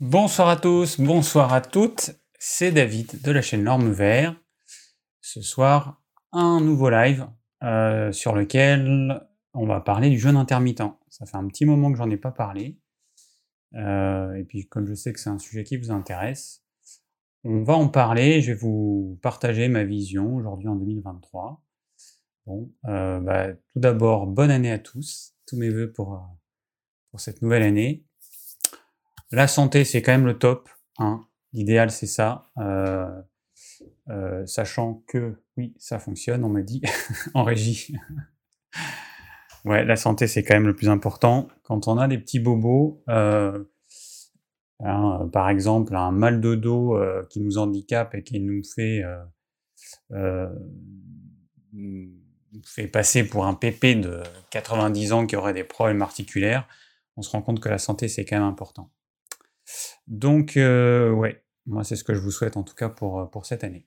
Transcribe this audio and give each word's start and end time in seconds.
Bonsoir 0.00 0.50
à 0.50 0.56
tous, 0.56 1.00
bonsoir 1.00 1.54
à 1.54 1.62
toutes, 1.62 2.10
c'est 2.38 2.70
David 2.70 3.22
de 3.22 3.30
la 3.30 3.40
chaîne 3.40 3.64
Norme 3.64 3.90
Vert. 3.90 4.38
Ce 5.22 5.40
soir, 5.40 6.02
un 6.32 6.60
nouveau 6.60 6.90
live 6.90 7.26
euh, 7.62 8.12
sur 8.12 8.34
lequel 8.34 9.26
on 9.54 9.66
va 9.66 9.80
parler 9.80 10.10
du 10.10 10.18
jeûne 10.18 10.36
intermittent. 10.36 10.82
Ça 11.08 11.24
fait 11.24 11.38
un 11.38 11.48
petit 11.48 11.64
moment 11.64 11.90
que 11.90 11.96
j'en 11.96 12.10
ai 12.10 12.18
pas 12.18 12.30
parlé. 12.30 12.78
Euh, 13.72 14.34
et 14.34 14.44
puis 14.44 14.68
comme 14.68 14.86
je 14.86 14.92
sais 14.92 15.14
que 15.14 15.18
c'est 15.18 15.30
un 15.30 15.38
sujet 15.38 15.64
qui 15.64 15.78
vous 15.78 15.90
intéresse, 15.90 16.62
on 17.44 17.62
va 17.62 17.72
en 17.72 17.88
parler. 17.88 18.42
Je 18.42 18.52
vais 18.52 18.58
vous 18.58 19.18
partager 19.22 19.66
ma 19.68 19.84
vision 19.84 20.36
aujourd'hui 20.36 20.68
en 20.68 20.76
2023. 20.76 21.64
Bon, 22.44 22.70
euh, 22.84 23.18
bah, 23.20 23.54
tout 23.54 23.80
d'abord, 23.80 24.26
bonne 24.26 24.50
année 24.50 24.72
à 24.72 24.78
tous. 24.78 25.32
Tous 25.46 25.56
mes 25.56 25.70
voeux 25.70 25.90
pour, 25.90 26.22
pour 27.10 27.20
cette 27.20 27.40
nouvelle 27.40 27.62
année. 27.62 28.04
La 29.32 29.48
santé, 29.48 29.84
c'est 29.84 30.02
quand 30.02 30.12
même 30.12 30.26
le 30.26 30.38
top. 30.38 30.68
Hein. 30.98 31.20
L'idéal, 31.52 31.90
c'est 31.90 32.06
ça. 32.06 32.46
Euh, 32.58 33.10
euh, 34.08 34.46
sachant 34.46 35.02
que, 35.08 35.42
oui, 35.56 35.74
ça 35.78 35.98
fonctionne, 35.98 36.44
on 36.44 36.48
m'a 36.48 36.62
dit, 36.62 36.80
en 37.34 37.42
régie. 37.42 37.96
ouais, 39.64 39.84
la 39.84 39.96
santé, 39.96 40.26
c'est 40.26 40.44
quand 40.44 40.54
même 40.54 40.66
le 40.66 40.76
plus 40.76 40.88
important. 40.88 41.48
Quand 41.64 41.88
on 41.88 41.98
a 41.98 42.06
des 42.06 42.18
petits 42.18 42.38
bobos, 42.38 43.02
euh, 43.08 43.64
hein, 44.80 45.28
par 45.32 45.48
exemple, 45.48 45.96
un 45.96 46.12
mal 46.12 46.40
de 46.40 46.54
dos 46.54 46.96
qui 47.28 47.40
nous 47.40 47.58
handicape 47.58 48.14
et 48.14 48.22
qui 48.22 48.38
nous 48.38 48.62
fait, 48.62 49.02
nous 51.72 52.12
fait 52.64 52.86
passer 52.86 53.26
pour 53.26 53.44
un 53.46 53.54
pépé 53.54 53.96
de 53.96 54.22
90 54.50 55.12
ans 55.12 55.26
qui 55.26 55.34
aurait 55.34 55.52
des 55.52 55.64
problèmes 55.64 56.02
articulaires, 56.02 56.68
on 57.16 57.22
se 57.22 57.30
rend 57.30 57.42
compte 57.42 57.60
que 57.60 57.68
la 57.68 57.78
santé, 57.78 58.08
c'est 58.08 58.24
quand 58.24 58.36
même 58.36 58.46
important. 58.46 58.90
Donc, 60.06 60.56
euh, 60.56 61.10
ouais, 61.10 61.44
moi, 61.66 61.84
c'est 61.84 61.96
ce 61.96 62.04
que 62.04 62.14
je 62.14 62.20
vous 62.20 62.30
souhaite 62.30 62.56
en 62.56 62.62
tout 62.62 62.74
cas 62.74 62.88
pour, 62.88 63.20
euh, 63.20 63.26
pour 63.26 63.46
cette 63.46 63.64
année. 63.64 63.86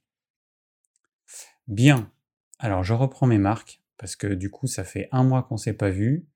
Bien. 1.67 2.11
Alors, 2.59 2.83
je 2.83 2.93
reprends 2.93 3.27
mes 3.27 3.37
marques 3.37 3.81
parce 3.97 4.15
que 4.15 4.27
du 4.27 4.49
coup, 4.49 4.67
ça 4.67 4.83
fait 4.83 5.07
un 5.11 5.23
mois 5.23 5.43
qu'on 5.43 5.55
ne 5.55 5.59
s'est 5.59 5.73
pas 5.73 5.89
vu. 5.89 6.27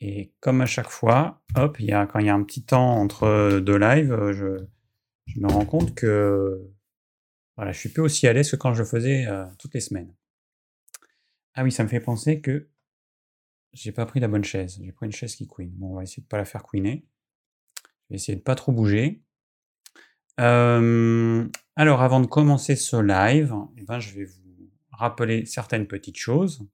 Et 0.00 0.32
comme 0.40 0.60
à 0.60 0.66
chaque 0.66 0.90
fois, 0.90 1.42
hop, 1.56 1.80
y 1.80 1.92
a, 1.92 2.06
quand 2.06 2.18
il 2.18 2.26
y 2.26 2.30
a 2.30 2.34
un 2.34 2.42
petit 2.42 2.64
temps 2.64 2.96
entre 2.96 3.58
deux 3.60 3.78
lives, 3.78 4.12
euh, 4.12 4.32
je, 4.32 4.64
je, 5.26 5.40
me 5.40 5.48
rends 5.48 5.64
compte 5.64 5.94
que 5.94 6.70
voilà, 7.56 7.72
je 7.72 7.78
suis 7.78 7.88
plus 7.88 8.02
aussi 8.02 8.28
à 8.28 8.32
l'aise 8.32 8.50
que 8.50 8.56
quand 8.56 8.74
je 8.74 8.82
le 8.82 8.88
faisais 8.88 9.26
toutes 9.58 9.74
les 9.74 9.80
semaines. 9.80 10.14
Ah 11.54 11.64
oui, 11.64 11.72
ça 11.72 11.82
me 11.82 11.88
fait 11.88 11.98
penser 11.98 12.40
que 12.40 12.68
j'ai 13.72 13.90
pas 13.90 14.06
pris 14.06 14.20
la 14.20 14.28
bonne 14.28 14.44
chaise. 14.44 14.78
J'ai 14.80 14.92
pris 14.92 15.06
une 15.06 15.12
chaise 15.12 15.34
qui 15.34 15.48
queen. 15.48 15.70
Bon, 15.72 15.90
on 15.90 15.94
va 15.96 16.04
essayer 16.04 16.22
de 16.22 16.28
pas 16.28 16.36
la 16.36 16.44
faire 16.44 16.62
queener. 16.62 17.04
Je 18.08 18.14
vais 18.14 18.16
essayer 18.16 18.36
de 18.36 18.42
pas 18.42 18.54
trop 18.54 18.72
bouger. 18.72 19.22
alors, 20.38 22.02
avant 22.02 22.20
de 22.20 22.26
commencer 22.26 22.76
ce 22.76 22.96
live, 22.96 23.54
eh 23.76 23.82
ben, 23.82 24.00
je 24.00 24.14
vais 24.14 24.24
vous 24.24 24.70
rappeler 24.92 25.44
certaines 25.46 25.86
petites 25.86 26.18
choses. 26.18 26.66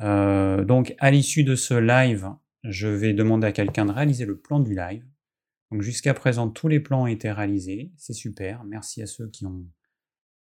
donc, 0.00 0.94
à 0.98 1.10
l'issue 1.10 1.44
de 1.44 1.56
ce 1.56 1.74
live, 1.74 2.30
je 2.64 2.88
vais 2.88 3.12
demander 3.12 3.46
à 3.46 3.52
quelqu'un 3.52 3.86
de 3.86 3.92
réaliser 3.92 4.24
le 4.24 4.38
plan 4.38 4.60
du 4.60 4.74
live. 4.74 5.04
Donc, 5.70 5.82
jusqu'à 5.82 6.12
présent, 6.12 6.50
tous 6.50 6.68
les 6.68 6.80
plans 6.80 7.02
ont 7.02 7.06
été 7.06 7.32
réalisés. 7.32 7.92
C'est 7.96 8.12
super. 8.12 8.62
Merci 8.64 9.02
à 9.02 9.06
ceux 9.06 9.28
qui 9.28 9.46
ont, 9.46 9.64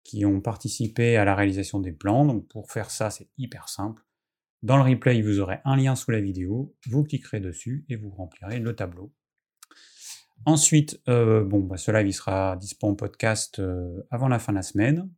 qui 0.03 0.25
ont 0.25 0.41
participé 0.41 1.17
à 1.17 1.25
la 1.25 1.35
réalisation 1.35 1.79
des 1.79 1.91
plans. 1.91 2.25
Donc, 2.25 2.47
pour 2.47 2.71
faire 2.71 2.89
ça, 2.89 3.11
c'est 3.11 3.29
hyper 3.37 3.69
simple. 3.69 4.03
Dans 4.63 4.75
le 4.75 4.83
replay, 4.83 5.21
vous 5.21 5.39
aurez 5.39 5.59
un 5.63 5.77
lien 5.77 5.95
sous 5.95 6.11
la 6.11 6.19
vidéo. 6.19 6.75
Vous 6.87 7.03
cliquerez 7.03 7.39
dessus 7.39 7.85
et 7.89 7.95
vous 7.95 8.09
remplirez 8.09 8.59
le 8.59 8.75
tableau. 8.75 9.13
Ensuite, 10.45 11.01
euh, 11.07 11.43
bon, 11.43 11.59
bah, 11.59 11.77
ce 11.77 11.91
live 11.91 12.07
il 12.07 12.13
sera 12.13 12.55
disponible 12.55 12.93
en 12.93 12.95
podcast 12.95 13.59
euh, 13.59 14.01
avant 14.09 14.27
la 14.27 14.39
fin 14.39 14.53
de 14.53 14.57
la 14.57 14.63
semaine. 14.63 15.09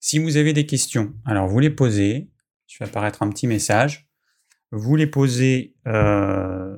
Si 0.00 0.18
vous 0.18 0.36
avez 0.36 0.52
des 0.52 0.66
questions, 0.66 1.14
alors 1.24 1.46
vous 1.46 1.60
les 1.60 1.70
posez. 1.70 2.30
Je 2.66 2.78
vais 2.78 2.88
apparaître 2.88 3.22
un 3.22 3.30
petit 3.30 3.46
message. 3.46 4.08
Vous 4.72 4.96
les 4.96 5.06
posez 5.06 5.76
euh, 5.86 6.76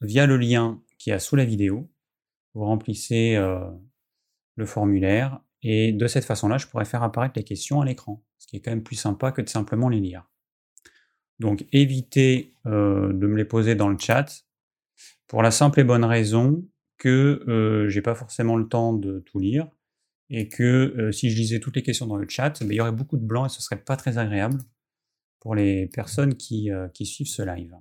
via 0.00 0.26
le 0.26 0.36
lien 0.36 0.82
qui 0.98 1.10
est 1.10 1.18
sous 1.18 1.36
la 1.36 1.44
vidéo. 1.44 1.90
Vous 2.54 2.64
remplissez 2.64 3.36
le 4.56 4.66
formulaire 4.66 5.40
et 5.62 5.92
de 5.92 6.06
cette 6.06 6.24
façon-là, 6.24 6.58
je 6.58 6.66
pourrais 6.66 6.84
faire 6.84 7.02
apparaître 7.02 7.34
les 7.36 7.44
questions 7.44 7.80
à 7.80 7.84
l'écran, 7.84 8.24
ce 8.38 8.46
qui 8.46 8.56
est 8.56 8.60
quand 8.60 8.70
même 8.70 8.82
plus 8.82 8.96
sympa 8.96 9.30
que 9.30 9.42
de 9.42 9.48
simplement 9.48 9.88
les 9.88 10.00
lire. 10.00 10.24
Donc 11.38 11.66
évitez 11.72 12.54
de 12.64 12.70
me 13.26 13.36
les 13.36 13.44
poser 13.44 13.74
dans 13.74 13.88
le 13.88 13.98
chat 13.98 14.45
pour 15.26 15.42
la 15.42 15.50
simple 15.50 15.80
et 15.80 15.84
bonne 15.84 16.04
raison 16.04 16.64
que 16.98 17.44
euh, 17.48 17.88
j'ai 17.88 18.02
pas 18.02 18.14
forcément 18.14 18.56
le 18.56 18.68
temps 18.68 18.92
de 18.92 19.20
tout 19.20 19.38
lire 19.38 19.68
et 20.30 20.48
que 20.48 20.62
euh, 20.62 21.12
si 21.12 21.30
je 21.30 21.36
lisais 21.36 21.60
toutes 21.60 21.76
les 21.76 21.82
questions 21.82 22.06
dans 22.06 22.16
le 22.16 22.28
chat, 22.28 22.60
ben, 22.60 22.70
il 22.70 22.74
y 22.74 22.80
aurait 22.80 22.92
beaucoup 22.92 23.16
de 23.16 23.24
blanc 23.24 23.46
et 23.46 23.48
ce 23.48 23.62
serait 23.62 23.82
pas 23.82 23.96
très 23.96 24.18
agréable 24.18 24.58
pour 25.40 25.54
les 25.54 25.86
personnes 25.88 26.34
qui, 26.34 26.70
euh, 26.70 26.88
qui 26.88 27.06
suivent 27.06 27.28
ce 27.28 27.42
live. 27.42 27.74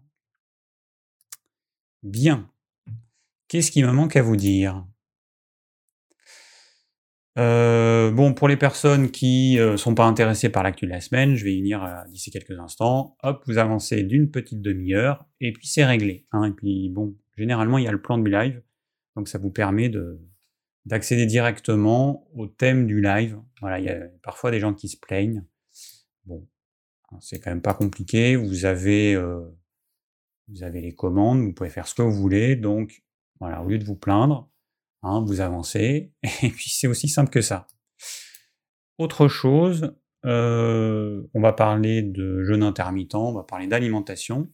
Bien. 2.04 2.50
Qu'est-ce 3.48 3.72
qui 3.72 3.84
me 3.84 3.92
manque 3.92 4.16
à 4.16 4.22
vous 4.22 4.36
dire? 4.36 4.86
Bon, 7.38 8.34
pour 8.34 8.48
les 8.48 8.56
personnes 8.56 9.12
qui 9.12 9.58
ne 9.58 9.76
sont 9.76 9.94
pas 9.94 10.06
intéressées 10.06 10.50
par 10.50 10.64
l'actu 10.64 10.86
de 10.86 10.92
la 10.92 11.02
semaine, 11.02 11.36
je 11.36 11.44
vais 11.44 11.54
y 11.54 11.58
venir 11.58 12.06
d'ici 12.08 12.32
quelques 12.32 12.58
instants. 12.58 13.18
Hop, 13.24 13.44
vous 13.48 13.58
avancez 13.58 14.04
d'une 14.04 14.32
petite 14.32 14.62
demi-heure 14.62 15.26
et 15.42 15.52
puis 15.52 15.68
c'est 15.68 15.84
réglé. 15.84 16.28
Hein. 16.32 16.46
et 16.46 16.52
puis 16.52 16.90
bon, 16.90 17.18
Généralement, 17.38 17.78
il 17.78 17.84
y 17.84 17.88
a 17.88 17.92
le 17.92 18.02
plan 18.02 18.18
du 18.18 18.32
live, 18.32 18.62
donc 19.16 19.28
ça 19.28 19.38
vous 19.38 19.52
permet 19.52 19.92
d'accéder 20.86 21.26
directement 21.26 22.28
au 22.34 22.48
thème 22.48 22.88
du 22.88 23.02
live. 23.02 23.40
Voilà, 23.62 23.80
il 23.80 23.86
y 23.86 23.90
a 23.90 24.08
parfois 24.24 24.52
des 24.52 24.60
gens 24.60 24.74
qui 24.74 24.88
se 24.88 24.98
plaignent. 24.98 25.44
Bon, 26.26 26.48
hein, 27.12 27.18
c'est 27.22 27.40
quand 27.40 27.52
même 27.52 27.62
pas 27.62 27.74
compliqué. 27.74 28.36
Vous 28.36 28.66
avez, 28.66 29.16
euh, 29.16 29.42
vous 30.48 30.64
avez 30.64 30.82
les 30.82 30.94
commandes, 30.94 31.42
vous 31.42 31.54
pouvez 31.54 31.70
faire 31.70 31.88
ce 31.88 31.96
que 31.96 32.02
vous 32.02 32.12
voulez. 32.12 32.56
Donc, 32.56 33.04
voilà, 33.40 33.62
au 33.62 33.68
lieu 33.68 33.78
de 33.78 33.84
vous 33.84 33.96
plaindre, 33.96 34.50
hein, 35.04 35.24
vous 35.26 35.42
avancez. 35.42 36.14
Et 36.42 36.50
puis, 36.50 36.70
c'est 36.70 36.88
aussi 36.88 37.10
simple 37.10 37.30
que 37.30 37.42
ça. 37.42 37.68
Autre 38.98 39.28
chose, 39.28 39.94
euh, 40.26 41.22
on 41.34 41.42
va 41.42 41.54
parler 41.54 42.02
de 42.02 42.44
jeûne 42.44 42.64
intermittent, 42.64 43.16
on 43.16 43.34
va 43.34 43.44
parler 43.44 43.68
d'alimentation. 43.68 44.50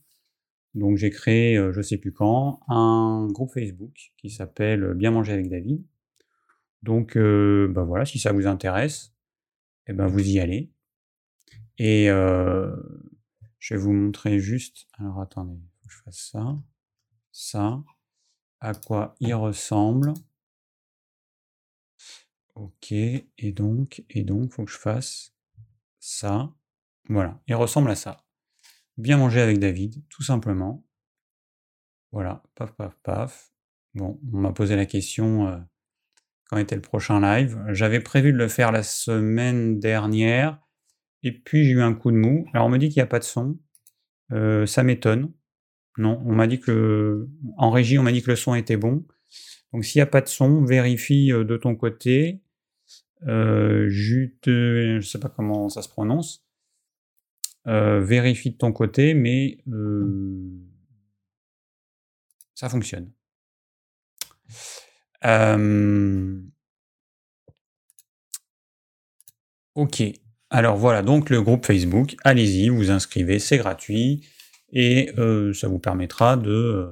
Donc 0.74 0.98
j'ai 0.98 1.10
créé, 1.10 1.58
je 1.58 1.72
je 1.72 1.82
sais 1.82 1.98
plus 1.98 2.14
quand, 2.14 2.62
un 2.68 3.28
groupe 3.32 3.52
Facebook 3.52 4.14
qui 4.18 4.30
s'appelle 4.30 4.94
Bien 4.94 5.12
manger 5.12 5.34
avec 5.34 5.50
David. 5.50 5.86
Donc 6.82 7.18
bah 7.18 7.84
voilà, 7.84 8.06
si 8.06 8.20
ça 8.20 8.32
vous 8.32 8.48
intéresse, 8.48 9.14
eh 9.88 9.94
ben 9.94 10.08
vous 10.08 10.28
y 10.28 10.40
allez. 10.40 10.72
Et 11.78 12.08
je 12.08 13.74
vais 13.74 13.80
vous 13.80 13.94
montrer 13.94 14.40
juste. 14.40 14.88
Alors 14.98 15.20
attendez, 15.20 15.60
faut 15.82 15.88
que 15.88 15.94
je 15.94 16.02
fasse 16.04 16.30
ça, 16.32 16.58
ça, 17.32 17.84
à 18.60 18.74
quoi 18.74 19.16
il 19.20 19.34
ressemble. 19.34 20.14
Ok, 22.56 22.92
et 22.92 23.52
donc, 23.54 24.04
et 24.10 24.24
donc, 24.24 24.52
faut 24.54 24.66
que 24.66 24.72
je 24.72 24.78
fasse 24.78 25.34
ça. 26.00 26.54
Voilà, 27.10 27.42
il 27.48 27.56
ressemble 27.56 27.90
à 27.90 27.96
ça 27.96 28.24
bien 28.98 29.18
manger 29.18 29.42
avec 29.42 29.60
David, 29.60 30.04
tout 30.10 30.24
simplement. 30.24 30.86
Voilà, 32.12 32.44
paf, 32.56 32.72
paf, 32.74 32.96
paf. 33.04 33.52
Bon, 33.94 34.20
on 34.34 34.38
m'a 34.38 34.52
posé 34.52 34.76
la 34.76 34.86
question 34.86 35.48
euh, 35.48 35.58
quand 36.50 36.58
était 36.58 36.76
le 36.76 36.82
prochain 36.82 37.20
live. 37.20 37.58
J'avais 37.70 38.00
prévu 38.00 38.32
de 38.34 38.38
le 38.38 38.48
faire 38.48 38.72
la 38.72 38.84
semaine 38.84 39.80
dernière, 39.80 40.60
et 41.24 41.32
puis 41.32 41.66
j'ai 41.66 41.72
eu 41.72 41.82
un 41.82 41.94
coup 41.94 42.12
de 42.12 42.18
mou. 42.18 42.46
Alors 42.54 42.68
on 42.68 42.70
me 42.70 42.78
dit 42.78 42.90
qu'il 42.90 42.98
n'y 42.98 43.04
a 43.04 43.08
pas 43.08 43.20
de 43.20 43.24
son. 43.24 43.60
Euh, 44.32 44.66
ça 44.66 44.84
m'étonne. 44.84 45.32
Non, 45.98 46.22
on 46.26 46.34
m'a 46.34 46.48
dit 46.48 46.60
que 46.60 47.28
en 47.58 47.70
régie, 47.70 48.00
on 48.00 48.04
m'a 48.04 48.12
dit 48.12 48.22
que 48.22 48.32
le 48.32 48.38
son 48.38 48.56
était 48.56 48.78
bon. 48.78 49.06
Donc 49.74 49.86
s'il 49.86 50.00
n'y 50.00 50.04
a 50.04 50.08
pas 50.08 50.22
de 50.22 50.28
son, 50.28 50.64
vérifie 50.64 51.32
euh, 51.32 51.44
de 51.44 51.58
ton 51.58 51.76
côté. 51.76 52.42
Jute, 53.24 54.46
je 54.48 54.96
ne 54.96 55.02
sais 55.02 55.20
pas 55.20 55.30
comment 55.30 55.70
ça 55.70 55.84
se 55.84 55.90
prononce. 55.90 56.44
Euh, 57.68 58.02
vérifie 58.02 58.52
de 58.52 58.58
ton 58.58 58.72
côté, 58.72 59.14
mais 59.14 59.60
euh, 59.72 60.50
ça 62.56 62.70
fonctionne. 62.70 63.12
ok, 69.76 70.04
alors 70.50 70.78
voilà 70.78 71.04
donc 71.04 71.30
le 71.30 71.42
groupe 71.42 71.66
Facebook, 71.66 72.16
allez-y, 72.24 72.70
vous 72.70 72.90
inscrivez, 72.90 73.38
c'est 73.38 73.58
gratuit 73.58 74.28
et 74.72 75.12
euh, 75.20 75.54
ça 75.54 75.68
vous 75.68 75.80
permettra 75.80 76.38
de 76.38 76.90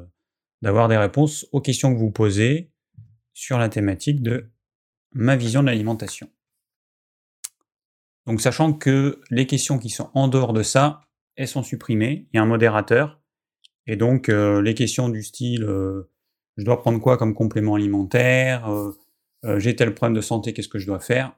d'avoir 0.61 0.87
des 0.87 0.97
réponses 0.97 1.47
aux 1.51 1.61
questions 1.61 1.93
que 1.93 1.99
vous 1.99 2.11
posez 2.11 2.71
sur 3.33 3.57
la 3.57 3.69
thématique 3.69 4.21
de 4.21 4.51
ma 5.13 5.35
vision 5.35 5.61
de 5.61 5.67
l'alimentation. 5.67 6.29
Donc 8.29 8.41
sachant 8.41 8.73
que 8.73 9.19
les 9.31 9.47
questions 9.47 9.79
qui 9.79 9.89
sont 9.89 10.11
en 10.13 10.27
dehors 10.27 10.53
de 10.53 10.61
ça, 10.61 11.01
elles 11.35 11.47
sont 11.47 11.63
supprimées, 11.63 12.27
il 12.31 12.37
y 12.37 12.39
a 12.39 12.43
un 12.43 12.45
modérateur, 12.45 13.19
Et 13.87 13.95
donc, 13.95 14.27
les 14.27 14.75
questions 14.75 15.09
du 15.09 15.23
style 15.23 15.65
je 16.55 16.63
dois 16.63 16.79
prendre 16.79 16.99
quoi 16.99 17.17
comme 17.17 17.33
complément 17.33 17.73
alimentaire 17.73 18.69
J'ai 19.57 19.75
tel 19.75 19.95
problème 19.95 20.15
de 20.15 20.21
santé, 20.21 20.53
qu'est-ce 20.53 20.67
que 20.67 20.77
je 20.77 20.85
dois 20.85 20.99
faire? 20.99 21.35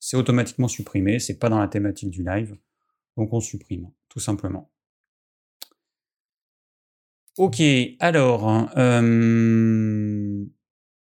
C'est 0.00 0.16
automatiquement 0.16 0.66
supprimé, 0.66 1.20
c'est 1.20 1.38
pas 1.38 1.48
dans 1.48 1.60
la 1.60 1.68
thématique 1.68 2.10
du 2.10 2.24
live. 2.24 2.56
Donc 3.16 3.32
on 3.32 3.38
supprime, 3.38 3.92
tout 4.08 4.18
simplement. 4.18 4.72
Ok, 7.38 7.62
alors, 8.00 8.68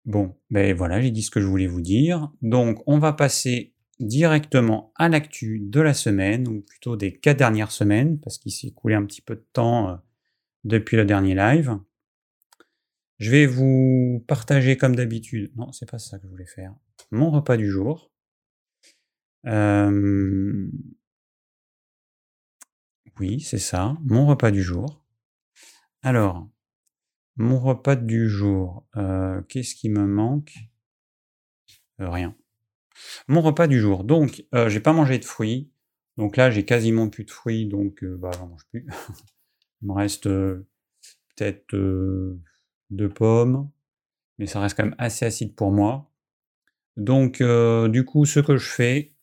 bon, 0.06 0.36
ben 0.50 0.76
voilà, 0.76 1.02
j'ai 1.02 1.12
dit 1.12 1.22
ce 1.22 1.30
que 1.30 1.40
je 1.40 1.46
voulais 1.46 1.68
vous 1.68 1.82
dire. 1.82 2.32
Donc, 2.42 2.82
on 2.88 2.98
va 2.98 3.14
passer 3.14 3.73
directement 4.00 4.92
à 4.96 5.10
l'actu 5.10 5.60
de 5.60 5.80
la 5.80 5.94
semaine, 5.94 6.48
ou 6.48 6.62
plutôt 6.62 6.96
des 6.96 7.14
quatre 7.18 7.38
dernières 7.38 7.72
semaines, 7.72 8.20
parce 8.20 8.38
qu'il 8.38 8.52
s'est 8.52 8.68
écoulé 8.68 8.96
un 8.96 9.06
petit 9.06 9.22
peu 9.22 9.36
de 9.36 9.46
temps 9.54 10.00
depuis 10.64 10.98
le 10.98 11.06
dernier 11.06 11.36
live. 11.36 11.78
Je 13.20 13.32
vais 13.32 13.46
vous 13.46 14.24
partager 14.28 14.78
comme 14.78 14.96
d'habitude, 14.96 15.52
non, 15.56 15.72
c'est 15.72 15.90
pas 15.90 16.00
ça 16.00 16.18
que 16.18 16.24
je 16.26 16.30
voulais 16.30 16.46
faire, 16.46 16.74
mon 17.12 17.30
repas 17.32 17.58
du 17.58 17.70
jour. 17.70 18.12
Oui, 23.20 23.40
c'est 23.42 23.60
ça, 23.60 23.96
mon 24.04 24.26
repas 24.26 24.50
du 24.50 24.64
jour. 24.64 25.06
Alors, 26.02 26.50
mon 27.36 27.60
repas 27.60 27.96
du 27.96 28.28
jour, 28.28 28.88
euh, 28.96 29.42
qu'est-ce 29.44 29.76
qui 29.76 29.90
me 29.90 30.06
manque? 30.06 30.54
Euh, 32.02 32.10
Rien. 32.10 32.36
Mon 33.28 33.42
repas 33.42 33.68
du 33.68 33.80
jour. 33.80 34.04
Donc, 34.04 34.46
euh, 34.54 34.70
j'ai 34.70 34.80
pas 34.80 34.94
mangé 34.94 35.18
de 35.20 35.26
fruits. 35.26 35.72
Donc 36.18 36.38
là, 36.38 36.52
j'ai 36.52 36.64
quasiment 36.64 37.10
plus 37.10 37.24
de 37.24 37.32
fruits, 37.32 37.66
donc 37.66 38.04
bah, 38.04 38.32
j'en 38.38 38.48
mange 38.48 38.66
plus. 38.70 38.86
Il 39.82 39.88
me 39.88 39.94
reste 39.94 40.24
peut-être 40.26 41.76
deux 42.90 43.10
pommes, 43.10 43.70
mais 44.38 44.46
ça 44.46 44.62
reste 44.62 44.78
quand 44.78 44.86
même 44.86 44.96
assez 44.98 45.26
acide 45.26 45.56
pour 45.56 45.72
moi. 45.72 46.10
Donc, 46.96 47.44
du 47.90 48.06
coup, 48.06 48.26
ce 48.26 48.40
que 48.40 48.56
je 48.56 48.70
fais, 48.70 49.16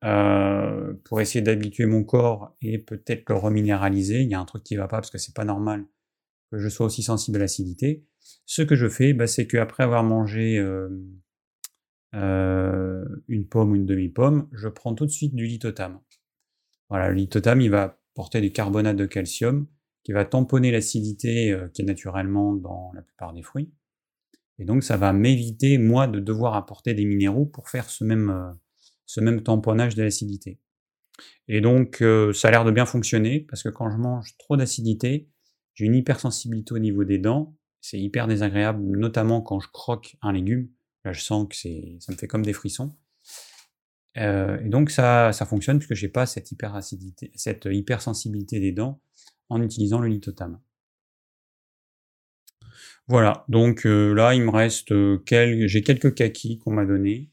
pour 0.00 1.20
essayer 1.20 1.42
d'habituer 1.42 1.84
mon 1.84 2.04
corps 2.04 2.56
et 2.62 2.78
peut-être 2.78 3.28
le 3.28 3.34
reminéraliser, 3.34 4.20
il 4.20 4.30
y 4.30 4.34
a 4.34 4.40
un 4.40 4.46
truc 4.46 4.62
qui 4.62 4.76
va 4.76 4.88
pas 4.88 4.98
parce 4.98 5.10
que 5.10 5.18
c'est 5.18 5.34
pas 5.34 5.44
normal 5.44 5.84
que 6.50 6.58
je 6.58 6.68
sois 6.68 6.86
aussi 6.86 7.02
sensible 7.02 7.36
à 7.36 7.40
l'acidité. 7.40 8.06
Ce 8.46 8.62
que 8.62 8.76
je 8.76 8.88
fais, 8.88 9.12
bah, 9.12 9.26
c'est 9.26 9.46
qu'après 9.46 9.82
avoir 9.82 10.02
mangé 10.02 10.58
une 12.12 13.46
pomme 13.48 13.72
ou 13.72 13.76
une 13.76 13.86
demi-pomme, 13.86 14.48
je 14.52 14.68
prends 14.68 14.94
tout 14.94 15.06
de 15.06 15.10
suite 15.10 15.34
du 15.34 15.46
lithotam. 15.46 16.00
Voilà, 16.88 17.08
le 17.08 17.14
lithotam, 17.14 17.60
il 17.60 17.70
va 17.70 18.00
porter 18.14 18.40
du 18.40 18.52
carbonate 18.52 18.96
de 18.96 19.06
calcium 19.06 19.66
qui 20.02 20.12
va 20.12 20.24
tamponner 20.24 20.72
l'acidité 20.72 21.56
qui 21.72 21.82
est 21.82 21.84
naturellement 21.84 22.54
dans 22.54 22.90
la 22.94 23.02
plupart 23.02 23.32
des 23.32 23.42
fruits. 23.42 23.70
Et 24.58 24.64
donc, 24.64 24.82
ça 24.82 24.96
va 24.96 25.12
m'éviter, 25.12 25.78
moi, 25.78 26.06
de 26.06 26.20
devoir 26.20 26.54
apporter 26.54 26.94
des 26.94 27.04
minéraux 27.04 27.46
pour 27.46 27.68
faire 27.68 27.88
ce 27.88 28.04
même, 28.04 28.56
ce 29.06 29.20
même 29.20 29.42
tamponnage 29.42 29.94
de 29.94 30.02
l'acidité. 30.02 30.58
Et 31.48 31.60
donc, 31.60 32.02
ça 32.34 32.48
a 32.48 32.50
l'air 32.50 32.64
de 32.64 32.70
bien 32.70 32.86
fonctionner, 32.86 33.40
parce 33.40 33.62
que 33.62 33.68
quand 33.68 33.90
je 33.90 33.96
mange 33.96 34.36
trop 34.38 34.56
d'acidité, 34.56 35.28
j'ai 35.74 35.86
une 35.86 35.94
hypersensibilité 35.94 36.74
au 36.74 36.78
niveau 36.78 37.04
des 37.04 37.18
dents. 37.18 37.56
C'est 37.80 37.98
hyper 37.98 38.26
désagréable, 38.26 38.82
notamment 38.82 39.40
quand 39.40 39.60
je 39.60 39.68
croque 39.72 40.16
un 40.20 40.32
légume. 40.32 40.68
Là, 41.04 41.12
je 41.12 41.20
sens 41.20 41.48
que 41.48 41.56
ça 41.56 42.12
me 42.12 42.16
fait 42.16 42.26
comme 42.26 42.44
des 42.44 42.52
frissons. 42.52 42.96
Euh, 44.18 44.60
et 44.60 44.68
donc, 44.68 44.90
ça, 44.90 45.32
ça 45.32 45.46
fonctionne 45.46 45.78
puisque 45.78 45.94
je 45.94 46.06
n'ai 46.06 46.12
pas 46.12 46.26
cette, 46.26 46.50
hyperacidité, 46.50 47.30
cette 47.34 47.66
hypersensibilité 47.70 48.60
des 48.60 48.72
dents 48.72 49.00
en 49.48 49.62
utilisant 49.62 50.00
le 50.00 50.08
lithotam. 50.08 50.60
Voilà, 53.06 53.44
donc 53.48 53.86
euh, 53.86 54.12
là, 54.12 54.34
il 54.34 54.42
me 54.42 54.50
reste 54.50 54.92
euh, 54.92 55.18
quelques, 55.18 55.66
j'ai 55.66 55.82
quelques 55.82 56.14
kakis 56.14 56.58
qu'on 56.58 56.72
m'a 56.72 56.84
donné. 56.84 57.30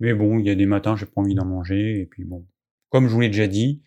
Mais 0.00 0.14
bon, 0.14 0.38
il 0.38 0.46
y 0.46 0.50
a 0.50 0.54
des 0.54 0.66
matins, 0.66 0.96
j'ai 0.96 1.06
pas 1.06 1.20
envie 1.20 1.34
d'en 1.34 1.44
manger. 1.44 2.00
Et 2.00 2.06
puis 2.06 2.24
bon, 2.24 2.46
comme 2.90 3.08
je 3.08 3.14
vous 3.14 3.20
l'ai 3.20 3.28
déjà 3.28 3.46
dit, 3.46 3.82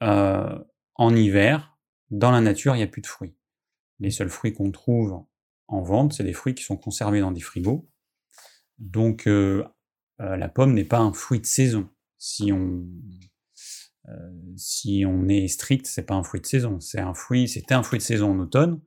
en 0.00 1.14
hiver, 1.14 1.78
dans 2.10 2.30
la 2.30 2.40
nature, 2.40 2.74
il 2.74 2.78
n'y 2.78 2.84
a 2.84 2.88
plus 2.88 3.02
de 3.02 3.06
fruits. 3.06 3.34
Les 3.98 4.10
seuls 4.10 4.28
fruits 4.28 4.52
qu'on 4.52 4.70
trouve 4.70 5.24
en 5.68 5.82
vente, 5.82 6.12
c'est 6.12 6.24
des 6.24 6.34
fruits 6.34 6.54
qui 6.54 6.62
sont 6.62 6.76
conservés 6.76 7.20
dans 7.20 7.32
des 7.32 7.40
frigos. 7.40 7.88
Donc 8.78 9.26
euh, 9.26 9.64
euh, 10.20 10.36
la 10.36 10.48
pomme 10.48 10.74
n'est 10.74 10.84
pas 10.84 10.98
un 10.98 11.12
fruit 11.12 11.40
de 11.40 11.46
saison. 11.46 11.88
Si 12.18 12.52
on, 12.52 12.86
euh, 14.08 14.32
si 14.56 15.04
on 15.06 15.28
est 15.28 15.48
strict, 15.48 15.86
c'est 15.86 16.06
pas 16.06 16.14
un 16.14 16.22
fruit 16.22 16.40
de 16.40 16.46
saison. 16.46 16.80
C'est 16.80 17.00
un 17.00 17.14
fruit, 17.14 17.48
c'était 17.48 17.74
un 17.74 17.82
fruit 17.82 17.98
de 17.98 18.04
saison 18.04 18.32
en 18.32 18.38
automne, 18.38 18.80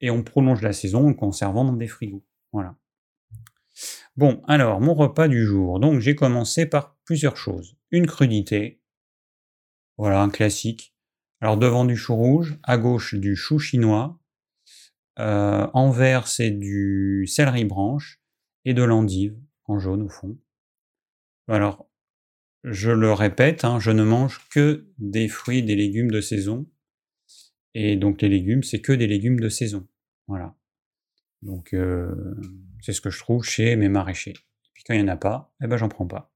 et 0.00 0.10
on 0.10 0.22
prolonge 0.22 0.62
la 0.62 0.72
saison 0.72 1.08
en 1.08 1.14
conservant 1.14 1.64
dans 1.64 1.76
des 1.76 1.88
frigos. 1.88 2.24
Voilà. 2.52 2.76
Bon, 4.16 4.42
alors 4.46 4.80
mon 4.80 4.94
repas 4.94 5.28
du 5.28 5.44
jour. 5.44 5.80
Donc 5.80 6.00
j'ai 6.00 6.14
commencé 6.14 6.66
par 6.66 6.96
plusieurs 7.04 7.36
choses. 7.36 7.76
Une 7.90 8.06
crudité, 8.06 8.80
voilà 9.98 10.22
un 10.22 10.30
classique. 10.30 10.94
Alors 11.40 11.56
devant 11.56 11.84
du 11.84 11.96
chou 11.96 12.14
rouge, 12.14 12.58
à 12.62 12.78
gauche 12.78 13.14
du 13.14 13.36
chou 13.36 13.58
chinois, 13.58 14.20
euh, 15.18 15.66
en 15.74 15.90
vert 15.90 16.26
c'est 16.26 16.50
du 16.50 17.26
céleri 17.26 17.64
branche 17.64 18.23
et 18.64 18.74
de 18.74 18.82
l'endive 18.82 19.36
en 19.66 19.78
jaune 19.78 20.02
au 20.02 20.08
fond. 20.08 20.38
Alors, 21.48 21.88
je 22.64 22.90
le 22.90 23.12
répète, 23.12 23.64
hein, 23.64 23.78
je 23.78 23.90
ne 23.90 24.02
mange 24.02 24.48
que 24.48 24.86
des 24.98 25.28
fruits, 25.28 25.62
des 25.62 25.76
légumes 25.76 26.10
de 26.10 26.20
saison. 26.20 26.66
Et 27.74 27.96
donc 27.96 28.22
les 28.22 28.28
légumes, 28.28 28.62
c'est 28.62 28.80
que 28.80 28.92
des 28.92 29.06
légumes 29.06 29.38
de 29.38 29.48
saison. 29.48 29.86
Voilà. 30.28 30.56
Donc 31.42 31.74
euh, 31.74 32.34
c'est 32.80 32.94
ce 32.94 33.02
que 33.02 33.10
je 33.10 33.18
trouve 33.18 33.44
chez 33.44 33.76
mes 33.76 33.90
maraîchers. 33.90 34.30
Et 34.30 34.70
puis 34.72 34.82
quand 34.84 34.94
il 34.94 35.02
n'y 35.02 35.10
en 35.10 35.12
a 35.12 35.18
pas, 35.18 35.54
eh 35.62 35.66
ben 35.66 35.76
j'en 35.76 35.88
prends 35.88 36.06
pas. 36.06 36.32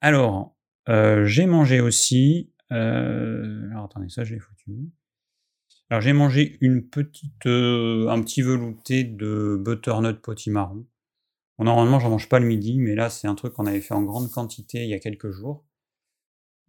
Alors, 0.00 0.56
euh, 0.88 1.26
j'ai 1.26 1.46
mangé 1.46 1.80
aussi 1.80 2.50
euh, 2.72 3.70
alors 3.70 3.84
attendez, 3.84 4.08
ça 4.08 4.24
je 4.24 4.34
l'ai 4.34 4.40
foutu 4.40 4.72
Alors 5.90 6.00
j'ai 6.00 6.14
mangé 6.14 6.56
une 6.62 6.88
petite, 6.88 7.46
un 7.46 8.22
petit 8.22 8.40
velouté 8.40 9.04
de 9.04 9.60
butternut 9.62 10.18
potimarron. 10.20 10.86
Bon, 11.58 11.64
normalement 11.64 12.00
j'en 12.00 12.10
mange 12.10 12.28
pas 12.28 12.40
le 12.40 12.46
midi, 12.46 12.78
mais 12.78 12.94
là 12.94 13.10
c'est 13.10 13.28
un 13.28 13.34
truc 13.34 13.54
qu'on 13.54 13.66
avait 13.66 13.80
fait 13.80 13.94
en 13.94 14.02
grande 14.02 14.30
quantité 14.30 14.84
il 14.84 14.90
y 14.90 14.94
a 14.94 14.98
quelques 14.98 15.30
jours 15.30 15.64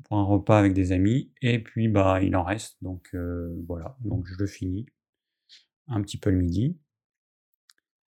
pour 0.04 0.18
un 0.18 0.24
repas 0.24 0.60
avec 0.60 0.74
des 0.74 0.92
amis, 0.92 1.32
et 1.42 1.60
puis 1.60 1.88
bah 1.88 2.22
il 2.22 2.36
en 2.36 2.44
reste, 2.44 2.78
donc 2.82 3.10
euh, 3.14 3.56
voilà, 3.68 3.98
donc 4.02 4.26
je 4.28 4.36
le 4.38 4.46
finis 4.46 4.86
un 5.88 6.02
petit 6.02 6.18
peu 6.18 6.30
le 6.32 6.38
midi. 6.38 6.78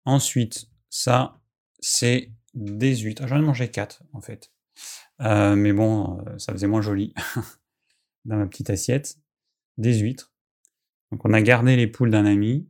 Ensuite, 0.05 0.71
ça 0.89 1.41
c'est 1.81 2.33
des 2.55 2.97
huîtres. 2.97 3.23
Ah, 3.25 3.27
j'en 3.27 3.37
ai 3.39 3.43
mangé 3.43 3.71
4 3.71 4.03
en 4.13 4.21
fait. 4.21 4.51
mais 5.21 5.73
bon, 5.73 6.25
ça 6.39 6.53
faisait 6.53 6.67
moins 6.67 6.83
joli. 6.83 7.15
dans 8.27 8.37
ma 8.37 8.47
petite 8.47 8.71
assiette, 8.71 9.19
des 9.79 9.99
huîtres. 9.99 10.33
Donc 11.11 11.25
on 11.25 11.33
a 11.33 11.41
gardé 11.41 11.77
les 11.77 11.87
poules 11.87 12.11
d'un 12.11 12.27
ami. 12.27 12.69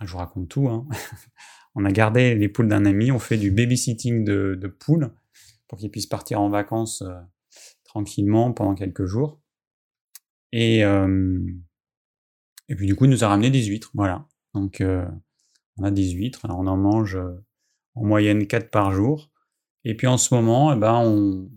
Je 0.00 0.10
vous 0.10 0.18
raconte 0.18 0.48
tout. 0.48 0.68
Hein. 0.68 0.86
on 1.76 1.84
a 1.84 1.92
gardé 1.92 2.34
les 2.34 2.48
poules 2.48 2.68
d'un 2.68 2.86
ami. 2.86 3.12
On 3.12 3.18
fait 3.18 3.36
du 3.36 3.50
babysitting 3.50 4.24
de, 4.24 4.58
de 4.60 4.66
poules 4.66 5.12
pour 5.68 5.78
qu'ils 5.78 5.90
puissent 5.90 6.06
partir 6.06 6.40
en 6.40 6.48
vacances 6.48 7.02
euh, 7.02 7.14
tranquillement 7.84 8.52
pendant 8.52 8.74
quelques 8.74 9.04
jours. 9.04 9.38
Et, 10.52 10.84
euh, 10.84 11.38
et 12.68 12.74
puis 12.74 12.86
du 12.86 12.96
coup, 12.96 13.04
il 13.04 13.10
nous 13.10 13.24
a 13.24 13.28
ramené 13.28 13.50
des 13.50 13.62
huîtres. 13.62 13.90
Voilà. 13.94 14.26
Donc 14.54 14.80
euh, 14.80 15.06
on 15.76 15.84
a 15.84 15.90
des 15.90 16.10
huîtres. 16.10 16.46
on 16.48 16.66
en 16.66 16.78
mange 16.78 17.18
en 17.94 18.04
moyenne 18.04 18.46
4 18.46 18.70
par 18.70 18.92
jour. 18.92 19.30
Et 19.84 19.94
puis 19.94 20.06
en 20.06 20.16
ce 20.16 20.34
moment, 20.34 20.72
eh 20.72 20.78
ben, 20.78 20.94
on, 20.94 21.50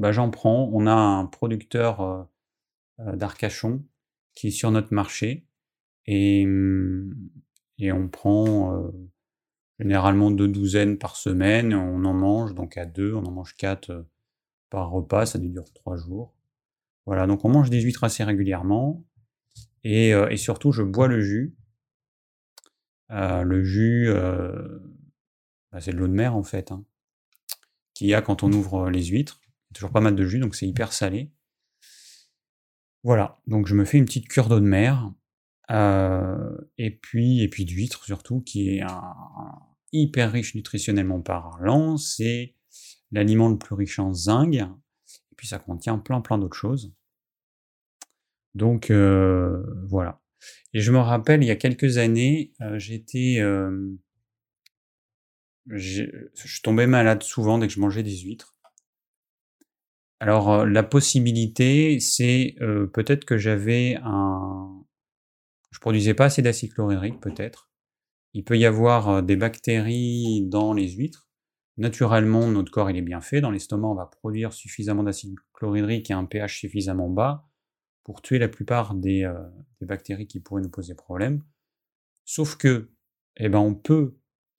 ben, 0.00 0.10
j'en 0.10 0.28
prends. 0.30 0.68
On 0.72 0.88
a 0.88 0.92
un 0.92 1.26
producteur 1.26 2.28
d'Arcachon 2.98 3.84
qui 4.34 4.48
est 4.48 4.50
sur 4.50 4.72
notre 4.72 4.92
marché. 4.92 5.46
Et, 6.06 6.44
mmh, 6.46 7.14
et 7.78 7.92
on 7.92 8.08
prend 8.08 8.90
généralement 9.82 10.30
deux 10.30 10.48
douzaines 10.48 10.98
par 10.98 11.16
semaine. 11.16 11.74
On 11.74 12.04
en 12.04 12.14
mange 12.14 12.54
donc 12.54 12.76
à 12.76 12.86
deux, 12.86 13.14
on 13.14 13.24
en 13.24 13.30
mange 13.30 13.54
quatre 13.56 13.90
euh, 13.90 14.02
par 14.70 14.90
repas, 14.90 15.26
ça 15.26 15.38
dure 15.38 15.72
trois 15.74 15.96
jours. 15.96 16.34
Voilà, 17.04 17.26
donc 17.26 17.44
on 17.44 17.48
mange 17.48 17.68
des 17.68 17.80
huîtres 17.80 18.04
assez 18.04 18.24
régulièrement. 18.24 19.04
Et, 19.84 20.10
et 20.10 20.36
surtout, 20.36 20.70
je 20.70 20.84
bois 20.84 21.08
le 21.08 21.20
jus. 21.20 21.56
le 23.10 23.64
jus, 23.64 24.08
bah, 25.72 25.80
c'est 25.80 25.92
de 25.92 25.96
l'eau 25.96 26.06
de 26.06 26.12
mer 26.12 26.36
en 26.36 26.44
fait, 26.44 26.70
hein, 26.70 26.84
qu'il 27.94 28.06
y 28.06 28.14
a 28.14 28.22
quand 28.22 28.42
on 28.42 28.52
ouvre 28.52 28.90
les 28.90 29.06
huîtres. 29.06 29.40
Il 29.42 29.48
y 29.48 29.72
a 29.72 29.74
toujours 29.74 29.90
pas 29.90 30.00
mal 30.00 30.14
de 30.14 30.24
jus, 30.24 30.38
donc 30.38 30.54
c'est 30.54 30.68
hyper 30.68 30.92
salé. 30.92 31.32
Voilà, 33.02 33.40
donc 33.48 33.66
je 33.66 33.74
me 33.74 33.84
fais 33.84 33.98
une 33.98 34.04
petite 34.04 34.28
cure 34.28 34.48
d'eau 34.48 34.60
de 34.60 34.64
mer, 34.64 35.12
euh, 35.70 36.56
et 36.78 36.90
puis 36.90 37.42
et 37.42 37.48
puis 37.48 37.64
d'huître 37.64 38.04
surtout, 38.04 38.42
qui 38.42 38.68
est 38.68 38.82
un, 38.82 39.14
hyper 39.92 40.32
riche 40.32 40.54
nutritionnellement 40.54 41.20
parlant. 41.20 41.96
C'est 41.96 42.54
l'aliment 43.10 43.48
le 43.48 43.58
plus 43.58 43.74
riche 43.74 43.98
en 43.98 44.12
zinc, 44.12 44.54
et 44.54 45.34
puis 45.36 45.46
ça 45.46 45.58
contient 45.58 45.98
plein 45.98 46.20
plein 46.20 46.38
d'autres 46.38 46.56
choses. 46.56 46.94
Donc 48.54 48.90
euh, 48.90 49.62
voilà. 49.86 50.20
Et 50.74 50.80
je 50.80 50.90
me 50.92 50.98
rappelle, 50.98 51.42
il 51.42 51.46
y 51.46 51.50
a 51.50 51.56
quelques 51.56 51.98
années, 51.98 52.52
euh, 52.60 52.78
j'étais, 52.78 53.36
euh, 53.38 53.96
je 55.66 56.60
tombais 56.62 56.86
malade 56.86 57.22
souvent 57.22 57.58
dès 57.58 57.68
que 57.68 57.72
je 57.72 57.80
mangeais 57.80 58.02
des 58.02 58.18
huîtres. 58.18 58.56
Alors, 60.18 60.64
la 60.66 60.84
possibilité, 60.84 61.98
c'est 61.98 62.54
peut-être 62.92 63.24
que 63.24 63.38
j'avais 63.38 63.98
un... 64.04 64.84
Je 65.72 65.80
produisais 65.80 66.14
pas 66.14 66.26
assez 66.26 66.42
d'acide 66.42 66.72
chlorhydrique, 66.72 67.20
peut-être. 67.20 67.71
Il 68.34 68.44
peut 68.44 68.58
y 68.58 68.64
avoir 68.64 69.22
des 69.22 69.36
bactéries 69.36 70.46
dans 70.46 70.72
les 70.72 70.88
huîtres. 70.88 71.28
Naturellement, 71.76 72.48
notre 72.48 72.70
corps 72.70 72.90
est 72.90 73.02
bien 73.02 73.20
fait. 73.20 73.40
Dans 73.40 73.50
l'estomac, 73.50 73.88
on 73.88 73.94
va 73.94 74.06
produire 74.06 74.52
suffisamment 74.52 75.02
d'acide 75.02 75.34
chlorhydrique 75.52 76.10
et 76.10 76.14
un 76.14 76.24
pH 76.24 76.60
suffisamment 76.60 77.08
bas 77.08 77.48
pour 78.04 78.22
tuer 78.22 78.38
la 78.38 78.48
plupart 78.48 78.94
des, 78.94 79.30
bactéries 79.80 80.26
qui 80.26 80.40
pourraient 80.40 80.62
nous 80.62 80.70
poser 80.70 80.94
problème. 80.94 81.42
Sauf 82.24 82.56
que, 82.56 82.90
eh 83.36 83.48
ben, 83.48 83.58
on 83.58 83.74
peut 83.74 84.16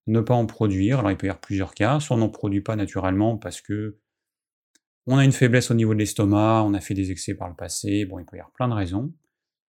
ne 0.08 0.22
pas 0.22 0.34
en 0.34 0.46
produire. 0.46 1.00
Alors, 1.00 1.12
il 1.12 1.18
peut 1.18 1.28
y 1.28 1.30
avoir 1.30 1.42
plusieurs 1.42 1.74
cas. 1.74 2.00
Soit 2.00 2.16
on 2.16 2.20
n'en 2.20 2.30
produit 2.30 2.62
pas 2.62 2.76
naturellement 2.76 3.38
parce 3.38 3.62
que 3.62 4.00
on 5.06 5.18
a 5.18 5.26
une 5.26 5.34
faiblesse 5.34 5.70
au 5.70 5.74
niveau 5.74 5.94
de 5.94 6.00
l'estomac, 6.00 6.64
on 6.66 6.74
a 6.74 6.80
fait 6.80 6.94
des 6.94 7.12
excès 7.12 7.36
par 7.36 7.50
le 7.50 7.56
passé. 7.56 8.06
Bon, 8.06 8.20
il 8.20 8.26
peut 8.26 8.38
y 8.38 8.40
avoir 8.40 8.54
plein 8.54 8.70
de 8.70 8.74
raisons. 8.74 9.14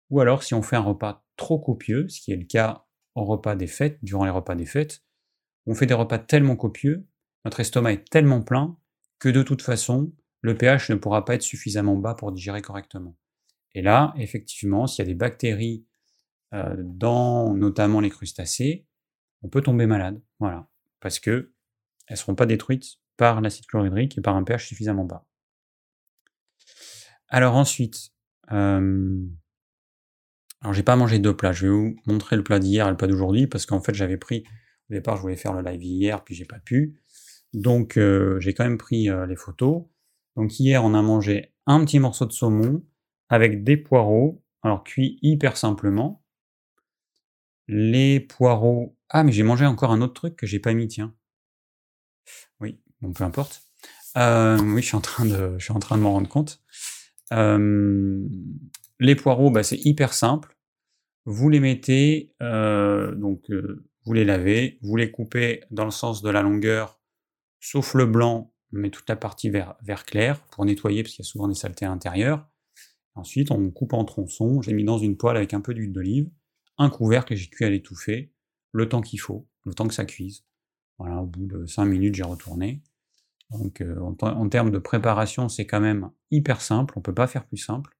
Ou 0.09 0.19
alors, 0.19 0.43
si 0.43 0.53
on 0.53 0.61
fait 0.61 0.75
un 0.75 0.81
repas 0.81 1.25
trop 1.37 1.59
copieux, 1.59 2.09
ce 2.09 2.19
qui 2.19 2.33
est 2.33 2.37
le 2.37 2.45
cas 2.45 2.85
au 3.15 3.25
repas 3.25 3.55
des 3.55 3.67
fêtes, 3.67 3.99
durant 4.01 4.25
les 4.25 4.31
repas 4.31 4.55
des 4.55 4.65
fêtes, 4.65 5.03
on 5.65 5.75
fait 5.75 5.85
des 5.85 5.93
repas 5.93 6.19
tellement 6.19 6.55
copieux, 6.55 7.07
notre 7.45 7.59
estomac 7.59 7.93
est 7.93 8.09
tellement 8.09 8.41
plein 8.41 8.77
que 9.19 9.29
de 9.29 9.43
toute 9.43 9.61
façon, 9.61 10.13
le 10.41 10.57
pH 10.57 10.89
ne 10.89 10.95
pourra 10.95 11.25
pas 11.25 11.35
être 11.35 11.43
suffisamment 11.43 11.95
bas 11.95 12.15
pour 12.15 12.31
digérer 12.31 12.61
correctement. 12.61 13.15
Et 13.73 13.81
là, 13.81 14.13
effectivement, 14.17 14.87
s'il 14.87 15.05
y 15.05 15.07
a 15.07 15.11
des 15.11 15.17
bactéries 15.17 15.85
euh, 16.53 16.75
dans 16.77 17.53
notamment 17.53 17.99
les 17.99 18.09
crustacés, 18.09 18.85
on 19.43 19.49
peut 19.49 19.61
tomber 19.61 19.85
malade. 19.85 20.21
Voilà. 20.39 20.67
Parce 20.99 21.19
que 21.19 21.53
elles 22.07 22.15
ne 22.15 22.17
seront 22.17 22.35
pas 22.35 22.45
détruites 22.45 22.97
par 23.17 23.41
l'acide 23.41 23.65
chlorhydrique 23.67 24.17
et 24.17 24.21
par 24.21 24.35
un 24.35 24.43
pH 24.43 24.67
suffisamment 24.67 25.05
bas. 25.05 25.25
Alors 27.27 27.55
ensuite, 27.55 28.11
euh, 28.51 29.25
alors 30.61 30.73
j'ai 30.73 30.83
pas 30.83 30.95
mangé 30.95 31.19
deux 31.19 31.35
plats. 31.35 31.51
Je 31.51 31.67
vais 31.67 31.71
vous 31.71 31.95
montrer 32.05 32.35
le 32.35 32.43
plat 32.43 32.59
d'hier 32.59 32.87
et 32.87 32.91
le 32.91 32.97
plat 32.97 33.07
d'aujourd'hui 33.07 33.47
parce 33.47 33.65
qu'en 33.65 33.81
fait 33.81 33.95
j'avais 33.95 34.17
pris 34.17 34.43
au 34.89 34.93
départ 34.93 35.17
je 35.17 35.21
voulais 35.21 35.35
faire 35.35 35.53
le 35.53 35.61
live 35.61 35.83
hier 35.83 36.23
puis 36.23 36.35
j'ai 36.35 36.45
pas 36.45 36.59
pu. 36.59 37.01
Donc 37.53 37.97
euh, 37.97 38.39
j'ai 38.39 38.53
quand 38.53 38.63
même 38.63 38.77
pris 38.77 39.09
euh, 39.09 39.25
les 39.25 39.35
photos. 39.35 39.85
Donc 40.35 40.59
hier 40.59 40.83
on 40.83 40.93
a 40.93 41.01
mangé 41.01 41.53
un 41.65 41.83
petit 41.83 41.99
morceau 41.99 42.25
de 42.25 42.31
saumon 42.31 42.83
avec 43.29 43.63
des 43.63 43.77
poireaux, 43.77 44.43
alors 44.61 44.83
cuits 44.83 45.17
hyper 45.21 45.55
simplement. 45.55 46.21
Les 47.67 48.19
poireaux. 48.19 48.97
Ah, 49.09 49.23
mais 49.23 49.31
j'ai 49.31 49.43
mangé 49.43 49.65
encore 49.65 49.91
un 49.91 50.01
autre 50.01 50.13
truc 50.13 50.35
que 50.35 50.45
j'ai 50.45 50.59
pas 50.59 50.73
mis, 50.73 50.89
tiens. 50.89 51.15
Oui, 52.59 52.81
bon, 53.01 53.13
peu 53.13 53.23
importe. 53.23 53.63
Euh, 54.17 54.57
oui, 54.59 54.81
je 54.81 54.87
suis 54.87 54.97
en 54.97 55.01
train 55.01 55.25
de, 55.25 55.55
je 55.57 55.63
suis 55.63 55.73
en 55.73 55.79
train 55.79 55.97
de 55.97 56.01
m'en 56.01 56.11
rendre 56.11 56.27
compte. 56.27 56.61
Euh, 57.31 58.27
les 59.01 59.15
poireaux, 59.15 59.51
bah, 59.51 59.63
c'est 59.63 59.83
hyper 59.83 60.13
simple. 60.13 60.55
Vous 61.25 61.49
les 61.49 61.59
mettez, 61.59 62.33
euh, 62.41 63.13
donc 63.15 63.51
vous 64.05 64.13
les 64.13 64.25
lavez, 64.25 64.79
vous 64.81 64.95
les 64.95 65.11
coupez 65.11 65.63
dans 65.69 65.85
le 65.85 65.91
sens 65.91 66.21
de 66.21 66.29
la 66.29 66.41
longueur, 66.41 66.99
sauf 67.59 67.93
le 67.93 68.05
blanc, 68.05 68.53
mais 68.71 68.89
toute 68.89 69.09
la 69.09 69.15
partie 69.15 69.49
vert, 69.49 69.75
clair 70.05 70.41
pour 70.51 70.65
nettoyer 70.65 71.03
parce 71.03 71.13
qu'il 71.13 71.23
y 71.23 71.27
a 71.27 71.29
souvent 71.29 71.47
des 71.47 71.55
saletés 71.55 71.85
à 71.85 71.89
l'intérieur. 71.89 72.47
Ensuite, 73.15 73.51
on 73.51 73.69
coupe 73.71 73.93
en 73.93 74.05
tronçons, 74.05 74.61
j'ai 74.61 74.73
mis 74.73 74.85
dans 74.85 74.97
une 74.97 75.17
poêle 75.17 75.37
avec 75.37 75.53
un 75.53 75.61
peu 75.61 75.73
d'huile 75.73 75.91
d'olive, 75.91 76.29
un 76.77 76.89
couvercle 76.89 77.33
que 77.33 77.35
j'ai 77.35 77.49
cuit 77.49 77.65
à 77.65 77.69
l'étouffer, 77.69 78.33
le 78.71 78.87
temps 78.87 79.01
qu'il 79.01 79.19
faut, 79.19 79.47
le 79.65 79.73
temps 79.73 79.87
que 79.87 79.93
ça 79.93 80.05
cuise. 80.05 80.45
Voilà, 80.97 81.17
au 81.17 81.25
bout 81.25 81.45
de 81.45 81.65
5 81.65 81.85
minutes, 81.85 82.15
j'ai 82.15 82.23
retourné. 82.23 82.81
Donc, 83.49 83.81
euh, 83.81 83.99
en, 83.99 84.49
termes 84.49 84.71
de 84.71 84.77
préparation, 84.77 85.49
c'est 85.49 85.65
quand 85.65 85.81
même 85.81 86.09
hyper 86.31 86.61
simple, 86.61 86.93
on 86.95 87.01
peut 87.01 87.13
pas 87.13 87.27
faire 87.27 87.45
plus 87.45 87.57
simple. 87.57 87.97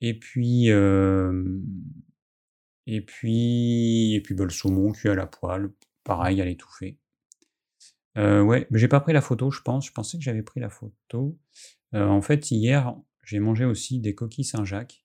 Et 0.00 0.18
puis, 0.18 0.68
et 2.86 3.00
puis, 3.00 4.14
et 4.14 4.20
puis 4.22 4.34
bah, 4.34 4.44
le 4.44 4.50
saumon 4.50 4.92
cuit 4.92 5.08
à 5.08 5.14
la 5.14 5.26
poêle, 5.26 5.70
pareil, 6.04 6.40
à 6.40 6.44
l'étouffer. 6.44 6.98
Ouais, 8.16 8.66
mais 8.70 8.78
j'ai 8.78 8.88
pas 8.88 9.00
pris 9.00 9.12
la 9.12 9.20
photo, 9.20 9.50
je 9.50 9.60
pense. 9.62 9.86
Je 9.86 9.92
pensais 9.92 10.16
que 10.18 10.24
j'avais 10.24 10.42
pris 10.42 10.60
la 10.60 10.70
photo. 10.70 11.38
en 11.92 12.22
fait, 12.22 12.50
hier, 12.50 12.94
j'ai 13.24 13.40
mangé 13.40 13.64
aussi 13.64 14.00
des 14.00 14.14
coquilles 14.14 14.44
Saint-Jacques. 14.44 15.04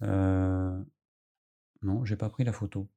Non, 0.00 0.84
j'ai 2.04 2.16
pas 2.16 2.30
pris 2.30 2.44
la 2.44 2.52
photo. 2.52 2.88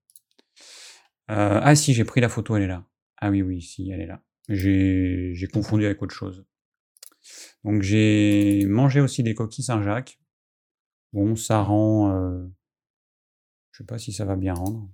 Ah 1.27 1.75
si, 1.75 1.93
j'ai 1.93 2.05
pris 2.05 2.21
la 2.21 2.29
photo, 2.29 2.55
elle 2.55 2.63
est 2.63 2.67
là. 2.67 2.87
Ah 3.17 3.29
oui, 3.29 3.41
oui, 3.41 3.61
si, 3.61 3.91
elle 3.91 4.01
est 4.01 4.07
là. 4.07 4.23
J'ai 4.47 5.47
confondu 5.53 5.85
avec 5.85 6.01
autre 6.01 6.15
chose. 6.15 6.45
Donc 7.63 7.81
j'ai 7.81 8.65
mangé 8.65 8.99
aussi 9.01 9.21
des 9.21 9.35
coquilles 9.35 9.63
Saint-Jacques. 9.63 10.19
Bon, 11.13 11.35
ça 11.35 11.61
rend... 11.63 12.11
Euh... 12.11 12.47
Je 13.71 13.79
sais 13.79 13.85
pas 13.85 13.97
si 13.97 14.11
ça 14.11 14.25
va 14.25 14.35
bien 14.35 14.53
rendre. 14.53 14.89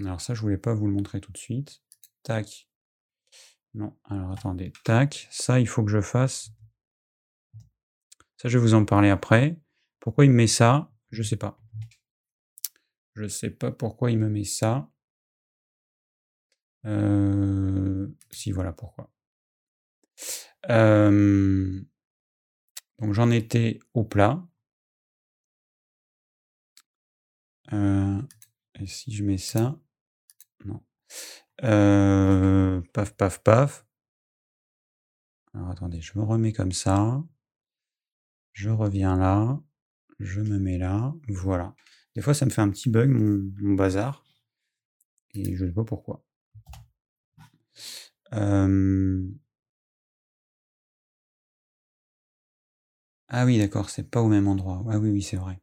Alors 0.00 0.20
ça, 0.20 0.34
je 0.34 0.40
voulais 0.40 0.58
pas 0.58 0.74
vous 0.74 0.86
le 0.86 0.92
montrer 0.92 1.20
tout 1.20 1.32
de 1.32 1.38
suite. 1.38 1.82
Tac. 2.22 2.68
Non, 3.74 3.96
alors 4.04 4.32
attendez. 4.32 4.72
Tac. 4.84 5.28
Ça, 5.30 5.58
il 5.58 5.66
faut 5.66 5.84
que 5.84 5.90
je 5.90 6.00
fasse 6.00 6.52
ça, 8.36 8.48
je 8.48 8.58
vais 8.58 8.62
vous 8.62 8.74
en 8.74 8.84
parler 8.84 9.08
après. 9.08 9.58
Pourquoi 9.98 10.26
il 10.26 10.30
me 10.30 10.36
met 10.36 10.46
ça? 10.46 10.92
Je 11.10 11.22
sais 11.22 11.36
pas. 11.36 11.58
Je 13.14 13.26
sais 13.26 13.50
pas 13.50 13.72
pourquoi 13.72 14.10
il 14.10 14.18
me 14.18 14.28
met 14.28 14.44
ça. 14.44 14.90
Euh, 16.84 18.06
si, 18.30 18.52
voilà 18.52 18.72
pourquoi. 18.72 19.10
Donc 22.98 23.12
j'en 23.12 23.30
étais 23.30 23.78
au 23.94 24.04
plat. 24.04 24.46
Euh, 27.72 28.20
si 28.84 29.12
je 29.12 29.24
mets 29.24 29.38
ça 29.38 29.78
Non. 30.64 30.82
paf, 32.92 33.14
paf, 33.16 33.42
paf. 33.42 33.86
Alors 35.54 35.70
attendez, 35.70 36.00
je 36.00 36.18
me 36.18 36.24
remets 36.24 36.52
comme 36.52 36.72
ça. 36.72 37.22
Je 38.52 38.70
reviens 38.70 39.16
là, 39.16 39.60
je 40.18 40.40
me 40.40 40.58
mets 40.58 40.78
là, 40.78 41.14
voilà. 41.28 41.74
Des 42.14 42.22
fois, 42.22 42.34
ça 42.34 42.46
me 42.46 42.50
fait 42.50 42.62
un 42.62 42.70
petit 42.70 42.88
bug, 42.88 43.10
mon, 43.10 43.74
bazar, 43.74 44.24
et 45.34 45.54
je 45.54 45.64
ne 45.64 45.68
sais 45.68 45.74
pas 45.74 45.84
pourquoi. 45.84 46.24
Ah 53.28 53.44
oui, 53.44 53.58
d'accord, 53.58 53.90
c'est 53.90 54.10
pas 54.10 54.20
au 54.22 54.28
même 54.28 54.48
endroit. 54.48 54.84
Ah 54.90 54.98
oui, 54.98 55.10
oui, 55.10 55.22
c'est 55.22 55.36
vrai. 55.36 55.60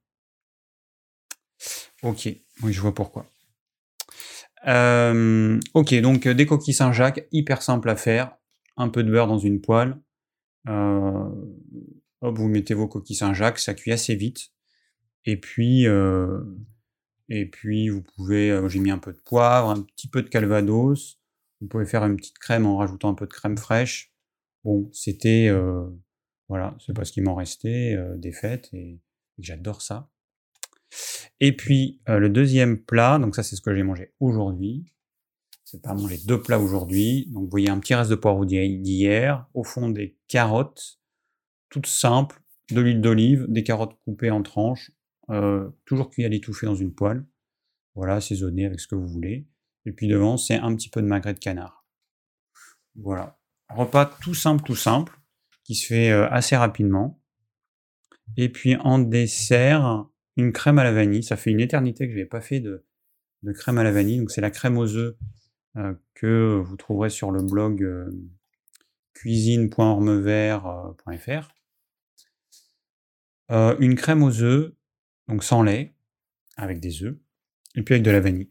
Ok, 2.04 2.30
oui, 2.62 2.74
je 2.74 2.82
vois 2.82 2.94
pourquoi. 2.94 3.26
ok, 4.66 5.94
donc 6.02 6.28
des 6.28 6.46
coquilles 6.46 6.74
Saint-Jacques, 6.74 7.28
hyper 7.32 7.62
simple 7.62 7.90
à 7.90 7.96
faire. 7.96 8.36
Un 8.78 8.90
peu 8.90 9.04
de 9.04 9.12
beurre 9.12 9.28
dans 9.28 9.40
une 9.40 9.62
poêle. 9.62 9.98
Euh, 10.68 11.30
vous 12.22 12.48
mettez 12.48 12.74
vos 12.74 12.88
coquilles 12.88 13.16
Saint-Jacques, 13.16 13.60
ça 13.60 13.74
cuit 13.74 13.92
assez 13.92 14.16
vite. 14.16 14.52
Et 15.26 15.38
puis, 15.38 15.88
euh, 15.88 16.42
et 17.30 17.46
puis 17.50 17.90
vous 17.90 18.02
pouvez, 18.02 18.52
euh, 18.52 18.68
j'ai 18.70 18.80
mis 18.80 18.92
un 18.92 18.98
peu 18.98 19.14
de 19.14 19.20
poivre, 19.20 19.70
un 19.70 19.82
petit 19.82 20.08
peu 20.08 20.22
de 20.22 20.30
calvados. 20.30 21.20
Vous 21.62 21.68
pouvez 21.68 21.86
faire 21.86 22.04
une 22.04 22.18
petite 22.18 22.40
crème 22.40 22.66
en 22.66 22.78
rajoutant 22.78 23.10
un 23.10 23.14
peu 23.14 23.26
de 23.26 23.34
crème 23.34 23.58
fraîche. 23.58 24.14
Bon, 24.64 24.90
c'était, 24.94 25.48
euh, 25.50 25.90
voilà, 26.50 26.76
c'est 26.86 26.94
parce 26.94 27.12
qu'il 27.12 27.24
m'en 27.24 27.36
restait 27.36 27.98
des 28.18 28.32
fêtes 28.32 28.70
et, 28.74 29.00
j'adore 29.40 29.82
ça. 29.82 30.10
Et 31.40 31.56
puis 31.56 32.02
le 32.08 32.30
deuxième 32.30 32.78
plat, 32.78 33.20
donc 33.20 33.36
ça 33.36 33.44
c'est 33.44 33.56
ce 33.56 33.62
que 33.62 33.76
j'ai 33.76 33.84
mangé 33.84 34.14
aujourd'hui. 34.20 34.86
C'est 35.64 35.82
pas 35.82 35.94
manger 35.94 36.20
deux 36.28 36.42
plats 36.42 36.60
aujourd'hui. 36.60 37.28
Donc 37.32 37.46
vous 37.46 37.50
voyez 37.50 37.70
un 37.70 37.80
petit 37.80 37.96
reste 37.96 38.12
de 38.12 38.16
poireau 38.16 38.46
d'hier, 38.46 39.48
au 39.54 39.64
fond 39.64 39.90
des 39.90 40.18
carottes 40.28 41.00
toute 41.74 41.88
simple, 41.88 42.40
de 42.72 42.80
l'huile 42.82 43.02
d'olive, 43.02 43.48
des 43.50 43.64
carottes 43.64 43.98
coupées 44.06 44.30
en 44.30 44.44
tranches, 44.44 44.92
euh, 45.32 45.72
toujours 45.86 46.12
cuit 46.12 46.24
à 46.24 46.30
l'étouffée 46.30 46.68
dans 46.68 46.76
une 46.76 46.94
poêle. 46.94 47.26
Voilà, 47.96 48.16
assaisonné 48.16 48.66
avec 48.68 48.80
ce 48.80 48.88
que 48.88 48.94
vous 48.94 49.08
voulez. 49.08 49.48
Et 49.86 49.92
puis 49.92 50.08
devant, 50.08 50.38
c'est 50.38 50.56
un 50.56 50.76
petit 50.76 50.90
peu 50.90 51.02
de 51.02 51.08
magret 51.08 51.34
de 51.34 51.40
canard. 51.40 51.84
Voilà. 52.96 53.40
Repas 53.70 54.06
tout 54.22 54.36
simple, 54.36 54.64
tout 54.64 54.76
simple, 54.76 55.20
qui 55.64 55.74
se 55.74 55.88
fait 55.88 56.12
euh, 56.12 56.30
assez 56.30 56.56
rapidement. 56.56 57.20
Et 58.38 58.50
puis 58.50 58.76
en 58.76 59.00
dessert, 59.00 60.06
une 60.38 60.52
crème 60.52 60.80
à 60.80 60.84
la 60.84 60.92
vanille. 60.92 61.24
Ça 61.24 61.38
fait 61.38 61.52
une 61.52 61.60
éternité 61.60 62.06
que 62.06 62.12
je 62.12 62.18
n'avais 62.18 62.30
pas 62.30 62.42
fait 62.42 62.60
de, 62.60 62.86
crème 63.54 63.78
à 63.78 63.84
la 63.84 63.92
vanille. 63.92 64.20
Donc 64.20 64.32
c'est 64.32 64.42
la 64.42 64.52
crème 64.52 64.78
aux 64.78 64.96
œufs 64.96 65.16
euh, 65.78 65.94
que 66.14 66.62
vous 66.64 66.78
trouverez 66.78 67.10
sur 67.10 67.32
le 67.32 67.42
blog 67.42 67.86
cuisine.ormevert.fr. 69.14 71.54
Euh, 73.52 73.76
une 73.80 73.96
crème 73.96 74.24
aux 74.24 74.42
œufs, 74.42 74.74
donc 75.28 75.44
sans 75.44 75.64
lait, 75.64 75.94
avec 76.58 76.80
des 76.80 77.04
œufs, 77.04 77.16
et 77.76 77.84
puis 77.84 77.96
avec 77.96 78.04
de 78.04 78.12
la 78.12 78.20
vanille. 78.20 78.50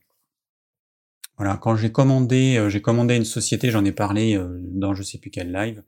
Voilà, 1.39 1.57
quand 1.57 1.77
j'ai 1.77 1.91
commandé, 1.91 2.57
euh, 2.57 2.69
j'ai 2.69 2.83
commandé 2.83 3.17
une 3.17 3.25
société, 3.25 3.71
j'en 3.71 3.85
ai 3.85 3.93
parlé 3.93 4.37
euh, 4.37 4.59
dans 4.61 4.95
je 4.95 5.03
sais 5.03 5.19
plus 5.19 5.31
quel 5.31 5.53
live, 5.53 5.83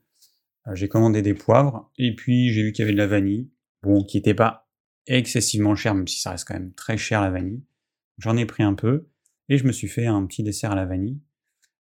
euh, 0.67 0.75
j'ai 0.75 0.87
commandé 0.87 1.21
des 1.21 1.33
poivres, 1.33 1.91
et 1.97 2.15
puis 2.15 2.51
j'ai 2.51 2.63
vu 2.63 2.71
qu'il 2.71 2.83
y 2.83 2.83
avait 2.83 2.93
de 2.93 2.97
la 2.97 3.07
vanille, 3.07 3.49
bon, 3.83 4.03
qui 4.03 4.17
n'était 4.17 4.33
pas 4.33 4.64
excessivement 5.07 5.75
cher, 5.75 5.95
même 5.95 6.07
si 6.07 6.19
ça 6.19 6.31
reste 6.31 6.47
quand 6.47 6.55
même 6.55 6.73
très 6.73 6.97
cher 6.97 7.21
la 7.21 7.29
vanille. 7.29 7.63
J'en 8.17 8.37
ai 8.37 8.45
pris 8.45 8.63
un 8.63 8.73
peu, 8.73 9.07
et 9.49 9.57
je 9.57 9.65
me 9.65 9.71
suis 9.71 9.87
fait 9.87 10.05
un 10.05 10.25
petit 10.25 10.43
dessert 10.43 10.71
à 10.71 10.75
la 10.75 10.85
vanille. 10.85 11.19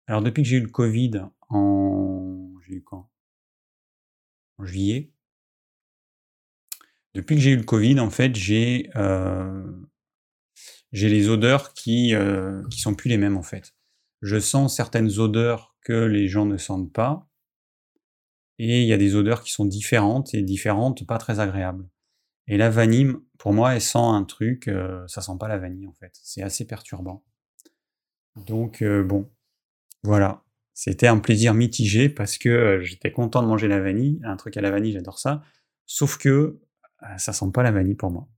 Alors 0.06 0.22
depuis 0.22 0.42
que 0.42 0.48
j'ai 0.48 0.56
eu 0.56 0.62
le 0.62 0.68
Covid 0.68 1.22
en... 1.48 2.32
Juillet. 4.64 5.10
Depuis 7.14 7.34
que 7.34 7.40
j'ai 7.40 7.50
eu 7.50 7.56
le 7.56 7.64
Covid, 7.64 8.00
en 8.00 8.10
fait, 8.10 8.34
j'ai 8.36 8.90
j'ai 10.92 11.08
les 11.08 11.28
odeurs 11.28 11.72
qui 11.72 12.14
euh, 12.14 12.62
qui 12.70 12.80
sont 12.80 12.94
plus 12.94 13.08
les 13.08 13.16
mêmes 13.16 13.36
en 13.36 13.42
fait. 13.42 13.74
Je 14.20 14.38
sens 14.38 14.76
certaines 14.76 15.18
odeurs 15.18 15.74
que 15.82 15.92
les 15.92 16.28
gens 16.28 16.46
ne 16.46 16.58
sentent 16.58 16.92
pas, 16.92 17.28
et 18.58 18.82
il 18.82 18.86
y 18.86 18.92
a 18.92 18.98
des 18.98 19.16
odeurs 19.16 19.42
qui 19.42 19.50
sont 19.50 19.64
différentes 19.64 20.32
et 20.34 20.42
différentes, 20.42 21.06
pas 21.06 21.18
très 21.18 21.40
agréables. 21.40 21.88
Et 22.49 22.56
la 22.56 22.70
vanille, 22.70 23.12
pour 23.38 23.52
moi, 23.52 23.75
elle 23.75 23.80
sent 23.80 23.99
un 23.99 24.25
truc, 24.25 24.68
euh, 24.68 25.06
ça 25.06 25.20
sent 25.20 25.32
pas 25.38 25.49
la 25.49 25.58
vanille 25.58 25.87
en 25.87 25.92
fait. 25.92 26.12
C'est 26.22 26.42
assez 26.42 26.66
perturbant. 26.66 27.25
Donc 28.37 28.82
euh, 28.82 29.02
bon, 29.02 29.30
voilà. 30.02 30.44
C'était 30.75 31.06
un 31.06 31.18
plaisir 31.18 31.54
mitigé 31.54 32.08
parce 32.08 32.38
que 32.38 32.49
euh, 32.49 32.82
j'étais 32.82 33.12
content 33.12 33.42
de 33.42 33.49
manger 33.49 33.68
la 33.68 33.80
vanille, 33.80 34.20
un 34.25 34.37
truc 34.37 34.56
à 34.56 34.61
la 34.61 34.70
vanille, 34.70 34.92
j'adore 34.92 35.18
ça. 35.18 35.42
Sauf 35.87 36.18
que 36.18 36.61
ça 37.18 37.32
sent 37.32 37.50
pas 37.52 37.64
la 37.64 37.72
vanille 37.72 37.96
pour 37.96 38.12
moi. 38.12 38.28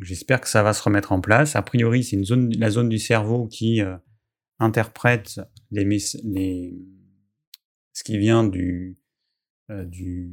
J'espère 0.00 0.40
que 0.40 0.48
ça 0.48 0.62
va 0.62 0.72
se 0.72 0.82
remettre 0.82 1.12
en 1.12 1.20
place. 1.20 1.54
A 1.54 1.62
priori, 1.62 2.02
c'est 2.02 2.16
une 2.16 2.24
zone, 2.24 2.52
la 2.56 2.70
zone 2.70 2.88
du 2.88 2.98
cerveau 2.98 3.46
qui 3.46 3.80
euh, 3.80 3.96
interprète 4.58 5.40
les, 5.70 5.84
les, 6.24 6.74
ce 7.92 8.02
qui 8.02 8.18
vient 8.18 8.44
euh, 8.44 9.84
du 9.84 10.32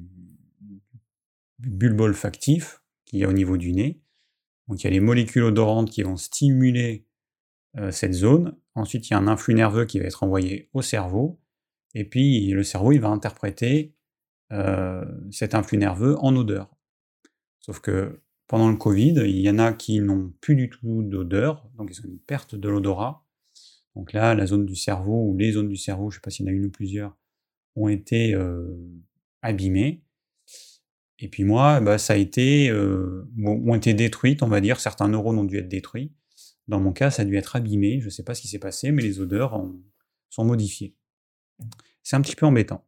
bulbe 1.68 2.01
olfactif 2.01 2.82
qui 3.06 3.22
est 3.22 3.25
au 3.25 3.34
niveau 3.34 3.58
du 3.58 3.74
nez. 3.74 4.01
Donc 4.68 4.82
il 4.82 4.84
y 4.86 4.88
a 4.88 4.91
les 4.91 5.00
molécules 5.00 5.44
odorantes 5.44 5.89
qui 5.89 6.03
vont 6.03 6.18
stimuler 6.18 7.06
euh, 7.77 7.91
cette 7.91 8.13
zone. 8.13 8.58
Ensuite, 8.75 9.10
il 9.10 9.12
y 9.12 9.13
a 9.15 9.20
un 9.20 9.27
influx 9.27 9.53
nerveux 9.53 9.86
qui 9.86 10.00
va 10.00 10.06
être 10.06 10.24
envoyé 10.24 10.70
au 10.74 10.82
cerveau. 10.82 11.39
Et 11.94 12.06
puis 12.06 12.50
le 12.51 12.63
cerveau, 12.63 12.91
il 12.91 13.00
va 13.01 13.10
interpréter 13.10 13.96
cet 15.32 15.56
influx 15.56 15.77
nerveux 15.77 16.18
en 16.20 16.36
odeur. 16.36 16.70
Sauf 17.62 17.80
que 17.80 18.22
pendant 18.51 18.70
le 18.70 18.75
Covid, 18.75 19.13
il 19.24 19.39
y 19.39 19.50
en 19.50 19.60
a 19.60 19.72
qui 19.72 20.01
n'ont 20.01 20.34
plus 20.41 20.58
du 20.58 20.70
tout 20.70 21.03
d'odeur, 21.03 21.70
donc 21.77 21.89
ils 21.89 22.01
ont 22.01 22.10
une 22.10 22.20
perte 22.20 22.53
de 22.53 22.68
l'odorat. 22.68 23.25
Donc 23.96 24.12
là, 24.12 24.36
la 24.36 24.46
zone 24.46 24.65
du 24.65 24.75
cerveau, 24.75 25.24
ou 25.25 25.38
les 25.38 25.53
zones 25.53 25.70
du 25.70 25.77
cerveau, 25.77 26.10
je 26.10 26.15
ne 26.15 26.20
sais 26.20 26.22
pas 26.22 26.32
s'il 26.32 26.46
y 26.46 26.50
en 26.50 26.51
a 26.51 26.56
une 26.56 26.65
ou 26.65 26.70
plusieurs, 26.70 27.15
ont 27.77 27.88
été 27.88 28.34
euh, 28.34 28.77
abîmées. 29.41 30.03
Et 31.22 31.28
puis 31.28 31.44
moi, 31.44 31.80
bah, 31.80 31.98
ça 32.00 32.13
a 32.13 32.16
été, 32.16 32.70
euh, 32.70 33.28
ont 33.46 33.75
été 33.75 33.94
détruites, 33.94 34.42
on 34.42 34.48
va 34.48 34.60
dire, 34.60 34.80
certains 34.80 35.08
neurones 35.08 35.38
ont 35.38 35.44
dû 35.44 35.60
être 35.60 35.70
détruits. 35.70 36.12
Dans 36.68 36.80
mon 36.80 36.92
cas, 36.92 37.12
ça 37.12 37.22
a 37.22 37.25
dû 37.25 37.38
être 37.38 37.56
abîmé, 37.56 38.00
je 38.00 38.06
ne 38.06 38.10
sais 38.10 38.24
pas 38.24 38.34
ce 38.34 38.42
qui 38.42 38.48
s'est 38.48 38.60
passé, 38.60 38.92
mais 38.92 39.04
les 39.04 39.20
odeurs 39.20 39.63
sont 40.30 40.44
modifiées. 40.44 40.96
C'est 42.01 42.16
un 42.16 42.22
petit 42.22 42.36
peu 42.36 42.48
embêtant. 42.48 42.84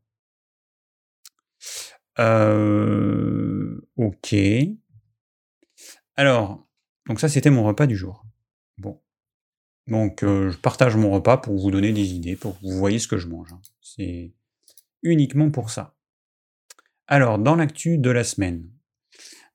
Euh, 2.20 3.88
ok. 3.98 4.36
Alors, 6.16 6.68
donc 7.08 7.20
ça 7.20 7.30
c'était 7.30 7.50
mon 7.50 7.64
repas 7.64 7.88
du 7.88 7.96
jour. 7.96 8.26
Bon. 8.78 9.02
Donc 9.88 10.24
euh, 10.24 10.50
je 10.50 10.58
partage 10.58 10.96
mon 10.96 11.12
repas 11.12 11.38
pour 11.38 11.58
vous 11.58 11.72
donner 11.72 11.92
des 11.92 12.14
idées, 12.14 12.36
pour 12.36 12.60
que 12.60 12.66
vous 12.66 12.78
voyez 12.78 13.00
ce 13.00 13.08
que 13.08 13.18
je 13.18 13.28
mange. 13.28 13.52
Hein. 13.54 13.62
C'est 13.82 14.34
uniquement 15.02 15.52
pour 15.52 15.70
ça. 15.70 15.93
Alors, 17.08 17.40
dans 17.40 17.56
l'actu 17.56 17.98
de 17.98 18.10
la 18.10 18.24
semaine. 18.24 18.70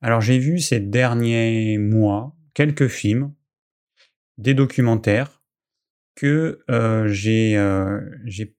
Alors 0.00 0.20
j'ai 0.20 0.38
vu 0.38 0.60
ces 0.60 0.80
derniers 0.80 1.76
mois 1.78 2.36
quelques 2.54 2.88
films, 2.88 3.34
des 4.36 4.54
documentaires 4.54 5.42
que 6.14 6.60
euh, 6.70 7.08
j'ai 7.08 7.56
euh, 7.56 8.00
j'ai 8.24 8.54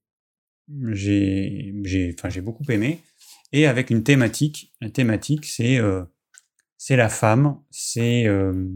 beaucoup 2.42 2.66
aimé 2.70 3.00
et 3.54 3.68
avec 3.68 3.90
une 3.90 4.04
thématique. 4.04 4.74
La 4.82 4.90
thématique 4.90 5.46
c'est 5.46 5.80
c'est 6.78 6.96
la 6.96 7.10
femme, 7.10 7.62
c'est 7.70 8.26
euh, 8.28 8.68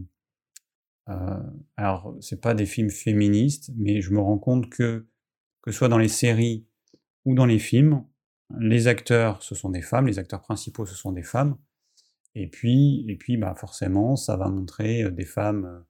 euh, 1.10 1.40
alors 1.78 2.16
c'est 2.22 2.42
pas 2.42 2.54
des 2.54 2.66
films 2.66 2.90
féministes, 2.90 3.72
mais 3.78 4.02
je 4.02 4.12
me 4.12 4.20
rends 4.20 4.40
compte 4.40 4.70
que 4.70 5.08
que 5.62 5.72
ce 5.72 5.78
soit 5.78 5.90
dans 5.90 5.98
les 5.98 6.10
séries 6.10 6.66
ou 7.26 7.36
dans 7.36 7.46
les 7.46 7.60
films, 7.60 8.06
les 8.60 8.88
acteurs 8.88 9.42
ce 9.44 9.56
sont 9.56 9.70
des 9.70 9.82
femmes, 9.82 10.08
les 10.08 10.20
acteurs 10.20 10.42
principaux 10.42 10.86
ce 10.86 10.96
sont 10.96 11.12
des 11.12 11.24
femmes, 11.24 11.58
et 12.36 12.48
puis 12.48 13.06
et 13.10 13.16
puis 13.16 13.38
bah 13.38 13.56
forcément 13.56 14.16
ça 14.16 14.38
va 14.38 14.50
montrer 14.50 15.04
euh, 15.04 15.12
des 15.12 15.26
femmes 15.26 15.86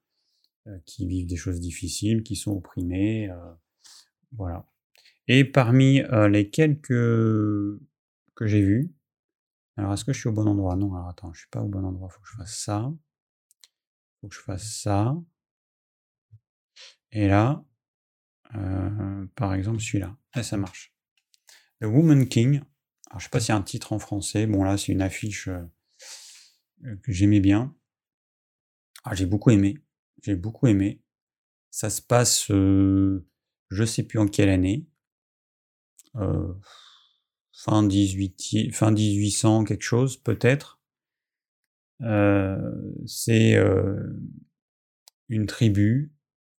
euh, 0.66 0.78
qui 0.86 1.06
vivent 1.06 1.26
des 1.26 1.36
choses 1.36 1.60
difficiles, 1.60 2.22
qui 2.22 2.36
sont 2.36 2.52
opprimées, 2.52 3.30
voilà. 4.32 4.66
Et 5.28 5.44
parmi 5.44 6.02
les 6.30 6.50
quelques 6.50 6.88
que 6.88 8.46
j'ai 8.46 8.62
vus, 8.62 8.94
alors, 9.76 9.92
est-ce 9.92 10.04
que 10.04 10.12
je 10.12 10.20
suis 10.20 10.28
au 10.28 10.32
bon 10.32 10.46
endroit? 10.46 10.76
Non, 10.76 10.94
alors 10.94 11.08
attends, 11.08 11.32
je 11.32 11.40
suis 11.40 11.48
pas 11.48 11.60
au 11.60 11.68
bon 11.68 11.84
endroit. 11.84 12.08
Faut 12.08 12.20
que 12.20 12.28
je 12.28 12.36
fasse 12.36 12.56
ça. 12.56 12.92
Faut 14.20 14.28
que 14.28 14.34
je 14.34 14.40
fasse 14.40 14.80
ça. 14.82 15.16
Et 17.10 17.26
là, 17.26 17.64
euh, 18.54 19.26
par 19.34 19.54
exemple, 19.54 19.80
celui-là. 19.80 20.16
Là, 20.34 20.42
ça 20.42 20.56
marche. 20.56 20.93
The 21.80 21.86
Woman 21.86 22.28
King. 22.28 22.60
Alors, 23.10 23.20
je 23.20 23.24
sais 23.24 23.30
pas 23.30 23.40
s'il 23.40 23.50
y 23.50 23.52
a 23.52 23.56
un 23.56 23.62
titre 23.62 23.92
en 23.92 23.98
français. 23.98 24.46
Bon, 24.46 24.64
là, 24.64 24.76
c'est 24.76 24.92
une 24.92 25.02
affiche 25.02 25.48
euh, 25.48 26.96
que 27.02 27.12
j'aimais 27.12 27.40
bien. 27.40 27.74
Ah, 29.04 29.14
j'ai 29.14 29.26
beaucoup 29.26 29.50
aimé. 29.50 29.78
J'ai 30.22 30.36
beaucoup 30.36 30.66
aimé. 30.66 31.02
Ça 31.70 31.90
se 31.90 32.00
passe, 32.00 32.50
euh, 32.50 33.26
je 33.70 33.84
sais 33.84 34.04
plus 34.04 34.18
en 34.18 34.26
quelle 34.26 34.48
année. 34.48 34.86
Euh, 36.16 36.54
fin, 37.52 37.82
18, 37.82 38.72
fin 38.72 38.90
1800 38.90 39.64
quelque 39.64 39.82
chose 39.82 40.16
peut-être. 40.16 40.80
Euh, 42.02 42.72
c'est 43.06 43.54
euh, 43.54 44.12
une 45.28 45.46
tribu 45.46 46.12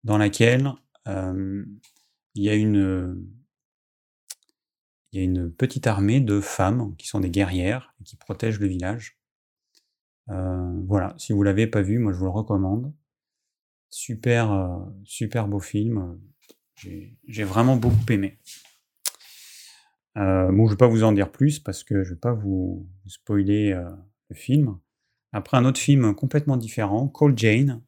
dans 0.04 0.18
laquelle 0.18 0.72
euh, 1.08 1.64
il 2.34 2.42
y 2.42 2.48
a 2.48 2.54
une 2.54 3.26
il 5.16 5.18
y 5.18 5.22
a 5.22 5.24
une 5.24 5.50
petite 5.50 5.86
armée 5.86 6.20
de 6.20 6.40
femmes 6.40 6.94
qui 6.96 7.06
sont 7.06 7.20
des 7.20 7.30
guerrières 7.30 7.94
et 8.00 8.04
qui 8.04 8.16
protègent 8.16 8.60
le 8.60 8.66
village. 8.66 9.18
voilà, 10.28 11.14
si 11.16 11.32
vous 11.32 11.42
l'avez 11.42 11.66
pas 11.66 11.82
vu, 11.82 11.98
moi 11.98 12.12
je 12.12 12.18
vous 12.18 12.24
le 12.24 12.30
recommande. 12.30 12.92
Super, 13.88 14.78
super 15.04 15.48
beau 15.48 15.60
film. 15.60 16.18
J'ai 16.76 17.44
vraiment 17.44 17.76
beaucoup 17.76 18.04
aimé. 18.10 18.38
Euh, 20.16 20.50
bon, 20.50 20.66
je 20.66 20.70
ne 20.70 20.70
vais 20.70 20.76
pas 20.76 20.88
vous 20.88 21.04
en 21.04 21.12
dire 21.12 21.30
plus 21.30 21.58
parce 21.58 21.84
que 21.84 22.02
je 22.02 22.10
ne 22.10 22.14
vais 22.14 22.20
pas 22.20 22.32
vous, 22.32 22.88
spoiler 23.06 23.72
euh, 23.72 23.90
le 24.30 24.36
film. 24.36 24.78
Après, 25.32 25.56
un 25.56 25.64
autre 25.64 25.80
film 25.80 26.14
complètement 26.14 26.56
différent, 26.56 27.08
Call 27.08 27.36
Jane. 27.36 27.82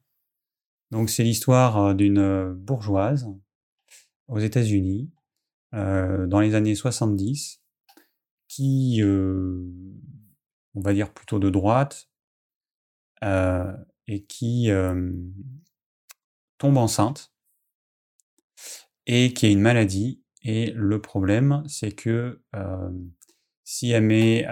Donc, 0.90 1.08
c'est 1.08 1.22
l'histoire 1.22 1.78
euh, 1.78 1.94
d'une 1.94 2.52
bourgeoise 2.52 3.28
aux 4.26 4.38
États-Unis 4.38 5.10
dans 5.72 6.40
les 6.40 6.54
années 6.54 6.74
70 6.74 7.62
qui, 8.48 9.00
on 9.02 10.80
va 10.80 10.94
dire 10.94 11.12
plutôt 11.12 11.38
de 11.38 11.50
droite, 11.50 12.08
et 13.22 14.24
qui 14.26 14.70
tombe 16.58 16.76
enceinte 16.76 17.32
et 19.06 19.32
qui 19.32 19.46
a 19.46 19.48
une 19.48 19.60
maladie 19.60 20.22
et 20.42 20.70
le 20.72 21.00
problème, 21.00 21.62
c'est 21.66 21.92
que 21.92 22.40
si, 23.64 23.90
elle 23.90 24.04
met 24.04 24.46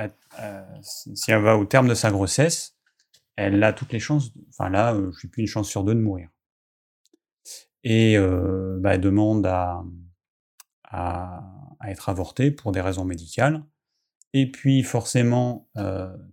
si 0.82 1.30
elle 1.30 1.42
va 1.42 1.56
au 1.56 1.64
terme 1.64 1.88
de 1.88 1.94
sa 1.94 2.10
grossesse, 2.10 2.76
elle 3.36 3.62
a 3.62 3.72
toutes 3.72 3.92
les 3.92 4.00
chances, 4.00 4.32
enfin 4.48 4.68
là, 4.68 4.98
je 5.12 5.18
suis 5.18 5.28
plus 5.28 5.42
une 5.42 5.48
chance 5.48 5.68
sur 5.68 5.84
deux 5.84 5.94
de 5.94 6.00
mourir. 6.00 6.28
Et 7.84 8.18
bah, 8.18 8.94
elle 8.94 9.00
demande 9.00 9.46
à, 9.46 9.82
à, 10.86 11.44
être 11.86 12.08
avortée 12.08 12.50
pour 12.50 12.72
des 12.72 12.80
raisons 12.80 13.04
médicales. 13.04 13.64
Et 14.32 14.50
puis 14.50 14.82
forcément, 14.82 15.70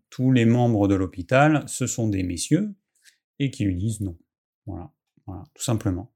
tous 0.10 0.32
les 0.32 0.46
membres 0.46 0.88
de 0.88 0.96
l'hôpital, 0.96 1.64
ce 1.68 1.86
sont 1.86 2.08
des 2.08 2.24
messieurs, 2.24 2.74
et 3.40 3.52
qui 3.52 3.66
lui 3.66 3.76
disent 3.76 4.02
non. 4.02 4.18
Voilà, 4.66 4.92
voilà, 5.26 5.44
tout 5.54 5.64
simplement. 5.64 6.14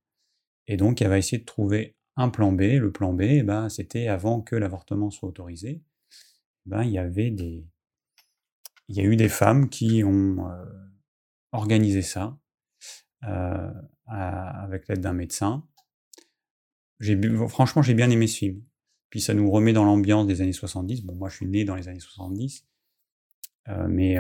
Et 0.68 0.78
donc, 0.78 1.02
elle 1.02 1.10
va 1.10 1.18
essayer 1.18 1.40
de 1.40 1.46
trouver 1.46 1.96
un 2.16 2.30
plan 2.30 2.52
B. 2.52 2.62
Le 2.62 2.92
plan 2.92 3.14
B, 3.14 3.22
eh 3.22 3.44
ben, 3.44 3.70
c'était 3.70 4.08
avant 4.08 4.42
que 4.42 4.56
l'avortement 4.56 5.10
soit 5.12 5.30
autorisé. 5.30 5.84
Eh 6.66 6.70
ben, 6.70 6.84
il 6.84 6.92
y 6.92 6.98
avait 6.98 7.32
des, 7.32 7.68
il 8.90 8.96
y 8.96 9.02
a 9.02 9.04
eu 9.04 9.16
des 9.16 9.30
femmes 9.30 9.70
qui 9.70 10.04
ont, 10.04 10.50
euh, 10.50 10.66
organiser 11.52 12.02
ça 12.02 12.38
avec 14.06 14.88
l'aide 14.88 15.02
d'un 15.02 15.14
médecin. 15.14 15.68
Franchement, 17.48 17.82
j'ai 17.82 17.94
bien 17.94 18.10
aimé 18.10 18.28
ce 18.28 18.38
film. 18.38 18.64
Puis 19.10 19.22
ça 19.22 19.34
nous 19.34 19.50
remet 19.50 19.72
dans 19.72 19.86
l'ambiance 19.86 20.28
des 20.28 20.42
années 20.42 20.54
70. 20.54 21.04
Bon, 21.04 21.16
moi, 21.16 21.30
je 21.30 21.38
suis 21.38 21.48
né 21.48 21.64
dans 21.64 21.76
les 21.76 21.88
années 21.88 22.00
70. 22.00 22.66
mais 23.88 24.18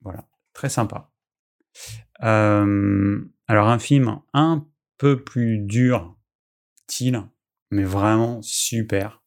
voilà, 0.00 0.28
très 0.52 0.68
sympa. 0.68 1.12
alors, 2.20 3.68
un 3.68 3.78
film 3.78 4.20
un 4.32 4.66
peu 4.98 5.22
plus 5.22 5.58
dur, 5.58 6.16
il, 6.88 7.30
mais 7.70 7.84
vraiment 7.84 8.42
super. 8.42 9.22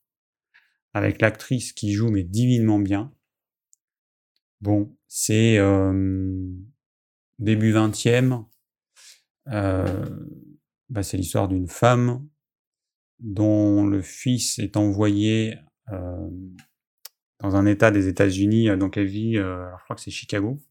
Avec 0.94 1.22
l'actrice 1.22 1.74
qui 1.74 1.94
joue, 1.94 2.10
mais 2.10 2.24
divinement 2.24 2.80
bien. 2.80 3.14
Bon, 4.62 4.96
c'est 5.08 5.58
début 7.40 7.74
20e. 7.74 8.46
Bah, 10.94 11.02
c'est 11.02 11.18
l'histoire 11.18 11.48
d'une 11.48 11.68
femme 11.68 12.30
dont 13.18 13.84
le 13.84 14.04
fils 14.04 14.60
est 14.60 14.78
envoyé 14.78 15.58
dans 17.40 17.56
un 17.56 17.66
état 17.66 17.90
des 17.90 18.08
États-Unis, 18.08 18.68
donc 18.78 18.96
elle 18.96 19.08
vit, 19.08 19.34
je 19.38 19.84
crois 19.86 19.96
que 19.96 20.04
c'est 20.04 20.12
Chicago. 20.12 20.62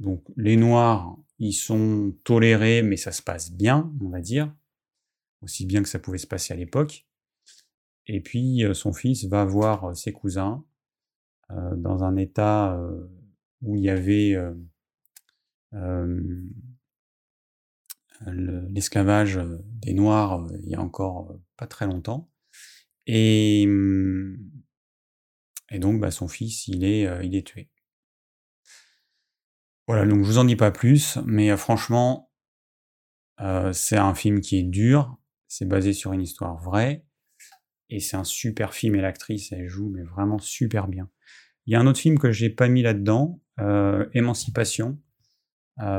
Donc 0.00 0.24
les 0.36 0.56
Noirs, 0.56 1.16
ils 1.38 1.52
sont 1.52 2.12
tolérés, 2.24 2.82
mais 2.82 2.96
ça 2.96 3.12
se 3.12 3.22
passe 3.22 3.52
bien, 3.52 3.92
on 4.00 4.08
va 4.08 4.20
dire, 4.20 4.52
aussi 5.42 5.64
bien 5.64 5.80
que 5.80 5.88
ça 5.88 6.00
pouvait 6.00 6.18
se 6.18 6.26
passer 6.26 6.52
à 6.52 6.56
l'époque. 6.56 7.06
Et 8.08 8.20
puis 8.20 8.64
son 8.72 8.92
fils 8.92 9.26
va 9.26 9.44
voir 9.44 9.96
ses 9.96 10.12
cousins 10.12 10.64
dans 11.50 12.02
un 12.02 12.16
état 12.16 12.82
où 13.62 13.76
il 13.76 13.82
y 13.84 13.90
avait 13.90 14.36
l'esclavage 18.26 19.40
des 19.64 19.94
Noirs 19.94 20.46
il 20.62 20.68
y 20.68 20.74
a 20.74 20.80
encore 20.80 21.38
pas 21.56 21.66
très 21.66 21.86
longtemps. 21.86 22.30
Et, 23.06 23.66
mmh, 23.66 24.36
et 25.70 25.78
donc, 25.78 26.00
bah, 26.00 26.10
son 26.10 26.28
fils, 26.28 26.68
il 26.68 26.84
est, 26.84 27.08
il 27.24 27.34
est 27.34 27.46
tué. 27.46 27.70
Voilà, 29.86 30.06
donc 30.06 30.22
je 30.22 30.26
vous 30.26 30.38
en 30.38 30.44
dis 30.44 30.56
pas 30.56 30.70
plus, 30.70 31.18
mais 31.24 31.56
franchement, 31.56 32.30
c'est 33.72 33.96
un 33.96 34.14
film 34.14 34.40
qui 34.40 34.58
est 34.58 34.62
dur, 34.62 35.18
c'est 35.48 35.66
basé 35.66 35.92
sur 35.92 36.12
une 36.12 36.22
histoire 36.22 36.56
vraie, 36.62 37.04
et 37.88 37.98
c'est 37.98 38.16
un 38.16 38.24
super 38.24 38.74
film, 38.74 38.94
et 38.94 39.00
l'actrice, 39.00 39.50
elle 39.50 39.66
joue, 39.66 39.88
mais 39.88 40.02
vraiment 40.02 40.38
super 40.38 40.86
bien. 40.86 41.10
Il 41.66 41.72
y 41.72 41.76
a 41.76 41.80
un 41.80 41.86
autre 41.86 41.98
film 41.98 42.18
que 42.18 42.30
j'ai 42.30 42.50
pas 42.50 42.68
mis 42.68 42.82
là-dedans, 42.82 43.40
Émancipation, 44.12 45.00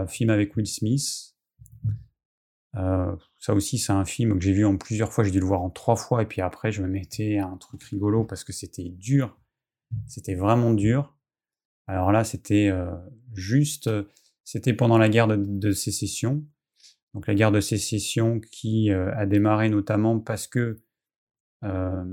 film 0.08 0.30
avec 0.30 0.56
Will 0.56 0.68
Smith. 0.68 1.31
Ça 2.74 3.54
aussi, 3.54 3.78
c'est 3.78 3.92
un 3.92 4.06
film 4.06 4.38
que 4.38 4.46
j'ai 4.46 4.54
vu 4.54 4.66
en 4.66 4.78
plusieurs 4.78 5.12
fois. 5.12 5.24
J'ai 5.24 5.32
dû 5.32 5.40
le 5.40 5.46
voir 5.46 5.62
en 5.62 5.70
trois 5.70 5.96
fois. 5.96 6.22
Et 6.24 6.26
puis 6.26 6.42
après, 6.42 6.72
je 6.72 6.82
me 6.82 6.88
mettais 6.88 7.38
un 7.38 7.58
truc 7.58 7.84
rigolo 7.84 8.24
parce 8.24 8.44
que 8.44 8.54
c'était 8.54 8.90
dur. 8.90 9.38
C'était 10.08 10.36
vraiment 10.36 10.74
dur. 10.74 11.16
Alors 11.88 12.12
là, 12.12 12.24
c'était 12.24 12.72
juste. 13.34 13.90
C'était 14.44 14.74
pendant 14.74 14.98
la 14.98 15.10
guerre 15.10 15.28
de, 15.28 15.72
sécession. 15.72 16.44
Donc 17.14 17.28
la 17.28 17.36
guerre 17.36 17.52
de 17.52 17.60
sécession 17.60 18.40
qui 18.40 18.90
a 18.92 19.26
démarré 19.26 19.70
notamment 19.70 20.20
parce 20.20 20.48
que 20.48 20.82
bah, 21.62 22.06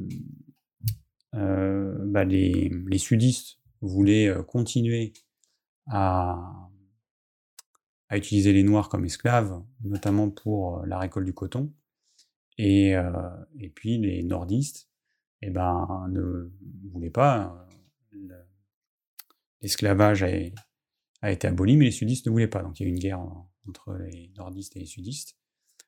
les, 2.25 2.73
les, 2.89 2.99
sudistes 2.99 3.61
voulaient 3.81 4.35
continuer 4.49 5.13
à, 5.87 6.69
à 8.09 8.17
utiliser 8.17 8.53
les 8.53 8.63
Noirs 8.63 8.89
comme 8.89 9.05
esclaves, 9.05 9.63
notamment 9.85 10.31
pour 10.31 10.85
la 10.87 10.99
récolte 10.99 11.27
du 11.27 11.35
coton. 11.35 11.73
Et, 12.57 12.95
et 13.61 13.69
puis 13.69 13.99
les 13.99 14.23
nordistes 14.25 14.89
eh 15.43 15.51
ben, 15.51 16.07
ne 16.11 16.51
voulaient 16.91 17.11
pas. 17.11 17.67
L'esclavage 19.61 20.23
a, 20.23 21.31
été 21.31 21.47
aboli, 21.47 21.77
mais 21.77 21.87
les 21.87 21.91
sudistes 21.91 22.27
ne 22.27 22.33
voulaient 22.33 22.49
pas. 22.49 22.63
Donc 22.63 22.81
il 22.81 22.85
y 22.85 22.87
a 22.87 22.89
eu 22.89 22.93
une 22.93 22.99
guerre 22.99 23.21
entre 23.69 23.95
les 23.95 24.33
nordistes 24.37 24.77
et 24.77 24.81
les 24.81 24.87
sudistes, 24.87 25.37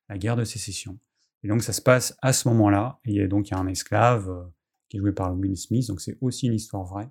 la 0.09 0.19
guerre 0.19 0.37
de 0.37 0.45
sécession. 0.45 0.99
Et 1.43 1.49
donc 1.49 1.63
ça 1.63 1.73
se 1.73 1.81
passe 1.81 2.17
à 2.23 2.33
ce 2.33 2.49
moment-là. 2.49 3.01
Donc 3.29 3.49
il 3.49 3.53
y 3.53 3.55
a 3.55 3.59
un 3.59 3.67
esclave 3.67 4.51
qui 4.89 4.97
est 4.97 5.01
joué 5.01 5.13
par 5.13 5.35
Will 5.37 5.57
Smith, 5.57 5.87
donc 5.89 6.01
c'est 6.01 6.19
aussi 6.21 6.47
une 6.47 6.55
histoire 6.55 6.85
vraie, 6.85 7.09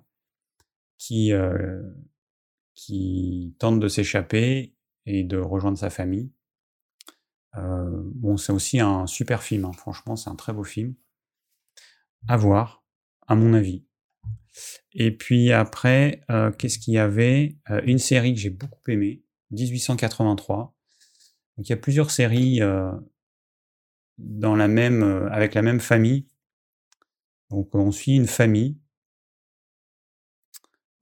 qui, 0.98 1.32
qui 2.74 3.54
tente 3.58 3.80
de 3.80 3.88
s'échapper 3.88 4.74
de 5.24 5.38
rejoindre 5.38 5.78
sa 5.78 5.90
famille. 5.90 6.30
Euh, 7.56 8.02
bon, 8.14 8.36
c'est 8.36 8.52
aussi 8.52 8.80
un 8.80 9.06
super 9.06 9.42
film, 9.42 9.64
hein. 9.64 9.72
franchement, 9.72 10.16
c'est 10.16 10.30
un 10.30 10.36
très 10.36 10.52
beau 10.52 10.64
film. 10.64 10.94
À 12.28 12.36
voir, 12.36 12.84
à 13.26 13.34
mon 13.34 13.54
avis. 13.54 13.84
Et 14.92 15.16
puis 15.16 15.52
après, 15.52 16.22
euh, 16.30 16.50
qu'est-ce 16.52 16.78
qu'il 16.78 16.94
y 16.94 16.98
avait? 16.98 17.56
Euh, 17.70 17.80
Une 17.84 17.98
série 17.98 18.34
que 18.34 18.40
j'ai 18.40 18.50
beaucoup 18.50 18.90
aimée, 18.90 19.22
1883. 19.52 20.74
Donc 21.56 21.68
il 21.68 21.70
y 21.70 21.72
a 21.72 21.76
plusieurs 21.76 22.10
séries 22.10 22.60
dans 24.18 24.56
la 24.56 24.68
même, 24.68 25.02
avec 25.30 25.54
la 25.54 25.62
même 25.62 25.80
famille. 25.80 26.26
Donc 27.50 27.74
on 27.74 27.90
suit 27.90 28.16
une 28.16 28.26
famille 28.26 28.78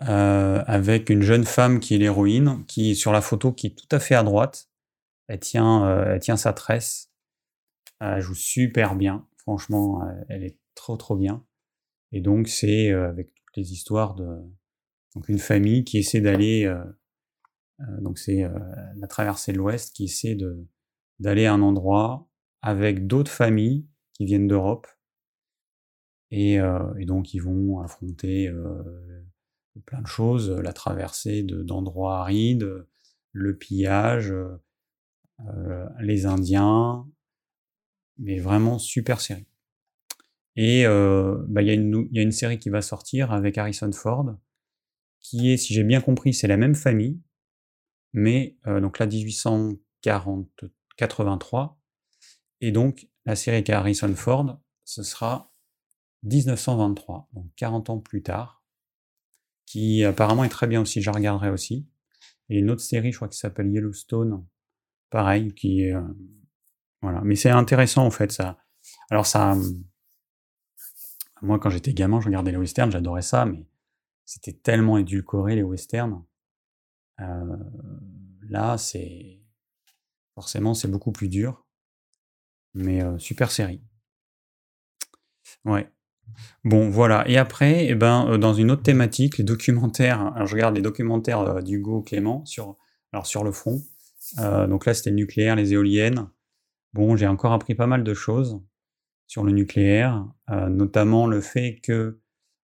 euh, 0.03 0.63
avec 0.67 1.11
une 1.11 1.23
jeune 1.23 1.45
femme 1.45 1.81
qui 1.81 1.97
est 1.97 1.99
l'héroïne, 1.99 2.65
qui 2.67 2.95
sur 2.95 3.11
la 3.11 3.21
photo 3.21 3.53
qui 3.53 3.67
est 3.69 3.77
tout 3.77 3.89
à 3.91 3.99
fait 3.99 4.15
à 4.15 4.23
droite. 4.23 4.71
Elle 5.27 5.41
tient, 5.41 5.85
euh, 5.87 6.15
elle 6.15 6.21
tient 6.21 6.37
sa 6.37 6.53
tresse. 6.53 7.11
Elle 8.01 8.21
joue 8.21 8.37
super 8.37 8.95
bien. 8.95 9.27
Franchement, 9.39 10.03
euh, 10.05 10.13
elle 10.29 10.45
est 10.45 10.57
trop 10.77 10.97
trop 10.97 11.17
bien. 11.17 11.45
Et 12.13 12.21
donc 12.21 12.49
c'est 12.49 12.93
avec 12.93 13.35
toutes 13.35 13.57
les 13.57 13.73
histoires 13.73 14.15
de 14.15 14.27
donc 15.15 15.29
une 15.29 15.39
famille 15.39 15.85
qui 15.85 15.99
essaie 15.99 16.21
d'aller 16.21 16.73
donc 18.01 18.19
c'est 18.19 18.45
la 18.97 19.07
traversée 19.09 19.53
de 19.53 19.59
l'Ouest 19.59 19.95
qui 19.95 20.05
essaie 20.05 20.35
de 20.35 20.67
d'aller 21.19 21.45
à 21.47 21.53
un 21.53 21.61
endroit 21.61 22.31
avec 22.63 23.07
d'autres 23.07 23.31
familles 23.31 23.87
qui 24.15 24.25
viennent 24.25 24.49
d'Europe 24.49 24.87
et, 26.31 26.55
et, 26.55 27.05
donc 27.05 27.35
ils 27.35 27.41
vont 27.41 27.81
affronter 27.81 28.51
plein 29.87 30.01
de 30.01 30.07
choses, 30.07 30.51
la 30.51 30.73
traversée 30.73 31.43
d'endroits 31.43 32.19
arides, 32.19 32.87
le 33.33 33.57
pillage, 33.57 34.33
euh, 35.47 35.87
les 36.01 36.27
Indiens, 36.27 37.07
mais 38.19 38.39
vraiment 38.39 38.79
super 38.79 39.21
série. 39.21 39.49
Et 40.57 40.87
euh, 40.87 41.37
bah, 41.49 41.63
il 41.63 41.69
y, 41.69 41.71
a 41.71 42.23
une 42.23 42.33
série 42.33 42.59
qui 42.59 42.69
va 42.69 42.83
sortir 42.83 43.31
avec 43.31 43.57
Harrison 43.57 43.93
Ford, 43.93 44.35
qui 45.21 45.53
est, 45.53 45.57
si 45.57 45.73
j'ai 45.73 45.85
bien 45.85 46.01
compris, 46.01 46.35
c'est 46.35 46.49
la 46.49 46.57
même 46.57 46.75
famille, 46.75 47.23
mais 48.13 48.59
euh, 48.67 48.81
donc 48.81 48.99
là 48.99 49.07
1883, 49.07 51.81
et 52.61 52.73
donc 52.73 53.09
la 53.25 53.37
série 53.37 53.59
avec 53.59 53.71
Harrison 53.71 54.13
Ford, 54.17 54.61
ce 54.85 55.05
sera 55.05 55.55
1923, 56.25 57.29
donc 57.35 57.47
40 57.55 57.91
ans 57.91 58.01
plus 58.01 58.25
tard 58.25 58.58
qui 59.69 60.03
apparemment 60.03 60.45
est 60.45 60.49
très 60.49 60.67
bien 60.67 60.81
aussi, 60.81 61.03
je 61.03 61.11
regarderai 61.11 61.51
aussi. 61.51 61.87
Et 62.49 62.59
une 62.59 62.71
autre 62.71 62.81
série, 62.81 63.13
je 63.13 63.19
crois, 63.19 63.29
qui 63.29 63.37
s'appelle 63.37 63.71
Yellowstone, 63.71 64.47
pareil, 65.11 65.53
qui 65.55 65.83
est... 65.83 65.95
Euh, 65.95 66.01
voilà, 67.03 67.21
mais 67.23 67.37
c'est 67.37 67.51
intéressant 67.51 68.07
en 68.07 68.11
fait, 68.11 68.33
ça. 68.33 68.59
Alors 69.11 69.27
ça... 69.27 69.55
Moi, 71.43 71.59
quand 71.59 71.69
j'étais 71.69 71.93
gamin, 71.93 72.19
je 72.21 72.27
regardais 72.27 72.51
les 72.51 72.57
westerns, 72.57 72.91
j'adorais 72.91 73.23
ça, 73.23 73.45
mais 73.45 73.69
c'était 74.25 74.55
tellement 74.55 74.97
édulcoré, 74.97 75.55
les 75.55 75.63
westerns. 75.63 76.25
Euh, 77.21 77.57
là, 78.49 78.79
c'est... 78.79 79.43
Forcément, 80.35 80.73
c'est 80.73 80.89
beaucoup 80.89 81.13
plus 81.13 81.29
dur. 81.29 81.67
Mais 82.73 83.03
euh, 83.03 83.19
super 83.19 83.51
série. 83.51 83.83
Ouais. 85.65 85.93
Bon, 86.65 86.91
voilà. 86.91 87.27
Et 87.29 87.37
après, 87.37 87.87
eh 87.87 87.95
ben, 87.95 88.29
euh, 88.29 88.39
dans 88.39 88.55
une 88.55 88.71
autre 88.71 88.83
thématique, 88.83 89.39
les 89.39 89.45
documentaires. 89.45 90.21
Alors, 90.35 90.47
je 90.47 90.55
regarde 90.55 90.75
les 90.75 90.83
documentaires 90.83 91.41
euh, 91.41 91.63
d'Hugo 91.63 92.03
Clément 92.03 92.45
sur, 92.45 92.77
alors, 93.13 93.27
le 93.45 93.53
front. 93.53 93.83
Euh, 94.39 94.67
donc 94.67 94.85
là, 94.85 94.95
c'était 94.95 95.11
le 95.11 95.17
nucléaire, 95.17 95.57
les 95.57 95.73
éoliennes. 95.73 96.29
Bon, 96.93 97.17
j'ai 97.17 97.27
encore 97.27 97.53
appris 97.53 97.75
pas 97.75 97.87
mal 97.87 98.05
de 98.05 98.15
choses 98.15 98.61
sur 99.27 99.45
le 99.45 99.53
nucléaire, 99.53 100.27
notamment 100.49 101.27
le 101.27 101.43
fait 101.43 101.81
que 101.83 102.19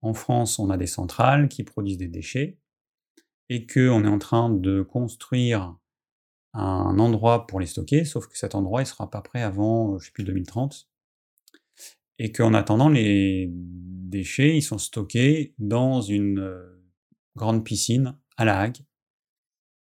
en 0.03 0.15
France, 0.15 0.61
on 0.61 0.71
a 0.71 0.77
des 0.77 0.87
centrales 0.87 1.49
qui 1.49 1.65
produisent 1.65 1.99
des 1.99 2.07
déchets 2.07 2.61
et 3.49 3.67
qu'on 3.67 4.05
est 4.05 4.09
en 4.09 4.21
train 4.21 4.51
de 4.51 4.83
construire 4.83 5.77
un 6.53 6.97
endroit 7.01 7.49
pour 7.49 7.59
les 7.59 7.67
stocker, 7.67 8.05
sauf 8.05 8.29
que 8.29 8.39
cet 8.39 8.55
endroit, 8.55 8.83
il 8.83 8.87
sera 8.87 9.11
pas 9.11 9.21
prêt 9.21 9.43
avant, 9.43 9.99
je 9.99 10.07
sais 10.07 10.13
plus, 10.13 10.23
2030 10.23 10.89
et 12.19 12.33
qu'en 12.33 12.55
attendant, 12.55 12.89
les 12.89 13.51
déchets, 13.51 14.57
ils 14.57 14.63
sont 14.63 14.79
stockés 14.79 15.55
dans 15.59 16.01
une 16.01 16.63
grande 17.37 17.65
piscine 17.65 18.17
à 18.37 18.45
La 18.45 18.61
Hague. 18.61 18.79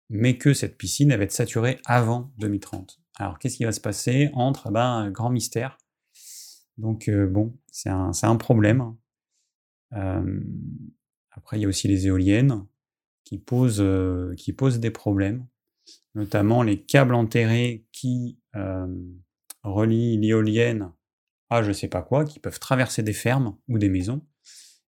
mais 0.10 0.38
que 0.38 0.54
cette 0.54 0.78
piscine 0.78 1.16
va 1.16 1.24
être 1.24 1.32
saturée 1.32 1.80
avant 1.86 2.32
2030. 2.38 3.02
Alors 3.18 3.40
qu'est-ce 3.40 3.58
qui 3.58 3.66
va 3.66 3.72
se 3.72 3.82
passer 3.82 4.30
entre 4.34 4.70
ben, 4.70 5.10
Grand 5.10 5.32
mystère. 5.32 5.78
Donc 6.78 7.10
bon, 7.10 7.58
c'est 7.72 7.90
un, 7.90 8.12
un, 8.22 8.36
problème. 8.36 8.96
après, 9.92 11.58
il 11.58 11.62
y 11.62 11.66
a 11.66 11.68
aussi 11.68 11.88
les 11.88 12.08
éoliennes 12.08 12.68
qui 13.24 13.40
posent, 13.40 13.84
qui 14.38 14.54
posent 14.54 14.80
des 14.80 14.92
problèmes, 14.92 15.48
notamment 16.14 16.62
les 16.62 16.84
câbles 16.84 17.16
enterrés 17.16 17.88
qui 17.92 18.40
relient 19.64 20.18
l'éolienne 20.18 20.92
à 21.50 21.64
je 21.64 21.72
sais 21.72 21.88
pas 21.88 22.02
quoi, 22.02 22.26
qui 22.26 22.40
peuvent 22.40 22.60
traverser 22.60 23.04
des 23.04 23.14
fermes 23.14 23.58
ou 23.68 23.78
des 23.78 23.90
maisons. 23.90 24.26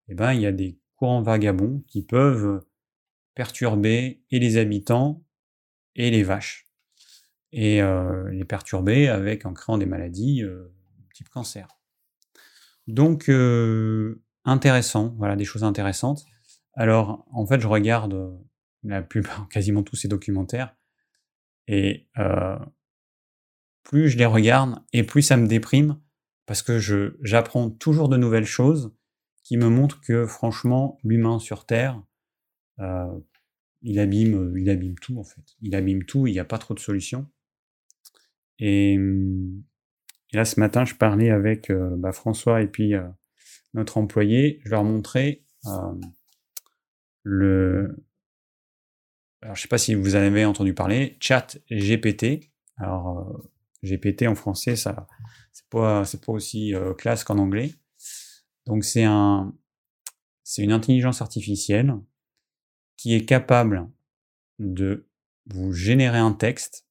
Eh 0.10 0.16
ben, 0.16 0.34
il 0.34 0.42
y 0.42 0.46
a 0.46 0.52
des 0.52 0.80
courants 0.96 1.22
vagabonds 1.22 1.84
qui 1.88 2.04
peuvent 2.04 2.64
perturber 3.36 4.24
et 4.32 4.40
les 4.40 4.58
habitants 4.58 5.24
et 5.96 6.10
les 6.10 6.24
vaches. 6.24 6.68
Et 7.52 7.82
les 8.32 8.46
perturber 8.46 9.08
avec 9.08 9.46
en 9.46 9.54
créant 9.54 9.78
des 9.78 9.86
maladies 9.86 10.44
type 11.14 11.30
cancer. 11.30 11.68
Donc, 12.88 13.32
intéressant, 14.44 15.16
voilà, 15.18 15.36
des 15.36 15.46
choses 15.46 15.64
intéressantes. 15.64 16.26
Alors, 16.74 17.26
en 17.32 17.46
fait, 17.46 17.60
je 17.60 17.68
regarde 17.68 18.38
la 18.84 19.02
plupart, 19.02 19.48
quasiment 19.52 19.84
tous 19.84 19.96
ces 19.96 20.08
documentaires, 20.08 20.76
et 21.68 22.08
plus 23.84 24.10
je 24.10 24.18
les 24.18 24.26
regarde, 24.26 24.82
et 24.94 25.04
plus 25.04 25.22
ça 25.22 25.38
me 25.38 25.48
déprime, 25.48 26.00
parce 26.48 26.64
que 26.64 26.80
j'apprends 27.22 27.70
toujours 27.70 28.10
de 28.10 28.18
nouvelles 28.18 28.46
choses 28.46 28.96
qui 29.44 29.58
me 29.58 29.70
montrent 29.70 30.02
que, 30.02 30.26
franchement, 30.26 30.98
l'humain 31.04 31.40
sur 31.40 31.66
Terre, 31.66 32.02
il 32.80 34.00
abîme, 34.00 34.54
il 34.58 34.70
abîme 34.70 34.98
tout, 34.98 35.20
en 35.20 35.24
fait. 35.24 35.44
Il 35.62 35.76
abîme 35.76 36.06
tout, 36.06 36.26
il 36.26 36.32
n'y 36.32 36.40
a 36.40 36.46
pas 36.46 36.58
trop 36.58 36.74
de 36.74 36.80
solutions. 36.80 37.30
Et, 38.60 38.98
là, 40.32 40.46
ce 40.46 40.60
matin, 40.60 40.86
je 40.86 40.96
parlais 40.96 41.30
avec 41.30 41.72
bah, 41.72 42.14
François 42.14 42.62
et 42.62 42.68
puis 42.68 42.94
notre 43.74 43.98
employé, 43.98 44.62
je 44.64 44.72
leur 44.72 44.86
montrais 44.86 45.44
le. 47.24 48.04
Alors, 49.42 49.56
je 49.56 49.60
ne 49.60 49.64
sais 49.64 49.68
pas 49.68 49.78
si 49.78 49.96
vous 49.96 50.16
en 50.16 50.20
avez 50.20 50.46
entendu 50.46 50.74
parler, 50.74 51.18
chat 51.20 51.58
GPT. 51.70 52.50
Alors, 52.78 53.44
GPT 53.84 54.24
en 54.24 54.36
français, 54.36 54.76
ça, 54.76 55.08
c'est 55.58 55.70
pas, 55.70 56.06
c'est 56.06 56.24
pas 56.24 56.32
aussi 56.32 56.74
classe 56.98 57.24
qu'en 57.24 57.40
anglais. 57.40 57.74
Donc, 58.66 58.84
c'est 58.84 59.04
un, 59.04 59.56
c'est 60.44 60.64
une 60.64 60.72
intelligence 60.72 61.22
artificielle 61.22 61.96
qui 62.96 63.16
est 63.16 63.26
capable 63.26 63.90
de 64.60 65.08
vous 65.48 65.74
générer 65.74 66.20
un 66.20 66.34
texte 66.34 66.86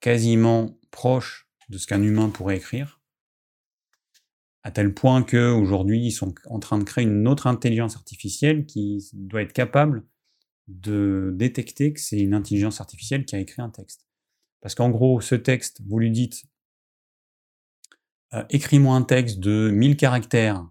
quasiment 0.00 0.78
proche 0.90 1.48
de 1.68 1.78
ce 1.78 1.86
qu'un 1.86 2.02
humain 2.02 2.28
pourrait 2.28 2.56
écrire 2.58 2.98
à 4.68 4.70
tel 4.70 4.92
point 4.92 5.22
qu'aujourd'hui, 5.22 6.04
ils 6.04 6.12
sont 6.12 6.34
en 6.46 6.58
train 6.58 6.78
de 6.78 6.84
créer 6.84 7.04
une 7.04 7.26
autre 7.26 7.46
intelligence 7.46 7.96
artificielle 7.96 8.66
qui 8.66 9.08
doit 9.14 9.40
être 9.40 9.54
capable 9.54 10.04
de 10.66 11.32
détecter 11.34 11.94
que 11.94 12.00
c'est 12.00 12.18
une 12.18 12.34
intelligence 12.34 12.78
artificielle 12.78 13.24
qui 13.24 13.34
a 13.34 13.38
écrit 13.38 13.62
un 13.62 13.70
texte. 13.70 14.06
Parce 14.60 14.74
qu'en 14.74 14.90
gros, 14.90 15.22
ce 15.22 15.36
texte, 15.36 15.80
vous 15.86 15.98
lui 15.98 16.10
dites 16.10 16.44
euh, 18.34 18.44
écris-moi 18.50 18.94
un 18.94 19.02
texte 19.02 19.38
de 19.38 19.70
1000 19.70 19.96
caractères 19.96 20.66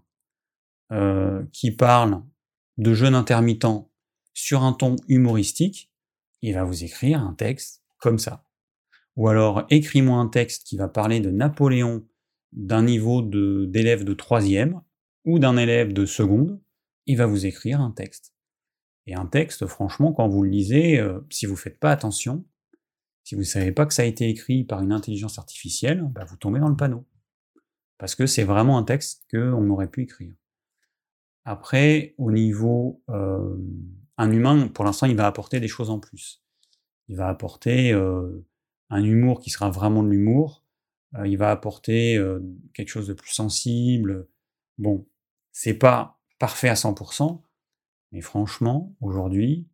euh, 0.92 1.44
qui 1.52 1.70
parle 1.70 2.22
de 2.76 2.94
jeûne 2.94 3.14
intermittent 3.14 3.66
sur 4.32 4.62
un 4.62 4.72
ton 4.72 4.96
humoristique, 5.08 5.90
il 6.42 6.54
va 6.54 6.64
vous 6.64 6.84
écrire 6.84 7.20
un 7.20 7.34
texte 7.34 7.82
comme 7.98 8.18
ça. 8.18 8.44
Ou 9.16 9.28
alors 9.28 9.66
écris-moi 9.70 10.16
un 10.16 10.28
texte 10.28 10.64
qui 10.64 10.76
va 10.76 10.88
parler 10.88 11.18
de 11.18 11.30
Napoléon 11.30 12.06
d'un 12.52 12.82
niveau 12.82 13.20
d'élève 13.20 14.04
de, 14.04 14.14
troisième 14.14 14.80
ou 15.24 15.38
d'un 15.38 15.56
élève 15.56 15.92
de 15.92 16.06
seconde, 16.06 16.60
il 17.06 17.16
va 17.16 17.26
vous 17.26 17.44
écrire 17.44 17.80
un 17.80 17.90
texte. 17.90 18.32
Et 19.06 19.14
un 19.14 19.26
texte, 19.26 19.66
franchement, 19.66 20.12
quand 20.12 20.28
vous 20.28 20.42
le 20.42 20.50
lisez, 20.50 21.00
euh, 21.00 21.20
si 21.30 21.46
vous 21.46 21.54
ne 21.54 21.58
faites 21.58 21.80
pas 21.80 21.90
attention, 21.90 22.44
si 23.24 23.34
vous 23.34 23.40
ne 23.40 23.46
savez 23.46 23.72
pas 23.72 23.86
que 23.86 23.94
ça 23.94 24.02
a 24.02 24.06
été 24.06 24.28
écrit 24.28 24.64
par 24.64 24.82
une 24.82 24.92
intelligence 24.92 25.38
artificielle, 25.38 26.02
bah, 26.02 26.24
vous 26.24 26.36
tombez 26.36 26.60
dans 26.60 26.68
le 26.68 26.76
panneau. 26.76 27.04
Parce 27.98 28.14
que 28.14 28.26
c'est 28.26 28.44
vraiment 28.44 28.78
un 28.78 28.84
texte 28.84 29.26
qu'on 29.30 29.68
aurait 29.70 29.90
pu 29.90 30.02
écrire. 30.02 30.34
Après, 31.44 32.14
au 32.18 32.30
niveau... 32.30 33.02
Euh, 33.10 33.56
un 34.20 34.32
humain, 34.32 34.66
pour 34.66 34.84
l'instant, 34.84 35.06
il 35.06 35.14
va 35.14 35.28
apporter 35.28 35.60
des 35.60 35.68
choses 35.68 35.90
en 35.90 36.00
plus. 36.00 36.42
Il 37.06 37.16
va 37.16 37.28
apporter 37.28 37.92
euh, 37.92 38.44
un 38.90 39.04
humour 39.04 39.40
qui 39.40 39.50
sera 39.50 39.70
vraiment 39.70 40.02
de 40.02 40.08
l'humour, 40.08 40.64
euh, 41.14 41.24
il 41.28 41.38
va 41.38 41.52
apporter 41.52 42.20
quelque 42.74 42.88
chose 42.88 43.06
de 43.06 43.12
plus 43.12 43.30
sensible. 43.30 44.26
Bon, 44.76 45.06
c'est 45.52 45.78
pas 45.78 46.20
parfait 46.40 46.68
à 46.68 46.74
100%, 46.74 47.40
mais 48.10 48.22
franchement, 48.22 48.96
aujourd'hui, 49.00 49.68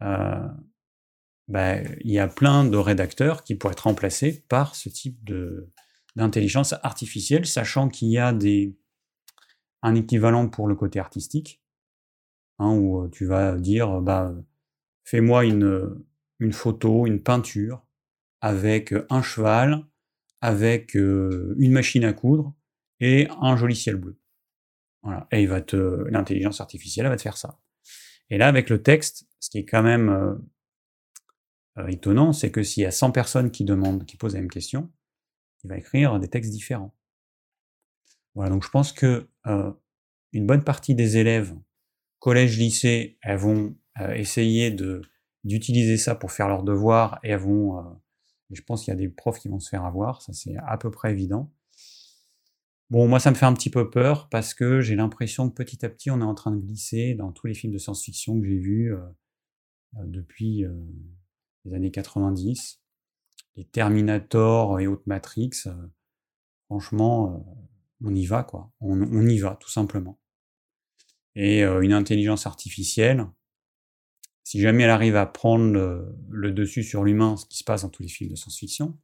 bah, 0.00 1.80
il 2.00 2.10
y 2.10 2.18
a 2.18 2.28
plein 2.28 2.66
de 2.66 2.76
rédacteurs 2.76 3.44
qui 3.44 3.54
pourraient 3.54 3.72
être 3.72 3.84
remplacés 3.84 4.44
par 4.48 4.76
ce 4.76 4.90
type 4.90 5.24
d'intelligence 6.16 6.74
artificielle, 6.82 7.46
sachant 7.46 7.88
qu'il 7.88 8.08
y 8.08 8.18
a 8.18 8.32
des, 8.32 8.76
un 9.82 9.94
équivalent 9.94 10.48
pour 10.48 10.68
le 10.68 10.74
côté 10.74 10.98
artistique, 10.98 11.62
hein, 12.58 12.70
où 12.74 13.08
tu 13.08 13.26
vas 13.26 13.56
dire, 13.56 14.00
bah, 14.00 14.34
fais-moi 15.04 15.44
une, 15.44 16.04
une 16.38 16.52
photo, 16.52 17.06
une 17.06 17.22
peinture 17.22 17.84
avec 18.40 18.94
un 19.10 19.22
cheval, 19.22 19.86
avec 20.40 20.94
une 20.94 21.72
machine 21.72 22.04
à 22.04 22.12
coudre 22.12 22.54
et 23.00 23.28
un 23.40 23.56
joli 23.56 23.74
ciel 23.74 23.96
bleu. 23.96 24.18
Voilà. 25.02 25.26
Et 25.32 25.42
il 25.42 25.48
va 25.48 25.60
te, 25.60 25.76
l'intelligence 26.10 26.60
artificielle 26.60 27.06
va 27.08 27.16
te 27.16 27.22
faire 27.22 27.36
ça. 27.36 27.58
Et 28.30 28.38
là, 28.38 28.48
avec 28.48 28.70
le 28.70 28.82
texte, 28.82 29.26
ce 29.40 29.50
qui 29.50 29.58
est 29.58 29.64
quand 29.64 29.82
même 29.82 30.38
étonnant, 31.88 32.32
c'est 32.32 32.50
que 32.50 32.62
s'il 32.62 32.82
y 32.82 32.86
a 32.86 32.90
100 32.90 33.12
personnes 33.12 33.50
qui 33.50 33.64
demandent, 33.64 34.06
qui 34.06 34.16
posent 34.16 34.34
la 34.34 34.40
même 34.40 34.50
question, 34.50 34.90
il 35.64 35.68
va 35.68 35.78
écrire 35.78 36.18
des 36.20 36.28
textes 36.28 36.52
différents. 36.52 36.94
Voilà, 38.34 38.50
donc 38.50 38.64
je 38.64 38.70
pense 38.70 38.92
que 38.92 39.28
une 40.32 40.46
bonne 40.46 40.64
partie 40.64 40.94
des 40.94 41.16
élèves, 41.16 41.54
collège, 42.18 42.58
lycée, 42.58 43.18
elles 43.22 43.38
vont 43.38 43.76
essayer 44.14 44.70
de 44.70 45.02
d'utiliser 45.44 45.98
ça 45.98 46.14
pour 46.14 46.32
faire 46.32 46.48
leurs 46.48 46.62
devoirs 46.62 47.20
et 47.22 47.30
elles 47.30 47.38
vont 47.38 47.98
je 48.50 48.62
pense 48.62 48.84
qu'il 48.84 48.92
y 48.92 48.96
a 48.96 48.98
des 48.98 49.08
profs 49.08 49.38
qui 49.38 49.48
vont 49.48 49.60
se 49.60 49.68
faire 49.68 49.84
avoir, 49.84 50.22
ça 50.22 50.32
c'est 50.32 50.56
à 50.66 50.76
peu 50.76 50.90
près 50.90 51.12
évident. 51.12 51.52
Bon, 52.90 53.08
moi 53.08 53.18
ça 53.18 53.30
me 53.30 53.34
fait 53.34 53.46
un 53.46 53.54
petit 53.54 53.70
peu 53.70 53.90
peur 53.90 54.28
parce 54.28 54.54
que 54.54 54.80
j'ai 54.80 54.94
l'impression 54.94 55.48
que 55.48 55.54
petit 55.54 55.84
à 55.84 55.88
petit 55.88 56.10
on 56.10 56.20
est 56.20 56.24
en 56.24 56.34
train 56.34 56.52
de 56.52 56.60
glisser 56.60 57.14
dans 57.14 57.32
tous 57.32 57.46
les 57.46 57.54
films 57.54 57.72
de 57.72 57.78
science-fiction 57.78 58.40
que 58.40 58.46
j'ai 58.46 58.58
vus 58.58 58.94
euh, 58.94 59.00
euh, 59.96 60.04
depuis 60.04 60.64
euh, 60.64 60.72
les 61.64 61.74
années 61.74 61.90
90, 61.90 62.82
les 63.56 63.64
Terminator 63.64 64.80
et 64.80 64.86
autres 64.86 65.04
Matrix. 65.06 65.64
franchement, 66.66 67.46
on 68.02 68.14
y 68.14 68.26
va 68.26 68.42
quoi, 68.42 68.72
on, 68.80 69.26
y 69.26 69.38
va 69.38 69.56
tout 69.60 69.70
simplement. 69.70 70.18
Et 71.36 71.62
une 71.62 71.92
intelligence 71.92 72.46
artificielle, 72.46 73.26
si 74.44 74.60
jamais 74.60 74.82
elle 74.84 74.90
arrive 74.90 75.16
à 75.16 75.26
prendre 75.26 76.12
le, 76.28 76.52
dessus 76.52 76.82
sur 76.82 77.02
l'humain, 77.02 77.36
ce 77.36 77.46
qui 77.46 77.56
se 77.56 77.64
passe 77.64 77.82
dans 77.82 77.88
tous 77.88 78.02
les 78.02 78.08
films 78.08 78.30
de 78.30 78.36
science-fiction, 78.36 78.98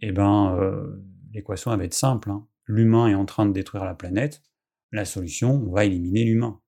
eh 0.00 0.12
ben, 0.12 0.56
euh, 0.58 1.04
l'équation 1.32 1.76
va 1.76 1.84
être 1.84 1.94
simple. 1.94 2.30
Hein. 2.30 2.46
L'humain 2.64 3.08
est 3.08 3.14
en 3.14 3.26
train 3.26 3.46
de 3.46 3.52
détruire 3.52 3.84
la 3.84 3.94
planète. 3.94 4.42
La 4.92 5.04
solution, 5.04 5.62
on 5.66 5.72
va 5.72 5.84
éliminer 5.84 6.24
l'humain. 6.24 6.60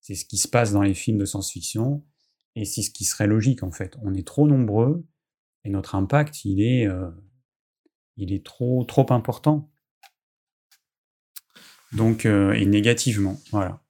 C'est 0.00 0.14
ce 0.14 0.24
qui 0.24 0.36
se 0.36 0.48
passe 0.48 0.72
dans 0.72 0.82
les 0.82 0.94
films 0.94 1.18
de 1.18 1.24
science-fiction, 1.24 2.04
et 2.54 2.64
c'est 2.64 2.82
ce 2.82 2.90
qui 2.90 3.04
serait 3.04 3.26
logique 3.26 3.62
en 3.62 3.70
fait. 3.70 3.96
On 4.02 4.14
est 4.14 4.26
trop 4.26 4.46
nombreux, 4.46 5.06
et 5.64 5.70
notre 5.70 5.94
impact, 5.94 6.44
il 6.44 6.60
est, 6.60 6.86
euh, 6.86 7.10
il 8.16 8.32
est 8.32 8.44
trop, 8.44 8.84
trop 8.84 9.06
important. 9.12 9.70
Donc, 11.92 12.26
euh, 12.26 12.52
et 12.52 12.66
négativement, 12.66 13.38
voilà. 13.50 13.82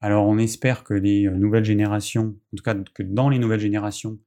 Alors 0.00 0.26
on 0.26 0.38
espère 0.38 0.84
que 0.84 0.94
les 0.94 1.26
euh, 1.26 1.32
nouvelles 1.32 1.64
générations, 1.64 2.38
en 2.52 2.56
tout 2.56 2.62
cas 2.62 2.74
que 2.74 3.02
dans 3.02 3.28
les 3.28 3.38
nouvelles 3.38 3.60
générations, 3.60 4.18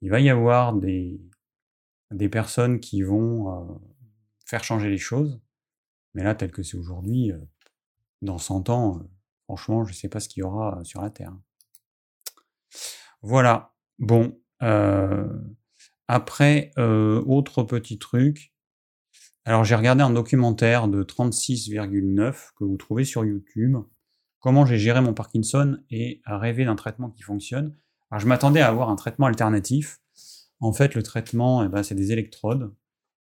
il 0.00 0.10
va 0.10 0.20
y 0.20 0.30
avoir 0.30 0.74
des, 0.74 1.20
des 2.12 2.28
personnes 2.28 2.78
qui 2.78 3.02
vont 3.02 3.80
faire 4.46 4.62
changer 4.62 4.88
les 4.88 4.98
choses. 4.98 5.40
Mais 6.14 6.22
là, 6.22 6.36
tel 6.36 6.52
que 6.52 6.62
c'est 6.62 6.76
aujourd'hui, 6.76 7.32
dans 8.22 8.38
100 8.38 8.70
ans, 8.70 9.02
franchement, 9.44 9.84
je 9.84 9.90
ne 9.90 9.96
sais 9.96 10.08
pas 10.08 10.20
ce 10.20 10.28
qu'il 10.28 10.42
y 10.42 10.44
aura 10.44 10.84
sur 10.84 11.02
la 11.02 11.10
Terre. 11.10 11.36
Voilà. 13.22 13.74
Bon. 13.98 14.40
Après, 16.08 16.72
autre 16.76 17.62
petit 17.62 17.98
truc. 17.98 18.52
Alors 19.44 19.64
j'ai 19.64 19.74
regardé 19.74 20.02
un 20.02 20.10
documentaire 20.10 20.88
de 20.88 21.02
36,9 21.02 22.50
que 22.56 22.64
vous 22.64 22.76
trouvez 22.76 23.04
sur 23.04 23.24
YouTube 23.24 23.76
comment 24.40 24.66
j'ai 24.66 24.78
géré 24.78 25.00
mon 25.00 25.14
Parkinson 25.14 25.78
et 25.90 26.20
à 26.24 26.38
rêver 26.38 26.64
d'un 26.64 26.76
traitement 26.76 27.10
qui 27.10 27.22
fonctionne. 27.22 27.76
Alors 28.10 28.20
je 28.20 28.26
m'attendais 28.26 28.60
à 28.60 28.68
avoir 28.68 28.90
un 28.90 28.96
traitement 28.96 29.26
alternatif. 29.26 30.00
En 30.60 30.72
fait, 30.72 30.94
le 30.94 31.02
traitement, 31.02 31.64
eh 31.64 31.68
ben, 31.68 31.82
c'est 31.82 31.94
des 31.94 32.12
électrodes 32.12 32.74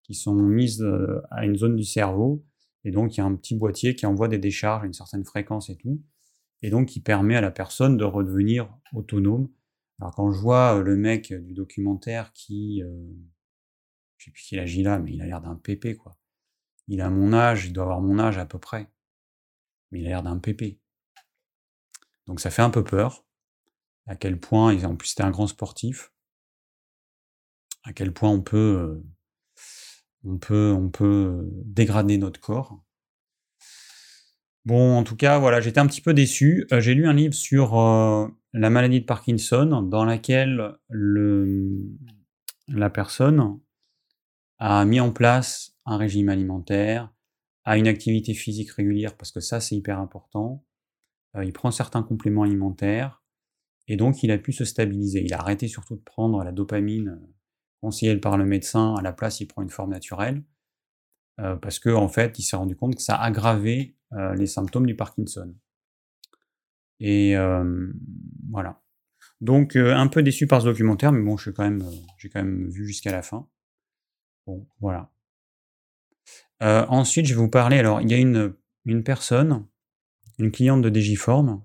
qui 0.03 0.15
sont 0.15 0.35
mises 0.35 0.81
euh, 0.81 1.21
à 1.29 1.45
une 1.45 1.57
zone 1.57 1.75
du 1.75 1.83
cerveau. 1.83 2.45
Et 2.83 2.91
donc, 2.91 3.15
il 3.15 3.19
y 3.19 3.21
a 3.21 3.25
un 3.25 3.35
petit 3.35 3.55
boîtier 3.55 3.95
qui 3.95 4.05
envoie 4.05 4.27
des 4.27 4.37
décharges 4.37 4.83
à 4.83 4.87
une 4.87 4.93
certaine 4.93 5.25
fréquence 5.25 5.69
et 5.69 5.75
tout. 5.75 6.01
Et 6.63 6.69
donc, 6.69 6.87
qui 6.87 6.99
permet 6.99 7.35
à 7.35 7.41
la 7.41 7.51
personne 7.51 7.97
de 7.97 8.05
redevenir 8.05 8.69
autonome. 8.93 9.49
Alors, 9.99 10.13
quand 10.15 10.31
je 10.31 10.39
vois 10.39 10.79
le 10.81 10.95
mec 10.95 11.33
du 11.33 11.53
documentaire 11.53 12.31
qui, 12.33 12.83
euh, 12.83 13.07
je 14.17 14.25
sais 14.25 14.31
plus 14.31 14.43
qui 14.43 14.59
agit 14.59 14.83
là, 14.83 14.99
mais 14.99 15.13
il 15.13 15.21
a 15.21 15.25
l'air 15.25 15.41
d'un 15.41 15.55
pépé, 15.55 15.95
quoi. 15.95 16.17
Il 16.87 17.01
a 17.01 17.09
mon 17.09 17.33
âge, 17.33 17.65
il 17.65 17.73
doit 17.73 17.83
avoir 17.83 18.01
mon 18.01 18.19
âge 18.19 18.37
à 18.37 18.45
peu 18.45 18.59
près. 18.59 18.89
Mais 19.91 20.01
il 20.01 20.05
a 20.05 20.09
l'air 20.09 20.23
d'un 20.23 20.37
pépé. 20.37 20.79
Donc 22.27 22.39
ça 22.39 22.49
fait 22.49 22.61
un 22.61 22.69
peu 22.69 22.83
peur. 22.83 23.25
À 24.05 24.15
quel 24.15 24.39
point, 24.39 24.83
en 24.83 24.95
plus 24.95 25.09
c'était 25.09 25.23
un 25.23 25.31
grand 25.31 25.47
sportif, 25.47 26.13
à 27.83 27.93
quel 27.93 28.13
point 28.13 28.29
on 28.29 28.41
peut, 28.41 29.01
on 30.23 30.37
peut, 30.37 30.73
on 30.77 30.89
peut 30.89 31.49
dégrader 31.65 32.17
notre 32.17 32.39
corps. 32.39 32.83
Bon, 34.67 34.97
en 34.97 35.05
tout 35.05 35.15
cas, 35.15 35.39
voilà, 35.39 35.61
j'étais 35.61 35.79
un 35.79 35.87
petit 35.87 36.01
peu 36.01 36.13
déçu. 36.13 36.67
Euh, 36.73 36.81
j'ai 36.81 36.93
lu 36.93 37.07
un 37.07 37.13
livre 37.13 37.33
sur 37.33 37.79
euh, 37.79 38.27
la 38.51 38.69
maladie 38.69 38.99
de 38.99 39.05
Parkinson, 39.05 39.81
dans 39.81 40.03
laquelle 40.03 40.73
le, 40.89 41.71
la 42.67 42.89
personne 42.89 43.61
a 44.59 44.83
mis 44.83 44.99
en 44.99 45.13
place 45.13 45.77
un 45.85 45.95
régime 45.95 46.27
alimentaire, 46.27 47.13
a 47.63 47.77
une 47.77 47.87
activité 47.87 48.33
physique 48.33 48.71
régulière, 48.71 49.15
parce 49.15 49.31
que 49.31 49.39
ça, 49.39 49.61
c'est 49.61 49.77
hyper 49.77 49.99
important. 49.99 50.65
Euh, 51.37 51.45
il 51.45 51.53
prend 51.53 51.71
certains 51.71 52.03
compléments 52.03 52.43
alimentaires, 52.43 53.23
et 53.87 53.95
donc 53.95 54.21
il 54.21 54.31
a 54.31 54.37
pu 54.37 54.51
se 54.51 54.65
stabiliser. 54.65 55.23
Il 55.23 55.33
a 55.33 55.39
arrêté 55.39 55.69
surtout 55.69 55.95
de 55.95 56.03
prendre 56.03 56.43
la 56.43 56.51
dopamine 56.51 57.21
conseillée 57.79 58.17
par 58.17 58.37
le 58.37 58.43
médecin, 58.43 58.95
à 58.95 59.01
la 59.01 59.13
place, 59.13 59.39
il 59.39 59.47
prend 59.47 59.61
une 59.61 59.69
forme 59.69 59.91
naturelle, 59.91 60.43
parce 61.37 61.79
qu'en 61.79 62.03
en 62.03 62.09
fait, 62.09 62.37
il 62.37 62.43
s'est 62.43 62.57
rendu 62.57 62.75
compte 62.75 62.95
que 62.95 63.01
ça 63.01 63.15
aggravait 63.15 63.96
les 64.11 64.47
symptômes 64.47 64.85
du 64.85 64.95
Parkinson. 64.95 65.55
Et 66.99 67.35
voilà. 68.49 68.81
Donc, 69.39 69.75
un 69.75 70.07
peu 70.07 70.23
déçu 70.23 70.47
par 70.47 70.61
ce 70.61 70.67
documentaire, 70.67 71.11
mais 71.11 71.21
bon, 71.21 71.37
j'ai 71.37 71.53
quand 71.53 71.63
même, 71.63 71.83
j'ai 72.17 72.29
quand 72.29 72.43
même 72.43 72.69
vu 72.69 72.87
jusqu'à 72.87 73.11
la 73.11 73.21
fin. 73.21 73.47
Bon, 74.45 74.67
voilà. 74.79 75.11
Euh, 76.63 76.85
ensuite, 76.87 77.27
je 77.27 77.35
vais 77.35 77.39
vous 77.39 77.49
parler. 77.49 77.77
Alors, 77.77 78.01
il 78.01 78.09
y 78.09 78.13
a 78.13 78.17
une, 78.17 78.55
une 78.85 79.03
personne, 79.03 79.67
une 80.39 80.51
cliente 80.51 80.81
de 80.81 80.89
Digiform, 80.89 81.63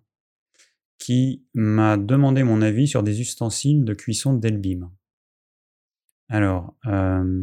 qui 0.99 1.47
m'a 1.55 1.97
demandé 1.97 2.43
mon 2.43 2.61
avis 2.61 2.87
sur 2.87 3.03
des 3.03 3.21
ustensiles 3.21 3.85
de 3.85 3.95
cuisson 3.95 4.35
d'Elbim. 4.35 4.93
Alors, 6.29 6.77
euh... 6.87 7.43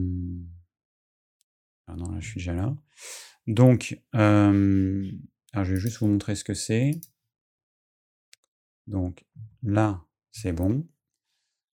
ah 1.87 1.95
non, 1.95 2.11
là, 2.11 2.19
je 2.19 2.27
suis 2.27 2.39
déjà 2.39 2.53
là. 2.53 2.75
Donc, 3.47 4.01
euh... 4.15 5.11
je 5.53 5.73
vais 5.73 5.79
juste 5.79 5.99
vous 5.99 6.07
montrer 6.07 6.35
ce 6.35 6.43
que 6.43 6.53
c'est. 6.53 6.91
Donc, 8.87 9.25
là, 9.63 10.03
c'est 10.31 10.53
bon. 10.53 10.87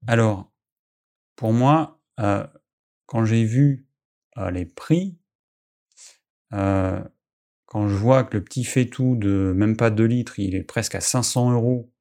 Alors, 0.08 0.52
pour 1.36 1.54
moi, 1.54 2.02
euh, 2.20 2.46
quand 3.06 3.26
j'ai 3.26 3.44
vu 3.46 3.88
les 4.52 4.66
prix, 4.66 5.18
quand 6.52 7.88
je 7.88 7.96
vois 7.96 8.24
que 8.24 8.38
le 8.38 8.44
petit 8.44 8.64
faitout 8.64 9.16
de 9.16 9.54
même 9.56 9.78
pas 9.78 9.90
2 9.92 10.06
litres, 10.06 10.40
il 10.40 10.56
est 10.56 10.64
presque 10.64 10.96
à 10.96 11.02
500 11.02 11.52
euros, 11.52 11.92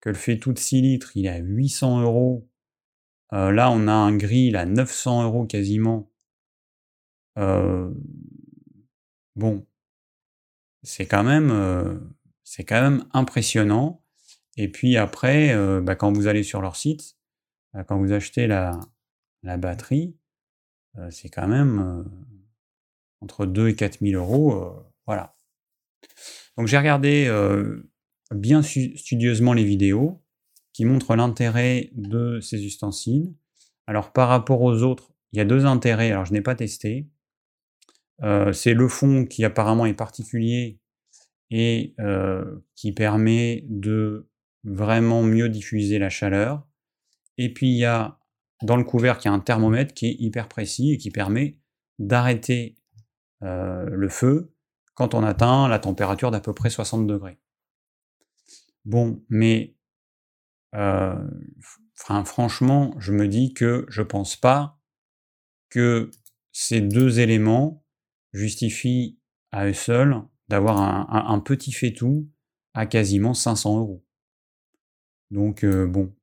que 0.00 0.08
le 0.08 0.14
faitout 0.14 0.52
de 0.52 0.58
6 0.58 0.82
litres, 0.82 1.16
il 1.16 1.26
est 1.26 1.30
à 1.30 1.38
800 1.38 2.00
euros, 2.02 2.48
là 3.32 3.70
on 3.70 3.88
a 3.88 3.92
un 3.92 4.16
grill 4.16 4.56
à 4.56 4.66
900 4.66 5.24
euros 5.24 5.46
quasiment. 5.46 6.10
Bon, 9.40 9.66
c'est 10.82 11.06
quand 11.06 11.24
même, 11.24 11.50
c'est 12.44 12.64
quand 12.64 12.80
même 12.80 13.06
impressionnant. 13.12 14.04
Et 14.56 14.70
puis 14.70 14.96
après, 14.96 15.54
bah, 15.80 15.96
quand 15.96 16.12
vous 16.12 16.26
allez 16.26 16.42
sur 16.42 16.60
leur 16.60 16.76
site, 16.76 17.16
bah, 17.72 17.84
quand 17.84 17.98
vous 17.98 18.12
achetez 18.12 18.46
la, 18.46 18.78
la 19.42 19.56
batterie, 19.56 20.16
c'est 21.10 21.30
quand 21.30 21.48
même 21.48 22.04
entre 23.20 23.46
2 23.46 23.68
et 23.68 23.76
4 23.76 24.00
000 24.00 24.20
euros. 24.20 24.84
voilà. 25.06 25.36
Donc 26.56 26.66
j'ai 26.66 26.78
regardé 26.78 27.28
bien 28.34 28.62
studieusement 28.62 29.52
les 29.52 29.64
vidéos 29.64 30.22
qui 30.72 30.84
montrent 30.84 31.16
l'intérêt 31.16 31.90
de 31.94 32.40
ces 32.40 32.64
ustensiles. 32.64 33.34
Alors 33.86 34.12
par 34.12 34.28
rapport 34.28 34.62
aux 34.62 34.82
autres, 34.82 35.12
il 35.32 35.38
y 35.38 35.40
a 35.40 35.44
deux 35.44 35.66
intérêts. 35.66 36.10
Alors 36.10 36.24
je 36.24 36.32
n'ai 36.32 36.42
pas 36.42 36.54
testé. 36.54 37.08
C'est 38.52 38.74
le 38.74 38.88
fond 38.88 39.24
qui 39.24 39.44
apparemment 39.44 39.86
est 39.86 39.94
particulier 39.94 40.78
et 41.50 41.94
qui 42.76 42.92
permet 42.92 43.64
de 43.68 44.28
vraiment 44.64 45.22
mieux 45.22 45.48
diffuser 45.48 45.98
la 45.98 46.10
chaleur. 46.10 46.66
Et 47.38 47.52
puis 47.52 47.68
il 47.68 47.78
y 47.78 47.84
a 47.84 48.20
dans 48.62 48.76
le 48.76 48.84
couvercle, 48.84 49.26
y 49.26 49.28
a 49.28 49.32
un 49.32 49.40
thermomètre 49.40 49.94
qui 49.94 50.06
est 50.06 50.16
hyper 50.18 50.48
précis 50.48 50.92
et 50.92 50.98
qui 50.98 51.10
permet 51.10 51.58
d'arrêter 51.98 52.76
euh, 53.42 53.86
le 53.90 54.08
feu 54.08 54.52
quand 54.94 55.14
on 55.14 55.22
atteint 55.22 55.68
la 55.68 55.78
température 55.78 56.30
d'à 56.30 56.40
peu 56.40 56.52
près 56.52 56.70
60 56.70 57.06
degrés. 57.06 57.38
Bon, 58.84 59.24
mais 59.28 59.76
euh, 60.74 61.14
franchement, 61.94 62.94
je 62.98 63.12
me 63.12 63.28
dis 63.28 63.54
que 63.54 63.86
je 63.88 64.02
pense 64.02 64.36
pas 64.36 64.78
que 65.70 66.10
ces 66.52 66.80
deux 66.80 67.20
éléments 67.20 67.79
justifient 68.32 69.18
à 69.52 69.66
eux 69.66 69.74
seuls 69.74 70.22
d'avoir 70.48 70.78
un, 70.78 71.40
petit 71.40 71.72
fait-tout 71.72 72.28
à 72.74 72.86
quasiment 72.86 73.34
500 73.34 73.78
euros. 73.78 74.04
Donc 75.30 75.64
euh, 75.64 75.86
bon, 75.86 76.14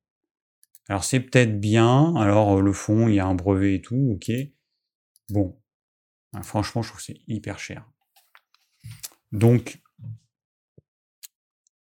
alors 0.88 1.04
c'est 1.04 1.20
peut-être 1.20 1.60
bien, 1.60 2.14
alors 2.16 2.60
le 2.60 2.72
fond, 2.72 3.08
il 3.08 3.14
y 3.14 3.20
a 3.20 3.26
un 3.26 3.34
brevet 3.34 3.76
et 3.76 3.82
tout, 3.82 4.12
ok. 4.14 4.30
Bon, 5.30 5.58
ah, 6.34 6.42
franchement, 6.42 6.82
je 6.82 6.88
trouve 6.90 7.00
c'est 7.00 7.20
hyper 7.26 7.58
cher. 7.58 7.90
Donc, 9.32 9.80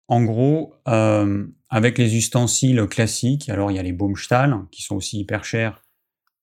en 0.08 0.24
gros, 0.24 0.74
avec 0.84 1.98
les 1.98 2.16
ustensiles 2.16 2.86
classiques, 2.86 3.48
alors 3.48 3.70
il 3.70 3.74
y 3.74 3.78
a 3.78 3.82
les 3.82 3.92
Baumstahl 3.92 4.66
qui 4.70 4.82
sont 4.82 4.96
aussi 4.96 5.20
hyper 5.20 5.44
chers. 5.44 5.84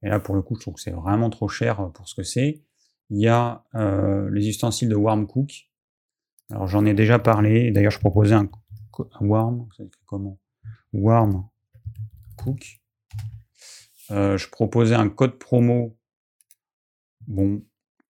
Et 0.04 0.10
là, 0.10 0.20
pour 0.20 0.36
le 0.36 0.42
coup, 0.42 0.56
je 0.56 0.62
trouve 0.62 0.76
que 0.76 0.82
c'est 0.82 0.92
vraiment 0.92 1.30
trop 1.30 1.48
cher 1.48 1.92
pour 1.94 2.08
ce 2.08 2.16
que 2.16 2.24
c'est. 2.24 2.64
Il 3.10 3.20
y 3.22 3.28
a 3.28 3.64
les 3.74 4.48
ustensiles 4.48 4.90
de 4.90 4.96
Warm 4.96 5.28
Cook. 5.28 5.70
Alors 6.50 6.68
j'en 6.68 6.86
ai 6.86 6.94
déjà 6.94 7.20
parlé. 7.20 7.72
D'ailleurs, 7.72 7.92
je 7.92 8.00
proposais 8.00 8.36
un, 8.36 8.50
Warm. 9.22 9.68
Comment? 10.06 10.40
Warm 10.94 11.48
Cook. 12.38 12.82
Euh, 14.12 14.38
je 14.38 14.50
proposais 14.50 14.96
un 14.96 15.10
code 15.10 15.40
promo, 15.40 15.98
bon, 17.28 17.66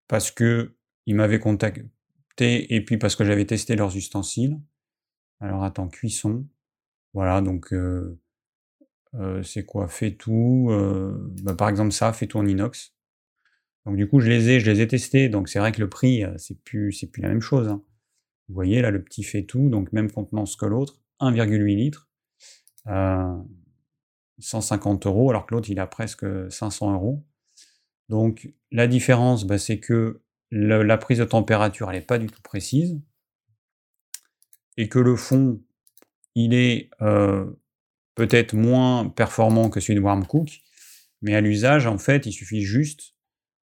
parce 0.07 0.29
que 0.29 0.75
ils 1.05 1.15
m'avaient 1.15 1.39
contacté 1.39 2.73
et 2.75 2.83
puis 2.83 2.97
parce 2.97 3.15
que 3.15 3.23
j'avais 3.23 3.45
testé 3.45 3.75
leurs 3.75 3.95
ustensiles. 3.95 4.59
Alors 5.39 5.63
attends, 5.63 5.87
cuisson. 5.87 6.45
Voilà, 7.13 7.39
donc 7.41 7.71
euh, 7.71 8.19
euh, 9.13 9.41
c'est 9.41 9.65
quoi? 9.65 9.87
Fait 9.87 10.15
tout. 10.15 10.67
Bah, 11.43 11.55
par 11.55 11.69
exemple 11.69 11.91
ça, 11.91 12.11
fait 12.11 12.27
tout 12.27 12.39
en 12.39 12.45
inox. 12.45 12.94
Donc 13.85 13.97
du 13.97 14.07
coup, 14.07 14.19
je 14.19 14.29
les 14.29 14.49
ai, 14.49 14.59
je 14.59 14.69
les 14.69 14.81
ai 14.81 14.87
testés. 14.87 15.29
Donc 15.29 15.49
c'est 15.49 15.59
vrai 15.59 15.71
que 15.71 15.81
le 15.81 15.89
prix, 15.89 16.23
c'est 16.37 16.59
plus, 16.63 16.91
c'est 16.91 17.07
plus 17.07 17.21
la 17.21 17.29
même 17.29 17.41
chose. 17.41 17.67
Hein. 17.67 17.83
Vous 18.47 18.55
voyez 18.55 18.81
là 18.81 18.91
le 18.91 19.03
petit 19.03 19.23
fait 19.23 19.43
tout, 19.43 19.69
donc 19.69 19.91
même 19.91 20.11
contenance 20.11 20.55
que 20.55 20.65
l'autre, 20.65 21.01
1,8 21.19 21.75
litres. 21.75 22.09
150 24.39 25.05
euros, 25.05 25.29
alors 25.29 25.45
que 25.45 25.53
l'autre, 25.53 25.69
il 25.69 25.79
a 25.79 25.87
presque 25.87 26.25
500 26.51 26.93
euros. 26.93 27.25
Donc, 28.09 28.51
la 28.71 28.87
différence, 28.87 29.45
bah, 29.45 29.57
c'est 29.57 29.79
que 29.79 30.21
la 30.51 30.97
prise 30.97 31.19
de 31.19 31.25
température, 31.25 31.89
elle 31.89 31.97
n'est 31.97 32.05
pas 32.05 32.17
du 32.19 32.27
tout 32.27 32.41
précise, 32.41 32.99
et 34.77 34.89
que 34.89 34.99
le 34.99 35.15
fond, 35.15 35.61
il 36.35 36.53
est 36.53 36.89
euh, 37.01 37.45
peut-être 38.15 38.53
moins 38.53 39.09
performant 39.09 39.69
que 39.69 39.79
celui 39.79 39.95
de 39.95 40.03
Warmcook, 40.03 40.61
mais 41.21 41.35
à 41.35 41.41
l'usage, 41.41 41.87
en 41.87 41.97
fait, 41.97 42.25
il 42.25 42.33
suffit 42.33 42.61
juste 42.61 43.14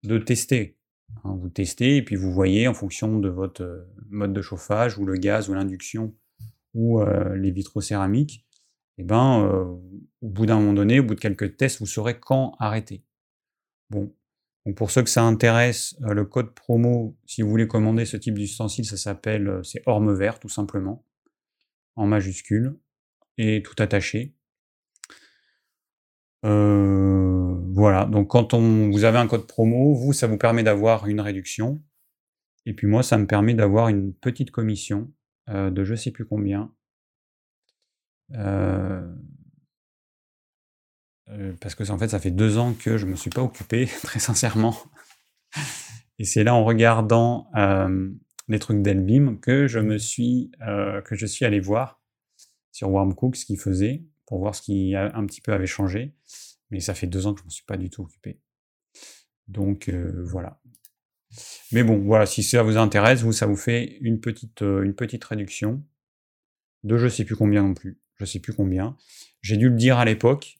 de 0.04 0.18
tester. 0.18 0.76
Hein. 1.24 1.36
vous 1.40 1.48
testez, 1.48 1.96
et 1.96 2.02
puis 2.02 2.16
vous 2.16 2.32
voyez, 2.32 2.68
en 2.68 2.74
fonction 2.74 3.18
de 3.18 3.28
votre 3.28 3.62
euh, 3.62 3.86
mode 4.08 4.32
de 4.32 4.42
chauffage, 4.42 4.98
ou 4.98 5.04
le 5.04 5.14
gaz, 5.14 5.48
ou 5.48 5.54
l'induction, 5.54 6.14
ou 6.74 7.00
euh, 7.00 7.36
les 7.36 7.50
vitraux 7.50 7.80
céramiques, 7.80 8.46
eh 8.98 9.04
ben, 9.04 9.44
euh, 9.44 9.64
au 10.22 10.28
bout 10.28 10.46
d'un 10.46 10.58
moment 10.58 10.72
donné, 10.72 11.00
au 11.00 11.04
bout 11.04 11.14
de 11.14 11.20
quelques 11.20 11.56
tests, 11.56 11.80
vous 11.80 11.86
saurez 11.86 12.18
quand 12.18 12.54
arrêter. 12.58 13.04
Bon, 13.90 14.14
pour 14.76 14.90
ceux 14.90 15.02
que 15.02 15.10
ça 15.10 15.22
intéresse, 15.22 15.96
le 16.00 16.24
code 16.24 16.54
promo, 16.54 17.16
si 17.26 17.42
vous 17.42 17.50
voulez 17.50 17.68
commander 17.68 18.06
ce 18.06 18.16
type 18.16 18.38
d'ustensile, 18.38 18.84
ça 18.84 18.96
s'appelle, 18.96 19.60
c'est 19.62 19.82
Orme 19.86 20.14
Vert 20.14 20.40
tout 20.40 20.48
simplement, 20.48 21.04
en 21.96 22.06
majuscule, 22.06 22.78
et 23.36 23.62
tout 23.62 23.74
attaché. 23.78 24.34
Euh, 26.44 27.56
voilà, 27.72 28.04
donc 28.04 28.28
quand 28.28 28.54
on, 28.54 28.90
vous 28.90 29.04
avez 29.04 29.18
un 29.18 29.26
code 29.26 29.46
promo, 29.46 29.94
vous, 29.94 30.12
ça 30.12 30.26
vous 30.26 30.36
permet 30.36 30.62
d'avoir 30.62 31.06
une 31.06 31.20
réduction. 31.20 31.82
Et 32.66 32.74
puis 32.74 32.86
moi, 32.86 33.02
ça 33.02 33.18
me 33.18 33.26
permet 33.26 33.54
d'avoir 33.54 33.88
une 33.88 34.12
petite 34.14 34.50
commission 34.50 35.10
euh, 35.48 35.70
de 35.70 35.84
je 35.84 35.94
sais 35.94 36.10
plus 36.10 36.26
combien. 36.26 36.72
Euh, 38.32 39.06
parce 41.60 41.74
que 41.74 41.90
en 41.90 41.98
fait, 41.98 42.08
ça 42.08 42.20
fait 42.20 42.30
deux 42.30 42.58
ans 42.58 42.74
que 42.74 42.98
je 42.98 43.06
me 43.06 43.16
suis 43.16 43.30
pas 43.30 43.42
occupé, 43.42 43.86
très 44.02 44.18
sincèrement. 44.18 44.76
Et 46.18 46.24
c'est 46.24 46.44
là 46.44 46.54
en 46.54 46.64
regardant 46.64 47.50
les 48.48 48.58
trucs 48.58 48.82
d'Elbim 48.82 49.36
que 49.40 49.66
je 49.66 51.26
suis 51.26 51.44
allé 51.44 51.60
voir 51.60 52.00
sur 52.70 52.90
Wormcook 52.90 53.36
ce 53.36 53.46
qu'il 53.46 53.58
faisait 53.58 54.04
pour 54.26 54.38
voir 54.38 54.54
ce 54.54 54.62
qui 54.62 54.94
a, 54.94 55.14
un 55.16 55.26
petit 55.26 55.40
peu 55.40 55.52
avait 55.52 55.66
changé. 55.66 56.14
Mais 56.70 56.80
ça 56.80 56.94
fait 56.94 57.06
deux 57.06 57.26
ans 57.26 57.34
que 57.34 57.40
je 57.40 57.44
ne 57.44 57.48
me 57.48 57.50
suis 57.50 57.64
pas 57.64 57.76
du 57.76 57.90
tout 57.90 58.02
occupé. 58.02 58.40
Donc 59.48 59.90
voilà. 59.90 60.60
Mais 61.72 61.82
bon, 61.82 61.98
voilà, 61.98 62.26
si 62.26 62.42
ça 62.42 62.62
vous 62.62 62.76
intéresse, 62.76 63.22
vous, 63.22 63.32
ça 63.32 63.46
vous 63.46 63.56
fait 63.56 63.98
une 64.00 64.20
petite, 64.20 64.62
une 64.62 64.94
petite 64.94 65.24
réduction 65.24 65.84
de 66.84 66.96
je 66.96 67.08
sais 67.08 67.24
plus 67.24 67.36
combien 67.36 67.62
non 67.62 67.74
plus. 67.74 67.98
Je 68.16 68.24
sais 68.24 68.40
plus 68.40 68.52
combien. 68.52 68.96
J'ai 69.42 69.56
dû 69.56 69.68
le 69.68 69.76
dire 69.76 69.98
à 69.98 70.04
l'époque, 70.04 70.58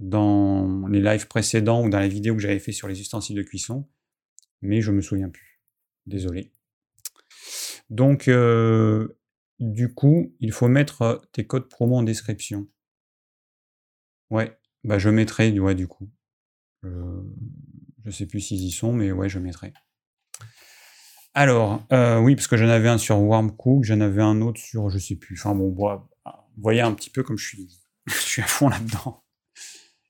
dans 0.00 0.88
les 0.88 1.00
lives 1.00 1.28
précédents 1.28 1.84
ou 1.84 1.90
dans 1.90 2.00
les 2.00 2.08
vidéos 2.08 2.34
que 2.34 2.40
j'avais 2.40 2.58
fait 2.58 2.72
sur 2.72 2.88
les 2.88 3.00
ustensiles 3.00 3.36
de 3.36 3.42
cuisson, 3.42 3.86
mais 4.62 4.80
je 4.80 4.90
me 4.90 5.02
souviens 5.02 5.28
plus. 5.28 5.60
Désolé. 6.06 6.50
Donc, 7.90 8.28
euh, 8.28 9.18
du 9.58 9.92
coup, 9.92 10.34
il 10.40 10.52
faut 10.52 10.68
mettre 10.68 11.02
euh, 11.02 11.18
tes 11.32 11.46
codes 11.46 11.68
promo 11.68 11.96
en 11.96 12.02
description. 12.02 12.66
Ouais, 14.30 14.56
bah 14.84 14.98
je 14.98 15.10
mettrai, 15.10 15.58
ouais, 15.58 15.74
du 15.74 15.86
coup. 15.86 16.08
Euh, 16.84 17.22
je 18.04 18.10
sais 18.10 18.26
plus 18.26 18.40
s'ils 18.40 18.62
y 18.62 18.70
sont, 18.70 18.92
mais 18.92 19.12
ouais, 19.12 19.28
je 19.28 19.38
mettrai. 19.38 19.72
Alors, 21.34 21.82
oui, 22.22 22.34
parce 22.34 22.48
que 22.48 22.56
j'en 22.56 22.68
avais 22.68 22.88
un 22.88 22.98
sur 22.98 23.20
Warmcook, 23.20 23.84
j'en 23.84 24.00
avais 24.00 24.22
un 24.22 24.40
autre 24.40 24.60
sur, 24.60 24.90
je 24.90 24.98
sais 24.98 25.16
plus. 25.16 25.38
Enfin 25.38 25.54
bon, 25.54 25.70
vous 25.70 26.62
voyez 26.62 26.80
un 26.80 26.92
petit 26.92 27.10
peu 27.10 27.22
comme 27.22 27.38
je 27.38 27.46
suis, 27.46 27.80
je 28.06 28.14
suis 28.14 28.42
à 28.42 28.46
fond 28.46 28.68
là-dedans. 28.68 29.22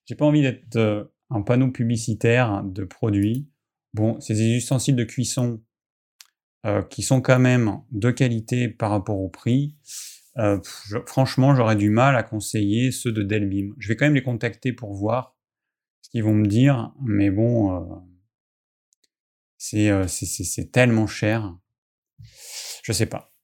J'ai 0.06 0.14
pas 0.14 0.24
envie 0.24 0.42
d'être 0.42 1.12
un 1.30 1.42
panneau 1.42 1.70
publicitaire 1.70 2.62
de 2.64 2.84
produits. 2.84 3.48
Bon, 3.94 4.20
c'est 4.20 4.34
des 4.34 4.56
ustensiles 4.56 4.96
de 4.96 5.04
cuisson 5.04 5.62
euh, 6.66 6.82
qui 6.82 7.02
sont 7.02 7.20
quand 7.20 7.38
même 7.38 7.80
de 7.90 8.10
qualité 8.10 8.68
par 8.68 8.90
rapport 8.90 9.18
au 9.18 9.28
prix. 9.28 9.76
Euh, 10.38 10.60
franchement, 11.06 11.54
j'aurais 11.54 11.76
du 11.76 11.90
mal 11.90 12.16
à 12.16 12.22
conseiller 12.22 12.92
ceux 12.92 13.12
de 13.12 13.22
Delbim. 13.22 13.74
Je 13.78 13.88
vais 13.88 13.96
quand 13.96 14.06
même 14.06 14.14
les 14.14 14.22
contacter 14.22 14.72
pour 14.72 14.94
voir 14.94 15.36
ce 16.02 16.10
qu'ils 16.10 16.24
vont 16.24 16.34
me 16.34 16.46
dire, 16.46 16.92
mais 17.02 17.30
bon, 17.30 18.02
euh, 19.62 20.06
c'est 20.06 20.72
tellement 20.72 21.06
cher. 21.06 21.56
Je 22.82 22.92
sais 22.92 23.06
pas. 23.06 23.34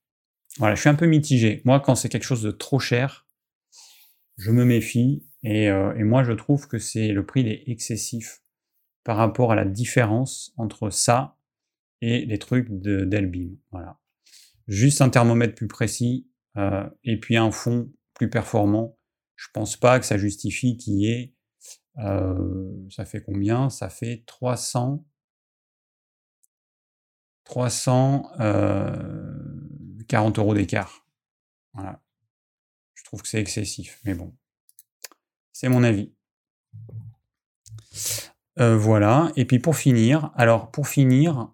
Voilà, 0.58 0.74
je 0.74 0.80
suis 0.80 0.88
un 0.88 0.94
peu 0.94 1.06
mitigé. 1.06 1.60
Moi, 1.64 1.80
quand 1.80 1.94
c'est 1.94 2.08
quelque 2.08 2.24
chose 2.24 2.42
de 2.42 2.50
trop 2.50 2.78
cher, 2.78 3.26
je 4.38 4.50
me 4.50 4.64
méfie. 4.64 5.26
Et, 5.42 5.70
moi, 5.98 6.24
je 6.24 6.32
trouve 6.32 6.66
que 6.66 6.78
c'est 6.78 7.08
le 7.08 7.24
prix 7.26 7.46
est 7.46 7.64
excessif 7.68 8.42
par 9.04 9.16
rapport 9.16 9.52
à 9.52 9.54
la 9.54 9.64
différence 9.64 10.52
entre 10.56 10.90
ça 10.90 11.36
et 12.00 12.24
les 12.24 12.38
trucs 12.38 12.68
d'Elbim. 12.70 13.56
Voilà. 13.70 14.00
Juste 14.66 15.02
un 15.02 15.10
thermomètre 15.10 15.54
plus 15.54 15.68
précis 15.68 16.26
euh, 16.56 16.88
et 17.04 17.18
puis 17.18 17.36
un 17.36 17.50
fond 17.50 17.90
plus 18.14 18.30
performant. 18.30 18.96
Je 19.36 19.48
pense 19.52 19.76
pas 19.76 20.00
que 20.00 20.06
ça 20.06 20.16
justifie 20.16 20.76
qu'il 20.76 20.94
y 20.94 21.10
ait. 21.10 21.34
Euh, 21.98 22.72
ça 22.90 23.04
fait 23.04 23.22
combien? 23.22 23.70
Ça 23.70 23.88
fait 23.88 24.24
300. 24.26 25.04
340 27.44 28.40
euh, 28.40 30.42
euros 30.42 30.54
d'écart. 30.54 31.06
Voilà. 31.74 32.02
Je 32.94 33.04
trouve 33.04 33.22
que 33.22 33.28
c'est 33.28 33.40
excessif, 33.40 34.00
mais 34.04 34.14
bon. 34.14 34.34
C'est 35.52 35.68
mon 35.68 35.84
avis. 35.84 36.12
Voilà. 38.56 39.30
Et 39.36 39.44
puis 39.44 39.58
pour 39.58 39.76
finir, 39.76 40.32
alors 40.34 40.70
pour 40.70 40.88
finir, 40.88 41.52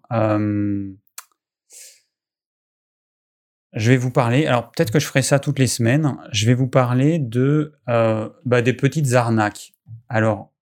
je 3.73 3.91
vais 3.91 3.97
vous 3.97 4.11
parler. 4.11 4.45
Alors 4.45 4.71
peut-être 4.71 4.91
que 4.91 4.99
je 4.99 5.07
ferai 5.07 5.21
ça 5.21 5.39
toutes 5.39 5.59
les 5.59 5.67
semaines. 5.67 6.17
Je 6.31 6.45
vais 6.45 6.53
vous 6.53 6.67
parler 6.67 7.19
de 7.19 7.73
euh, 7.89 8.29
bah, 8.45 8.61
des 8.61 8.73
petites 8.73 9.13
arnaques. 9.13 9.73
Alors, 10.09 10.53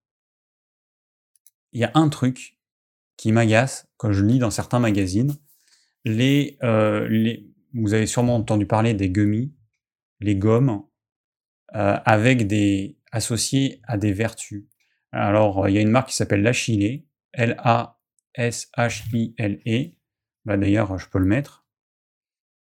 il 1.73 1.81
y 1.81 1.83
a 1.83 1.91
un 1.93 2.09
truc 2.09 2.57
qui 3.17 3.31
m'agace 3.31 3.87
quand 3.97 4.11
je 4.11 4.23
lis 4.25 4.39
dans 4.39 4.51
certains 4.51 4.79
magazines. 4.79 5.35
Les, 6.03 6.57
les, 6.61 7.47
vous 7.73 7.93
avez 7.93 8.07
sûrement 8.07 8.35
entendu 8.35 8.65
parler 8.65 8.93
des 8.93 9.09
gummies, 9.09 9.53
les 10.19 10.35
gommes, 10.35 10.83
avec 11.69 12.47
des 12.47 12.97
associés 13.11 13.81
à 13.83 13.97
des 13.97 14.11
vertus. 14.11 14.65
Alors, 15.11 15.67
il 15.67 15.75
y 15.75 15.77
a 15.77 15.81
une 15.81 15.91
marque 15.91 16.09
qui 16.09 16.15
s'appelle 16.15 16.41
Lachile, 16.41 17.03
L-A-S-H-I-L-E. 17.33 17.91
Bah, 20.45 20.57
D'ailleurs, 20.57 20.97
je 20.97 21.07
peux 21.09 21.19
le 21.19 21.25
mettre. 21.25 21.60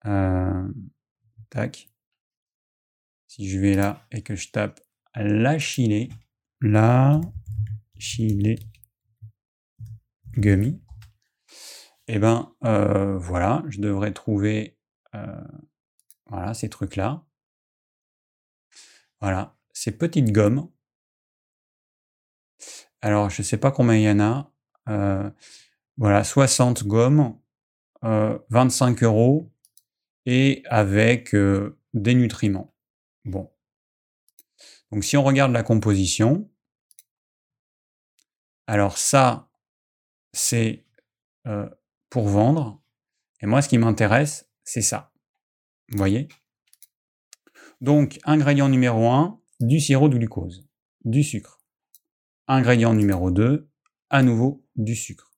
Euh, 0.05 0.67
tac. 1.49 1.89
Si 3.27 3.49
je 3.49 3.59
vais 3.59 3.73
là 3.73 4.05
et 4.11 4.21
que 4.21 4.35
je 4.35 4.49
tape 4.51 4.79
Lachile, 5.15 6.09
Lachile 6.61 7.25
Gummy, 10.37 10.81
et 12.07 12.15
eh 12.15 12.19
ben 12.19 12.53
euh, 12.63 13.17
voilà, 13.17 13.63
je 13.69 13.79
devrais 13.79 14.13
trouver 14.13 14.77
euh, 15.15 15.43
voilà 16.27 16.53
ces 16.53 16.69
trucs-là. 16.69 17.25
Voilà, 19.21 19.57
ces 19.73 19.97
petites 19.97 20.31
gommes 20.31 20.69
alors, 23.05 23.29
je 23.29 23.43
ne 23.43 23.45
sais 23.45 23.57
pas 23.57 23.69
combien 23.69 23.97
il 23.97 24.01
y 24.01 24.09
en 24.09 24.19
a. 24.19 24.51
Voilà, 25.97 26.23
60 26.23 26.87
gommes, 26.87 27.37
25 28.01 29.03
euh, 29.03 29.05
euros 29.05 29.53
et 30.25 30.63
avec 30.65 31.35
des 31.93 32.13
nutriments. 32.15 32.75
Bon. 33.25 33.51
Donc, 34.91 35.03
si 35.03 35.17
on 35.17 35.23
regarde 35.23 35.51
la 35.51 35.63
composition, 35.63 36.51
alors 38.67 38.97
ça, 38.97 39.49
c'est 40.33 40.85
pour 42.09 42.27
vendre. 42.27 42.81
Et 43.41 43.45
moi, 43.45 43.61
ce 43.61 43.69
qui 43.69 43.77
m'intéresse, 43.77 44.49
c'est 44.63 44.81
ça. 44.81 45.13
Vous 45.89 45.97
voyez? 45.97 46.27
Donc, 47.81 48.19
ingrédient 48.23 48.69
numéro 48.69 49.09
1, 49.09 49.41
du 49.59 49.79
sirop 49.79 50.09
de 50.09 50.17
glucose, 50.17 50.67
du 51.03 51.23
sucre. 51.23 51.59
Ingrédient 52.47 52.93
numéro 52.93 53.31
2, 53.31 53.69
à 54.09 54.23
nouveau 54.23 54.65
du 54.75 54.95
sucre. 54.95 55.31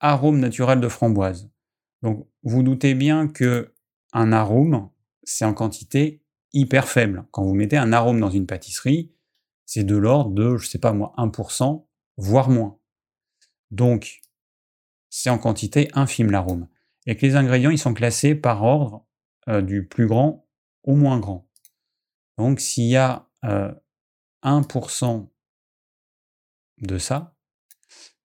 Arôme 0.00 0.38
naturel 0.38 0.80
de 0.80 0.88
framboise. 0.88 1.50
Donc 2.02 2.28
vous 2.42 2.62
doutez 2.62 2.94
bien 2.94 3.28
que 3.28 3.73
un 4.14 4.32
arôme, 4.32 4.88
c'est 5.24 5.44
en 5.44 5.52
quantité 5.52 6.22
hyper 6.52 6.88
faible. 6.88 7.26
Quand 7.32 7.44
vous 7.44 7.54
mettez 7.54 7.76
un 7.76 7.92
arôme 7.92 8.20
dans 8.20 8.30
une 8.30 8.46
pâtisserie, 8.46 9.12
c'est 9.66 9.84
de 9.84 9.96
l'ordre 9.96 10.30
de, 10.30 10.56
je 10.56 10.68
sais 10.68 10.78
pas 10.78 10.92
moi, 10.92 11.12
1%, 11.18 11.86
voire 12.16 12.48
moins. 12.48 12.78
Donc, 13.70 14.20
c'est 15.10 15.30
en 15.30 15.38
quantité 15.38 15.90
infime 15.94 16.30
l'arôme. 16.30 16.68
Et 17.06 17.16
que 17.16 17.26
les 17.26 17.36
ingrédients, 17.36 17.70
ils 17.70 17.78
sont 17.78 17.94
classés 17.94 18.34
par 18.34 18.62
ordre 18.62 19.06
euh, 19.48 19.60
du 19.60 19.86
plus 19.86 20.06
grand 20.06 20.48
au 20.84 20.94
moins 20.94 21.18
grand. 21.18 21.50
Donc, 22.38 22.60
s'il 22.60 22.88
y 22.88 22.96
a 22.96 23.28
1% 24.42 25.04
euh, 25.04 25.26
de 26.78 26.98
ça, 26.98 27.36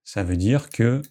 ça 0.04 0.22
veut 0.22 0.36
dire 0.36 0.70
que 0.70 1.02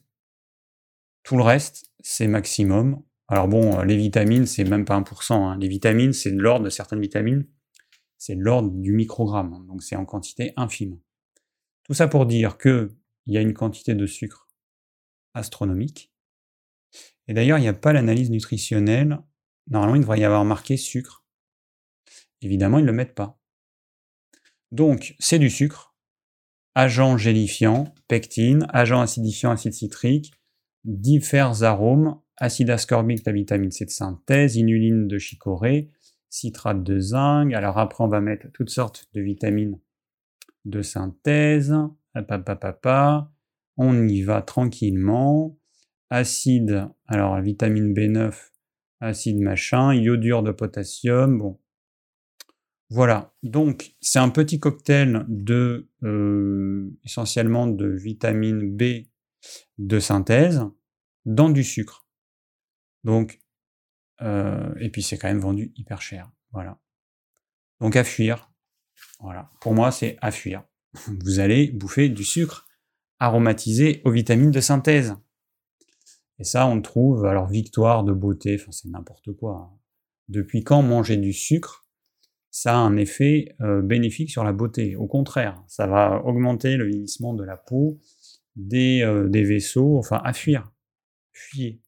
tout 1.23 1.37
le 1.37 1.43
reste, 1.43 1.91
c'est 1.99 2.27
maximum. 2.27 3.03
Alors 3.31 3.47
bon, 3.47 3.81
les 3.83 3.95
vitamines, 3.95 4.47
c'est 4.47 4.63
même 4.63 4.85
pas 4.85 4.99
1%. 4.99 5.33
Hein. 5.33 5.57
Les 5.59 5.67
vitamines, 5.67 6.13
c'est 6.13 6.31
de 6.31 6.41
l'ordre 6.41 6.65
de 6.65 6.71
certaines 6.71 6.99
vitamines, 6.99 7.45
c'est 8.17 8.35
de 8.35 8.41
l'ordre 8.41 8.71
du 8.71 8.91
microgramme. 8.91 9.65
Donc 9.67 9.83
c'est 9.83 9.95
en 9.95 10.05
quantité 10.05 10.51
infime. 10.57 10.99
Tout 11.83 11.93
ça 11.93 12.07
pour 12.07 12.25
dire 12.25 12.57
qu'il 12.57 12.89
y 13.27 13.37
a 13.37 13.41
une 13.41 13.53
quantité 13.53 13.93
de 13.93 14.05
sucre 14.07 14.49
astronomique. 15.35 16.11
Et 17.27 17.35
d'ailleurs, 17.35 17.59
il 17.59 17.61
n'y 17.61 17.67
a 17.67 17.73
pas 17.73 17.93
l'analyse 17.93 18.31
nutritionnelle. 18.31 19.19
Normalement, 19.67 19.95
il 19.95 20.01
devrait 20.01 20.19
y 20.19 20.23
avoir 20.23 20.43
marqué 20.43 20.75
sucre. 20.75 21.23
Évidemment, 22.41 22.79
ils 22.79 22.83
ne 22.83 22.87
le 22.87 22.93
mettent 22.93 23.13
pas. 23.13 23.39
Donc, 24.71 25.15
c'est 25.19 25.37
du 25.37 25.51
sucre 25.51 25.95
agent 26.73 27.17
gélifiant, 27.17 27.93
pectine, 28.07 28.65
agent 28.69 29.01
acidifiant, 29.01 29.51
acide 29.51 29.73
citrique, 29.73 30.33
divers 30.83 31.63
arômes, 31.63 32.19
acide 32.39 32.69
ascorbique, 32.69 33.25
la 33.25 33.33
vitamine 33.33 33.71
C 33.71 33.85
de 33.85 33.89
synthèse, 33.89 34.55
inuline 34.55 35.07
de 35.07 35.17
chicorée, 35.17 35.91
citrate 36.29 36.83
de 36.83 36.99
zinc. 36.99 37.53
Alors 37.53 37.77
après, 37.77 38.03
on 38.03 38.07
va 38.07 38.21
mettre 38.21 38.47
toutes 38.53 38.69
sortes 38.69 39.07
de 39.13 39.21
vitamines 39.21 39.79
de 40.65 40.81
synthèse. 40.81 41.75
On 43.77 44.07
y 44.07 44.21
va 44.21 44.41
tranquillement. 44.41 45.57
Acide, 46.09 46.87
alors 47.07 47.39
vitamine 47.39 47.93
B9, 47.93 48.33
acide 48.99 49.39
machin, 49.39 49.93
iodure 49.93 50.41
de 50.41 50.51
potassium. 50.51 51.37
Bon, 51.37 51.59
voilà, 52.89 53.35
donc 53.43 53.93
c'est 54.01 54.17
un 54.17 54.29
petit 54.29 54.59
cocktail 54.59 55.23
de 55.27 55.87
euh, 56.01 56.89
essentiellement 57.05 57.67
de 57.67 57.87
vitamine 57.87 58.75
B 58.75 59.05
de 59.77 59.99
synthèse 59.99 60.65
dans 61.25 61.49
du 61.49 61.63
sucre. 61.63 62.08
Donc, 63.03 63.39
euh, 64.21 64.73
et 64.79 64.89
puis 64.89 65.01
c'est 65.01 65.17
quand 65.17 65.27
même 65.27 65.39
vendu 65.39 65.71
hyper 65.75 66.01
cher. 66.01 66.31
Voilà. 66.51 66.79
Donc 67.79 67.95
à 67.95 68.03
fuir. 68.03 68.51
Voilà. 69.19 69.49
Pour 69.61 69.73
moi, 69.73 69.91
c'est 69.91 70.17
à 70.21 70.31
fuir. 70.31 70.63
Vous 71.23 71.39
allez 71.39 71.71
bouffer 71.71 72.09
du 72.09 72.23
sucre 72.23 72.67
aromatisé 73.19 74.01
aux 74.05 74.11
vitamines 74.11 74.51
de 74.51 74.61
synthèse. 74.61 75.15
Et 76.39 76.43
ça, 76.45 76.67
on 76.67 76.81
trouve, 76.81 77.25
alors 77.25 77.47
victoire 77.47 78.03
de 78.03 78.13
beauté, 78.13 78.57
enfin 78.59 78.71
c'est 78.71 78.87
n'importe 78.89 79.33
quoi. 79.33 79.55
Hein. 79.55 79.77
Depuis 80.29 80.63
quand 80.63 80.81
manger 80.81 81.17
du 81.17 81.33
sucre 81.33 81.89
ça 82.51 82.73
a 82.73 82.77
un 82.77 82.97
effet 82.97 83.55
euh, 83.61 83.81
bénéfique 83.81 84.31
sur 84.31 84.43
la 84.43 84.53
beauté? 84.53 84.95
Au 84.95 85.07
contraire, 85.07 85.63
ça 85.67 85.87
va 85.87 86.23
augmenter 86.25 86.77
le 86.77 86.85
vieillissement 86.87 87.33
de 87.33 87.43
la 87.43 87.57
peau, 87.57 87.99
des, 88.55 89.01
euh, 89.03 89.29
des 89.29 89.43
vaisseaux, 89.43 89.97
enfin 89.97 90.21
à 90.23 90.33
fuir. 90.33 90.71
Fuyez. 91.31 91.81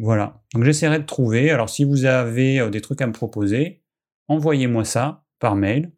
Voilà. 0.00 0.42
Donc 0.54 0.64
j'essaierai 0.64 0.98
de 0.98 1.04
trouver. 1.04 1.50
Alors 1.50 1.70
si 1.70 1.84
vous 1.84 2.04
avez 2.04 2.60
euh, 2.60 2.70
des 2.70 2.80
trucs 2.80 3.00
à 3.02 3.06
me 3.06 3.12
proposer, 3.12 3.84
envoyez-moi 4.28 4.84
ça 4.84 5.24
par 5.38 5.54
mail. 5.54 5.92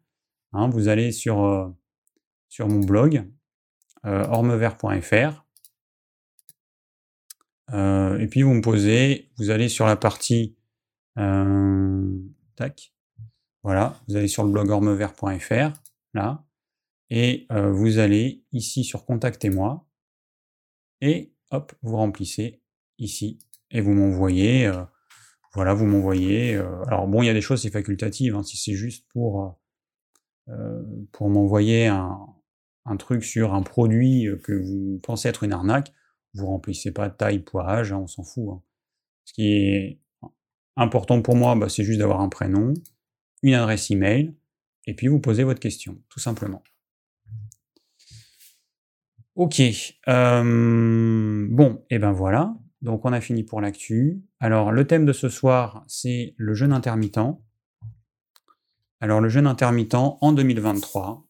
Hein, 0.51 0.69
vous 0.69 0.87
allez 0.87 1.11
sur, 1.11 1.73
sur 2.47 2.67
mon 2.67 2.81
blog, 2.81 3.27
ormevert.fr. 4.03 5.45
et 7.73 8.27
puis 8.29 8.43
vous 8.43 8.53
me 8.53 8.61
posez, 8.61 9.31
vous 9.37 9.49
allez 9.49 9.67
sur 9.67 9.87
la 9.87 9.95
partie 9.95 10.55
tac, 12.55 12.93
voilà, 13.63 13.97
vous 14.07 14.17
allez 14.17 14.27
sur 14.27 14.43
le 14.43 14.51
blog 14.51 14.69
ormevert.fr, 14.69 15.73
là, 16.13 16.45
et 17.09 17.47
euh, 17.51 17.71
vous 17.71 17.97
allez 17.97 18.43
ici 18.51 18.83
sur 18.83 19.05
Contactez-moi, 19.05 19.87
et 21.01 21.33
hop, 21.51 21.73
vous 21.81 21.95
remplissez 21.95 22.61
ici, 22.97 23.39
et 23.73 23.81
vous 23.81 23.93
m'envoyez, 23.93 24.67
euh, 24.67 24.83
voilà, 25.53 25.73
vous 25.73 25.85
m'envoyez. 25.85 26.55
Euh, 26.55 26.83
alors 26.85 27.07
bon, 27.07 27.21
il 27.21 27.25
y 27.25 27.29
a 27.29 27.33
des 27.33 27.41
choses, 27.41 27.61
c'est 27.61 27.69
facultatif, 27.69 28.33
hein, 28.33 28.43
si 28.43 28.55
c'est 28.55 28.73
juste 28.73 29.05
pour, 29.09 29.59
pour 31.11 31.29
m'envoyer 31.29 31.87
un, 31.87 32.17
un, 32.85 32.97
truc 32.97 33.23
sur 33.23 33.53
un 33.53 33.61
produit 33.61 34.27
que 34.43 34.53
vous 34.53 34.99
pensez 35.03 35.27
être 35.27 35.43
une 35.43 35.53
arnaque, 35.53 35.93
vous 36.33 36.47
remplissez 36.47 36.91
pas 36.91 37.09
taille, 37.09 37.39
poids, 37.39 37.67
âge, 37.69 37.91
hein, 37.91 37.99
on 37.99 38.07
s'en 38.07 38.23
fout. 38.23 38.49
Hein. 38.49 38.61
Ce 39.25 39.33
qui 39.33 39.53
est 39.53 39.99
important 40.75 41.21
pour 41.21 41.35
moi, 41.35 41.55
bah, 41.55 41.69
c'est 41.69 41.83
juste 41.83 41.99
d'avoir 41.99 42.21
un 42.21 42.29
prénom, 42.29 42.73
une 43.41 43.53
adresse 43.53 43.91
email, 43.91 44.33
et 44.85 44.93
puis 44.95 45.07
vous 45.07 45.19
posez 45.19 45.43
votre 45.43 45.59
question, 45.59 46.01
tout 46.09 46.19
simplement. 46.19 46.63
Ok, 49.35 49.61
euh, 50.07 51.47
bon, 51.49 51.83
et 51.89 51.97
ben 51.97 52.11
voilà, 52.11 52.53
donc 52.83 53.05
on 53.05 53.13
a 53.13 53.21
fini 53.21 53.43
pour 53.43 53.61
l'actu. 53.61 54.21
Alors 54.41 54.73
le 54.73 54.85
thème 54.85 55.05
de 55.05 55.13
ce 55.13 55.29
soir, 55.29 55.85
c'est 55.87 56.35
le 56.37 56.53
jeûne 56.53 56.73
intermittent. 56.73 57.39
Alors 58.99 59.21
le 59.21 59.29
jeûne 59.29 59.47
intermittent 59.47 59.95
en 59.95 60.33
2023. 60.33 61.25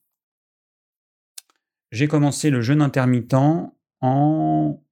J'ai 1.92 2.08
commencé 2.08 2.50
le 2.50 2.62
jeûne 2.62 2.82
intermittent 2.82 3.36
en 4.02 4.84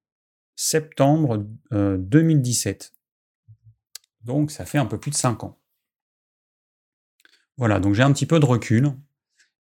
septembre 0.55 1.47
2017. 1.71 2.93
Euh, 2.93 2.97
donc 4.21 4.51
ça 4.51 4.63
fait 4.63 4.77
un 4.77 4.85
peu 4.85 4.99
plus 4.99 5.09
de 5.09 5.15
5 5.15 5.43
ans. 5.43 5.59
Voilà, 7.57 7.79
donc 7.79 7.95
j'ai 7.95 8.03
un 8.03 8.13
petit 8.13 8.27
peu 8.27 8.39
de 8.39 8.45
recul. 8.45 8.93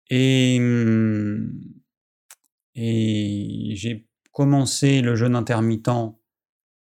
Et, 0.09 0.59
mmh, 0.59 1.61
et 2.75 3.73
j'ai 3.75 4.09
commencé 4.33 5.03
le 5.03 5.15
jeûne 5.15 5.37
intermittent 5.37 6.17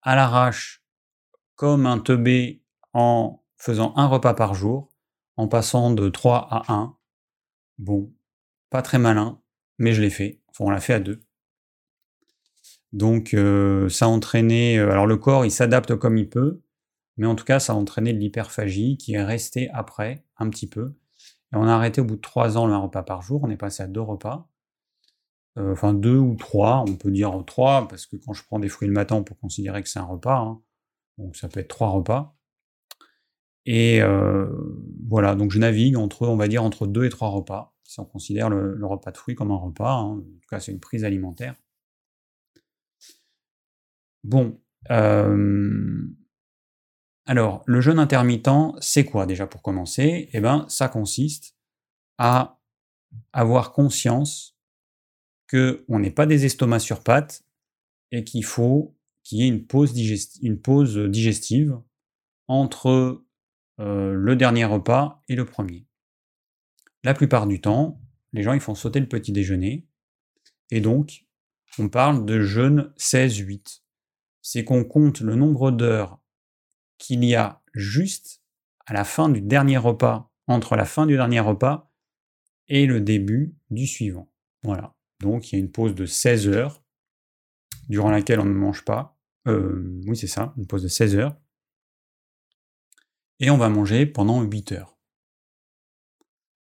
à 0.02 0.16
l'arrache, 0.16 0.84
comme 1.56 1.86
un 1.86 2.00
teubé, 2.00 2.64
en 2.94 3.44
faisant 3.58 3.94
un 3.96 4.08
repas 4.08 4.34
par 4.34 4.54
jour, 4.54 4.92
en 5.38 5.48
passant 5.48 5.92
de 5.92 6.10
3 6.10 6.48
à 6.50 6.74
1. 6.74 6.96
Bon, 7.78 8.14
pas 8.70 8.82
très 8.82 8.98
malin, 8.98 9.40
mais 9.78 9.94
je 9.94 10.02
l'ai 10.02 10.10
fait. 10.10 10.42
Enfin, 10.50 10.66
on 10.66 10.70
l'a 10.70 10.82
fait 10.82 10.94
à 10.94 11.00
deux. 11.00 11.22
Donc, 12.94 13.34
euh, 13.34 13.90
ça 13.90 14.06
a 14.06 14.08
entraîné. 14.08 14.78
Euh, 14.78 14.92
alors, 14.92 15.08
le 15.08 15.18
corps, 15.18 15.46
il 15.46 15.52
s'adapte 15.52 15.96
comme 15.96 16.18
il 16.18 16.30
peut, 16.30 16.62
mais 17.18 17.28
en 17.28 17.36
tout 17.36 17.46
cas, 17.46 17.60
ça 17.60 17.74
a 17.74 17.76
entraîné 17.76 18.14
de 18.14 18.20
l'hyperphagie 18.20 18.98
qui 18.98 19.14
est 19.14 19.24
restée 19.24 19.70
après, 19.72 20.26
un 20.38 20.50
petit 20.50 20.68
peu. 20.68 20.96
Et 21.54 21.58
on 21.58 21.68
a 21.68 21.74
arrêté 21.74 22.02
au 22.02 22.06
bout 22.06 22.16
de 22.16 22.22
trois 22.22 22.58
ans 22.58 22.68
le 22.68 22.74
un 22.74 22.78
repas 22.78 23.04
par 23.04 23.22
jour, 23.22 23.42
on 23.44 23.50
est 23.50 23.58
passé 23.58 23.84
à 23.84 23.88
deux 23.88 24.02
repas. 24.02 24.51
Euh, 25.58 25.74
enfin, 25.74 25.94
deux 25.94 26.18
ou 26.18 26.36
trois, 26.36 26.84
on 26.88 26.96
peut 26.96 27.12
dire 27.12 27.44
trois, 27.46 27.88
parce 27.88 28.06
que 28.06 28.16
quand 28.16 28.34
je 28.34 28.44
prends 28.44 28.60
des 28.60 28.70
fruits 28.70 28.88
le 28.88 28.94
matin, 28.94 29.16
on 29.16 29.24
peut 29.24 29.36
considérer 29.36 29.84
que 29.84 29.90
c'est 29.90 30.00
un 30.00 30.06
repas. 30.06 30.40
Hein. 30.40 30.62
Donc 31.18 31.36
ça 31.36 31.50
peut 31.50 31.60
être 31.60 31.68
trois 31.68 31.90
repas. 31.90 32.38
Et 33.66 34.02
euh, 34.02 34.50
voilà, 35.08 35.36
donc 35.36 35.52
je 35.52 35.60
navigue 35.60 35.98
entre, 35.98 36.28
on 36.28 36.38
va 36.38 36.48
dire, 36.48 36.64
entre 36.64 36.88
deux 36.88 37.06
et 37.06 37.10
trois 37.10 37.30
repas, 37.30 37.76
si 37.84 38.00
on 38.00 38.06
considère 38.06 38.50
le, 38.50 38.78
repas 38.86 39.12
de 39.12 39.18
fruits 39.18 39.36
comme 39.36 39.52
un 39.52 39.58
repas. 39.58 39.94
Hein. 39.94 40.18
En 40.18 40.20
tout 40.20 40.48
cas, 40.50 40.60
c'est 40.60 40.72
une 40.72 40.80
prise 40.80 41.04
alimentaire. 41.04 41.56
Bon, 44.24 44.60
euh, 44.90 46.08
alors, 47.26 47.64
le 47.66 47.82
jeûne 47.82 48.00
intermittent, 48.00 48.50
c'est 48.80 49.06
quoi 49.06 49.26
déjà 49.26 49.48
pour 49.48 49.62
commencer? 49.62 50.30
Eh 50.34 50.40
bien, 50.42 50.66
ça 50.70 50.88
consiste 50.88 51.56
à 52.18 52.60
avoir 53.34 53.74
conscience 53.74 54.51
qu'on 55.52 56.00
n'est 56.00 56.12
pas 56.12 56.26
des 56.26 56.46
estomacs 56.46 56.82
sur 56.82 57.04
pattes 57.04 57.44
et 58.12 58.24
qu'il 58.24 58.46
faut 58.46 58.98
qu'il 59.24 59.40
y 59.40 59.44
ait 59.44 59.48
une 59.48 59.66
pause, 59.66 60.98
digestive 60.98 61.78
entre 62.48 63.24
euh, 63.80 64.14
le 64.14 64.36
dernier 64.36 64.66
repas 64.66 65.22
et 65.28 65.36
le 65.36 65.46
premier. 65.46 65.86
La 67.04 67.14
plupart 67.14 67.48
du 67.48 67.62
temps, 67.62 68.02
les 68.34 68.44
gens 68.44 68.54
ils 68.54 68.60
font 68.60 68.76
sauter 68.76 69.00
le 69.00 69.08
petit 69.08 69.32
déjeuner 69.32 69.88
et 70.72 70.82
donc 70.82 71.26
on 71.78 71.90
parle 71.90 72.26
de 72.26 72.42
jeûne 72.42 72.94
16-8. 72.98 73.82
C'est 74.42 74.64
qu'on 74.64 74.84
compte 74.84 75.22
le 75.22 75.36
nombre 75.36 75.72
d'heures 75.72 76.20
qu'il 76.98 77.24
y 77.24 77.36
a 77.36 77.62
juste 77.74 78.42
à 78.86 78.94
la 78.94 79.04
fin 79.04 79.30
du 79.30 79.42
dernier 79.42 79.78
repas, 79.78 80.32
entre 80.48 80.76
la 80.76 80.86
fin 80.86 81.06
du 81.06 81.16
dernier 81.16 81.40
repas 81.40 81.92
et 82.68 82.86
le 82.86 83.00
début 83.00 83.56
du 83.70 83.88
suivant. 83.88 84.32
Voilà. 84.64 84.96
Donc 85.22 85.52
il 85.52 85.56
y 85.56 85.62
a 85.62 85.64
une 85.64 85.72
pause 85.72 85.96
de 85.96 86.06
16 86.06 86.48
heures, 86.48 86.84
durant 87.90 88.12
laquelle 88.12 88.40
on 88.40 88.46
ne 88.46 88.54
mange 88.54 88.84
pas. 88.84 89.18
Euh, 89.48 90.02
oui, 90.08 90.16
c'est 90.16 90.28
ça, 90.28 90.54
une 90.58 90.68
pause 90.68 90.84
de 90.84 90.88
16 90.88 91.16
heures. 91.16 91.36
Et 93.40 93.50
on 93.50 93.58
va 93.58 93.70
manger 93.70 94.06
pendant 94.06 94.42
8 94.42 94.72
heures. 94.74 94.98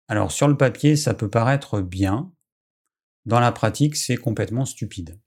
Alors 0.09 0.33
sur 0.33 0.49
le 0.49 0.57
papier, 0.57 0.97
ça 0.97 1.15
peut 1.15 1.31
paraître 1.31 1.81
bien. 1.81 2.33
Dans 3.27 3.41
la 3.41 3.53
pratique, 3.53 3.97
c'est 3.97 4.17
complètement 4.17 4.65
stupide. 4.65 5.21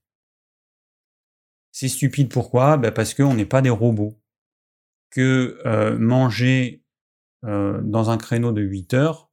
C'est 1.72 1.88
stupide 1.88 2.32
pourquoi? 2.32 2.78
Ben 2.78 2.92
Parce 2.92 3.14
qu'on 3.14 3.34
n'est 3.34 3.46
pas 3.46 3.62
des 3.62 3.70
robots 3.70 4.20
que 5.10 5.60
euh, 5.66 5.98
manger 5.98 6.84
euh, 7.46 7.82
dans 7.82 8.10
un 8.10 8.18
créneau 8.18 8.52
de 8.52 8.62
8 8.62 8.94
heures, 8.94 9.32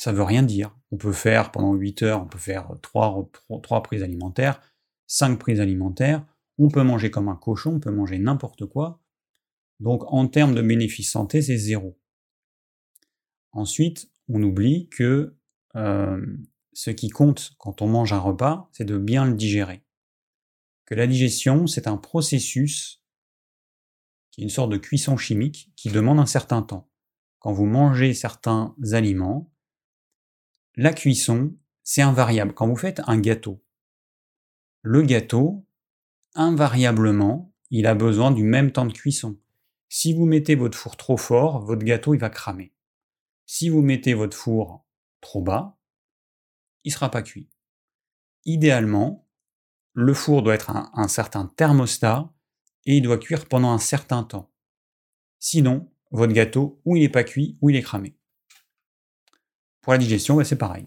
ça 0.00 0.12
veut 0.12 0.22
rien 0.22 0.42
dire. 0.42 0.74
On 0.92 0.96
peut 0.96 1.12
faire 1.12 1.52
pendant 1.52 1.74
8 1.74 2.02
heures, 2.04 2.22
on 2.22 2.26
peut 2.26 2.38
faire 2.38 2.70
3, 2.80 3.30
3 3.62 3.82
prises 3.82 4.02
alimentaires, 4.02 4.62
5 5.08 5.38
prises 5.38 5.60
alimentaires, 5.60 6.24
on 6.56 6.68
peut 6.68 6.82
manger 6.82 7.10
comme 7.10 7.28
un 7.28 7.36
cochon, 7.36 7.74
on 7.74 7.80
peut 7.80 7.90
manger 7.90 8.18
n'importe 8.18 8.64
quoi. 8.64 9.02
Donc 9.78 10.10
en 10.10 10.26
termes 10.26 10.54
de 10.54 10.62
bénéfice 10.62 11.12
santé, 11.12 11.42
c'est 11.42 11.58
zéro. 11.58 12.00
Ensuite, 13.52 14.10
on 14.28 14.42
oublie 14.42 14.88
que 14.88 15.36
euh, 15.76 16.24
ce 16.72 16.90
qui 16.90 17.10
compte 17.10 17.52
quand 17.58 17.82
on 17.82 17.86
mange 17.86 18.14
un 18.14 18.20
repas, 18.20 18.70
c'est 18.72 18.86
de 18.86 18.96
bien 18.96 19.26
le 19.26 19.34
digérer. 19.34 19.84
Que 20.86 20.94
la 20.94 21.06
digestion, 21.06 21.66
c'est 21.66 21.86
un 21.86 21.98
processus 21.98 23.02
qui 24.30 24.40
est 24.40 24.44
une 24.44 24.50
sorte 24.50 24.72
de 24.72 24.78
cuisson 24.78 25.18
chimique 25.18 25.74
qui 25.76 25.90
demande 25.90 26.20
un 26.20 26.26
certain 26.26 26.62
temps. 26.62 26.88
Quand 27.38 27.52
vous 27.52 27.66
mangez 27.66 28.14
certains 28.14 28.74
aliments, 28.92 29.52
la 30.76 30.92
cuisson, 30.92 31.56
c'est 31.82 32.02
invariable. 32.02 32.54
Quand 32.54 32.68
vous 32.68 32.76
faites 32.76 33.00
un 33.06 33.18
gâteau, 33.18 33.62
le 34.82 35.02
gâteau, 35.02 35.66
invariablement, 36.34 37.52
il 37.70 37.86
a 37.86 37.94
besoin 37.94 38.30
du 38.30 38.44
même 38.44 38.72
temps 38.72 38.86
de 38.86 38.92
cuisson. 38.92 39.38
Si 39.88 40.14
vous 40.14 40.26
mettez 40.26 40.54
votre 40.54 40.78
four 40.78 40.96
trop 40.96 41.16
fort, 41.16 41.64
votre 41.64 41.84
gâteau 41.84 42.14
il 42.14 42.20
va 42.20 42.30
cramer. 42.30 42.72
Si 43.46 43.68
vous 43.68 43.82
mettez 43.82 44.14
votre 44.14 44.36
four 44.36 44.86
trop 45.20 45.42
bas, 45.42 45.78
il 46.84 46.90
ne 46.90 46.94
sera 46.94 47.10
pas 47.10 47.22
cuit. 47.22 47.50
Idéalement, 48.44 49.28
le 49.92 50.14
four 50.14 50.42
doit 50.42 50.54
être 50.54 50.70
un, 50.70 50.90
un 50.94 51.08
certain 51.08 51.46
thermostat 51.46 52.32
et 52.86 52.96
il 52.96 53.02
doit 53.02 53.18
cuire 53.18 53.46
pendant 53.46 53.72
un 53.72 53.78
certain 53.78 54.22
temps. 54.22 54.50
Sinon, 55.38 55.90
votre 56.10 56.32
gâteau, 56.32 56.80
ou 56.84 56.96
il 56.96 57.02
n'est 57.02 57.08
pas 57.08 57.24
cuit, 57.24 57.58
ou 57.60 57.70
il 57.70 57.76
est 57.76 57.82
cramé. 57.82 58.16
Pour 59.82 59.92
la 59.92 59.98
digestion, 59.98 60.36
bah, 60.36 60.44
c'est 60.44 60.56
pareil. 60.56 60.86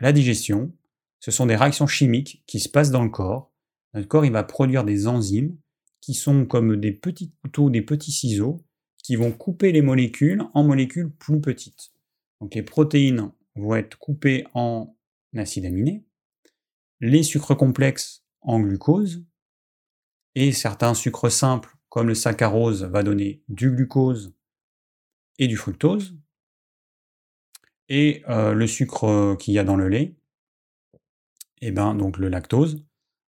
La 0.00 0.12
digestion, 0.12 0.72
ce 1.20 1.30
sont 1.30 1.46
des 1.46 1.56
réactions 1.56 1.86
chimiques 1.86 2.42
qui 2.46 2.60
se 2.60 2.68
passent 2.68 2.90
dans 2.90 3.04
le 3.04 3.10
corps. 3.10 3.52
Notre 3.94 4.08
corps, 4.08 4.24
il 4.24 4.32
va 4.32 4.44
produire 4.44 4.84
des 4.84 5.06
enzymes 5.06 5.56
qui 6.00 6.14
sont 6.14 6.46
comme 6.46 6.76
des 6.76 6.92
petits 6.92 7.32
couteaux, 7.42 7.70
des 7.70 7.82
petits 7.82 8.12
ciseaux, 8.12 8.64
qui 9.02 9.16
vont 9.16 9.32
couper 9.32 9.72
les 9.72 9.82
molécules 9.82 10.42
en 10.54 10.64
molécules 10.64 11.10
plus 11.10 11.40
petites. 11.40 11.92
Donc 12.40 12.54
les 12.54 12.62
protéines 12.62 13.32
vont 13.56 13.74
être 13.74 13.98
coupées 13.98 14.46
en 14.54 14.96
acides 15.36 15.66
aminés, 15.66 16.04
les 17.00 17.22
sucres 17.22 17.56
complexes 17.56 18.24
en 18.40 18.60
glucose, 18.60 19.24
et 20.34 20.52
certains 20.52 20.94
sucres 20.94 21.30
simples, 21.30 21.76
comme 21.88 22.08
le 22.08 22.14
saccharose, 22.14 22.84
va 22.84 23.02
donner 23.02 23.42
du 23.48 23.70
glucose 23.70 24.34
et 25.38 25.48
du 25.48 25.56
fructose. 25.56 26.16
Et 27.90 28.22
euh, 28.28 28.54
le 28.54 28.66
sucre 28.66 29.04
euh, 29.04 29.36
qu'il 29.36 29.52
y 29.52 29.58
a 29.58 29.64
dans 29.64 29.76
le 29.76 29.88
lait, 29.88 30.16
et 31.62 31.68
eh 31.68 31.72
ben, 31.72 31.94
donc 31.94 32.16
le 32.16 32.28
lactose, 32.28 32.82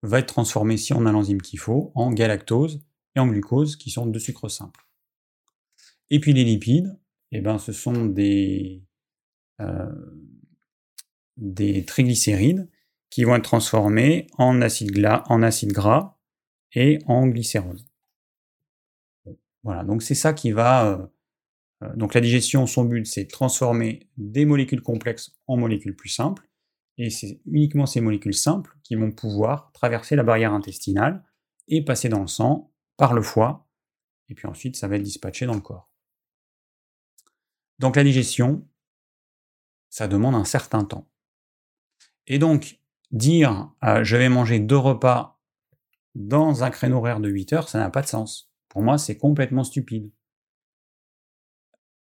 va 0.01 0.19
être 0.19 0.27
transformé, 0.27 0.77
si 0.77 0.93
on 0.93 1.05
a 1.05 1.11
l'enzyme 1.11 1.41
qu'il 1.41 1.59
faut, 1.59 1.91
en 1.95 2.11
galactose 2.11 2.81
et 3.15 3.19
en 3.19 3.27
glucose, 3.27 3.75
qui 3.75 3.89
sont 3.89 4.05
deux 4.05 4.19
sucres 4.19 4.49
simples. 4.49 4.85
Et 6.09 6.19
puis 6.19 6.31
les 6.31 6.45
lipides, 6.45 6.97
et 7.31 7.37
eh 7.37 7.41
ben, 7.41 7.57
ce 7.57 7.73
sont 7.73 8.05
des, 8.05 8.83
euh, 9.59 9.91
des 11.35 11.83
triglycérides 11.83 12.69
qui 13.09 13.23
vont 13.23 13.35
être 13.35 13.43
transformés 13.43 14.27
en 14.37 14.61
acide, 14.61 15.05
en 15.27 15.41
acide 15.41 15.73
gras 15.73 16.17
et 16.73 16.99
en 17.07 17.27
glycérose. 17.27 17.85
Voilà, 19.63 19.83
donc 19.83 20.03
c'est 20.03 20.15
ça 20.15 20.33
qui 20.33 20.51
va 20.51 21.09
donc 21.95 22.13
la 22.13 22.21
digestion, 22.21 22.67
son 22.67 22.85
but, 22.85 23.05
c'est 23.05 23.25
de 23.25 23.29
transformer 23.29 24.07
des 24.17 24.45
molécules 24.45 24.81
complexes 24.81 25.35
en 25.47 25.57
molécules 25.57 25.95
plus 25.95 26.09
simples, 26.09 26.47
et 26.97 27.09
c'est 27.09 27.41
uniquement 27.45 27.85
ces 27.85 28.01
molécules 28.01 28.33
simples 28.33 28.77
qui 28.83 28.95
vont 28.95 29.11
pouvoir 29.11 29.71
traverser 29.73 30.15
la 30.15 30.23
barrière 30.23 30.53
intestinale 30.53 31.23
et 31.67 31.83
passer 31.83 32.09
dans 32.09 32.21
le 32.21 32.27
sang 32.27 32.71
par 32.97 33.13
le 33.13 33.21
foie, 33.21 33.67
et 34.29 34.35
puis 34.35 34.47
ensuite 34.47 34.75
ça 34.75 34.87
va 34.87 34.97
être 34.97 35.03
dispatché 35.03 35.45
dans 35.45 35.55
le 35.55 35.61
corps. 35.61 35.89
Donc 37.79 37.95
la 37.95 38.03
digestion, 38.03 38.67
ça 39.89 40.07
demande 40.07 40.35
un 40.35 40.45
certain 40.45 40.83
temps. 40.83 41.09
Et 42.27 42.39
donc, 42.39 42.79
dire 43.11 43.71
euh, 43.83 44.03
je 44.03 44.15
vais 44.15 44.29
manger 44.29 44.59
deux 44.59 44.77
repas 44.77 45.39
dans 46.15 46.63
un 46.63 46.69
créneau 46.69 46.97
horaire 46.97 47.19
de 47.19 47.29
8 47.29 47.53
heures, 47.53 47.69
ça 47.69 47.79
n'a 47.79 47.89
pas 47.89 48.01
de 48.01 48.07
sens. 48.07 48.51
Pour 48.69 48.81
moi, 48.81 48.97
c'est 48.97 49.17
complètement 49.17 49.63
stupide. 49.63 50.11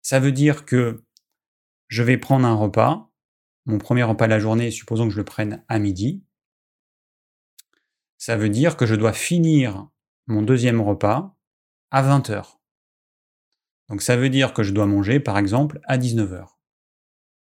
Ça 0.05 0.19
veut 0.19 0.31
dire 0.31 0.65
que 0.65 1.03
je 1.87 2.03
vais 2.03 2.19
prendre 2.19 2.45
un 2.45 2.53
repas, 2.53 3.11
mon 3.65 3.79
premier 3.79 4.03
repas 4.03 4.25
de 4.25 4.29
la 4.29 4.37
journée, 4.37 4.69
supposons 4.69 5.07
que 5.07 5.11
je 5.11 5.17
le 5.17 5.25
prenne 5.25 5.65
à 5.67 5.79
midi. 5.79 6.23
Ça 8.19 8.37
veut 8.37 8.49
dire 8.49 8.77
que 8.77 8.85
je 8.85 8.93
dois 8.93 9.13
finir 9.13 9.89
mon 10.27 10.43
deuxième 10.43 10.79
repas 10.79 11.35
à 11.89 12.03
20h. 12.03 12.59
Donc 13.89 14.03
ça 14.03 14.15
veut 14.15 14.29
dire 14.29 14.53
que 14.53 14.61
je 14.61 14.73
dois 14.73 14.85
manger 14.85 15.19
par 15.19 15.39
exemple 15.39 15.79
à 15.85 15.97
19h. 15.97 16.49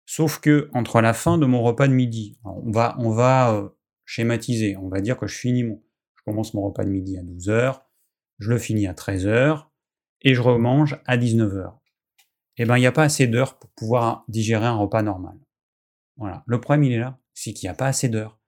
Sauf 0.06 0.39
que 0.39 0.70
entre 0.76 1.02
la 1.02 1.16
fin 1.16 1.39
de 1.39 1.48
mon 1.48 1.64
repas 1.64 1.88
de 1.88 1.93
midi, 1.93 2.38
on 2.43 2.70
va, 2.70 2.96
on 3.00 3.10
va 3.10 3.56
euh, 3.56 3.70
schématiser, 4.06 4.78
on 4.78 4.88
va 4.88 5.02
dire 5.02 5.18
que 5.18 5.26
je 5.26 5.36
finis 5.36 5.64
mon, 5.64 5.84
je 6.16 6.22
commence 6.22 6.54
mon 6.54 6.62
repas 6.62 6.86
de 6.86 6.91
midi 6.91 7.18
à 7.18 7.24
12h, 7.24 7.82
je 8.38 8.52
le 8.52 8.60
finis 8.60 8.86
à 8.86 8.93
13h 8.93 9.66
et 10.22 10.36
je 10.36 10.41
remange 10.41 11.02
à 11.08 11.18
19h 11.18 11.80
eh 12.58 12.66
ben, 12.66 12.78
il 12.78 12.82
n'y 12.82 12.88
a 12.88 12.91
pas 12.91 13.03
assez 13.03 13.28
d'heures 13.28 13.58
pour 13.58 13.70
pouvoir 13.72 14.24
digérer 14.28 14.66
un 14.66 14.76
repas 14.76 15.01
normal. 15.01 15.38
Voilà. 16.18 16.43
Le 16.47 16.62
problème, 16.62 16.84
il 16.84 16.93
est 16.93 16.99
là, 16.99 17.20
c'est 17.34 17.53
qu'il 17.53 17.68
n'y 17.68 17.72
a 17.72 17.76
pas 17.76 17.88
assez 17.88 18.10
d'heures. 18.10 18.39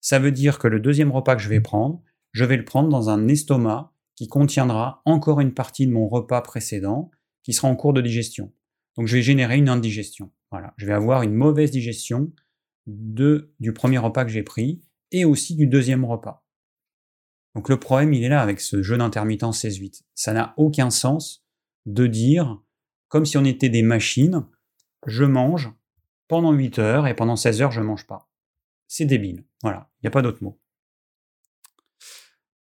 Ça 0.00 0.18
veut 0.18 0.30
dire 0.30 0.58
que 0.58 0.68
le 0.68 0.80
deuxième 0.80 1.10
repas 1.10 1.34
que 1.34 1.42
je 1.42 1.48
vais 1.48 1.60
prendre, 1.60 2.02
je 2.32 2.44
vais 2.44 2.56
le 2.56 2.64
prendre 2.64 2.88
dans 2.88 3.10
un 3.10 3.26
estomac 3.26 3.92
qui 4.14 4.28
contiendra 4.28 5.02
encore 5.04 5.40
une 5.40 5.54
partie 5.54 5.86
de 5.86 5.92
mon 5.92 6.08
repas 6.08 6.40
précédent 6.40 7.10
qui 7.42 7.52
sera 7.52 7.68
en 7.68 7.76
cours 7.76 7.92
de 7.92 8.00
digestion. 8.00 8.52
Donc 8.96 9.06
je 9.06 9.16
vais 9.16 9.22
générer 9.22 9.56
une 9.56 9.68
indigestion. 9.68 10.30
Voilà, 10.50 10.74
je 10.76 10.86
vais 10.86 10.92
avoir 10.92 11.22
une 11.22 11.34
mauvaise 11.34 11.70
digestion 11.70 12.32
de, 12.86 13.54
du 13.60 13.72
premier 13.72 13.98
repas 13.98 14.24
que 14.24 14.30
j'ai 14.30 14.42
pris 14.42 14.82
et 15.10 15.24
aussi 15.24 15.56
du 15.56 15.66
deuxième 15.66 16.04
repas. 16.04 16.44
Donc 17.54 17.68
le 17.68 17.78
problème, 17.78 18.12
il 18.12 18.24
est 18.24 18.28
là 18.28 18.40
avec 18.40 18.60
ce 18.60 18.82
jeûne 18.82 19.00
intermittent 19.00 19.42
16-8. 19.42 20.02
Ça 20.14 20.32
n'a 20.32 20.54
aucun 20.56 20.90
sens 20.90 21.44
de 21.86 22.06
dire 22.06 22.60
comme 23.08 23.26
si 23.26 23.36
on 23.36 23.44
était 23.44 23.68
des 23.68 23.82
machines. 23.82 24.46
Je 25.06 25.24
mange 25.24 25.70
pendant 26.28 26.52
8 26.52 26.78
heures 26.78 27.06
et 27.06 27.14
pendant 27.14 27.36
16 27.36 27.62
heures, 27.62 27.70
je 27.70 27.80
ne 27.80 27.86
mange 27.86 28.06
pas. 28.06 28.30
C'est 28.86 29.06
débile. 29.06 29.44
Voilà, 29.62 29.90
il 29.96 30.04
n'y 30.04 30.08
a 30.08 30.10
pas 30.10 30.22
d'autre 30.22 30.42
mot. 30.42 30.60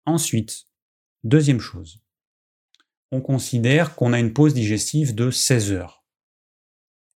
Ensuite, 0.05 0.67
deuxième 1.23 1.59
chose, 1.59 2.01
on 3.11 3.21
considère 3.21 3.95
qu'on 3.95 4.13
a 4.13 4.19
une 4.19 4.33
pause 4.33 4.53
digestive 4.53 5.15
de 5.15 5.31
16 5.31 5.71
heures. 5.71 6.05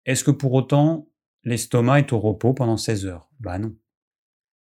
Est-ce 0.05 0.23
que 0.23 0.31
pour 0.31 0.53
autant 0.53 1.09
l'estomac 1.43 1.99
est 1.99 2.13
au 2.13 2.19
repos 2.19 2.53
pendant 2.53 2.77
16 2.77 3.05
heures? 3.05 3.29
Bah 3.39 3.59
non. 3.59 3.75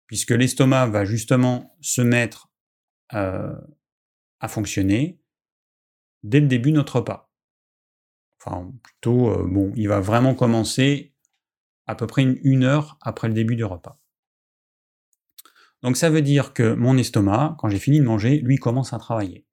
Puisque 0.06 0.30
l'estomac 0.30 0.86
va 0.86 1.04
justement 1.04 1.76
se 1.80 2.00
mettre 2.00 2.50
euh, 3.12 3.54
à 4.40 4.48
fonctionner 4.48 5.20
dès 6.22 6.40
le 6.40 6.46
début 6.46 6.70
de 6.70 6.76
notre 6.76 6.96
repas 6.96 7.25
enfin 8.46 8.72
plutôt, 8.82 9.30
euh, 9.30 9.46
bon, 9.46 9.72
il 9.76 9.88
va 9.88 10.00
vraiment 10.00 10.34
commencer 10.34 11.14
à 11.86 11.94
peu 11.94 12.06
près 12.06 12.22
une, 12.22 12.64
heure 12.64 12.98
après 13.00 13.28
le 13.28 13.34
début 13.34 13.56
du 13.56 13.64
repas. 13.64 14.00
Donc 15.82 15.96
ça 15.96 16.10
veut 16.10 16.22
dire 16.22 16.52
que 16.52 16.74
mon 16.74 16.96
estomac, 16.96 17.56
quand 17.58 17.68
j'ai 17.68 17.78
fini 17.78 18.00
de 18.00 18.04
manger, 18.04 18.38
lui 18.38 18.56
commence 18.56 18.92
à 18.92 18.98
travailler. 18.98 19.46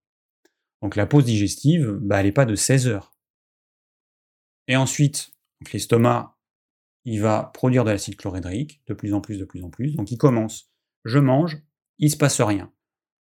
Donc 0.82 0.96
la 0.96 1.06
pause 1.06 1.26
digestive, 1.26 1.98
bah, 2.02 2.20
elle 2.20 2.26
n'est 2.28 2.32
pas 2.32 2.46
de 2.46 2.56
16 2.56 2.88
heures. 2.88 3.16
Et 4.68 4.76
ensuite, 4.76 5.32
l'estomac, 5.72 6.38
il 7.06 7.22
va 7.22 7.52
produire 7.54 7.84
de 7.84 7.91
l'acide 7.91 8.16
chlorhydrique, 8.16 8.82
de 8.88 8.94
plus 8.94 9.14
en 9.14 9.22
plus, 9.22 9.38
de 9.38 9.46
plus 9.46 9.64
en 9.64 9.70
plus. 9.70 9.96
Donc 9.96 10.12
il 10.12 10.18
commence, 10.18 10.72
je 11.04 11.20
mange, 11.20 11.62
il 12.00 12.06
ne 12.06 12.12
se 12.12 12.18
passe 12.18 12.41
rien. 12.41 12.72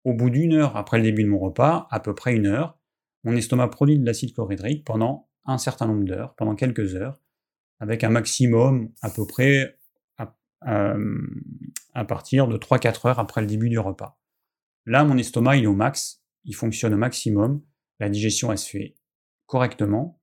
Au 0.03 0.13
bout 0.13 0.29
d'une 0.29 0.53
heure 0.53 0.77
après 0.77 0.97
le 0.97 1.03
début 1.03 1.23
de 1.23 1.29
mon 1.29 1.39
repas, 1.39 1.87
à 1.89 1.99
peu 1.99 2.13
près 2.13 2.35
une 2.35 2.45
heure, 2.45 2.77
mon 3.23 3.35
estomac 3.35 3.69
produit 3.69 3.97
de 3.97 4.05
l'acide 4.05 4.33
chlorhydrique 4.33 4.85
pendant 4.85 5.29
un 5.45 5.57
certain 5.57 5.87
nombre 5.87 6.05
d'heures, 6.05 6.35
pendant 6.35 6.55
quelques 6.55 6.95
heures, 6.95 7.19
avec 7.79 8.03
un 8.03 8.09
maximum 8.09 8.91
à 9.01 9.09
peu 9.09 9.25
près 9.27 9.77
à, 10.17 10.35
à 11.93 12.05
partir 12.05 12.47
de 12.47 12.57
3-4 12.57 13.07
heures 13.07 13.19
après 13.19 13.41
le 13.41 13.47
début 13.47 13.69
du 13.69 13.79
repas. 13.79 14.19
Là, 14.85 15.03
mon 15.03 15.17
estomac, 15.17 15.57
il 15.57 15.63
est 15.63 15.67
au 15.67 15.75
max, 15.75 16.23
il 16.45 16.55
fonctionne 16.55 16.93
au 16.93 16.97
maximum, 16.97 17.61
la 17.99 18.09
digestion, 18.09 18.51
elle 18.51 18.57
se 18.57 18.69
fait 18.69 18.95
correctement, 19.45 20.21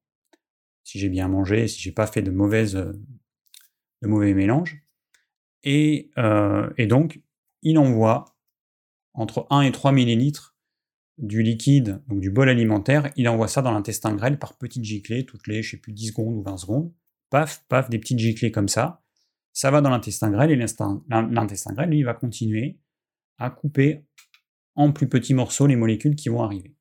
si 0.85 0.99
j'ai 0.99 1.09
bien 1.09 1.29
mangé, 1.29 1.69
si 1.69 1.81
j'ai 1.81 1.93
pas 1.93 2.07
fait 2.07 2.23
de, 2.23 2.31
mauvaises, 2.31 2.75
de 2.75 4.09
mauvais 4.09 4.35
mélanges. 4.35 4.83
Et, 5.63 6.11
euh, 6.19 6.71
et 6.77 6.87
donc, 6.87 7.23
il 7.63 7.79
envoie 7.79 8.37
entre 9.13 9.47
1 9.51 9.63
et 9.63 9.73
3 9.73 9.93
millilitres 9.93 10.50
du 11.21 11.43
liquide, 11.43 12.03
donc 12.09 12.21
du 12.21 12.31
bol 12.31 12.49
alimentaire, 12.49 13.11
il 13.17 13.29
envoie 13.29 13.49
ça 13.49 13.63
dans 13.63 13.73
l'intestin 13.73 14.15
grêle 14.15 14.39
par 14.39 14.57
petites 14.57 14.85
giclées, 14.85 15.27
toutes 15.27 15.47
les, 15.47 15.63
je 15.63 15.73
sais 15.73 15.77
plus, 15.77 15.93
10 15.93 16.09
secondes 16.09 16.35
ou 16.37 16.43
20 16.43 16.57
secondes. 16.57 16.93
Paf, 17.29 17.65
paf, 17.69 17.91
des 17.91 17.99
petites 17.99 18.19
giclées 18.19 18.51
comme 18.51 18.69
ça. 18.69 19.03
Ça 19.53 19.71
va 19.71 19.81
dans 19.81 19.91
l'intestin 19.91 20.31
grêle 20.31 20.51
et 20.51 20.57
l'intestin 20.57 21.73
grêle, 21.73 21.91
lui, 21.91 22.03
va 22.03 22.15
continuer 22.15 22.79
à 23.39 23.51
couper 23.51 24.05
en 24.75 24.93
plus 24.93 25.09
petits 25.09 25.35
morceaux 25.35 25.67
les 25.67 25.77
molécules 25.77 26.17
qui 26.17 26.29
vont 26.29 26.43
arriver. 26.43 26.75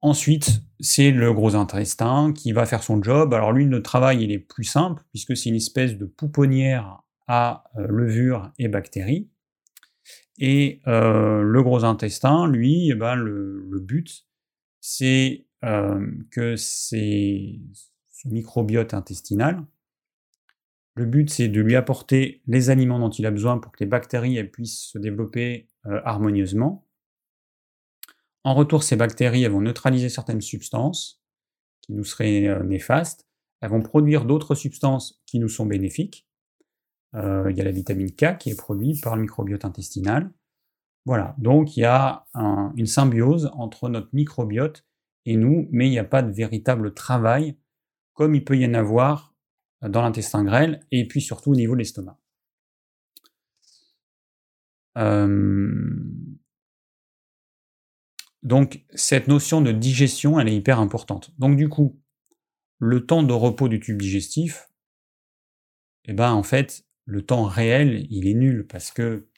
Ensuite, 0.00 0.60
c'est 0.80 1.10
le 1.10 1.32
gros 1.32 1.54
intestin 1.54 2.34
qui 2.34 2.52
va 2.52 2.66
faire 2.66 2.82
son 2.82 3.02
job. 3.02 3.32
Alors 3.32 3.52
lui, 3.52 3.64
le 3.64 3.82
travail, 3.82 4.22
il 4.22 4.32
est 4.32 4.38
plus 4.38 4.64
simple, 4.64 5.02
puisque 5.10 5.36
c'est 5.36 5.48
une 5.48 5.56
espèce 5.56 5.96
de 5.96 6.04
pouponnière 6.04 7.02
à 7.26 7.64
euh, 7.78 7.86
levure 7.88 8.52
et 8.58 8.68
bactéries. 8.68 9.30
Et 10.38 10.80
euh, 10.86 11.42
le 11.42 11.62
gros 11.62 11.84
intestin, 11.84 12.48
lui, 12.48 12.90
eh 12.90 12.94
ben, 12.94 13.14
le, 13.14 13.80
but, 13.80 14.26
c'est 14.80 15.46
euh, 15.64 16.06
que 16.30 16.56
ce 16.56 18.26
microbiote 18.26 18.94
intestinal. 18.94 19.64
Le 20.96 21.06
but, 21.06 21.30
c'est 21.30 21.48
de 21.48 21.60
lui 21.60 21.76
apporter 21.76 22.42
les 22.46 22.70
aliments 22.70 22.98
dont 22.98 23.10
il 23.10 23.26
a 23.26 23.30
besoin 23.30 23.58
pour 23.58 23.72
que 23.72 23.82
les 23.82 23.88
bactéries 23.88 24.42
puissent 24.44 24.90
se 24.92 24.98
développer 24.98 25.68
euh, 25.86 26.00
harmonieusement. 26.04 26.86
En 28.44 28.54
retour, 28.54 28.82
ces 28.82 28.96
bactéries 28.96 29.46
vont 29.46 29.60
neutraliser 29.60 30.08
certaines 30.08 30.40
substances 30.40 31.22
qui 31.80 31.92
nous 31.92 32.04
seraient 32.04 32.62
néfastes. 32.64 33.26
elles 33.60 33.70
vont 33.70 33.82
produire 33.82 34.24
d'autres 34.24 34.54
substances 34.54 35.22
qui 35.26 35.38
nous 35.38 35.48
sont 35.48 35.66
bénéfiques. 35.66 36.26
Euh, 37.14 37.50
il 37.50 37.56
y 37.56 37.60
a 37.60 37.64
la 37.64 37.70
vitamine 37.70 38.10
K 38.10 38.38
qui 38.38 38.50
est 38.50 38.56
produite 38.56 39.02
par 39.02 39.16
le 39.16 39.22
microbiote 39.22 39.64
intestinal. 39.64 40.32
Voilà, 41.06 41.34
donc 41.38 41.76
il 41.76 41.80
y 41.80 41.84
a 41.84 42.26
une 42.76 42.86
symbiose 42.86 43.50
entre 43.54 43.90
notre 43.90 44.08
microbiote 44.14 44.86
et 45.26 45.36
nous, 45.36 45.68
mais 45.70 45.86
il 45.86 45.90
n'y 45.90 45.98
a 45.98 46.04
pas 46.04 46.22
de 46.22 46.32
véritable 46.32 46.94
travail 46.94 47.58
comme 48.14 48.34
il 48.34 48.44
peut 48.44 48.56
y 48.56 48.64
en 48.66 48.72
avoir 48.72 49.34
dans 49.82 50.00
l'intestin 50.00 50.44
grêle 50.44 50.80
et 50.90 51.06
puis 51.06 51.20
surtout 51.20 51.52
au 51.52 51.54
niveau 51.54 51.74
de 51.74 51.80
l'estomac. 51.80 52.18
Euh, 54.96 55.74
donc 58.42 58.84
cette 58.94 59.28
notion 59.28 59.60
de 59.60 59.72
digestion, 59.72 60.38
elle 60.38 60.48
est 60.48 60.56
hyper 60.56 60.80
importante. 60.80 61.32
Donc 61.38 61.56
du 61.56 61.68
coup, 61.68 62.00
le 62.78 63.04
temps 63.04 63.22
de 63.22 63.32
repos 63.32 63.68
du 63.68 63.80
tube 63.80 64.00
digestif, 64.00 64.68
eh 66.04 66.12
ben 66.12 66.32
en 66.32 66.42
fait, 66.42 66.86
le 67.06 67.22
temps 67.22 67.44
réel, 67.44 68.06
il 68.10 68.26
est 68.26 68.34
nul 68.34 68.66
parce 68.66 68.90
que 68.90 69.28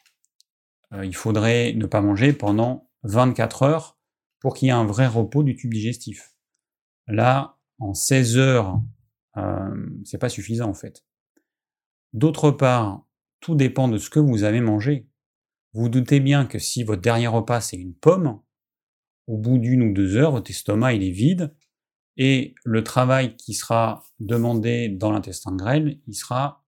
euh, 0.92 1.04
il 1.04 1.14
faudrait 1.14 1.72
ne 1.74 1.86
pas 1.86 2.00
manger 2.00 2.32
pendant 2.32 2.90
24 3.02 3.62
heures 3.62 3.98
pour 4.40 4.54
qu'il 4.54 4.66
y 4.66 4.68
ait 4.68 4.74
un 4.74 4.84
vrai 4.84 5.06
repos 5.06 5.42
du 5.42 5.56
tube 5.56 5.72
digestif. 5.72 6.34
Là, 7.08 7.58
en 7.78 7.94
16 7.94 8.38
heures, 8.38 8.80
euh, 9.36 9.86
c'est 10.04 10.18
pas 10.18 10.28
suffisant 10.28 10.68
en 10.68 10.74
fait. 10.74 11.04
D'autre 12.12 12.50
part, 12.50 13.04
tout 13.40 13.54
dépend 13.54 13.88
de 13.88 13.98
ce 13.98 14.10
que 14.10 14.20
vous 14.20 14.44
avez 14.44 14.60
mangé. 14.60 15.08
Vous 15.72 15.88
doutez 15.88 16.20
bien 16.20 16.46
que 16.46 16.58
si 16.58 16.84
votre 16.84 17.02
dernier 17.02 17.26
repas 17.26 17.60
c'est 17.60 17.76
une 17.76 17.94
pomme, 17.94 18.40
au 19.26 19.36
bout 19.36 19.58
d'une 19.58 19.82
ou 19.82 19.92
deux 19.92 20.16
heures, 20.16 20.30
votre 20.30 20.50
estomac 20.50 20.94
il 20.94 21.02
est 21.02 21.10
vide 21.10 21.54
et 22.16 22.54
le 22.64 22.82
travail 22.82 23.36
qui 23.36 23.52
sera 23.52 24.04
demandé 24.20 24.88
dans 24.88 25.12
l'intestin 25.12 25.54
grêle, 25.54 26.00
il 26.06 26.14
sera 26.14 26.64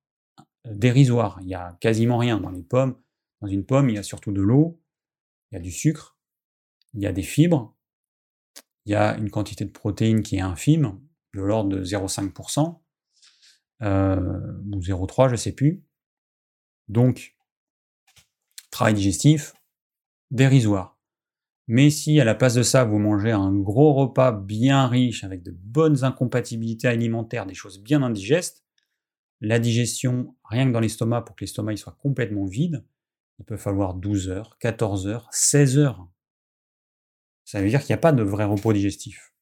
dérisoire. 0.73 1.39
Il 1.41 1.47
n'y 1.47 1.55
a 1.55 1.77
quasiment 1.81 2.19
rien 2.19 2.39
dans 2.39 2.51
les 2.51 2.63
pommes. 2.63 2.97
Dans 3.41 3.49
une 3.49 3.65
pomme, 3.65 3.89
il 3.89 3.97
y 3.97 3.99
a 3.99 4.03
surtout 4.03 4.33
de 4.33 4.41
l'eau, 4.41 4.81
il 5.51 5.55
y 5.55 5.59
a 5.59 5.61
du 5.61 5.71
sucre, 5.71 6.19
il 6.95 7.03
y 7.03 7.07
a 7.07 7.13
des 7.13 7.23
fibres, 7.23 7.77
il 8.85 8.93
y 8.93 8.95
a 8.95 9.17
une 9.17 9.31
quantité 9.31 9.65
de 9.65 9.71
protéines 9.71 10.23
qui 10.23 10.37
est 10.37 10.41
infime, 10.41 11.01
de 11.35 11.41
l'ordre 11.41 11.71
de 11.71 11.85
0,5%, 11.85 12.81
euh, 13.83 14.61
ou 14.73 14.81
0,3, 14.81 15.29
je 15.29 15.33
ne 15.33 15.37
sais 15.37 15.53
plus. 15.53 15.85
Donc, 16.89 17.37
travail 18.71 18.95
digestif, 18.95 19.55
dérisoire. 20.31 20.99
Mais 21.69 21.91
si 21.91 22.19
à 22.19 22.25
la 22.25 22.35
place 22.35 22.55
de 22.55 22.63
ça, 22.63 22.85
vous 22.85 22.99
mangez 22.99 23.31
un 23.31 23.55
gros 23.55 23.93
repas 23.93 24.33
bien 24.33 24.89
riche, 24.89 25.23
avec 25.23 25.43
de 25.43 25.51
bonnes 25.51 26.03
incompatibilités 26.03 26.89
alimentaires, 26.89 27.45
des 27.45 27.55
choses 27.55 27.83
bien 27.83 28.03
indigestes, 28.03 28.65
la 29.41 29.59
digestion, 29.59 30.37
rien 30.45 30.67
que 30.67 30.73
dans 30.73 30.81
l'estomac, 30.81 31.23
pour 31.23 31.37
que 31.37 31.45
l'estomac 31.45 31.77
soit 31.77 31.97
complètement 32.01 32.45
vide, 32.45 32.85
il 33.39 33.45
peut 33.45 33.57
falloir 33.57 33.95
12 33.95 34.29
heures, 34.29 34.59
14 34.59 35.07
heures, 35.07 35.29
16 35.33 35.79
heures. 35.79 36.09
Ça 37.45 37.63
veut 37.63 37.69
dire 37.69 37.81
qu'il 37.81 37.91
n'y 37.91 37.99
a 37.99 38.03
pas 38.03 38.13
de 38.13 38.23
vrai 38.23 38.45
repos 38.45 38.73
digestif. 38.73 39.33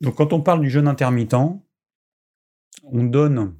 Donc 0.00 0.16
quand 0.16 0.32
on 0.32 0.42
parle 0.42 0.60
du 0.60 0.70
jeûne 0.70 0.88
intermittent, 0.88 1.34
on 2.82 3.04
donne 3.04 3.56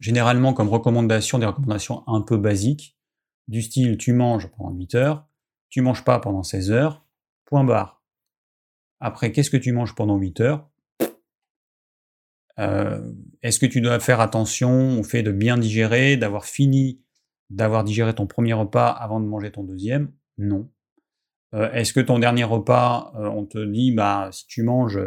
généralement 0.00 0.52
comme 0.54 0.68
recommandation 0.68 1.38
des 1.38 1.46
recommandations 1.46 2.02
un 2.08 2.22
peu 2.22 2.36
basiques, 2.36 2.98
du 3.48 3.62
style 3.62 3.96
tu 3.96 4.12
manges 4.12 4.48
pendant 4.48 4.72
8 4.72 4.94
heures, 4.96 5.28
tu 5.68 5.80
manges 5.80 6.04
pas 6.04 6.18
pendant 6.18 6.42
16 6.42 6.72
heures, 6.72 7.06
point 7.44 7.64
barre. 7.64 8.02
Après, 8.98 9.32
qu'est-ce 9.32 9.50
que 9.50 9.56
tu 9.56 9.72
manges 9.72 9.94
pendant 9.94 10.16
8 10.16 10.40
heures? 10.40 10.71
Euh, 12.58 13.12
Est-ce 13.42 13.58
que 13.58 13.66
tu 13.66 13.80
dois 13.80 13.98
faire 14.00 14.20
attention 14.20 14.98
au 14.98 15.02
fait 15.02 15.22
de 15.22 15.32
bien 15.32 15.58
digérer, 15.58 16.16
d'avoir 16.16 16.44
fini 16.44 17.00
d'avoir 17.50 17.84
digéré 17.84 18.14
ton 18.14 18.26
premier 18.26 18.54
repas 18.54 18.88
avant 18.88 19.20
de 19.20 19.26
manger 19.26 19.50
ton 19.50 19.62
deuxième? 19.62 20.10
Non. 20.38 20.70
Euh, 21.54 21.70
est-ce 21.72 21.92
que 21.92 22.00
ton 22.00 22.18
dernier 22.18 22.44
repas, 22.44 23.12
euh, 23.16 23.28
on 23.28 23.44
te 23.44 23.62
dit, 23.62 23.92
bah, 23.92 24.30
si 24.32 24.46
tu 24.46 24.62
manges 24.62 24.98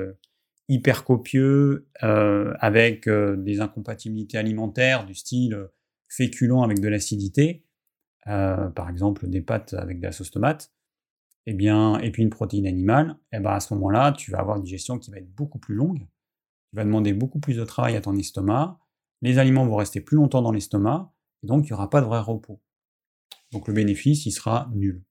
hyper 0.70 1.04
copieux, 1.04 1.88
avec 2.02 3.08
des 3.08 3.62
incompatibilités 3.62 4.38
alimentaires 4.38 5.06
du 5.06 5.14
style 5.14 5.70
féculent 6.08 6.64
avec 6.64 6.80
de 6.80 6.88
l'acidité, 6.88 7.66
par 8.24 8.90
exemple 8.90 9.28
des 9.28 9.42
pâtes 9.42 9.76
avec 9.76 10.00
de 10.00 10.06
la 10.06 10.12
sauce 10.12 10.32
tomate, 10.32 10.72
eh 11.46 11.54
bien, 11.54 12.00
et 12.00 12.12
puis 12.12 12.24
une 12.24 12.30
protéine 12.30 12.66
animale, 12.68 13.16
eh 13.32 13.40
ben 13.40 13.52
à 13.52 13.60
ce 13.60 13.74
moment-là, 13.76 14.12
tu 14.12 14.32
vas 14.32 14.40
avoir 14.40 14.58
une 14.58 14.64
digestion 14.64 14.98
qui 14.98 15.12
va 15.12 15.18
être 15.18 15.34
beaucoup 15.36 15.60
plus 15.60 15.76
longue, 15.76 16.08
tu 16.76 16.80
vas 16.80 16.84
demander 16.84 17.14
beaucoup 17.14 17.40
plus 17.40 17.56
de 17.56 17.64
travail 17.64 17.96
à 17.96 18.02
ton 18.02 18.18
estomac, 18.18 18.78
les 19.22 19.40
aliments 19.40 19.66
vont 19.66 19.78
rester 19.78 20.02
plus 20.02 20.18
longtemps 20.18 20.42
dans 20.42 20.52
l'estomac, 20.52 21.14
et 21.42 21.48
donc 21.48 21.64
il 21.64 21.68
n'y 21.68 21.74
aura 21.74 21.90
pas 21.90 22.02
de 22.02 22.06
vrai 22.06 22.20
repos. 22.20 22.62
Donc 23.54 23.70
le 23.70 23.74
bénéfice, 23.74 24.26
il 24.26 24.34
sera 24.34 24.70
nul, 24.74 25.02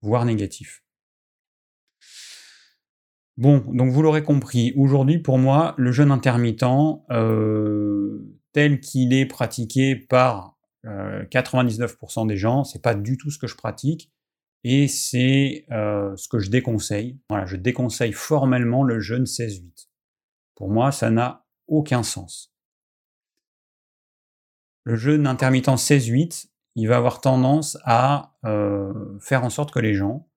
voire 0.00 0.24
négatif. 0.24 0.82
Bon, 3.36 3.62
donc 3.74 3.92
vous 3.92 4.00
l'aurez 4.00 4.22
compris, 4.22 4.72
aujourd'hui 4.74 5.18
pour 5.18 5.36
moi, 5.36 5.74
le 5.76 5.92
jeûne 5.92 6.10
intermittent, 6.10 6.64
euh, 7.10 8.24
tel 8.52 8.80
qu'il 8.80 9.12
est 9.12 9.26
pratiqué 9.26 9.94
par 9.94 10.56
99% 10.86 12.22
euh, 12.22 12.26
des 12.26 12.38
gens, 12.38 12.64
c'est 12.64 12.80
pas 12.80 12.94
du 12.94 13.18
tout 13.18 13.30
ce 13.30 13.38
que 13.38 13.46
je 13.46 13.56
pratique, 13.56 14.10
et 14.62 14.88
c'est 14.88 15.66
euh, 15.72 16.16
ce 16.16 16.26
que 16.26 16.38
je 16.38 16.48
déconseille. 16.48 17.18
Voilà, 17.28 17.44
je 17.44 17.56
déconseille 17.56 18.12
formellement 18.12 18.82
le 18.82 18.98
jeûne 18.98 19.24
16-8. 19.24 19.88
Pour 20.54 20.70
moi, 20.70 20.92
ça 20.92 21.10
n'a 21.10 21.46
aucun 21.66 22.02
sens. 22.02 22.54
Le 24.84 24.96
jeûne 24.96 25.26
intermittent 25.26 25.68
16-8, 25.68 26.50
il 26.76 26.88
va 26.88 26.96
avoir 26.96 27.20
tendance 27.20 27.78
à 27.84 28.36
euh, 28.44 29.18
faire 29.20 29.44
en 29.44 29.50
sorte 29.50 29.72
que 29.72 29.78
les 29.78 29.94
gens 29.94 30.28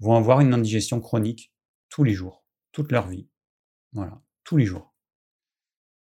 vont 0.00 0.16
avoir 0.16 0.40
une 0.40 0.52
indigestion 0.52 1.00
chronique 1.00 1.52
tous 1.88 2.04
les 2.04 2.12
jours, 2.12 2.44
toute 2.72 2.92
leur 2.92 3.08
vie. 3.08 3.28
Voilà, 3.92 4.20
tous 4.42 4.56
les 4.56 4.66
jours. 4.66 4.94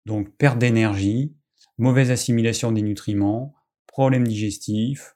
Donc 0.06 0.36
perte 0.38 0.58
d'énergie, 0.58 1.36
mauvaise 1.78 2.10
assimilation 2.10 2.72
des 2.72 2.82
nutriments, 2.82 3.54
problèmes 3.86 4.28
digestifs, 4.28 5.16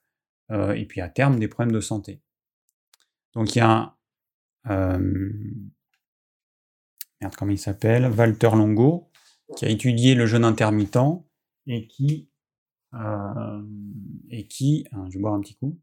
euh, 0.51 0.73
et 0.73 0.85
puis 0.85 1.01
à 1.01 1.09
terme 1.09 1.39
des 1.39 1.47
problèmes 1.47 1.73
de 1.73 1.79
santé. 1.79 2.21
Donc 3.33 3.55
il 3.55 3.59
y 3.59 3.61
a 3.61 3.97
un... 4.65 4.99
Euh, 4.99 5.31
merde, 7.25 7.35
comment 7.35 7.51
il 7.51 7.57
s'appelle 7.57 8.11
Walter 8.11 8.51
Longo, 8.53 9.09
qui 9.57 9.65
a 9.65 9.69
étudié 9.69 10.15
le 10.15 10.27
jeûne 10.27 10.45
intermittent 10.45 10.97
et 11.67 11.87
qui 11.87 12.29
euh, 12.93 12.97
hein, 12.97 13.65
je 15.09 15.17
vais 15.17 15.19
boire 15.19 15.33
un 15.33 15.41
petit 15.41 15.55
coup, 15.55 15.79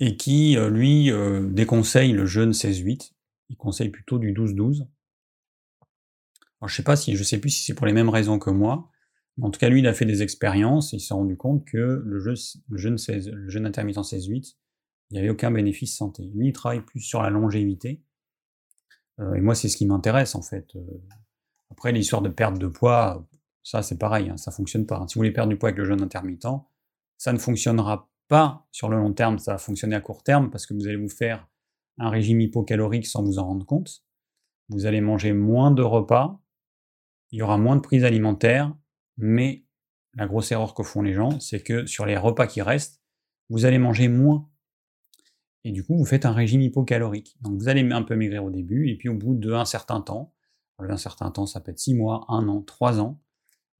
et 0.00 0.16
qui, 0.16 0.56
euh, 0.56 0.70
lui, 0.70 1.10
euh, 1.10 1.46
déconseille 1.48 2.12
le 2.12 2.26
jeûne 2.26 2.52
16-8. 2.52 3.12
Il 3.50 3.56
conseille 3.56 3.90
plutôt 3.90 4.18
du 4.18 4.32
12-12. 4.32 4.88
Alors, 6.60 6.68
je 6.68 6.74
sais 6.74 6.82
pas 6.82 6.96
si, 6.96 7.14
je 7.14 7.22
sais 7.22 7.38
plus 7.38 7.50
si 7.50 7.62
c'est 7.62 7.74
pour 7.74 7.86
les 7.86 7.92
mêmes 7.92 8.08
raisons 8.08 8.38
que 8.38 8.50
moi. 8.50 8.90
En 9.40 9.50
tout 9.50 9.60
cas, 9.60 9.68
lui, 9.68 9.80
il 9.80 9.86
a 9.86 9.92
fait 9.92 10.06
des 10.06 10.22
expériences 10.22 10.92
et 10.92 10.96
il 10.96 11.00
s'est 11.00 11.14
rendu 11.14 11.36
compte 11.36 11.64
que 11.66 12.02
le, 12.04 12.20
jeûne, 12.20 12.96
16, 12.96 13.30
le 13.30 13.48
jeûne 13.48 13.66
intermittent 13.66 13.98
16-8, 13.98 14.56
il 15.10 15.14
n'y 15.14 15.18
avait 15.18 15.28
aucun 15.28 15.50
bénéfice 15.50 15.96
santé. 15.96 16.30
Lui, 16.34 16.48
il 16.48 16.52
travaille 16.52 16.80
plus 16.80 17.00
sur 17.00 17.22
la 17.22 17.30
longévité. 17.30 18.02
Et 19.18 19.40
moi, 19.40 19.54
c'est 19.54 19.68
ce 19.68 19.76
qui 19.76 19.86
m'intéresse, 19.86 20.34
en 20.34 20.42
fait. 20.42 20.72
après, 21.70 21.92
l'histoire 21.92 22.22
de 22.22 22.28
perte 22.28 22.58
de 22.58 22.66
poids, 22.66 23.26
ça, 23.62 23.82
c'est 23.82 23.98
pareil, 23.98 24.28
hein, 24.28 24.36
ça 24.36 24.50
ne 24.50 24.56
fonctionne 24.56 24.86
pas. 24.86 25.04
Si 25.08 25.14
vous 25.14 25.20
voulez 25.20 25.32
perdre 25.32 25.50
du 25.50 25.56
poids 25.56 25.70
avec 25.70 25.78
le 25.78 25.84
jeûne 25.84 26.02
intermittent, 26.02 26.46
ça 27.16 27.32
ne 27.32 27.38
fonctionnera 27.38 28.10
pas 28.28 28.66
sur 28.70 28.88
le 28.88 28.96
long 28.96 29.12
terme, 29.12 29.38
ça 29.38 29.52
va 29.52 29.58
fonctionner 29.58 29.96
à 29.96 30.00
court 30.00 30.22
terme 30.22 30.50
parce 30.50 30.66
que 30.66 30.74
vous 30.74 30.86
allez 30.86 30.96
vous 30.96 31.08
faire 31.08 31.48
un 31.98 32.10
régime 32.10 32.40
hypocalorique 32.40 33.06
sans 33.06 33.22
vous 33.22 33.38
en 33.38 33.46
rendre 33.46 33.66
compte. 33.66 34.04
Vous 34.68 34.86
allez 34.86 35.00
manger 35.00 35.32
moins 35.32 35.70
de 35.70 35.82
repas, 35.82 36.40
il 37.30 37.38
y 37.38 37.42
aura 37.42 37.58
moins 37.58 37.76
de 37.76 37.80
prises 37.80 38.04
alimentaires, 38.04 38.74
mais 39.16 39.64
la 40.14 40.26
grosse 40.26 40.52
erreur 40.52 40.74
que 40.74 40.82
font 40.82 41.02
les 41.02 41.12
gens, 41.12 41.38
c'est 41.40 41.62
que 41.62 41.86
sur 41.86 42.06
les 42.06 42.16
repas 42.16 42.46
qui 42.46 42.62
restent, 42.62 43.02
vous 43.50 43.64
allez 43.64 43.78
manger 43.78 44.08
moins. 44.08 44.48
Et 45.64 45.72
du 45.72 45.82
coup, 45.82 45.96
vous 45.96 46.04
faites 46.04 46.26
un 46.26 46.32
régime 46.32 46.60
hypocalorique. 46.60 47.36
Donc 47.40 47.54
vous 47.54 47.68
allez 47.68 47.90
un 47.90 48.02
peu 48.02 48.16
maigrir 48.16 48.44
au 48.44 48.50
début, 48.50 48.88
et 48.90 48.96
puis 48.96 49.08
au 49.08 49.14
bout 49.14 49.34
d'un 49.34 49.64
certain 49.64 50.00
temps, 50.00 50.34
un 50.78 50.96
certain 50.96 51.30
temps, 51.30 51.46
ça 51.46 51.60
peut 51.60 51.70
être 51.70 51.78
6 51.78 51.94
mois, 51.94 52.24
1 52.28 52.48
an, 52.48 52.62
3 52.62 53.00
ans, 53.00 53.20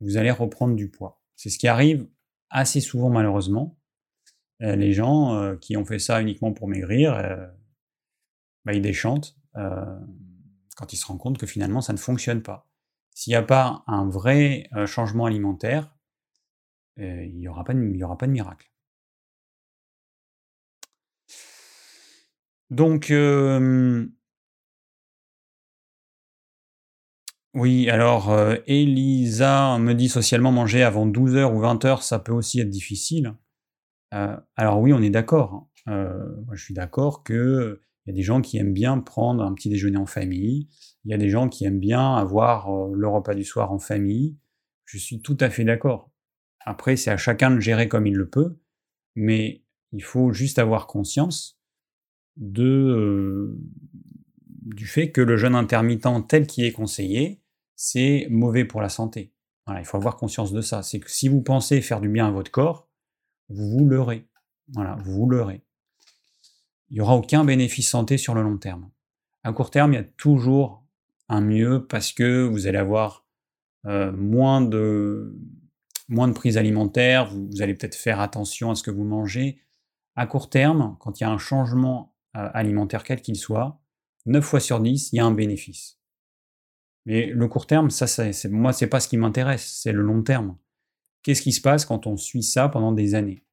vous 0.01 0.17
allez 0.17 0.31
reprendre 0.31 0.75
du 0.75 0.91
poids. 0.91 1.21
C'est 1.37 1.51
ce 1.51 1.59
qui 1.59 1.69
arrive 1.69 2.07
assez 2.51 2.81
souvent 2.81 3.11
malheureusement. 3.11 3.79
Euh, 4.63 4.77
les 4.77 4.93
gens 4.93 5.35
euh, 5.35 5.57
qui 5.57 5.77
ont 5.77 5.85
fait 5.85 5.99
ça 5.99 6.21
uniquement 6.21 6.53
pour 6.53 6.69
maigrir, 6.69 7.15
euh, 7.15 7.47
bah, 8.65 8.73
ils 8.73 8.83
déchantent 8.83 9.37
quand 10.77 10.93
ils 10.93 10.97
se 10.97 11.07
rendent 11.07 11.21
compte 11.21 11.39
que 11.39 11.47
finalement 11.47 11.81
ça 11.81 11.93
ne 11.93 11.99
fonctionne 11.99 12.43
pas. 12.43 12.69
S'il 13.15 13.31
n'y 13.31 13.37
a 13.37 13.43
pas 13.43 13.85
un 13.87 14.09
vrai 14.09 14.69
changement 14.87 15.27
alimentaire, 15.27 15.95
il 16.97 17.37
n'y 17.37 17.47
aura, 17.47 17.63
pas 17.63 17.73
de, 17.73 18.03
aura 18.03 18.19
pas 18.19 18.27
de 18.27 18.33
miracle. 18.33 18.74
Donc, 22.71 23.11
Oui, 27.55 27.89
alors, 27.89 28.35
Elisa 28.67 29.79
me 29.79 29.95
dit: 29.95 30.09
«Socialement, 30.09 30.51
manger 30.51 30.83
avant 30.83 31.07
12:00 31.07 31.55
ou 31.55 31.61
20:00, 31.61 32.03
ça 32.03 32.19
peut 32.19 32.33
aussi 32.33 32.59
être 32.61 32.69
difficile». 32.71 33.35
Alors 34.57 34.81
oui, 34.81 34.93
on 34.93 35.03
est 35.03 35.11
d'accord, 35.11 35.69
hein. 35.87 36.15
Moi 36.47 36.55
je 36.57 36.65
suis 36.65 36.75
d'accord 36.75 37.25
que, 37.25 37.81
il 38.07 38.11
y 38.11 38.13
a 38.13 38.17
des 38.17 38.23
gens 38.23 38.41
qui 38.41 38.59
aiment 38.59 38.73
bien 38.75 38.99
prendre 39.01 39.43
un 39.45 39.55
petit 39.55 39.69
déjeuner 39.71 39.99
en 39.99 40.07
famille. 40.07 40.69
Il 41.05 41.11
y 41.11 41.15
a 41.15 41.19
des 41.19 41.31
gens 41.31 41.49
qui 41.49 41.65
aiment 41.67 41.81
bien 41.81 42.17
avoir, 42.17 42.71
le 42.93 43.09
repas 43.09 43.35
du 43.35 43.45
soir 43.45 43.73
en 43.73 43.79
famille. 43.79 44.37
Je 44.87 44.99
suis 44.99 45.21
tout 45.23 45.37
à 45.41 45.51
fait 45.51 45.65
d'accord. 45.65 46.11
Après, 46.67 46.97
c'est 46.97 47.11
à 47.11 47.17
chacun 47.19 47.51
de 47.53 47.61
gérer 47.61 47.89
comme 47.89 48.07
il 48.07 48.15
le 48.15 48.29
peut, 48.31 48.57
mais 49.17 49.65
il 49.93 50.03
faut 50.05 50.33
juste 50.33 50.59
avoir 50.59 50.87
conscience 50.87 51.59
heu, 52.39 53.59
du 54.65 54.87
fait 54.87 55.13
que 55.13 55.21
le 55.21 55.37
jeûne 55.37 55.55
intermittent 55.55 56.29
tel 56.29 56.47
qu'il 56.47 56.65
est 56.65 56.73
conseillé, 56.73 57.41
c'est 57.77 58.27
mauvais 58.31 58.65
pour 58.65 58.81
la 58.81 58.89
santé. 58.89 59.33
Il 59.79 59.85
faut 59.85 59.97
avoir 59.97 60.17
conscience 60.17 60.53
de 60.53 60.61
ça. 60.61 60.83
C'est 60.83 61.01
que 61.01 61.11
si 61.11 61.29
vous 61.29 61.43
pensez 61.43 61.81
faire 61.81 62.01
du 62.01 62.09
bien 62.09 62.27
à 62.27 62.31
votre 62.31 62.51
corps, 62.51 62.89
vous 63.49 63.71
vous 63.71 63.87
leurrez. 63.87 64.29
Voilà, 64.69 64.97
vous 65.05 65.27
vous. 65.27 65.29
Il 66.91 66.99
y 66.99 67.01
aura 67.01 67.17
aucun 67.17 67.45
bénéfice 67.45 67.89
santé 67.89 68.19
sur 68.19 68.35
le 68.35 68.43
long 68.43 68.59
terme. 68.59 68.91
À 69.43 69.53
court 69.53 69.71
terme, 69.71 69.93
il 69.93 69.97
y 69.97 69.99
a 69.99 70.05
toujours 70.05 70.87
un 71.29 71.41
mieux 71.41 71.87
parce 71.87 72.13
que 72.13 72.45
vous 72.45 72.67
allez 72.67 72.79
avoir, 72.79 73.27
heu, 73.87 74.13
moins 74.13 74.61
de 74.61 75.37
moins 76.09 76.29
de 76.29 76.35
prise 76.35 76.59
alimentaire, 76.59 77.31
vous 77.31 77.63
allez 77.63 77.75
peut-être 77.75 77.95
faire 77.95 78.21
attention 78.21 78.71
à 78.71 78.75
ce 78.75 78.83
que 78.83 78.91
vous 78.91 79.05
mangez. 79.05 79.63
À 80.17 80.27
court 80.27 80.51
terme, 80.51 80.97
quand 81.01 81.19
il 81.19 81.25
y 81.25 81.27
a 81.27 81.31
un 81.31 81.39
changement, 81.39 82.14
alimentaire 82.35 83.05
quel 83.05 83.23
qu'il 83.23 83.37
soit, 83.37 83.81
9 84.27 84.45
fois 84.45 84.61
sur 84.61 84.81
10, 84.81 85.13
il 85.13 85.17
y 85.17 85.21
a 85.21 85.25
un 85.25 85.33
bénéfice. 85.33 86.01
Mais 87.07 87.27
le 87.27 87.49
court 87.49 87.67
terme, 87.67 87.91
ça 87.91 88.07
c'est 88.07 88.49
moi, 88.49 88.73
c'est 88.73 88.87
pas 88.87 89.01
ce 89.01 89.09
qui 89.09 89.17
m'intéresse, 89.17 89.81
c'est 89.83 89.93
le 89.93 90.03
long 90.03 90.23
terme. 90.23 90.59
Qu'est-ce 91.23 91.43
qui 91.43 91.53
se 91.53 91.61
passe 91.61 91.85
quand 91.85 92.07
on 92.07 92.17
suit 92.17 92.43
ça 92.43 92.69
pendant 92.69 92.93
des 92.93 93.15
années? 93.15 93.45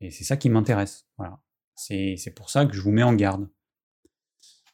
Et 0.00 0.10
c'est 0.10 0.24
ça 0.24 0.36
qui 0.36 0.50
m'intéresse, 0.50 1.06
voilà. 1.18 1.40
C'est 1.74 2.16
c'est 2.16 2.32
pour 2.32 2.50
ça 2.50 2.66
que 2.66 2.74
je 2.74 2.80
vous 2.80 2.92
mets 2.92 3.02
en 3.02 3.14
garde. 3.14 3.48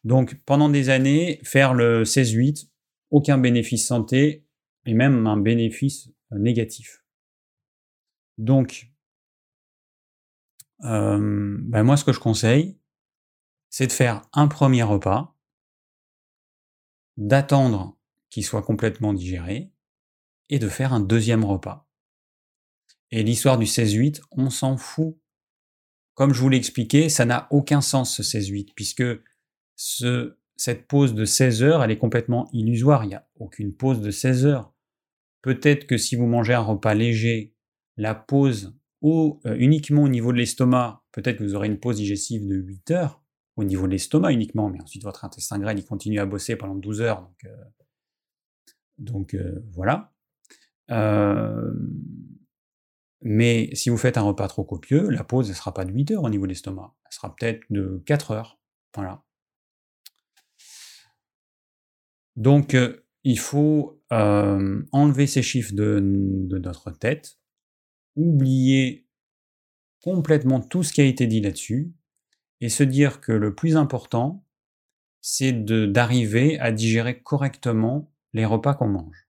Donc 0.04 0.34
pendant 0.44 0.68
des 0.68 0.88
années, 0.90 1.40
faire 1.44 1.74
le 1.74 2.04
16-8, 2.04 2.68
aucun 3.10 3.38
bénéfice 3.38 3.86
santé 3.86 4.46
et 4.84 4.94
même 4.94 5.26
un 5.26 5.36
bénéfice, 5.36 6.08
heu, 6.32 6.38
négatif. 6.38 7.04
Donc 8.38 8.92
hem, 10.82 11.58
bah, 11.68 11.82
moi 11.82 11.96
ce 11.96 12.04
que 12.04 12.12
je 12.12 12.20
conseille, 12.20 12.78
c'est 13.72 13.86
de 13.86 13.92
faire 13.92 14.22
un 14.34 14.46
1er 14.46 14.82
repas 14.82 15.34
d'attendre 17.16 17.98
qu'il 18.28 18.44
soit 18.44 18.62
complètement 18.62 19.14
digéré 19.14 19.72
et 20.50 20.58
de 20.58 20.68
faire 20.68 20.92
un 20.92 21.02
2e 21.02 21.42
repas. 21.42 21.88
Et 23.10 23.22
l'histoire 23.22 23.58
du 23.58 23.64
16-8, 23.64 24.20
on 24.30 24.50
s'en 24.50 24.76
fout. 24.76 25.18
Comme 26.14 26.34
je 26.34 26.40
vous 26.40 26.50
l'ai 26.50 26.58
expliqué, 26.58 27.08
ça 27.08 27.24
n'a 27.24 27.48
aucun 27.50 27.80
sens 27.80 28.14
ce 28.14 28.22
16-8 28.22 28.74
puisque 28.76 29.04
ce 29.74 30.38
cette 30.56 30.86
pause 30.86 31.14
de 31.14 31.24
16 31.24 31.62
heures, 31.62 31.82
elle 31.82 31.90
est 31.90 31.98
complètement 31.98 32.48
illusoire, 32.52 33.04
il 33.04 33.10
y 33.10 33.14
a 33.14 33.26
aucune 33.36 33.74
pause 33.74 34.00
de 34.00 34.10
16 34.10 34.46
heures. 34.46 34.72
Peut-être 35.40 35.86
que 35.86 35.96
si 35.96 36.14
vous 36.14 36.26
mangez 36.26 36.52
un 36.52 36.60
repas 36.60 36.94
léger, 36.94 37.56
la 37.96 38.14
pause 38.14 38.78
au 39.00 39.40
heu, 39.46 39.60
uniquement 39.60 40.02
au 40.02 40.08
niveau 40.08 40.30
de 40.30 40.36
l'estomac, 40.36 41.02
peut-être 41.10 41.38
que 41.38 41.42
vous 41.42 41.54
aurez 41.54 41.66
une 41.66 41.80
pause 41.80 41.96
digestive 41.96 42.46
de 42.46 42.54
8 42.54 42.90
heures, 42.92 43.21
au 43.62 43.66
niveau 43.66 43.86
de 43.86 43.92
l'estomac 43.92 44.32
uniquement, 44.32 44.68
mais 44.68 44.80
ensuite 44.80 45.02
votre 45.02 45.24
intestin 45.24 45.58
grêle, 45.58 45.78
il 45.78 45.84
continue 45.84 46.20
à 46.20 46.26
bosser 46.26 46.56
pendant 46.56 46.74
12 46.74 47.00
heures 47.00 47.22
donc 47.22 47.46
donc 48.98 49.34
heu, 49.34 49.64
voilà. 49.72 50.12
Hem, 50.88 51.98
mais 53.22 53.70
si 53.74 53.88
vous 53.90 53.96
faites 53.96 54.18
un 54.18 54.22
repas 54.22 54.48
trop 54.48 54.64
copieux, 54.64 55.08
la 55.08 55.24
pause 55.24 55.48
elle 55.48 55.56
sera 55.56 55.72
pas 55.74 55.84
de 55.84 55.92
8 55.92 56.10
heures 56.12 56.24
au 56.24 56.30
niveau 56.30 56.44
de 56.46 56.50
l'estomac, 56.50 56.94
elle 57.04 57.12
sera 57.12 57.34
peut-être 57.34 57.62
de 57.70 58.02
4 58.06 58.32
heures, 58.32 58.60
voilà. 58.94 59.22
Donc 62.36 62.76
il 63.24 63.38
faut, 63.38 64.00
enlever 64.10 65.26
ces 65.26 65.42
chiffres 65.42 65.74
de 65.74 66.00
de 66.02 66.58
notre 66.58 66.90
tête, 66.90 67.38
oublier 68.16 69.06
complètement 70.02 70.60
tout 70.60 70.82
ce 70.82 70.92
qui 70.92 71.00
a 71.00 71.04
été 71.04 71.26
dit 71.26 71.40
là-dessus 71.40 71.92
et 72.62 72.70
se 72.70 72.82
dire 72.84 73.20
que 73.20 73.32
le 73.32 73.54
plus 73.54 73.76
important, 73.76 74.46
c'est 75.22 75.52
d'arriver 75.64 76.58
à 76.60 76.72
digérer 76.72 77.20
correctement 77.22 78.12
les 78.34 78.46
repas 78.46 78.74
qu'on 78.74 78.88
mange. 78.88 79.28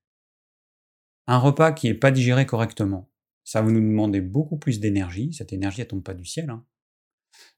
Un 1.27 1.37
repas 1.37 1.71
qui 1.71 1.87
est 1.87 1.93
pas 1.93 2.11
digéré 2.11 2.45
correctement, 2.45 3.09
ça 3.45 3.61
va 3.61 3.71
nous 3.71 3.79
demander 3.79 4.21
beaucoup 4.21 4.57
plus 4.57 4.79
d'énergie, 4.79 5.33
cette 5.33 5.53
énergie 5.53 5.81
elle 5.81 5.87
tombe 5.87 6.03
pas 6.03 6.13
du 6.13 6.25
ciel, 6.25 6.49
hein. 6.49 6.63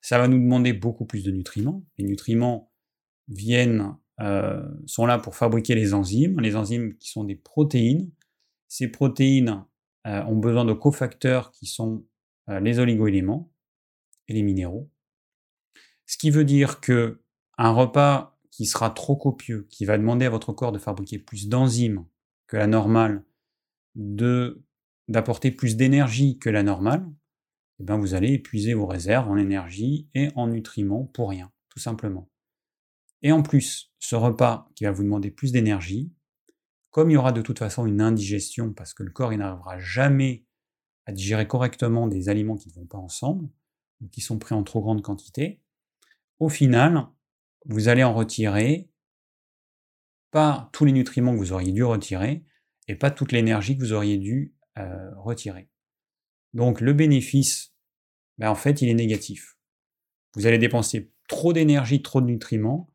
Ça 0.01 0.17
va 0.19 0.27
nous 0.27 0.39
demander 0.39 0.73
beaucoup 0.73 1.05
plus 1.05 1.23
de 1.23 1.31
nutriments. 1.31 1.85
Les 1.97 2.05
nutriments 2.05 2.71
viennent, 3.29 3.95
heu, 4.21 4.63
sont 4.87 5.05
là 5.05 5.19
pour 5.19 5.35
fabriquer 5.35 5.75
les 5.75 5.93
enzymes, 5.93 6.39
les 6.41 6.55
enzymes 6.55 6.97
qui 6.97 7.09
sont 7.09 7.23
des 7.25 7.35
protéines. 7.35 8.11
Ces 8.69 8.89
protéines, 8.89 9.65
heu, 10.07 10.23
ont 10.27 10.37
besoin 10.37 10.65
de 10.65 10.73
cofacteurs 10.73 11.51
qui 11.51 11.67
sont, 11.67 12.05
heu, 12.49 12.59
les 12.61 12.79
oligoéléments 12.79 13.51
et 14.29 14.33
les 14.35 14.43
minéraux. 14.43 14.89
Ce 16.05 16.17
qui 16.17 16.29
veut 16.29 16.45
dire 16.45 16.79
qu'un 16.79 17.17
repas 17.57 18.37
qui 18.51 18.65
sera 18.65 18.89
trop 18.89 19.15
copieux, 19.15 19.67
qui 19.69 19.85
va 19.85 19.97
demander 19.97 20.25
à 20.25 20.29
votre 20.29 20.53
corps 20.53 20.71
de 20.71 20.79
fabriquer 20.79 21.19
plus 21.19 21.47
d'enzymes 21.47 22.05
que 22.47 22.57
la 22.57 22.67
normale, 22.67 23.23
de 23.95 24.61
d'apporter 25.07 25.51
plus 25.51 25.75
d'énergie 25.75 26.39
que 26.39 26.49
la 26.49 26.63
normale, 26.63 27.05
et 27.79 27.83
ben, 27.83 27.97
vous 27.97 28.13
allez 28.13 28.33
épuiser 28.33 28.73
vos 28.73 28.87
réserves 28.87 29.29
en 29.29 29.37
énergie 29.37 30.09
et 30.15 30.29
en 30.35 30.47
nutriments 30.47 31.05
pour 31.05 31.29
rien, 31.29 31.51
tout 31.69 31.79
simplement. 31.79 32.29
Et 33.21 33.31
en 33.31 33.43
plus, 33.43 33.91
ce 33.99 34.15
repas 34.15 34.69
qui 34.75 34.85
va 34.85 34.91
vous 34.91 35.03
demander 35.03 35.31
plus 35.31 35.51
d'énergie, 35.51 36.11
comme 36.91 37.11
il 37.11 37.15
y 37.15 37.17
aura 37.17 37.33
de 37.33 37.41
toute 37.41 37.59
façon 37.59 37.85
une 37.85 38.01
indigestion 38.01 38.73
parce 38.73 38.93
que 38.93 39.03
le 39.03 39.11
corps 39.11 39.35
n'arrivera 39.35 39.77
jamais 39.79 40.45
à 41.05 41.11
digérer 41.11 41.47
correctement 41.47 42.07
des 42.07 42.29
aliments 42.29 42.55
qui 42.55 42.69
ne 42.69 42.73
vont 42.73 42.85
pas 42.85 42.97
ensemble 42.97 43.49
ou 44.01 44.07
qui 44.07 44.21
sont 44.21 44.39
pris 44.39 44.55
en 44.55 44.63
trop 44.63 44.81
grande 44.81 45.01
quantité, 45.01 45.61
au 46.39 46.49
final, 46.49 47.07
vous 47.65 47.87
allez 47.87 48.03
en 48.03 48.13
retirer 48.13 48.89
pas 50.31 50.69
tous 50.73 50.85
les 50.85 50.91
nutriments 50.91 51.33
que 51.33 51.39
vous 51.39 51.53
auriez 51.53 51.71
dû 51.71 51.83
retirer 51.83 52.43
et 52.87 52.95
pas 52.95 53.11
toute 53.11 53.31
l'énergie 53.31 53.77
que 53.77 53.83
vous 53.83 53.93
auriez 53.93 54.17
dû, 54.17 54.53
heu, 54.77 55.11
retirer. 55.17 55.69
Donc 56.53 56.81
le 56.81 56.93
bénéfice, 56.93 57.73
bah, 58.37 58.51
en 58.51 58.55
fait, 58.55 58.81
il 58.81 58.89
est 58.89 58.95
négatif. 58.95 59.57
Vous 60.35 60.45
allez 60.45 60.57
dépenser 60.57 61.11
trop 61.27 61.53
d'énergie, 61.53 62.01
trop 62.01 62.21
de 62.21 62.25
nutriments 62.27 62.89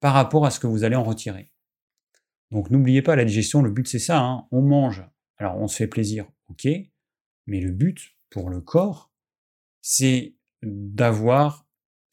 par 0.00 0.14
rapport 0.14 0.44
à 0.44 0.50
ce 0.50 0.60
que 0.60 0.66
vous 0.66 0.84
allez 0.84 0.96
en 0.96 1.04
retirer. 1.04 1.52
Donc 2.50 2.70
n'oubliez 2.70 3.02
pas 3.02 3.16
la 3.16 3.24
digestion, 3.24 3.62
le 3.62 3.70
but 3.70 3.88
c'est 3.88 3.98
ça, 3.98 4.20
hein, 4.20 4.46
on 4.52 4.62
mange, 4.62 5.04
alors 5.38 5.56
on 5.56 5.66
se 5.66 5.76
fait 5.76 5.88
plaisir, 5.88 6.30
OK, 6.48 6.68
mais 7.46 7.60
le 7.60 7.72
but 7.72 8.16
pour 8.30 8.50
le 8.50 8.60
corps, 8.60 9.12
c'est 9.80 10.36
d'avoir 10.62 11.65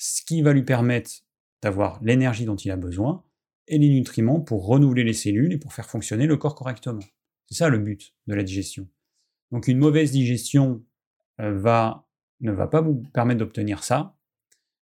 ce 0.04 0.22
qui 0.26 0.41
va 0.41 0.51
lui 0.51 0.64
permettre 0.64 1.12
d'avoir 1.62 2.04
l'énergie 2.04 2.43
dont 2.43 2.58
il 2.58 2.72
a 2.72 2.76
besoin 2.76 3.24
et 3.70 3.78
les 3.78 3.88
nutriments 3.88 4.41
pour 4.41 4.66
renouveler 4.66 5.06
les 5.06 5.14
cellules 5.14 5.54
et 5.54 5.58
pour 5.58 5.72
faire 5.74 5.89
fonctionner 5.89 6.28
le 6.28 6.36
corps 6.36 6.56
correctement. 6.56 6.99
C'est 7.47 7.56
ça 7.56 7.70
le 7.70 7.78
but 7.80 8.14
de 8.28 8.34
la 8.36 8.43
digestion. 8.43 8.89
Donc 9.51 9.70
une 9.70 9.78
mauvaise 9.78 10.12
digestion, 10.12 10.84
va 11.38 12.06
ne 12.41 12.51
va 12.51 12.68
pas 12.68 12.82
vous 12.82 12.95
permettre 13.14 13.39
d'obtenir 13.39 13.86
ça 13.86 14.18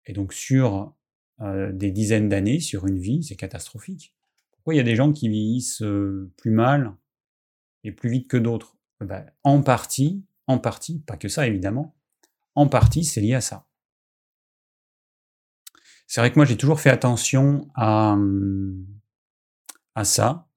et 0.04 0.12
donc 0.12 0.34
sur, 0.34 0.94
heu, 1.40 1.72
des 1.72 1.90
dizaines 1.90 2.28
d'années, 2.28 2.60
sur 2.60 2.86
une 2.86 2.98
vie, 2.98 3.22
c'est 3.24 3.36
catastrophique. 3.36 4.14
Pourquoi 4.52 4.74
il 4.74 4.76
y 4.76 4.80
a 4.80 4.84
des 4.84 4.96
gens 4.96 5.12
qui 5.12 5.30
vieillissent, 5.30 5.80
heu, 5.80 6.30
plus 6.36 6.50
mal 6.50 6.94
et 7.84 7.92
plus 7.92 8.10
vite 8.10 8.28
que 8.28 8.36
d'autres? 8.36 8.76
Bah, 9.00 9.24
en 9.44 9.62
partie 9.62 10.24
en 10.46 10.58
partie, 10.58 11.00
pas 11.00 11.16
que 11.16 11.28
ça 11.28 11.46
évidemment, 11.46 11.94
en 12.54 12.68
partie 12.68 13.04
c'est 13.04 13.22
lié 13.22 13.34
à 13.34 13.40
ça. 13.40 13.67
C'est 16.08 16.22
vrai 16.22 16.32
que 16.32 16.36
moi 16.38 16.46
j'ai 16.46 16.56
toujours 16.56 16.80
fait 16.80 16.90
attention 16.90 17.70
à, 17.74 18.16
mmh, 18.16 18.86
à 19.94 20.04
ça. 20.04 20.48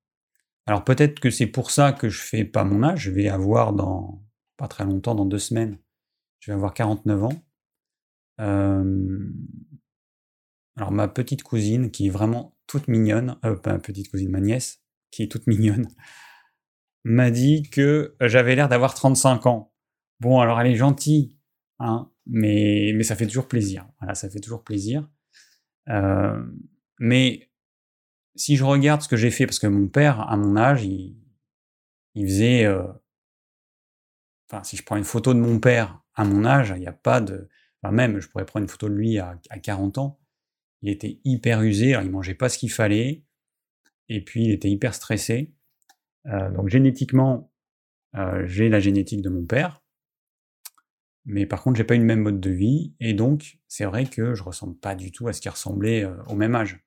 Alors 0.65 0.85
peut-être 0.85 1.19
que 1.19 1.29
c'est 1.29 1.47
pour 1.47 1.71
ça 1.71 1.91
que 1.91 2.07
je 2.09 2.21
fais 2.21 2.45
pas 2.45 2.63
mon 2.63 2.83
âge, 2.83 3.01
je 3.01 3.11
vais 3.11 3.27
avoir 3.27 3.73
dans 3.73 4.23
pas 4.55 4.69
très 4.69 4.85
longtemps, 4.85 5.13
dans 5.13 5.25
2 5.25 5.39
semaines, 5.39 5.77
je 6.39 6.51
vais 6.51 6.55
avoir 6.55 6.73
49 6.73 7.23
ans. 7.25 7.43
Hem, 8.39 9.33
alors 10.77 10.91
ma 10.91 11.09
petite 11.09 11.43
cousine 11.43 11.91
qui 11.91 12.07
est 12.07 12.09
vraiment 12.09 12.55
toute 12.65 12.87
mignonne, 12.87 13.37
pas 13.41 13.73
ma 13.73 13.79
petite 13.79 14.09
cousine, 14.09 14.31
ma 14.31 14.39
nièce, 14.39 14.81
qui 15.11 15.23
est 15.23 15.27
toute 15.31 15.47
mignonne, 15.47 15.87
m'a 17.03 17.29
dit 17.29 17.63
que 17.63 18.15
j'avais 18.21 18.55
l'air 18.55 18.69
d'avoir 18.69 18.93
35 18.93 19.47
ans. 19.47 19.73
Bon 20.21 20.39
alors 20.39 20.61
elle 20.61 20.67
est 20.67 20.75
gentille, 20.75 21.37
hein, 21.79 22.09
mais 22.25 22.93
mais 22.95 23.03
ça 23.03 23.17
fait 23.17 23.27
toujours 23.27 23.49
plaisir. 23.49 23.85
Voilà, 23.99 24.15
ça 24.15 24.29
fait 24.29 24.39
toujours 24.39 24.63
plaisir. 24.63 25.09
Hem, 25.87 26.57
mais 26.99 27.49
si 28.35 28.55
je 28.55 28.63
regarde 28.63 29.01
ce 29.01 29.07
que 29.07 29.17
j'ai 29.17 29.31
fait, 29.31 29.45
parce 29.45 29.59
que 29.59 29.67
mon 29.67 29.87
père, 29.87 30.21
à 30.21 30.37
mon 30.37 30.55
âge, 30.57 30.83
il, 30.85 31.17
il 32.15 32.25
faisait... 32.27 32.65
euh, 32.65 32.83
Enfin, 34.49 34.63
si 34.63 34.75
je 34.75 34.83
prends 34.83 34.97
une 34.97 35.05
photo 35.05 35.33
de 35.33 35.39
mon 35.39 35.59
père 35.59 36.01
à 36.13 36.25
mon 36.25 36.43
âge, 36.43 36.73
il 36.75 36.79
n'y 36.81 36.87
a 36.87 36.91
pas 36.91 37.21
de... 37.21 37.47
Enfin, 37.81 37.93
même, 37.93 38.19
je 38.19 38.27
pourrais 38.27 38.45
prendre 38.45 38.63
une 38.63 38.69
photo 38.69 38.89
de 38.89 38.93
lui 38.93 39.17
à, 39.17 39.39
à 39.49 39.59
40 39.59 39.97
ans. 39.97 40.19
Il 40.81 40.89
était 40.89 41.19
hyper 41.23 41.61
usé, 41.61 41.93
alors 41.93 42.03
il 42.03 42.11
mangeait 42.11 42.35
pas 42.35 42.49
ce 42.49 42.57
qu'il 42.57 42.71
fallait, 42.71 43.23
et 44.09 44.21
puis 44.23 44.43
il 44.45 44.51
était 44.51 44.69
hyper 44.69 44.93
stressé. 44.93 45.53
Euh, 46.25 46.51
donc 46.51 46.67
génétiquement, 46.67 47.51
euh, 48.15 48.45
j'ai 48.45 48.67
la 48.67 48.79
génétique 48.79 49.21
de 49.21 49.29
mon 49.29 49.45
père, 49.45 49.80
mais 51.25 51.45
par 51.45 51.61
contre, 51.63 51.77
j'ai 51.77 51.83
pas 51.83 51.95
eu 51.95 51.99
le 51.99 52.05
même 52.05 52.21
mode 52.21 52.39
de 52.39 52.49
vie, 52.49 52.93
et 52.99 53.13
donc 53.13 53.59
c'est 53.67 53.85
vrai 53.85 54.05
que 54.05 54.33
je 54.35 54.43
ressemble 54.43 54.75
pas 54.77 54.95
du 54.95 55.11
tout 55.11 55.27
à 55.27 55.33
ce 55.33 55.41
qui 55.41 55.49
ressemblait 55.49 56.03
euh, 56.03 56.15
au 56.27 56.35
même 56.35 56.55
âge. 56.55 56.83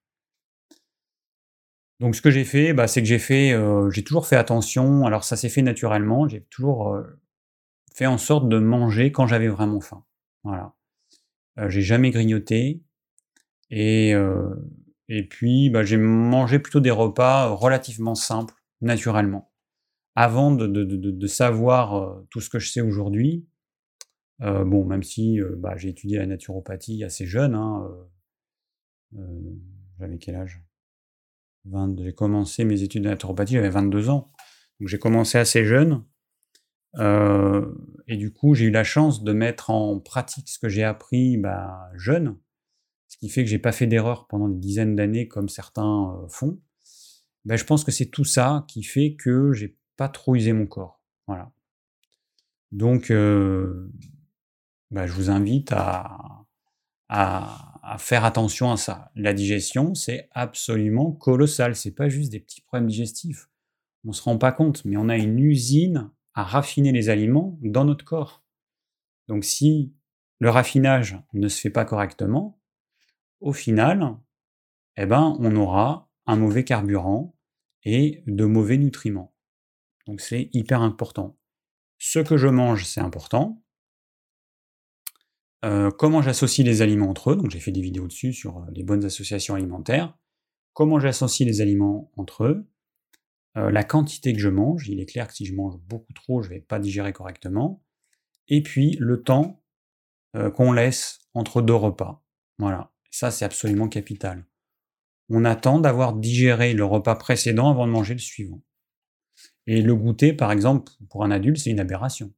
Donc 2.00 2.16
ce 2.16 2.22
que 2.22 2.30
j'ai 2.30 2.44
fait, 2.44 2.72
bah, 2.72 2.86
c'est 2.88 3.00
que 3.00 3.08
j'ai 3.08 3.18
fait, 3.18 3.52
euh, 3.52 3.88
j'ai 3.90 4.02
toujours 4.02 4.26
fait 4.26 4.36
attention. 4.36 5.06
Alors 5.06 5.24
ça 5.24 5.36
s'est 5.36 5.48
fait 5.48 5.62
naturellement. 5.62 6.28
J'ai 6.28 6.42
toujours 6.50 6.94
euh, 6.94 7.02
fait 7.94 8.06
en 8.06 8.18
sorte 8.18 8.48
de 8.48 8.58
manger 8.58 9.12
quand 9.12 9.26
j'avais 9.26 9.48
vraiment 9.48 9.80
faim. 9.80 10.04
Voilà. 10.42 10.74
J'ai 11.68 11.82
jamais 11.82 12.10
grignoté. 12.10 12.82
Et, 13.70 14.12
et 15.08 15.28
puis, 15.28 15.70
bah, 15.70 15.84
j'ai 15.84 15.96
mangé 15.96 16.58
plutôt 16.58 16.80
des 16.80 16.90
repas 16.90 17.48
relativement 17.48 18.14
simples, 18.14 18.54
naturellement. 18.80 19.52
Avant 20.16 20.52
de, 20.52 20.66
de- 20.66 20.84
de- 20.84 21.26
savoir 21.26 22.22
tout 22.30 22.40
ce 22.40 22.50
que 22.50 22.58
je 22.58 22.70
sais 22.70 22.80
aujourd'hui, 22.80 23.46
euh, 24.44 24.64
bon, 24.64 24.84
même 24.84 25.02
si 25.02 25.40
euh, 25.40 25.54
bah, 25.56 25.76
j'ai 25.76 25.88
étudié 25.88 26.18
la 26.18 26.26
naturopathie 26.26 27.02
assez 27.02 27.26
jeune, 27.26 27.54
hein, 27.54 27.88
euh, 29.16 29.18
j'avais 29.98 30.18
quel 30.18 30.36
âge? 30.36 30.62
20 31.66 32.02
J'ai 32.02 32.12
commencé 32.12 32.64
mes 32.64 32.82
études 32.82 33.04
de 33.04 33.08
naturopathie, 33.08 33.54
j'avais 33.54 33.70
22 33.70 34.10
ans. 34.10 34.30
Donc 34.80 34.88
j'ai 34.88 34.98
commencé 34.98 35.38
assez 35.38 35.64
jeune. 35.64 36.04
Et 38.06 38.16
du 38.16 38.32
coup, 38.32 38.54
j'ai 38.54 38.66
eu 38.66 38.70
la 38.70 38.84
chance 38.84 39.24
de 39.24 39.32
mettre 39.32 39.70
en 39.70 39.98
pratique 39.98 40.48
ce 40.48 40.58
que 40.58 40.68
j'ai 40.68 40.84
appris 40.84 41.36
bah, 41.38 41.90
jeune, 41.94 42.38
ce 43.08 43.16
qui 43.16 43.30
fait 43.30 43.42
que 43.42 43.50
j'ai 43.50 43.58
pas 43.58 43.72
fait 43.72 43.86
d'erreur 43.86 44.28
pendant 44.28 44.48
des 44.48 44.58
dizaines 44.58 44.94
d'années 44.94 45.26
comme 45.26 45.48
certains 45.48 46.24
font. 46.28 46.60
Ben, 47.46 47.56
je 47.56 47.64
pense 47.64 47.82
que 47.82 47.90
c'est 47.90 48.06
tout 48.06 48.24
ça 48.24 48.64
qui 48.68 48.84
fait 48.84 49.16
que 49.16 49.52
j'ai 49.52 49.76
pas 49.96 50.08
trop 50.08 50.36
usé 50.36 50.52
mon 50.52 50.66
corps. 50.66 51.02
Voilà. 51.26 51.50
Donc, 52.70 53.10
bah, 54.94 55.08
je 55.08 55.12
vous 55.12 55.28
invite 55.28 55.72
à, 55.72 56.46
à, 57.08 57.96
faire 57.98 58.24
attention 58.24 58.70
à 58.70 58.76
ça. 58.76 59.10
La 59.16 59.34
digestion, 59.34 59.94
c'est 59.96 60.28
absolument 60.30 61.10
colossal. 61.10 61.74
C'est 61.74 61.90
pas 61.90 62.08
juste 62.08 62.30
des 62.30 62.38
petits 62.38 62.60
problèmes 62.60 62.86
digestifs. 62.86 63.48
On 64.04 64.12
se 64.12 64.22
rend 64.22 64.38
pas 64.38 64.52
compte, 64.52 64.84
mais 64.84 64.96
on 64.96 65.08
a 65.08 65.16
une 65.16 65.40
usine 65.40 66.10
à 66.34 66.44
raffiner 66.44 66.92
les 66.92 67.08
aliments 67.08 67.58
dans 67.62 67.84
notre 67.84 68.04
corps. 68.04 68.44
Donc, 69.26 69.44
si 69.44 69.92
le 70.38 70.50
raffinage 70.50 71.18
ne 71.32 71.48
se 71.48 71.60
fait 71.60 71.70
pas 71.70 71.84
correctement, 71.84 72.60
au 73.40 73.52
final, 73.52 74.16
eh 74.96 75.06
ben, 75.06 75.36
on 75.40 75.56
aura 75.56 76.08
un 76.26 76.36
mauvais 76.36 76.62
carburant 76.62 77.34
et 77.82 78.22
de 78.28 78.44
mauvais 78.44 78.78
nutriments. 78.78 79.34
Donc, 80.06 80.20
c'est 80.20 80.50
hyper 80.52 80.82
important. 80.82 81.36
Ce 81.98 82.20
que 82.20 82.36
je 82.36 82.48
mange, 82.48 82.84
c'est 82.84 83.00
important. 83.00 83.63
Euh, 85.64 85.90
comment 85.90 86.20
j'associe 86.20 86.66
les 86.66 86.82
aliments 86.82 87.08
entre 87.08 87.30
eux, 87.30 87.36
donc 87.36 87.50
j'ai 87.50 87.60
fait 87.60 87.72
des 87.72 87.80
vidéos 87.80 88.06
dessus 88.06 88.34
sur 88.34 88.58
euh, 88.58 88.66
les 88.72 88.82
bonnes 88.82 89.04
associations 89.04 89.54
alimentaires. 89.54 90.14
Comment 90.74 91.00
j'associe 91.00 91.48
les 91.48 91.62
aliments 91.62 92.10
entre 92.16 92.44
eux, 92.44 92.68
euh, 93.56 93.70
la 93.70 93.82
quantité 93.82 94.34
que 94.34 94.40
je 94.40 94.50
mange, 94.50 94.88
il 94.88 95.00
est 95.00 95.06
clair 95.06 95.26
que 95.26 95.34
si 95.34 95.46
je 95.46 95.54
mange 95.54 95.78
beaucoup 95.78 96.12
trop, 96.12 96.42
je 96.42 96.50
ne 96.50 96.54
vais 96.54 96.60
pas 96.60 96.78
digérer 96.78 97.12
correctement. 97.12 97.82
Et 98.48 98.62
puis 98.62 98.96
le 99.00 99.22
temps 99.22 99.60
qu'on 100.56 100.72
laisse 100.72 101.20
entre 101.34 101.62
deux 101.62 101.76
repas. 101.76 102.24
Voilà, 102.58 102.92
ça 103.12 103.30
c'est 103.30 103.44
absolument 103.44 103.88
capital. 103.88 104.44
On 105.28 105.44
attend 105.44 105.78
d'avoir 105.78 106.12
digéré 106.12 106.74
le 106.74 106.84
repas 106.84 107.14
précédent 107.14 107.70
avant 107.70 107.86
de 107.86 107.92
manger 107.92 108.14
le 108.14 108.20
suivant. 108.20 108.60
Et 109.68 109.80
le 109.80 109.94
goûter, 109.94 110.32
par 110.32 110.50
exemple, 110.50 110.90
pour 111.08 111.22
un 111.22 111.30
adulte, 111.30 111.58
c'est 111.58 111.70
une 111.70 111.78
aberration. 111.78 112.32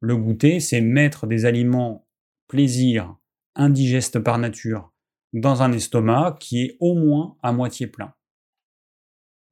Le 0.00 0.14
goûter, 0.14 0.60
c'est 0.60 0.82
mettre 0.82 1.26
des 1.26 1.46
aliments 1.46 2.07
plaisir, 2.48 3.16
indigestes 3.54 4.18
par 4.18 4.38
nature, 4.38 4.92
dans 5.32 5.62
un 5.62 5.72
estomac 5.72 6.36
qui 6.40 6.64
est 6.64 6.76
au 6.80 6.94
moins 6.94 7.36
à 7.42 7.52
moitié 7.52 7.86
plein. 7.86 8.14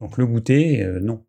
Donc 0.00 0.18
le 0.18 0.26
goûter, 0.26 0.82
euh, 0.82 1.00
non. 1.00 1.24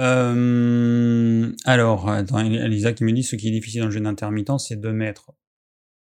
Euh, 0.00 1.52
alors, 1.64 2.08
attends, 2.08 2.38
Elisa 2.38 2.92
qui 2.92 3.04
me 3.04 3.12
dit 3.12 3.22
ce 3.22 3.36
qui 3.36 3.48
est 3.48 3.50
difficile 3.50 3.80
dans 3.82 3.86
le 3.86 3.92
jeûne 3.92 4.06
intermittent, 4.06 4.58
c'est 4.58 4.80
de 4.80 4.90
mettre 4.90 5.32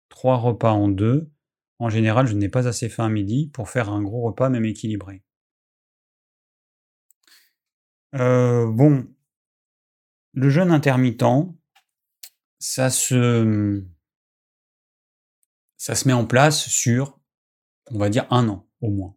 trois 0.10 0.38
repas 0.38 0.72
en 0.72 0.88
deux. 0.88 1.32
En 1.80 1.90
général, 1.90 2.28
je 2.28 2.36
n'ai 2.36 2.50
pas 2.50 2.68
assez 2.68 2.90
faim 2.90 3.06
à 3.06 3.10
midi 3.10 3.50
pour 3.54 3.70
faire 3.70 3.90
un 3.90 4.04
gros 4.04 4.22
repas, 4.22 4.50
même 4.50 4.66
équilibré. 4.66 5.24
Euh, 8.16 8.70
bon, 8.72 9.08
le 10.34 10.50
jeûne 10.50 10.72
intermittent, 10.72 11.24
ça 12.60 12.90
se, 12.90 13.84
ça 15.78 15.96
se 15.96 16.08
met 16.08 16.14
en 16.14 16.26
place 16.26 16.68
sur, 16.68 17.20
on 17.92 17.98
va 17.98 18.10
dire, 18.10 18.28
un 18.30 18.48
an 18.50 18.68
au 18.82 18.90
moins. 18.90 19.16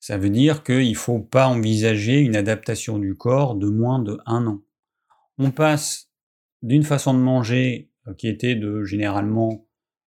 Ça 0.00 0.18
veut 0.18 0.30
dire 0.30 0.62
qu'il 0.64 0.90
ne 0.90 0.94
faut 0.96 1.20
pas 1.20 1.46
envisager 1.46 2.18
une 2.18 2.36
adaptation 2.36 2.98
du 2.98 3.14
corps 3.14 3.54
de 3.54 3.68
moins 3.68 4.00
de 4.00 4.18
un 4.26 4.46
an. 4.46 4.62
On 5.38 5.50
passe 5.50 6.10
d'une 6.62 6.82
façon 6.82 7.14
de 7.14 7.18
manger 7.20 7.90
euh, 8.06 8.14
qui 8.14 8.28
était 8.28 8.54
de 8.54 8.84
généralement 8.84 9.66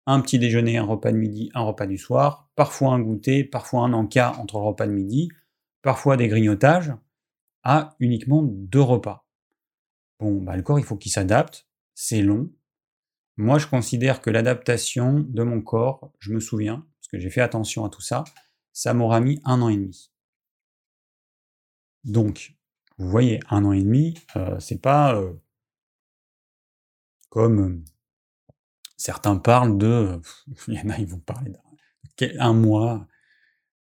un 0.07 0.20
petit 0.20 0.39
déjeuner, 0.39 0.76
un 0.78 0.85
repas 0.85 1.12
de 1.12 1.16
midi, 1.16 1.51
un 1.55 1.62
repas 1.62 1.87
du 1.87 1.97
soir, 1.97 2.51
parfois 2.57 2.93
un 2.93 3.01
goûter, 3.01 3.45
parfois 3.45 3.82
un 3.82 3.93
encas 3.93 4.32
entre 4.39 4.59
le 4.59 4.64
repas 4.64 4.87
de 4.87 4.93
midi, 4.93 5.28
parfois 5.80 6.16
des 6.16 6.28
grignotages, 6.28 6.93
à 7.62 7.95
uniquement 8.01 8.43
deux 8.43 8.82
repas. 8.82 9.24
Bon, 10.21 10.41
bah, 10.43 10.57
le 10.57 10.62
corps, 10.62 10.79
il 10.79 10.85
faut 10.85 10.97
qu'il 10.97 11.12
s'adapte, 11.12 11.67
c'est 11.95 12.23
long. 12.23 12.51
Moi, 13.37 13.59
je 13.59 13.67
considère 13.67 14.21
que 14.21 14.31
l'adaptation 14.31 15.21
de 15.21 15.43
mon 15.43 15.61
corps, 15.61 16.12
je 16.21 16.33
me 16.33 16.41
souviens, 16.41 16.87
parce 17.01 17.09
que 17.09 17.19
j'ai 17.19 17.31
fait 17.31 17.41
attention 17.41 17.85
à 17.85 17.91
tout 17.91 18.01
ça, 18.01 18.25
ça 18.73 18.95
m'aura 18.95 19.21
mis 19.21 19.41
un 19.45 19.61
an 19.61 19.69
et 19.69 19.77
demi. 19.77 20.12
Donc, 22.05 22.55
vous 22.99 23.09
voyez, 23.09 23.41
un 23.51 23.65
an 23.65 23.73
et 23.73 23.83
demi, 23.83 24.15
euh, 24.37 24.59
c'est 24.61 24.81
pas 24.81 25.17
euh, 25.17 25.33
comme 27.29 27.61
euh, 27.61 27.85
certains 28.97 29.37
parlent 29.37 29.79
de. 29.79 30.21
Il 30.69 30.75
y 30.75 30.81
en 30.81 30.91
a, 30.91 30.99
ils 30.99 31.09
vont 31.09 31.19
parler 31.19 31.53
d'un 32.21 32.53
mois. 32.53 33.07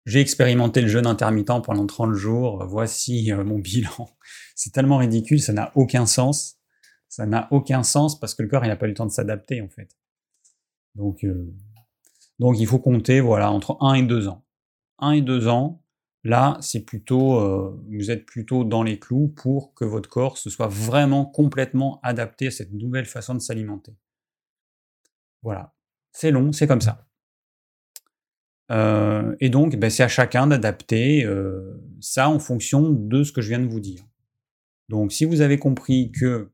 J'ai 0.07 0.21
expérimenté 0.21 0.83
le 0.83 0.89
jeûne 0.89 1.07
intermittent 1.07 1.65
pendant 1.65 1.85
30 1.85 2.15
jours, 2.15 2.65
voici 2.67 3.33
euh, 3.33 3.45
mon 3.45 3.59
bilan. 3.59 4.09
C'est 4.55 4.73
tellement 4.73 4.99
ridicule, 4.99 5.41
ça 5.41 5.53
n'a 5.53 5.73
aucun 5.75 6.07
sens. 6.07 6.59
Ça 7.09 7.27
n'a 7.27 7.49
aucun 7.51 7.83
sens 7.83 8.19
parce 8.19 8.35
que 8.35 8.43
le 8.43 8.49
corps, 8.49 8.65
il 8.65 8.69
n'a 8.69 8.77
pas 8.77 8.87
eu 8.87 8.91
le 8.91 8.95
temps 8.95 9.07
de 9.07 9.11
s'adapter, 9.11 9.61
en 9.61 9.69
fait. 9.69 9.97
Donc, 10.95 11.25
euh, 11.25 11.53
donc, 12.39 12.57
il 12.59 12.67
faut 12.67 12.79
compter, 12.79 13.21
voilà, 13.21 13.51
entre 13.51 13.77
1 13.81 13.95
et 13.95 14.03
2 14.03 14.29
ans. 14.29 14.45
1 14.99 15.13
et 15.13 15.23
2 15.23 15.49
ans, 15.49 15.83
là, 16.23 16.57
c'est 16.61 16.85
plutôt, 16.85 17.41
euh, 17.41 17.83
vous 17.89 18.11
êtes 18.11 18.27
plutôt 18.27 18.65
dans 18.65 18.83
les 18.83 18.99
clous 18.99 19.29
pour 19.29 19.75
que 19.75 19.85
votre 19.85 20.09
corps 20.09 20.39
se 20.39 20.51
soit 20.51 20.69
vraiment 20.69 21.25
complètement 21.25 22.01
adapté 22.03 22.49
à 22.49 22.51
cette 22.51 22.73
nouvelle 22.73 23.07
façon 23.07 23.35
de 23.35 23.41
s'alimenter. 23.41 23.97
Voilà. 25.43 25.75
C'est 26.13 26.31
long, 26.31 26.53
c'est 26.53 26.67
comme 26.67 26.81
ça. 26.81 27.06
Euh, 28.71 29.37
et 29.41 29.49
donc, 29.49 29.77
ben, 29.77 29.91
c'est 29.91 30.03
à 30.03 30.09
chacun 30.09 30.47
d'adapter 30.47 31.25
euh, 31.25 31.81
ça 32.01 32.29
en 32.29 32.39
fonction 32.39 32.91
de 32.91 33.23
ce 33.23 33.33
que 33.33 33.41
je 33.41 33.49
viens 33.49 33.61
de 33.61 33.69
vous 33.69 33.81
dire. 33.81 34.05
Donc, 34.89 35.12
si 35.12 35.25
vous 35.25 35.41
avez 35.41 35.59
compris 35.59 36.11
que 36.12 36.51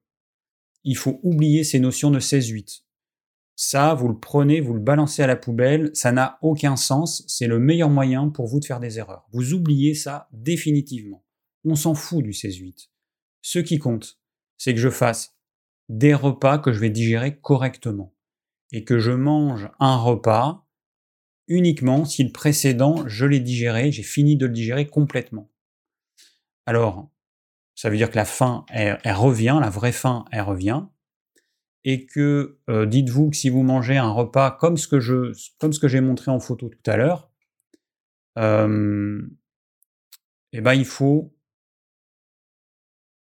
il 0.84 0.96
faut 0.96 1.20
oublier 1.22 1.62
ces 1.64 1.78
notions 1.78 2.10
de 2.10 2.18
16-8, 2.18 2.82
ça, 3.54 3.94
vous 3.94 4.08
le 4.08 4.18
prenez, 4.18 4.60
vous 4.60 4.74
le 4.74 4.80
balancez 4.80 5.22
à 5.22 5.26
la 5.26 5.36
poubelle, 5.36 5.90
ça 5.94 6.10
n'a 6.10 6.38
aucun 6.42 6.74
sens, 6.74 7.22
c'est 7.28 7.46
le 7.46 7.58
meilleur 7.58 7.90
moyen 7.90 8.28
pour 8.30 8.46
vous 8.46 8.58
de 8.58 8.64
faire 8.64 8.80
des 8.80 8.98
erreurs. 8.98 9.28
Vous 9.32 9.52
oubliez 9.52 9.94
ça 9.94 10.28
définitivement. 10.32 11.24
On 11.64 11.76
s'en 11.76 11.94
fout 11.94 12.24
du 12.24 12.32
16-8. 12.32 12.88
Ce 13.42 13.58
qui 13.58 13.78
compte, 13.78 14.18
c'est 14.58 14.74
que 14.74 14.80
je 14.80 14.90
fasse 14.90 15.36
des 15.88 16.14
repas 16.14 16.58
que 16.58 16.72
je 16.72 16.80
vais 16.80 16.90
digérer 16.90 17.38
correctement 17.38 18.14
et 18.72 18.84
que 18.84 18.98
je 18.98 19.12
mange 19.12 19.68
un 19.78 19.96
repas 19.96 20.66
uniquement 21.53 22.05
si 22.05 22.24
le 22.24 22.32
précédent, 22.32 23.07
je 23.07 23.26
l'ai 23.26 23.40
digéré, 23.40 23.92
j'ai 23.92 24.03
fini 24.03 24.36
de 24.36 24.46
le 24.46 24.53
digérer 24.53 24.86
complètement. 24.86 25.50
Alors, 26.66 27.11
ça 27.74 27.90
veut 27.90 27.96
dire 27.96 28.11
que 28.11 28.16
la 28.16 28.24
faim, 28.24 28.64
elle, 28.70 28.98
revient, 29.14 29.59
la 29.61 29.70
vraie 29.70 29.92
faim, 29.92 30.24
elle 30.32 30.42
revient. 30.42 30.82
et 31.84 32.07
que 32.07 32.59
euh, 32.70 32.86
dites-vous 32.86 33.30
que 33.30 33.36
si 33.36 33.48
vous 33.50 33.62
mangez 33.64 33.96
un 33.96 34.11
repas 34.11 34.53
comme 34.53 34.76
ce 34.76 34.86
que 34.86 35.00
je, 35.00 35.32
comme 35.59 35.72
ce 35.72 35.80
que 35.80 35.88
j'ai 35.88 36.00
montré 36.00 36.30
en 36.30 36.38
photo 36.40 36.68
tout 36.68 36.90
à 36.90 36.96
l'heure, 36.96 37.30
euh, 38.38 39.20
eh 40.53 40.61
ben 40.61 40.74
il 40.74 40.84
faut 40.84 41.34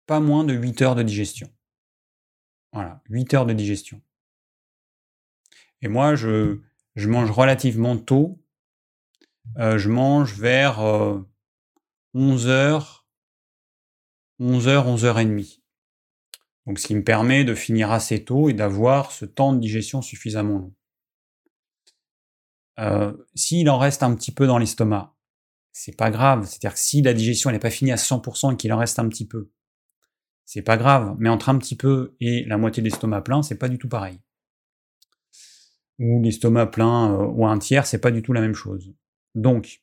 pas 0.06 0.20
moins 0.20 0.44
de 0.44 0.54
8 0.54 0.82
heures 0.82 0.96
de 0.96 1.04
digestion. 1.04 1.50
Voilà, 2.74 3.02
8 3.10 3.34
heures 3.34 3.46
de 3.46 3.54
digestion. 3.54 4.02
Et 5.82 5.88
moi, 5.88 6.16
je, 6.16 6.60
je 7.00 7.10
mange 7.10 7.32
relativement 7.32 7.98
tôt. 7.98 8.42
Euh, 9.58 9.78
je 9.78 9.90
mange 9.90 10.34
vers 10.34 10.80
11 12.14 12.48
heures, 12.48 13.08
11 14.40 14.68
heures, 14.68 14.88
11 14.88 15.06
heures 15.06 15.20
et 15.20 15.26
demie. 15.26 15.64
Donc, 16.66 16.78
ce 16.78 16.88
qui 16.88 16.96
me 16.96 17.04
permet 17.04 17.44
de 17.44 17.56
finir 17.56 17.92
assez 17.92 18.24
tôt 18.24 18.50
et 18.50 18.54
d'avoir 18.54 19.12
ce 19.12 19.26
temps 19.26 19.54
de 19.54 19.60
digestion 19.60 20.02
suffisamment 20.02 20.60
long. 20.60 20.76
Euh, 22.80 23.14
s'il 23.36 23.70
en 23.70 23.78
reste 23.78 24.04
un 24.04 24.14
petit 24.16 24.32
peu 24.32 24.48
dans 24.48 24.58
l'estomac, 24.58 25.16
c'est 25.72 25.98
pas 25.98 26.12
grave. 26.12 26.46
C'est-à-dire 26.46 26.74
que 26.74 26.80
si 26.80 27.02
la 27.02 27.14
digestion 27.14 27.52
n'est 27.52 27.60
pas 27.60 27.70
finie 27.70 27.92
à 27.92 27.98
100% 27.98 28.54
et 28.54 28.58
qu'il 28.58 28.72
en 28.72 28.78
reste 28.78 29.00
un 29.00 29.10
petit 29.10 29.28
peu, 29.28 29.50
c'est 30.46 30.62
pas 30.62 30.78
grave. 30.78 31.16
Mais 31.20 31.30
entre 31.30 31.50
un 31.50 31.58
petit 31.58 31.76
peu 31.76 32.16
et 32.20 32.46
la 32.46 32.58
moitié 32.58 32.82
de 32.84 32.90
l'estomac 32.90 33.22
plein, 33.22 33.42
c'est 33.42 33.58
pas 33.58 33.70
du 33.70 33.78
tout 33.78 33.90
pareil. 33.90 34.20
Ou 36.00 36.22
l'estomac 36.22 36.68
plein 36.68 37.14
euh, 37.14 37.26
ou 37.26 37.46
un 37.46 37.60
tiers, 37.60 37.86
c'est 37.86 38.00
pas 38.00 38.12
du 38.12 38.22
tout 38.22 38.34
la 38.34 38.42
même 38.42 38.54
chose. 38.54 38.94
Donc, 39.36 39.82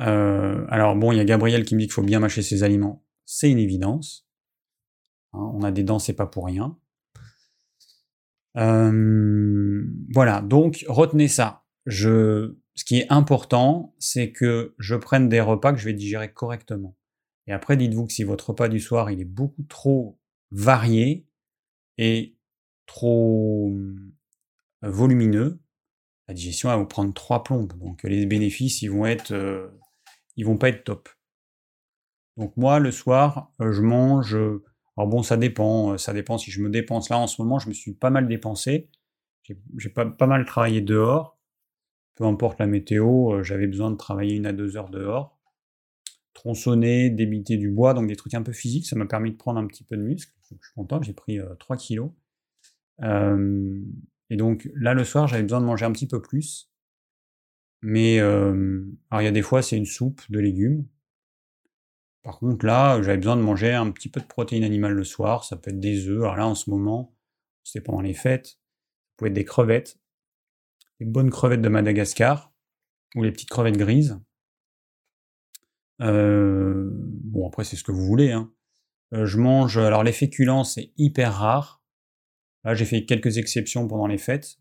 euh, 0.00 0.64
alors 0.68 0.94
bon, 0.96 1.12
il 1.12 1.16
y 1.16 1.20
a 1.20 1.24
Gabriel 1.24 1.64
qui 1.64 1.74
me 1.74 1.80
dit 1.80 1.86
qu'il 1.86 1.92
faut 1.92 2.02
bien 2.02 2.20
mâcher 2.20 2.42
ses 2.42 2.62
aliments. 2.62 3.04
C'est 3.24 3.50
une 3.50 3.58
évidence. 3.58 4.28
Hein, 5.32 5.50
on 5.54 5.62
a 5.62 5.72
des 5.72 5.82
dents, 5.82 5.98
c'est 5.98 6.14
pas 6.14 6.26
pour 6.26 6.46
rien. 6.46 6.78
voilà, 8.54 10.40
donc 10.42 10.84
retenez 10.88 11.28
ça. 11.28 11.64
Je, 11.86 12.56
ce 12.74 12.84
qui 12.84 12.98
est 12.98 13.06
important, 13.10 13.94
c'est 13.98 14.30
que 14.30 14.74
je 14.78 14.94
prenne 14.94 15.28
des 15.28 15.40
repas 15.40 15.72
que 15.72 15.78
je 15.78 15.84
vais 15.84 15.92
digérer 15.92 16.32
correctement. 16.32 16.96
Et 17.48 17.52
après, 17.52 17.76
dites-vous 17.76 18.06
que 18.06 18.12
si 18.12 18.24
votre 18.24 18.50
repas 18.50 18.68
du 18.68 18.78
soir, 18.78 19.10
il 19.10 19.20
est 19.20 19.24
beaucoup 19.24 19.64
trop 19.64 20.20
varié 20.50 21.26
et 21.96 22.37
trop 22.88 23.72
volumineux, 24.82 25.60
la 26.26 26.34
digestion 26.34 26.68
va 26.70 26.76
vous 26.76 26.86
prendre 26.86 27.14
trois 27.14 27.44
plombes. 27.44 27.72
Donc 27.78 28.02
les 28.02 28.26
bénéfices, 28.26 28.82
ils 28.82 28.90
vont 28.90 29.06
être, 29.06 29.32
ils 30.36 30.44
vont 30.44 30.58
pas 30.58 30.70
être 30.70 30.82
top. 30.82 31.08
Donc 32.36 32.56
moi, 32.56 32.80
le 32.80 32.90
soir, 32.90 33.52
je 33.60 33.80
mange 33.80 34.36
alors 34.98 35.06
bon, 35.06 35.22
ça 35.22 35.36
dépend, 35.36 35.92
euh, 35.92 35.96
ça 35.96 36.12
dépend 36.12 36.38
si 36.38 36.50
je 36.50 36.60
me 36.60 36.68
dépense. 36.68 37.08
Là, 37.08 37.18
en 37.18 37.28
ce 37.28 37.40
moment, 37.40 37.60
je 37.60 37.68
me 37.68 37.72
suis 37.72 37.94
pas 37.94 38.10
mal 38.10 38.26
dépensé. 38.26 38.90
J'ai 39.44 39.88
pas, 39.90 40.26
mal 40.26 40.44
travaillé 40.44 40.80
dehors. 40.80 41.38
Peu 42.16 42.24
importe 42.24 42.58
la 42.58 42.66
météo, 42.66 43.32
euh, 43.32 43.42
j'avais 43.44 43.68
besoin 43.68 43.92
de 43.92 43.96
travailler 43.96 44.34
une 44.34 44.44
à 44.44 44.52
deux 44.52 44.76
heures 44.76 44.90
dehors. 44.90 45.38
Tronçonner, 46.34 47.10
débiter 47.10 47.56
du 47.56 47.70
bois, 47.70 47.94
donc 47.94 48.08
des 48.08 48.16
trucs 48.16 48.34
un 48.34 48.42
peu 48.42 48.52
physiques. 48.52 48.86
Ça 48.86 48.96
m'a 48.96 49.06
permis 49.06 49.30
de 49.30 49.36
prendre 49.36 49.60
un 49.60 49.68
petit 49.68 49.84
peu 49.84 49.96
de 49.96 50.02
muscle. 50.02 50.32
Je 50.50 50.56
suis 50.56 50.74
content, 50.74 51.00
j'ai 51.00 51.12
pris 51.12 51.38
3 51.60 51.76
euh, 53.02 53.80
et 54.30 54.36
donc 54.36 54.68
là, 54.74 54.94
le 54.94 55.04
soir, 55.04 55.26
j'avais 55.26 55.42
besoin 55.42 55.60
de 55.60 55.66
manger 55.66 55.84
un 55.84 55.92
petit 55.92 56.08
peu 56.08 56.20
plus. 56.20 56.70
Mais 57.80 58.18
alors 58.18 59.20
il 59.20 59.24
y 59.24 59.28
a 59.28 59.32
des 59.32 59.42
fois, 59.42 59.62
c'est 59.62 59.76
une 59.76 59.86
soupe 59.86 60.22
de 60.30 60.40
légumes. 60.40 60.86
Par 62.22 62.40
contre, 62.40 62.66
là, 62.66 63.00
j'avais 63.02 63.16
besoin 63.16 63.36
de 63.36 63.42
manger 63.42 63.72
un 63.72 63.90
petit 63.90 64.10
peu 64.10 64.20
de 64.20 64.26
protéines 64.26 64.64
animales 64.64 64.92
le 64.92 65.04
soir. 65.04 65.44
Ça 65.44 65.56
peut 65.56 65.70
être 65.70 65.80
des 65.80 66.08
œufs. 66.08 66.22
Alors 66.22 66.36
là, 66.36 66.46
en 66.46 66.54
ce 66.54 66.68
moment, 66.68 67.16
c'est 67.64 67.80
pendant 67.80 68.00
les 68.00 68.14
fêtes. 68.14 68.46
Ça 68.48 69.14
peut 69.16 69.26
être 69.26 69.32
des 69.32 69.44
crevettes. 69.44 69.98
Des 71.00 71.06
bonnes 71.06 71.30
crevettes 71.30 71.62
de 71.62 71.68
Madagascar. 71.68 72.52
Ou 73.14 73.22
les 73.22 73.32
petites 73.32 73.48
crevettes 73.48 73.78
grises. 73.78 74.20
Euh, 76.02 76.90
bon, 76.92 77.46
après, 77.46 77.64
c'est 77.64 77.76
ce 77.76 77.84
que 77.84 77.92
vous 77.92 78.04
voulez. 78.04 78.32
Hein. 78.32 78.52
Euh, 79.14 79.24
je 79.24 79.38
mange. 79.38 79.78
Alors, 79.78 80.04
les 80.04 80.12
féculents, 80.12 80.64
c'est 80.64 80.92
hyper 80.98 81.32
rare. 81.32 81.77
Là, 82.68 82.74
j'ai 82.74 82.84
fait 82.84 83.06
quelques 83.06 83.38
exceptions 83.38 83.88
pendant 83.88 84.06
les 84.06 84.18
fêtes. 84.18 84.58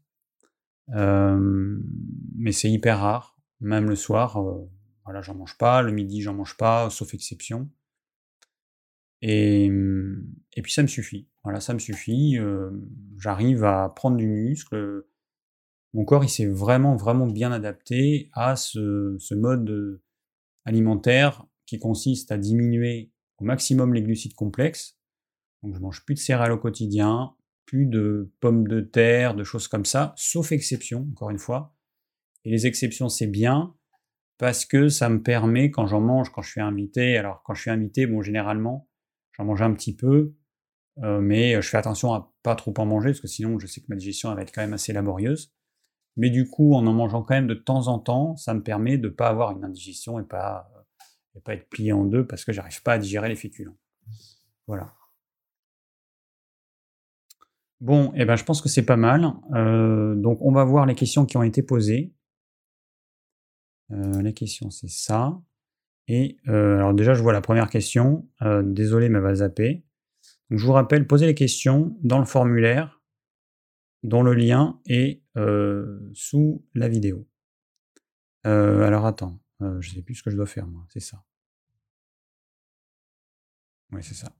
Euh, 0.96 1.78
mais 2.38 2.54
c'est 2.54 2.72
hyper 2.72 3.00
rare. 3.00 3.38
Même 3.60 3.90
le 3.90 3.98
soir, 3.98 4.42
voilà, 5.04 5.22
j'en 5.22 5.36
mange 5.36 5.58
pas. 5.58 5.82
Le 5.82 5.92
midi, 5.92 6.22
j'en 6.22 6.34
mange 6.34 6.56
pas, 6.56 6.90
sauf 6.90 7.14
exception. 7.14 7.70
Et, 9.22 9.66
et 9.66 10.62
puis 10.62 10.72
ça 10.72 10.84
me 10.84 10.88
suffit. 10.88 11.28
Voilà, 11.44 11.60
ça 11.60 11.74
me 11.74 11.80
suffit. 11.80 12.38
J'arrive 13.18 13.66
à 13.66 13.90
prendre 13.94 14.16
du 14.16 14.28
muscle. 14.28 15.04
Mon 15.94 16.06
corps, 16.06 16.24
il 16.24 16.30
s'est 16.30 16.48
vraiment, 16.48 16.96
vraiment 16.96 17.28
bien 17.28 17.52
adapté 17.52 18.30
à 18.32 18.56
ce, 18.56 19.18
ce 19.20 19.36
mode 19.36 20.02
alimentaire 20.64 21.46
qui 21.66 21.78
consiste 21.78 22.32
à 22.32 22.38
diminuer 22.38 23.12
au 23.40 23.44
maximum 23.44 23.94
les 23.94 24.02
glucides 24.02 24.34
complexes. 24.34 24.98
Donc 25.62 25.76
je 25.76 25.82
mange 25.82 26.06
plus 26.06 26.14
de 26.14 26.20
céréales 26.20 26.54
au 26.54 26.58
quotidien, 26.58 27.34
plus 27.68 27.86
de 27.86 28.34
pommes 28.40 28.68
de 28.68 28.82
terre, 28.82 29.36
de 29.36 29.44
choses 29.44 29.68
comme 29.68 29.86
ça, 29.86 30.14
sauf 30.18 30.52
exception, 30.52 31.08
encore 31.12 31.30
une 31.30 31.38
fois. 31.38 31.76
Et 32.46 32.50
les 32.50 32.66
exceptions, 32.66 33.10
c'est 33.10 33.28
bien, 33.28 33.76
parce 34.40 34.66
que 34.66 34.88
ça 34.90 35.10
me 35.10 35.22
permet, 35.22 35.70
quand 35.70 35.86
j'en 35.86 36.02
mange, 36.02 36.32
quand 36.32 36.42
je 36.42 36.50
suis 36.50 36.62
invité, 36.62 37.18
alors 37.18 37.44
quand 37.44 37.54
je 37.54 37.62
suis 37.62 37.70
invité, 37.70 38.08
bon, 38.08 38.22
généralement, 38.22 38.88
j'en 39.34 39.46
mange 39.46 39.62
un 39.62 39.74
petit 39.74 39.96
peu, 39.96 40.34
euh, 41.04 41.20
mais 41.20 41.62
je 41.62 41.70
fais 41.70 41.78
attention 41.78 42.14
à 42.14 42.34
pas 42.42 42.56
trop 42.56 42.74
en 42.78 42.86
manger, 42.86 43.10
parce 43.10 43.20
que 43.20 43.28
sinon, 43.28 43.60
je 43.60 43.68
sais 43.68 43.82
que 43.82 43.88
ma 43.90 43.96
digestion 43.96 44.34
va 44.34 44.42
être 44.42 44.54
quand 44.54 44.62
même 44.62 44.74
assez 44.74 44.94
laborieuse. 44.94 45.54
Mais 46.16 46.30
du 46.30 46.50
coup, 46.50 46.74
en 46.74 46.88
en 46.88 46.94
mangeant 46.94 47.22
quand 47.22 47.36
même 47.36 47.48
de 47.48 47.54
temps 47.54 47.88
en 47.88 48.00
temps, 48.00 48.38
ça 48.38 48.54
me 48.54 48.64
permet 48.64 48.98
de 48.98 49.10
ne 49.10 49.14
pas 49.14 49.28
avoir 49.28 49.52
une 49.52 49.64
indigestion 49.64 50.20
et 50.20 50.24
pas, 50.24 50.72
et 51.36 51.42
pas 51.42 51.54
être 51.54 51.70
plié 51.70 51.92
en 51.92 52.06
deux 52.06 52.26
parce 52.26 52.46
que 52.46 52.54
j'arrive 52.54 52.82
pas 52.82 52.94
à 52.94 52.98
digérer 52.98 53.30
les 53.30 53.36
féculents. 53.36 53.78
Voilà. 54.66 54.94
Bon, 57.80 58.12
eh 58.16 58.26
ben, 58.26 58.36
je 58.36 58.44
pense 58.44 58.62
que 58.62 58.70
c'est 58.70 58.86
pas 58.86 58.98
mal. 58.98 59.34
Euh, 59.54 60.16
donc, 60.16 60.40
on 60.42 60.52
va 60.52 60.64
voir 60.64 60.86
les 60.86 60.96
questions 60.96 61.26
qui 61.26 61.38
ont 61.38 61.44
été 61.44 61.62
posées. 61.62 62.14
Euh, 63.92 64.22
la 64.22 64.32
question, 64.32 64.70
c'est 64.72 64.90
ça. 64.90 65.40
Et 66.08 66.38
euh, 66.48 66.78
alors 66.78 66.94
déjà, 66.94 67.14
je 67.14 67.22
vois 67.22 67.34
la 67.34 67.42
première 67.42 67.70
question. 67.70 68.28
Désolé, 68.42 69.10
mais 69.10 69.18
elle 69.18 69.24
va 69.24 69.36
zapper. 69.36 69.86
Je 70.50 70.66
vous 70.66 70.72
rappelle, 70.72 71.06
posez 71.06 71.26
les 71.26 71.36
questions 71.36 71.98
dans 72.02 72.20
le 72.20 72.26
formulaire 72.26 73.02
dont 74.04 74.24
le 74.24 74.34
lien 74.34 74.80
est 74.88 75.22
sous 76.14 76.66
la 76.74 76.88
vidéo. 76.88 77.28
alors 78.44 79.06
attends, 79.06 79.40
je 79.60 79.90
sais 79.90 80.02
plus 80.02 80.16
ce 80.16 80.24
que 80.24 80.30
je 80.30 80.38
dois 80.38 80.46
faire 80.46 80.66
moi, 80.68 80.86
c'est 80.90 81.02
ça. 81.02 81.22
Oui, 83.92 84.02
c'est 84.02 84.16
ça. 84.16 84.32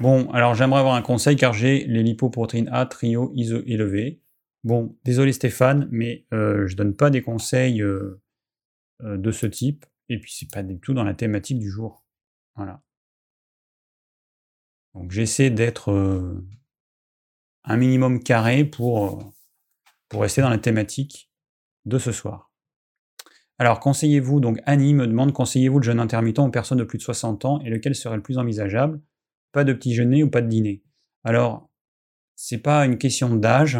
Bon, 0.00 0.30
alors 0.32 0.54
j'aimerais 0.54 0.80
avoir 0.80 0.94
un 0.94 1.02
conseil 1.02 1.36
car 1.36 1.52
j'ai 1.52 1.84
les 1.84 2.02
lipoprotéines 2.02 2.68
A, 2.72 2.86
trio, 2.86 3.30
iso 3.34 3.62
élevé. 3.66 4.20
Bon, 4.64 4.96
désolé 5.04 5.32
Stéphane, 5.32 5.88
mais 5.90 6.26
euh, 6.32 6.66
je 6.66 6.76
donne 6.76 6.94
pas 6.94 7.10
des 7.10 7.22
conseils 7.22 7.82
euh, 7.82 8.20
euh, 9.02 9.16
de 9.16 9.30
ce 9.30 9.46
type, 9.46 9.86
et 10.08 10.18
puis 10.18 10.32
c'est 10.32 10.50
pas 10.50 10.62
du 10.62 10.78
tout 10.78 10.94
dans 10.94 11.04
la 11.04 11.14
thématique 11.14 11.58
du 11.58 11.70
jour. 11.70 12.04
Voilà. 12.56 12.82
Donc 14.94 15.10
j'essaie 15.10 15.50
d'être 15.50 15.90
un 17.64 17.76
minimum 17.76 18.22
carré 18.22 18.64
pour, 18.64 19.32
pour 20.08 20.22
rester 20.22 20.42
dans 20.42 20.50
la 20.50 20.58
thématique 20.58 21.30
de 21.86 21.98
ce 21.98 22.12
soir. 22.12 22.52
Alors, 23.58 23.80
conseillez-vous, 23.80 24.40
donc 24.40 24.58
Annie 24.66 24.92
me 24.92 25.06
demande, 25.06 25.32
conseillez-vous 25.32 25.78
le 25.78 25.84
jeûne 25.84 26.00
intermittent 26.00 26.40
aux 26.40 26.48
personnes 26.50 26.78
de 26.78 26.84
plus 26.84 26.98
de 26.98 27.02
60 27.02 27.44
ans 27.44 27.60
et 27.60 27.70
lequel 27.70 27.94
serait 27.94 28.16
le 28.16 28.22
plus 28.22 28.38
envisageable? 28.38 29.00
Pas 29.52 29.64
de 29.64 29.72
petit 29.72 29.90
déjeuner 29.90 30.22
ou 30.22 30.30
pas 30.30 30.42
de 30.42 30.48
dîner 30.48 30.82
Alors, 31.24 31.70
c'est 32.34 32.58
pas 32.58 32.84
une 32.86 32.98
question 32.98 33.36
d'âge, 33.36 33.78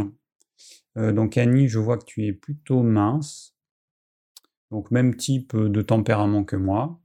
euh, 0.97 1.13
donc 1.13 1.37
Annie, 1.37 1.69
je 1.69 1.79
vois 1.79 1.99
que 1.99 2.05
tu 2.05 2.27
es 2.27 2.33
plutôt 2.33 2.83
mince. 2.83 3.57
Donc 4.71 4.91
même 4.91 5.17
type 5.17 5.57
de 5.57 5.83
tempérament 5.83 6.45
que 6.45 6.57
moi. 6.57 7.01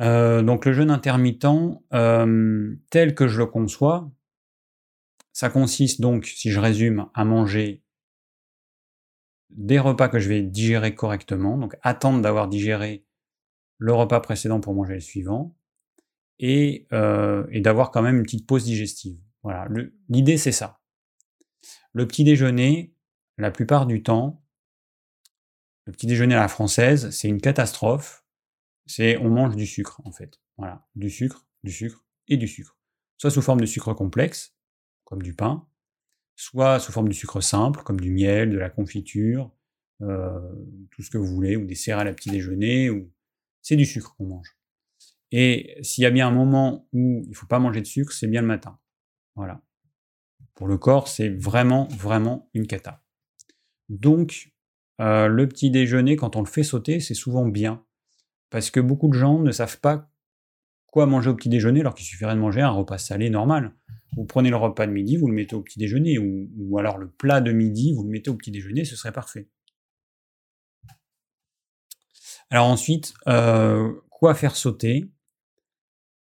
Euh, 0.00 0.42
donc 0.42 0.64
le 0.64 0.72
jeûne 0.72 0.90
intermittent, 0.90 1.46
euh, 1.92 2.76
tel 2.90 3.14
que 3.14 3.26
je 3.26 3.38
le 3.38 3.46
conçois, 3.46 4.10
ça 5.32 5.50
consiste 5.50 6.00
donc, 6.00 6.26
si 6.26 6.50
je 6.50 6.60
résume, 6.60 7.08
à 7.14 7.24
manger 7.24 7.82
des 9.50 9.78
repas 9.78 10.08
que 10.08 10.18
je 10.18 10.28
vais 10.28 10.42
digérer 10.42 10.94
correctement, 10.94 11.56
donc 11.56 11.76
attendre 11.82 12.20
d'avoir 12.20 12.48
digéré 12.48 13.04
le 13.78 13.92
repas 13.92 14.20
précédent 14.20 14.60
pour 14.60 14.74
manger 14.74 14.94
le 14.94 15.00
suivant, 15.00 15.56
et, 16.38 16.86
et 17.50 17.60
d'avoir 17.60 17.90
quand 17.90 18.02
même 18.02 18.16
une 18.16 18.22
petite 18.22 18.46
pause 18.46 18.64
digestive. 18.64 19.18
Voilà, 19.42 19.68
l'idée 20.08 20.36
c'est 20.36 20.52
ça. 20.52 20.80
Le 21.92 22.06
petit 22.06 22.24
déjeuner, 22.24 22.94
la 23.38 23.50
plupart 23.50 23.86
du 23.86 24.02
temps, 24.02 24.44
le 25.86 25.92
petit 25.92 26.06
déjeuner 26.06 26.34
à 26.34 26.40
la 26.40 26.48
française, 26.48 27.08
c'est 27.10 27.28
une 27.28 27.40
catastrophe. 27.40 28.22
C'est 28.84 29.16
on 29.16 29.30
mange 29.30 29.56
du 29.56 29.66
sucre 29.66 30.02
en 30.04 30.12
fait. 30.12 30.38
Voilà, 30.58 30.86
du 30.96 31.08
sucre, 31.08 31.46
du 31.64 31.72
sucre 31.72 32.04
et 32.26 32.36
du 32.36 32.46
sucre. 32.46 32.76
soit 33.16 33.30
sous 33.30 33.40
forme 33.40 33.60
de 33.60 33.66
sucre 33.66 33.94
complexe, 33.94 34.54
comme 35.04 35.22
du 35.22 35.34
pain, 35.34 35.66
soit 36.36 36.78
sous 36.78 36.92
forme 36.92 37.08
de 37.08 37.14
sucre 37.14 37.40
simple, 37.40 37.82
comme 37.84 38.00
du 38.00 38.10
miel, 38.10 38.50
de 38.50 38.58
la 38.58 38.68
confiture, 38.68 39.50
euh, 40.02 40.38
tout 40.90 41.02
ce 41.02 41.10
que 41.10 41.16
vous 41.16 41.26
voulez, 41.26 41.56
ou 41.56 41.64
des 41.64 41.74
céréales 41.74 42.08
à 42.08 42.12
petit 42.12 42.30
déjeuner, 42.30 42.90
ou 42.90 43.10
c'est 43.62 43.76
du 43.76 43.86
sucre 43.86 44.14
qu'on 44.16 44.26
mange. 44.26 44.57
Et 45.30 45.76
s'il 45.82 46.02
y 46.02 46.06
a 46.06 46.10
bien 46.10 46.28
un 46.28 46.32
moment 46.32 46.88
où 46.92 47.22
il 47.24 47.30
ne 47.30 47.34
faut 47.34 47.46
pas 47.46 47.58
manger 47.58 47.80
de 47.80 47.86
sucre, 47.86 48.12
c'est 48.12 48.26
bien 48.26 48.40
le 48.40 48.46
matin. 48.46 48.78
Voilà. 49.36 49.62
Pour 50.54 50.66
le 50.66 50.78
corps, 50.78 51.08
c'est 51.08 51.28
vraiment, 51.28 51.86
vraiment 51.88 52.50
une 52.54 52.66
cata. 52.66 53.04
Donc, 53.88 54.52
euh, 55.00 55.28
le 55.28 55.48
petit 55.48 55.70
déjeuner, 55.70 56.16
quand 56.16 56.36
on 56.36 56.40
le 56.40 56.48
fait 56.48 56.62
sauter, 56.64 57.00
c'est 57.00 57.14
souvent 57.14 57.46
bien. 57.46 57.84
Parce 58.50 58.70
que 58.70 58.80
beaucoup 58.80 59.08
de 59.08 59.14
gens 59.14 59.38
ne 59.38 59.52
savent 59.52 59.80
pas 59.80 60.10
quoi 60.86 61.06
manger 61.06 61.30
au 61.30 61.34
petit 61.34 61.48
déjeuner 61.48 61.80
alors 61.80 61.94
qu'il 61.94 62.06
suffirait 62.06 62.34
de 62.34 62.40
manger 62.40 62.62
un 62.62 62.70
repas 62.70 62.98
salé 62.98 63.30
normal. 63.30 63.74
Vous 64.16 64.24
prenez 64.24 64.50
le 64.50 64.56
repas 64.56 64.86
de 64.86 64.92
midi, 64.92 65.16
vous 65.16 65.28
le 65.28 65.34
mettez 65.34 65.54
au 65.54 65.62
petit 65.62 65.78
déjeuner, 65.78 66.18
ou, 66.18 66.78
alors 66.78 66.98
le 66.98 67.10
plat 67.10 67.40
de 67.40 67.52
midi, 67.52 67.92
vous 67.92 68.02
le 68.02 68.10
mettez 68.10 68.30
au 68.30 68.34
petit 68.34 68.50
déjeuner, 68.50 68.84
ce 68.84 68.96
serait 68.96 69.12
parfait. 69.12 69.48
Alors 72.50 72.66
ensuite, 72.66 73.12
euh, 73.28 73.92
quoi 74.10 74.34
faire 74.34 74.56
sauter? 74.56 75.10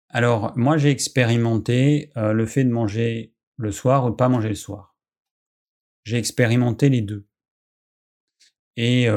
Alors 0.09 0.57
moi 0.57 0.77
j'ai 0.77 0.89
expérimenté 0.89 2.11
euh, 2.17 2.33
le 2.33 2.45
fait 2.45 2.63
de 2.63 2.69
manger 2.69 3.33
le 3.57 3.71
soir 3.71 4.05
ou 4.05 4.11
pas 4.11 4.29
manger 4.29 4.49
le 4.49 4.55
soir. 4.55 4.95
J'ai 6.03 6.17
expérimenté 6.17 6.89
les 6.89 7.01
deux. 7.01 7.27
Et 8.77 9.07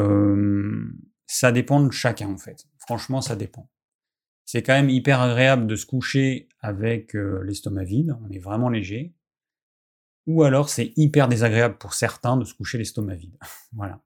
ça 1.26 1.50
dépend 1.50 1.80
de 1.80 1.90
chacun 1.90 2.28
en 2.28 2.38
fait. 2.38 2.64
Franchement, 2.78 3.20
ça 3.20 3.36
dépend. 3.36 3.68
C'est 4.44 4.62
quand 4.62 4.72
même 4.72 4.88
hyper 4.88 5.20
agréable 5.20 5.66
de 5.66 5.76
se 5.76 5.84
coucher 5.84 6.48
avec 6.60 7.12
l'estomac 7.12 7.84
vide, 7.84 8.16
on 8.24 8.30
est 8.30 8.38
vraiment 8.38 8.70
léger. 8.70 9.14
Ou 10.26 10.42
alors 10.42 10.68
c'est 10.68 10.92
hyper 10.96 11.28
désagréable 11.28 11.78
pour 11.78 11.94
certains 11.94 12.36
de 12.36 12.44
se 12.44 12.54
coucher 12.54 12.78
l'estomac 12.78 13.16
vide. 13.16 13.36
voilà. 13.72 14.00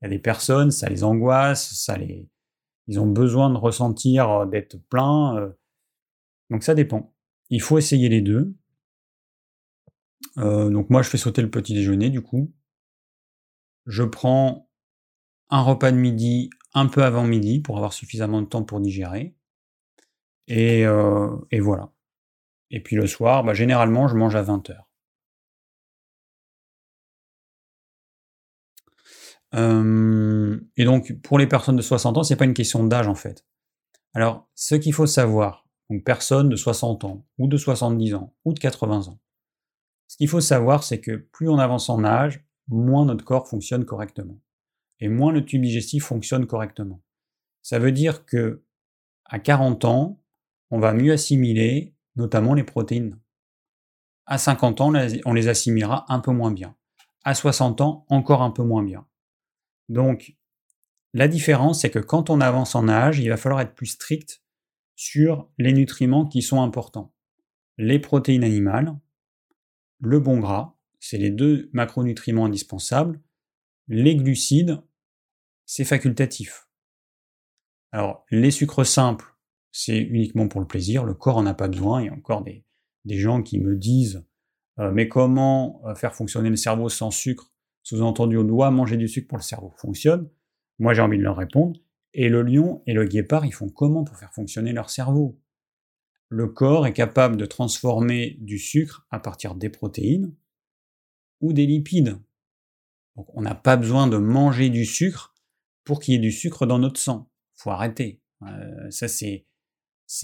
Il 0.00 0.04
y 0.04 0.06
a 0.06 0.08
des 0.08 0.18
personnes, 0.18 0.70
ça 0.70 0.88
les 0.88 1.04
angoisse, 1.04 1.74
ça 1.74 1.96
les... 1.96 2.28
ils 2.86 3.00
ont 3.00 3.06
besoin 3.06 3.50
de 3.50 3.56
ressentir 3.56 4.46
d'être 4.46 4.76
plein. 4.88 5.52
Euh. 6.50 6.54
Donc 6.54 6.62
ça 6.62 6.74
dépend. 6.74 7.14
Il 7.50 7.60
faut 7.60 7.78
essayer 7.78 8.08
les 8.08 8.20
deux. 8.20 8.54
donc 10.36 10.90
moi 10.90 11.02
je 11.02 11.08
fais 11.08 11.18
sauter 11.18 11.42
le 11.42 11.50
petit 11.50 11.74
déjeuner 11.74 12.10
du 12.10 12.20
coup. 12.20 12.52
Je 13.86 14.02
prends 14.02 14.68
un 15.50 15.62
repas 15.62 15.92
de 15.92 15.96
midi 15.96 16.50
un 16.74 16.86
peu 16.86 17.04
avant 17.04 17.24
midi 17.24 17.60
pour 17.60 17.76
avoir 17.76 17.92
suffisamment 17.92 18.42
de 18.42 18.46
temps 18.46 18.64
pour 18.64 18.80
digérer. 18.80 19.36
Euh, 20.50 21.36
et, 21.50 21.60
voilà. 21.60 21.92
Et 22.70 22.82
puis 22.82 22.96
le 22.96 23.06
soir, 23.06 23.44
bah, 23.44 23.54
généralement, 23.54 24.08
je 24.08 24.16
mange 24.16 24.36
à 24.36 24.42
20h. 24.42 24.80
et 30.76 30.84
donc, 30.84 31.12
pour 31.22 31.38
les 31.38 31.46
personnes 31.46 31.76
de 31.76 31.82
60 31.82 32.18
ans, 32.18 32.22
c'est 32.24 32.34
pas 32.34 32.44
une 32.44 32.54
question 32.54 32.82
d'âge 32.84 33.06
en 33.06 33.14
fait. 33.14 33.46
Alors, 34.12 34.48
ce 34.56 34.74
qu'il 34.74 34.92
faut 34.92 35.06
savoir, 35.06 35.63
donc 35.90 36.04
personne 36.04 36.48
de 36.48 36.56
60 36.56 37.04
ans, 37.04 37.26
ou 37.38 37.46
de 37.46 37.56
70 37.56 38.14
ans, 38.14 38.34
ou 38.44 38.52
de 38.52 38.58
80 38.58 39.08
ans, 39.08 39.18
ce 40.14 40.16
qu'il 40.16 40.28
faut 40.28 40.40
savoir, 40.40 40.84
c'est 40.84 41.00
que 41.00 41.16
plus 41.16 41.48
on 41.48 41.58
avance 41.58 41.88
en 41.88 42.04
âge, 42.04 42.44
moins 42.68 43.04
notre 43.04 43.24
corps 43.24 43.48
fonctionne 43.48 43.84
correctement. 43.84 44.38
Et 45.00 45.08
moins 45.08 45.32
le 45.32 45.44
tube 45.44 45.62
digestif 45.62 46.04
fonctionne 46.04 46.46
correctement. 46.46 47.02
Ça 47.62 47.78
veut 47.80 47.90
dire 47.90 48.24
que 48.24 48.62
à 49.24 49.40
40 49.40 49.84
ans, 49.86 50.22
on 50.70 50.78
va 50.78 50.92
mieux 50.92 51.12
assimiler 51.12 51.94
notamment 52.14 52.54
les 52.54 52.62
protéines. 52.62 53.18
À 54.26 54.38
50 54.38 54.80
ans, 54.80 54.92
on 55.24 55.32
les 55.32 55.48
assimilera 55.48 56.04
un 56.08 56.20
peu 56.20 56.30
moins 56.30 56.52
bien. 56.52 56.76
À 57.24 57.34
60 57.34 57.80
ans, 57.80 58.06
encore 58.08 58.42
un 58.42 58.50
peu 58.50 58.62
moins 58.62 58.84
bien. 58.84 59.06
Donc, 59.88 60.36
la 61.12 61.26
différence, 61.26 61.80
c'est 61.80 61.90
que 61.90 61.98
quand 61.98 62.30
on 62.30 62.40
avance 62.40 62.74
en 62.74 62.88
âge, 62.88 63.18
il 63.18 63.28
va 63.30 63.36
falloir 63.36 63.60
être 63.62 63.74
plus 63.74 63.86
strict 63.86 64.43
sur 64.96 65.50
les 65.58 65.72
nutriments 65.72 66.26
qui 66.26 66.42
sont 66.42 66.62
importants. 66.62 67.12
Les 67.78 67.98
protéines 67.98 68.44
animales, 68.44 68.96
le 70.00 70.20
bon 70.20 70.38
gras, 70.38 70.76
c'est 71.00 71.18
les 71.18 71.30
deux 71.30 71.68
macronutriments 71.72 72.46
indispensables. 72.46 73.20
Les 73.88 74.16
glucides, 74.16 74.80
c'est 75.66 75.84
facultatif. 75.84 76.68
Alors, 77.92 78.24
les 78.30 78.50
sucres 78.50 78.86
simples, 78.86 79.36
c'est 79.70 79.98
uniquement 79.98 80.48
pour 80.48 80.60
le 80.60 80.66
plaisir, 80.66 81.04
le 81.04 81.14
corps 81.14 81.36
en 81.36 81.46
a 81.46 81.54
pas 81.54 81.68
besoin. 81.68 82.02
Il 82.02 82.06
y 82.06 82.08
a 82.08 82.14
encore 82.14 82.42
des, 82.42 82.64
gens 83.06 83.42
qui 83.42 83.58
me 83.58 83.76
disent 83.76 84.24
euh, 84.78 84.90
mais 84.92 85.08
comment 85.08 85.82
euh, 85.84 85.94
faire 85.94 86.14
fonctionner 86.14 86.50
le 86.50 86.56
cerveau 86.56 86.88
sans 86.88 87.10
sucre? 87.10 87.52
Sous-entendu, 87.82 88.38
on 88.38 88.44
doit 88.44 88.70
manger 88.70 88.96
du 88.96 89.08
sucre 89.08 89.28
pour 89.28 89.38
le 89.38 89.42
cerveau 89.42 89.72
fonctionne. 89.76 90.30
Moi, 90.78 90.94
j'ai 90.94 91.02
envie 91.02 91.18
de 91.18 91.22
leur 91.22 91.36
répondre. 91.36 91.78
Et 92.14 92.28
le 92.28 92.42
lion 92.42 92.82
et 92.86 92.94
le 92.94 93.04
guépard, 93.04 93.44
ils 93.44 93.52
font 93.52 93.68
comment 93.68 94.04
pour 94.04 94.16
faire 94.16 94.32
fonctionner 94.32 94.72
leur 94.72 94.88
cerveau? 94.88 95.40
Le 96.28 96.48
corps 96.48 96.86
est 96.86 96.92
capable 96.92 97.36
de 97.36 97.44
transformer 97.44 98.36
du 98.40 98.58
sucre 98.58 99.06
à 99.10 99.18
partir 99.18 99.54
des 99.54 99.68
protéines 99.68 100.34
ou 101.40 101.52
des 101.52 101.66
lipides. 101.66 102.18
Donc, 103.16 103.26
on 103.36 103.42
n'a 103.42 103.54
pas 103.54 103.76
besoin 103.76 104.06
de 104.06 104.16
manger 104.16 104.70
du 104.70 104.84
sucre 104.84 105.34
pour 105.84 106.00
qu'il 106.00 106.14
y 106.14 106.16
ait 106.16 106.20
du 106.20 106.32
sucre 106.32 106.66
dans 106.66 106.78
notre 106.78 106.98
sang. 106.98 107.30
Faut 107.54 107.70
arrêter. 107.70 108.20
Euh, 108.42 108.90
ça, 108.90 109.06
c'est 109.08 109.46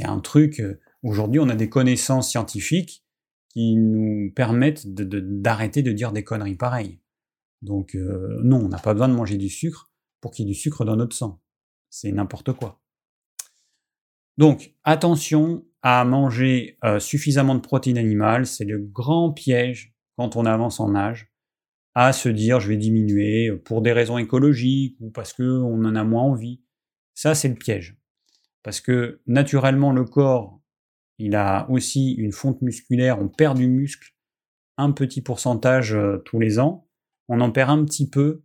un 0.04 0.20
truc, 0.20 0.60
euh, 0.60 0.80
aujourd'hui 1.02 1.40
on 1.40 1.48
a 1.48 1.54
des 1.54 1.68
connaissances 1.68 2.30
scientifiques 2.30 3.04
qui 3.48 3.76
nous 3.76 4.32
permettent 4.34 4.86
d'arrêter 4.86 5.82
de, 5.82 5.92
dire 5.92 6.12
des 6.12 6.24
conneries 6.24 6.56
pareilles. 6.56 7.00
Donc 7.62 7.94
euh, 7.94 8.40
non, 8.42 8.58
on 8.64 8.68
n'a 8.68 8.78
pas 8.78 8.94
besoin 8.94 9.08
de 9.08 9.14
manger 9.14 9.36
du 9.36 9.48
sucre 9.48 9.90
pour 10.20 10.30
qu'il 10.30 10.46
y 10.46 10.48
ait 10.48 10.52
du 10.52 10.58
sucre 10.58 10.84
dans 10.84 10.96
notre 10.96 11.16
sang. 11.16 11.40
C'est 11.90 12.12
n'importe 12.12 12.52
quoi. 12.52 12.80
Donc 14.38 14.72
attention 14.84 15.66
à 15.82 16.04
manger 16.04 16.78
euh, 16.84 16.98
suffisamment 16.98 17.54
de 17.54 17.60
protéines 17.60 17.98
animales, 17.98 18.46
c'est 18.46 18.64
le 18.64 18.78
grand 18.78 19.32
piège 19.32 19.94
quand 20.16 20.36
on 20.36 20.46
avance 20.46 20.80
en 20.80 20.94
âge, 20.94 21.32
à 21.94 22.12
se 22.12 22.28
dire 22.28 22.60
je 22.60 22.68
vais 22.68 22.76
diminuer 22.76 23.52
pour 23.52 23.82
des 23.82 23.92
raisons 23.92 24.18
écologiques 24.18 24.96
ou 25.00 25.10
parce 25.10 25.32
qu'on 25.32 25.84
en 25.84 25.94
a 25.96 26.04
moins 26.04 26.22
envie. 26.22 26.62
Ça 27.14 27.34
c'est 27.34 27.48
le 27.48 27.54
piège. 27.54 28.00
Parce 28.62 28.80
que 28.80 29.20
naturellement, 29.26 29.92
le 29.92 30.04
corps, 30.04 30.60
il 31.18 31.34
a 31.34 31.68
aussi 31.70 32.12
une 32.12 32.32
fonte 32.32 32.62
musculaire, 32.62 33.20
on 33.20 33.28
perd 33.28 33.56
du 33.56 33.68
muscle 33.68 34.14
un 34.76 34.92
petit 34.92 35.20
pourcentage 35.20 35.94
euh, 35.94 36.18
tous 36.24 36.40
les 36.40 36.58
ans, 36.58 36.88
on 37.28 37.40
en 37.40 37.50
perd 37.50 37.70
un 37.70 37.84
petit 37.84 38.08
peu 38.08 38.42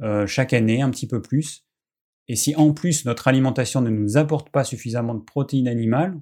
euh, 0.00 0.26
chaque 0.26 0.52
année, 0.52 0.82
un 0.82 0.90
petit 0.90 1.08
peu 1.08 1.20
plus. 1.20 1.67
Et 2.28 2.36
si 2.36 2.54
en 2.56 2.72
plus 2.72 3.04
notre 3.04 3.26
alimentation 3.28 3.80
ne 3.80 3.90
nous 3.90 4.16
apporte 4.16 4.50
pas 4.50 4.64
suffisamment 4.64 5.14
de 5.14 5.22
protéines 5.22 5.68
animales, 5.68 6.20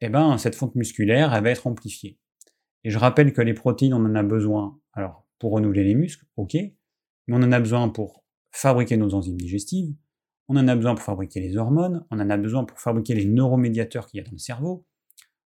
eh 0.00 0.08
ben, 0.08 0.38
cette 0.38 0.54
fonte 0.54 0.74
musculaire, 0.74 1.34
elle 1.34 1.42
va 1.42 1.50
être 1.50 1.66
amplifiée. 1.66 2.18
Et 2.84 2.90
je 2.90 2.98
rappelle 2.98 3.32
que 3.32 3.42
les 3.42 3.54
protéines, 3.54 3.94
on 3.94 4.04
en 4.04 4.14
a 4.14 4.22
besoin, 4.22 4.78
alors 4.92 5.26
pour 5.38 5.52
renouveler 5.52 5.84
les 5.84 5.94
muscles, 5.94 6.24
ok, 6.36 6.54
mais 6.54 7.36
on 7.36 7.42
en 7.42 7.52
a 7.52 7.60
besoin 7.60 7.88
pour 7.88 8.24
fabriquer 8.52 8.96
nos 8.96 9.14
enzymes 9.14 9.36
digestives, 9.36 9.94
on 10.48 10.56
en 10.56 10.68
a 10.68 10.76
besoin 10.76 10.94
pour 10.94 11.04
fabriquer 11.04 11.40
les 11.40 11.56
hormones, 11.56 12.06
on 12.10 12.20
en 12.20 12.30
a 12.30 12.36
besoin 12.36 12.64
pour 12.64 12.78
fabriquer 12.78 13.14
les 13.14 13.26
neuromédiateurs 13.26 14.06
qu'il 14.06 14.18
y 14.18 14.20
a 14.20 14.24
dans 14.24 14.32
le 14.32 14.38
cerveau, 14.38 14.86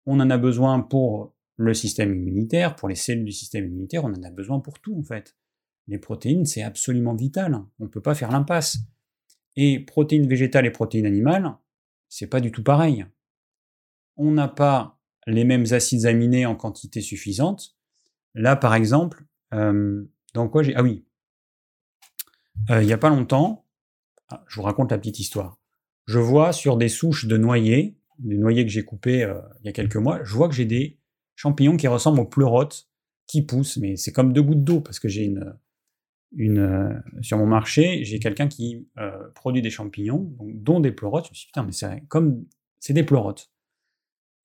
on 0.05 0.19
en 0.19 0.29
a 0.29 0.37
besoin 0.37 0.79
pour 0.79 1.35
le 1.57 1.73
système 1.73 2.15
immunitaire, 2.15 2.75
pour 2.75 2.87
les 2.87 2.95
cellules 2.95 3.25
du 3.25 3.31
système 3.31 3.65
immunitaire, 3.65 4.05
on 4.05 4.13
en 4.13 4.23
a 4.23 4.31
besoin 4.31 4.59
pour 4.59 4.79
tout 4.79 4.97
en 4.97 5.03
fait. 5.03 5.35
Les 5.87 5.99
protéines, 5.99 6.45
c'est 6.45 6.63
absolument 6.63 7.15
vital, 7.15 7.55
on 7.79 7.83
ne 7.83 7.89
peut 7.89 8.01
pas 8.01 8.15
faire 8.15 8.31
l'impasse. 8.31 8.79
Et 9.57 9.79
protéines 9.79 10.27
végétales 10.27 10.65
et 10.65 10.71
protéines 10.71 11.05
animales, 11.05 11.57
c'est 12.07 12.27
pas 12.27 12.39
du 12.39 12.51
tout 12.51 12.63
pareil. 12.63 13.05
On 14.15 14.31
n'a 14.31 14.47
pas 14.47 14.99
les 15.25 15.43
mêmes 15.43 15.65
acides 15.71 16.05
aminés 16.05 16.45
en 16.45 16.55
quantité 16.55 17.01
suffisante. 17.01 17.75
Là, 18.33 18.55
par 18.55 18.75
exemple, 18.75 19.25
euh, 19.53 20.05
dans 20.33 20.47
quoi 20.47 20.63
j'ai... 20.63 20.75
Ah 20.75 20.83
oui, 20.83 21.03
euh, 22.69 22.81
il 22.81 22.85
n'y 22.85 22.93
a 22.93 22.97
pas 22.97 23.09
longtemps, 23.09 23.65
ah, 24.29 24.43
je 24.47 24.55
vous 24.55 24.61
raconte 24.61 24.91
la 24.91 24.97
petite 24.97 25.19
histoire. 25.19 25.59
Je 26.05 26.19
vois 26.19 26.53
sur 26.53 26.77
des 26.77 26.89
souches 26.89 27.25
de 27.25 27.37
noyers, 27.37 27.97
des 28.19 28.37
noyers 28.37 28.63
que 28.63 28.71
j'ai 28.71 28.85
coupés 28.85 29.23
euh, 29.23 29.41
il 29.61 29.65
y 29.65 29.69
a 29.69 29.73
quelques 29.73 29.97
mois, 29.97 30.23
je 30.23 30.33
vois 30.33 30.47
que 30.47 30.55
j'ai 30.55 30.65
des 30.65 30.99
champignons 31.35 31.77
qui 31.77 31.87
ressemblent 31.87 32.19
aux 32.19 32.25
pleurotes 32.25 32.87
qui 33.25 33.41
poussent, 33.41 33.77
mais 33.77 33.97
c'est 33.97 34.11
comme 34.11 34.33
deux 34.33 34.41
gouttes 34.41 34.63
d'eau 34.63 34.81
parce 34.81 34.99
que 34.99 35.07
j'ai 35.07 35.25
une, 35.25 35.53
une 36.35 36.59
euh, 36.59 36.93
sur 37.21 37.37
mon 37.37 37.45
marché, 37.45 38.03
j'ai 38.03 38.19
quelqu'un 38.19 38.47
qui 38.47 38.87
euh, 38.97 39.29
produit 39.35 39.61
des 39.61 39.69
champignons, 39.69 40.35
dont 40.39 40.79
des 40.79 40.91
pleurotes. 40.91 41.25
Je 41.25 41.31
me 41.31 41.35
suis 41.35 41.45
dit, 41.45 41.47
putain, 41.47 41.63
mais 41.63 41.71
c'est 41.71 42.03
comme 42.07 42.45
c'est 42.79 42.93
des 42.93 43.03
pleurotes. 43.03 43.51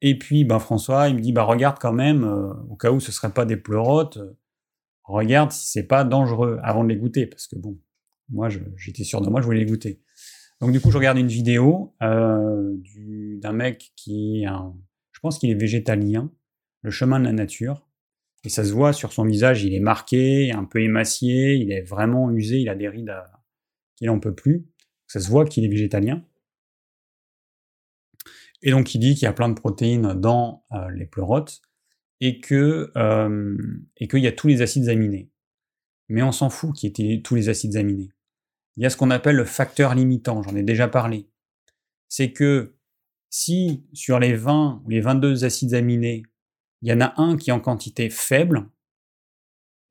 Et 0.00 0.18
puis, 0.18 0.44
ben, 0.44 0.58
François, 0.58 1.08
il 1.08 1.16
me 1.16 1.20
dit, 1.20 1.32
bah, 1.32 1.44
regarde 1.44 1.78
quand 1.80 1.92
même, 1.92 2.24
au 2.68 2.76
cas 2.76 2.90
où 2.90 2.98
ce 2.98 3.10
ne 3.10 3.12
serait 3.12 3.32
pas 3.32 3.44
des 3.44 3.56
pleurotes, 3.56 4.18
regarde 5.04 5.52
si 5.52 5.70
c'est 5.70 5.86
pas 5.86 6.04
dangereux 6.04 6.58
avant 6.62 6.82
de 6.82 6.88
les 6.88 6.96
goûter, 6.96 7.26
parce 7.26 7.46
que 7.46 7.56
bon, 7.56 7.78
moi, 8.28 8.48
j'étais 8.76 9.04
sûr 9.04 9.20
de 9.20 9.28
moi, 9.30 9.40
je 9.40 9.46
voulais 9.46 9.60
les 9.60 9.66
goûter. 9.66 10.00
Donc 10.60 10.72
du 10.72 10.80
coup, 10.80 10.90
je 10.90 10.96
regarde 10.96 11.18
une 11.18 11.28
vidéo 11.28 11.94
euh, 12.02 12.74
d'un 13.40 13.52
mec 13.52 13.92
qui 13.96 14.44
je 14.44 15.20
pense 15.20 15.38
qu'il 15.38 15.50
est 15.50 15.54
végétalien, 15.54 16.32
le 16.82 16.90
chemin 16.90 17.20
de 17.20 17.24
la 17.24 17.32
nature. 17.32 17.86
Et 18.44 18.48
ça 18.48 18.64
se 18.64 18.72
voit 18.72 18.92
sur 18.92 19.12
son 19.12 19.24
visage, 19.24 19.62
il 19.62 19.74
est 19.74 19.80
marqué, 19.80 20.50
un 20.52 20.64
peu 20.64 20.80
émacié, 20.80 21.54
il 21.54 21.70
est 21.70 21.82
vraiment 21.82 22.30
usé, 22.30 22.58
il 22.58 22.68
a 22.68 22.74
des 22.74 22.88
rides 22.88 23.14
qu'il 23.96 24.08
n'en 24.08 24.18
peut 24.18 24.34
plus. 24.34 24.66
Ça 25.06 25.20
se 25.20 25.28
voit 25.28 25.44
qu'il 25.44 25.64
est 25.64 25.68
végétalien. 25.68 26.24
Et 28.62 28.70
donc 28.70 28.94
il 28.94 28.98
dit 28.98 29.14
qu'il 29.14 29.24
y 29.24 29.28
a 29.28 29.32
plein 29.32 29.48
de 29.48 29.54
protéines 29.54 30.14
dans 30.14 30.64
euh, 30.72 30.90
les 30.90 31.06
pleurotes 31.06 31.62
et 32.20 32.40
que 32.40 32.90
euh, 32.96 33.56
et 33.96 34.08
qu'il 34.08 34.20
y 34.20 34.28
a 34.28 34.32
tous 34.32 34.48
les 34.48 34.62
acides 34.62 34.88
aminés. 34.88 35.30
Mais 36.08 36.22
on 36.22 36.32
s'en 36.32 36.50
fout 36.50 36.74
qu'il 36.74 36.98
y 36.98 37.12
ait 37.12 37.22
tous 37.22 37.34
les 37.34 37.48
acides 37.48 37.76
aminés. 37.76 38.10
Il 38.76 38.82
y 38.82 38.86
a 38.86 38.90
ce 38.90 38.96
qu'on 38.96 39.10
appelle 39.10 39.36
le 39.36 39.44
facteur 39.44 39.94
limitant, 39.94 40.42
j'en 40.42 40.56
ai 40.56 40.62
déjà 40.62 40.88
parlé. 40.88 41.28
C'est 42.08 42.32
que 42.32 42.76
si 43.30 43.86
sur 43.92 44.18
les 44.18 44.34
20 44.34 44.82
ou 44.84 44.90
les 44.90 45.00
22 45.00 45.44
acides 45.44 45.74
aminés, 45.74 46.22
il 46.82 46.90
y 46.90 46.92
en 46.92 47.00
a 47.00 47.14
un 47.16 47.36
qui 47.36 47.50
est 47.50 47.52
en 47.52 47.60
quantité 47.60 48.10
faible, 48.10 48.68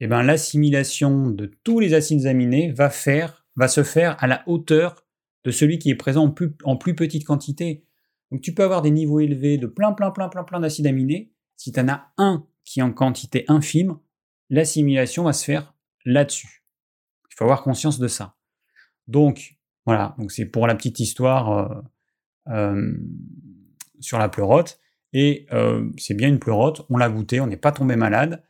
eh 0.02 0.08
ben 0.08 0.24
l'assimilation 0.24 1.30
de 1.30 1.46
tous 1.64 1.80
les 1.80 1.94
acides 1.94 2.26
aminés 2.26 2.72
va, 2.72 2.90
faire, 2.90 3.46
va 3.56 3.68
se 3.68 3.84
faire 3.84 4.22
à 4.22 4.28
la 4.28 4.44
hauteur 4.48 5.06
de 5.44 5.52
celui 5.52 5.80
qui 5.80 5.90
est 5.90 5.96
présent 5.96 6.26
en 6.64 6.78
plus, 6.78 6.96
petite 6.96 7.26
quantité. 7.26 7.86
Donc 8.32 8.42
tu 8.42 8.54
peux 8.54 8.64
avoir 8.64 8.82
des 8.82 8.92
niveaux 8.92 9.20
élevés 9.20 9.58
de 9.58 9.68
plein, 9.68 9.94
plein, 9.94 10.12
plein, 10.12 10.30
plein, 10.30 10.44
plein 10.44 10.60
d'acides 10.60 10.88
aminés. 10.88 11.32
Si 11.56 11.72
tu 11.72 11.80
en 11.80 11.88
as 11.88 12.12
un 12.18 12.46
qui 12.66 12.80
est 12.80 12.84
en 12.84 12.94
quantité 12.94 13.46
infime, 13.48 13.98
l'assimilation 14.50 15.24
va 15.24 15.34
se 15.34 15.46
faire 15.46 15.74
là-dessus. 16.06 16.64
Il 17.30 17.36
faut 17.36 17.46
avoir 17.46 17.64
conscience 17.64 18.00
de 18.00 18.08
ça. 18.08 18.36
Donc, 19.08 19.56
voilà, 19.86 20.16
donc 20.18 20.32
c'est 20.32 20.46
pour 20.46 20.68
la 20.68 20.76
petite 20.76 21.00
histoire 21.00 21.52
euh, 21.52 21.82
euh, 22.50 22.94
sur 24.00 24.18
la 24.20 24.30
pleurote. 24.30 24.80
Et 25.14 25.46
euh, 25.52 25.90
c'est 25.98 26.14
bien 26.14 26.30
une 26.30 26.40
pleurote, 26.40 26.86
on 26.90 26.98
l'a 26.98 27.10
goûté, 27.10 27.40
on 27.42 27.48
n'est 27.48 27.58
pas 27.58 27.72
tombé 27.72 27.96
malade. 27.96 28.44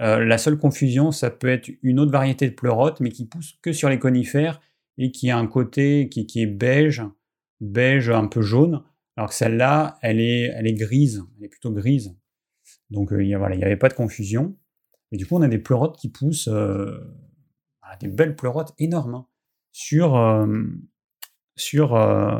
la 0.00 0.38
seule 0.38 0.58
confusion, 0.58 1.12
ça 1.12 1.30
peut 1.30 1.48
être 1.48 1.70
une 1.82 2.00
autre 2.00 2.10
variété 2.10 2.48
de 2.48 2.54
pleurote, 2.54 2.98
mais 3.00 3.10
qui 3.10 3.26
pousse 3.26 3.54
que 3.62 3.72
sur 3.72 3.88
les 3.88 4.00
conifères 4.00 4.60
et 4.98 5.12
qui 5.12 5.30
a 5.30 5.38
un 5.38 5.46
côté 5.46 6.08
qui, 6.08 6.42
est 6.42 6.46
beige, 6.46 7.02
beige 7.60 8.10
un 8.10 8.26
peu 8.26 8.42
jaune, 8.42 8.82
alors 9.16 9.30
que 9.30 9.36
celle-là, 9.36 9.98
elle 10.02 10.20
est, 10.20 10.74
grise, 10.74 11.24
elle 11.38 11.44
est 11.44 11.48
plutôt 11.48 11.70
grise. 11.70 12.16
Donc 12.90 13.10
il 13.12 13.36
voilà, 13.36 13.56
n'y 13.56 13.64
avait 13.64 13.76
pas 13.76 13.88
de 13.88 13.94
confusion. 13.94 14.56
Et 15.12 15.16
du 15.16 15.24
coup, 15.24 15.36
on 15.36 15.42
a 15.42 15.48
des 15.48 15.58
pleurotes 15.58 15.96
qui 15.96 16.08
poussent, 16.08 16.50
des 18.00 18.08
belles 18.08 18.34
pleurotes 18.34 18.74
énormes. 18.78 19.14
Hein 19.14 19.26
sur, 19.72 20.16
euh, 20.16 20.64
sur 21.56 21.96
euh, 21.96 22.38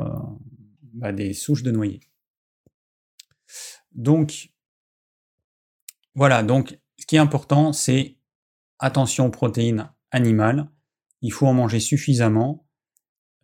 bah, 0.95 1.13
des 1.13 1.33
souches 1.33 1.63
de 1.63 1.71
noyer. 1.71 2.01
Donc, 3.95 4.51
voilà, 6.15 6.43
donc 6.43 6.79
ce 6.99 7.07
qui 7.07 7.17
est 7.17 7.21
important, 7.21 7.73
c'est 7.73 8.17
attention 8.79 9.27
aux 9.27 9.31
protéines 9.31 9.91
animales. 10.11 10.71
Il 11.21 11.33
faut 11.33 11.47
en 11.47 11.55
manger 11.55 11.81
suffisamment 11.81 12.67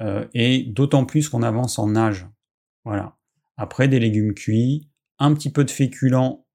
euh, 0.01 0.27
et 0.35 0.63
d'autant 0.63 1.05
plus 1.05 1.29
qu'on 1.29 1.43
avance 1.43 1.79
en 1.79 1.97
âge. 1.97 2.27
Voilà. 2.85 3.17
Après, 3.57 3.89
des 3.89 3.99
légumes 3.99 4.35
cuits, 4.35 4.89
un 5.19 5.35
petit 5.35 5.51
peu 5.51 5.65
de 5.65 5.71
féculents, 5.71 6.47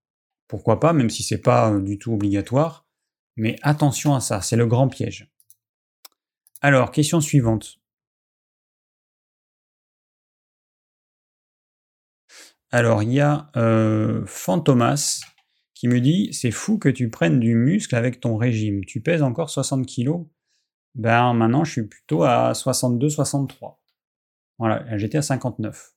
pourquoi 0.48 0.80
pas, 0.80 0.94
même 0.94 1.10
si 1.10 1.24
c'est 1.24 1.42
pas 1.42 1.78
du 1.80 1.98
tout 1.98 2.14
obligatoire. 2.14 2.88
Mais 3.36 3.58
attention 3.62 4.14
à 4.16 4.20
ça, 4.20 4.42
c'est 4.42 4.56
le 4.56 4.68
grand 4.68 4.88
piège. 4.88 5.30
Alors, 6.62 6.92
question 6.92 7.20
suivante. 7.20 7.80
Alors, 12.74 13.04
il 13.04 13.14
y 13.14 13.20
a 13.20 13.52
euh, 13.56 14.26
Fantomas 14.26 15.22
qui 15.76 15.88
me 15.88 16.02
dit 16.02 16.34
C'est 16.34 16.50
fou 16.50 16.80
que 16.80 16.90
tu 16.90 17.12
prennes 17.12 17.40
du 17.40 17.54
muscle 17.54 17.96
avec 17.96 18.20
ton 18.20 18.36
régime. 18.36 18.84
Tu 18.86 19.00
pèses 19.00 19.22
encore 19.22 19.52
60 19.52 19.86
kg 19.86 20.26
Ben, 20.96 21.36
maintenant, 21.36 21.64
je 21.64 21.72
suis 21.72 21.88
plutôt 21.88 22.24
à 22.24 22.54
62-63. 22.54 23.78
Voilà, 24.58 24.98
j'étais 24.98 25.20
à 25.20 25.22
59 25.22 25.94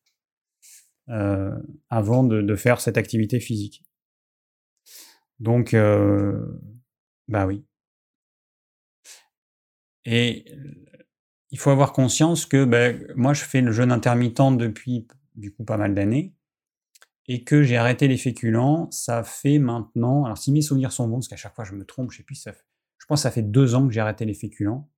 euh, 1.09 1.51
avant 1.89 2.25
de, 2.25 2.55
faire 2.57 2.79
cette 2.83 2.99
activité 2.99 3.41
physique. 3.41 3.83
Donc, 5.41 5.73
euh, 5.73 6.61
bah 7.27 7.47
oui. 7.47 7.65
Et 10.05 10.45
il 11.51 11.59
faut 11.59 11.71
avoir 11.71 11.95
conscience 11.95 12.45
que 12.45 12.67
ben, 12.67 13.03
moi, 13.17 13.33
je 13.33 13.45
fais 13.45 13.63
le 13.63 13.73
jeûne 13.73 13.93
intermittent 13.93 14.59
depuis 14.59 15.09
du 15.37 15.55
coup 15.55 15.65
pas 15.65 15.79
mal 15.79 15.95
d'années 15.95 16.36
et 17.29 17.45
que 17.45 17.63
j'ai 17.63 17.77
arrêté 17.77 18.09
les 18.09 18.17
féculents. 18.17 18.91
Ça 18.91 19.23
fait 19.23 19.59
maintenant, 19.59 20.25
alors 20.25 20.39
si 20.39 20.53
mes 20.53 20.63
souvenirs 20.63 20.93
sont 20.93 21.09
bons, 21.09 21.17
parce 21.17 21.29
qu'à 21.29 21.37
chaque 21.37 21.55
fois 21.55 21.65
je 21.65 21.75
me 21.75 21.85
trompe, 21.85 22.11
je 22.11 22.19
sais 22.19 22.23
plus, 22.23 22.43
je 22.45 23.07
pense 23.07 23.21
que 23.21 23.23
ça 23.23 23.31
fait 23.31 23.43
deux 23.43 23.75
ans 23.75 23.87
que 23.87 23.93
j'ai 23.93 24.01
arrêté 24.01 24.25
les 24.25 24.35
féculents. 24.35 24.91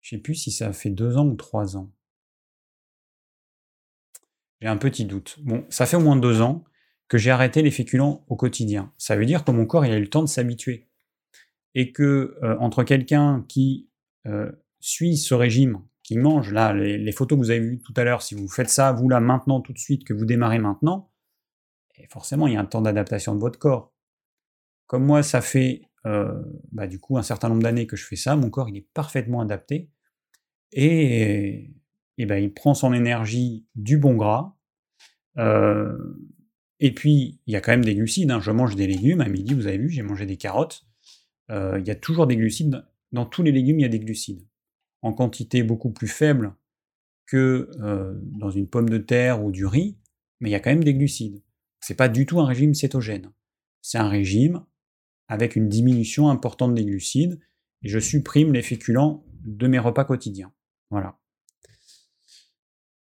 Je 0.00 0.10
sais 0.10 0.18
plus 0.18 0.34
si 0.34 0.50
ça 0.50 0.72
fait 0.72 0.90
deux 0.90 1.16
ans 1.16 1.26
ou 1.26 1.34
trois 1.34 1.76
ans. 1.76 1.90
J'ai 4.60 4.68
un 4.68 4.76
petit 4.76 5.04
doute. 5.04 5.38
Bon, 5.42 5.64
ça 5.70 5.86
fait 5.86 5.96
au 5.96 6.00
moins 6.00 6.16
deux 6.16 6.40
ans 6.40 6.64
que 7.08 7.18
j'ai 7.18 7.30
arrêté 7.30 7.62
les 7.62 7.70
féculents 7.70 8.24
au 8.28 8.36
quotidien. 8.36 8.92
Ça 8.98 9.16
veut 9.16 9.26
dire 9.26 9.44
que 9.44 9.50
mon 9.50 9.66
corps 9.66 9.86
il 9.86 9.92
a 9.92 9.96
eu 9.96 10.00
le 10.00 10.10
temps 10.10 10.22
de 10.22 10.28
s'habituer 10.28 10.88
et 11.74 11.92
que 11.92 12.38
euh, 12.42 12.56
entre 12.60 12.84
quelqu'un 12.84 13.44
qui 13.48 13.88
euh, 14.26 14.50
suit 14.80 15.16
ce 15.16 15.34
régime, 15.34 15.82
qui 16.02 16.18
mange, 16.18 16.52
là, 16.52 16.72
les, 16.74 17.12
photos 17.12 17.38
que 17.38 17.44
vous 17.44 17.50
avez 17.50 17.60
vues 17.60 17.80
tout 17.80 17.94
à 17.96 18.04
l'heure, 18.04 18.20
si 18.20 18.34
vous 18.34 18.48
faites 18.48 18.68
ça, 18.68 18.92
vous 18.92 19.08
là, 19.08 19.20
maintenant, 19.20 19.60
tout 19.60 19.72
de 19.72 19.78
suite, 19.78 20.04
que 20.04 20.12
vous 20.12 20.26
démarrez 20.26 20.58
maintenant, 20.58 21.10
forcément, 22.10 22.46
il 22.46 22.54
y 22.54 22.56
a 22.56 22.60
un 22.60 22.64
temps 22.64 22.82
d'adaptation 22.82 23.34
de 23.34 23.40
votre 23.40 23.58
corps. 23.58 23.92
Comme 24.86 25.04
moi, 25.04 25.22
ça 25.22 25.40
fait 25.40 25.82
euh, 26.06 26.42
bah, 26.72 26.86
du 26.86 26.98
coup 26.98 27.16
un 27.16 27.22
certain 27.22 27.48
nombre 27.48 27.62
d'années 27.62 27.86
que 27.86 27.96
je 27.96 28.04
fais 28.04 28.16
ça, 28.16 28.36
mon 28.36 28.50
corps, 28.50 28.68
il 28.68 28.76
est 28.76 28.88
parfaitement 28.94 29.40
adapté, 29.40 29.90
et, 30.72 31.70
et 32.18 32.26
ben, 32.26 32.42
il 32.42 32.52
prend 32.52 32.74
son 32.74 32.92
énergie 32.92 33.66
du 33.74 33.96
bon 33.98 34.14
gras, 34.14 34.56
euh, 35.38 35.96
et 36.80 36.92
puis, 36.92 37.40
il 37.46 37.52
y 37.52 37.56
a 37.56 37.60
quand 37.60 37.72
même 37.72 37.84
des 37.84 37.94
glucides. 37.94 38.30
Hein. 38.30 38.40
Je 38.40 38.50
mange 38.50 38.76
des 38.76 38.86
légumes. 38.86 39.20
À 39.20 39.28
midi, 39.28 39.54
vous 39.54 39.66
avez 39.66 39.78
vu, 39.78 39.88
j'ai 39.88 40.02
mangé 40.02 40.26
des 40.26 40.36
carottes. 40.36 40.84
il 41.48 41.82
y 41.86 41.90
a 41.90 41.94
toujours 41.94 42.26
des 42.26 42.36
glucides 42.36 42.84
dans 43.14 43.24
tous 43.24 43.42
les 43.42 43.52
légumes, 43.52 43.78
il 43.78 43.82
y 43.82 43.86
a 43.86 43.88
des 43.88 44.00
glucides. 44.00 44.44
En 45.00 45.12
quantité 45.12 45.62
beaucoup 45.62 45.92
plus 45.92 46.08
faible 46.08 46.54
que 47.26 47.70
euh, 47.80 48.12
dans 48.22 48.50
une 48.50 48.66
pomme 48.66 48.90
de 48.90 48.98
terre 48.98 49.42
ou 49.42 49.50
du 49.50 49.64
riz, 49.64 49.96
mais 50.40 50.50
il 50.50 50.52
y 50.52 50.56
a 50.56 50.60
quand 50.60 50.70
même 50.70 50.84
des 50.84 50.94
glucides. 50.94 51.40
C'est 51.86 51.94
pas 51.94 52.08
du 52.08 52.24
tout 52.24 52.40
un 52.40 52.46
régime 52.46 52.72
cétogène. 52.72 53.30
C'est 53.82 53.98
un 53.98 54.08
régime 54.08 54.64
avec 55.28 55.54
une 55.54 55.68
diminution 55.68 56.30
importante 56.30 56.74
des 56.74 56.82
glucides 56.82 57.38
et 57.82 57.90
je 57.90 57.98
supprime 57.98 58.54
les 58.54 58.62
féculents 58.62 59.22
de 59.44 59.66
mes 59.66 59.78
repas 59.78 60.06
quotidiens. 60.06 60.50
Voilà. 60.88 61.18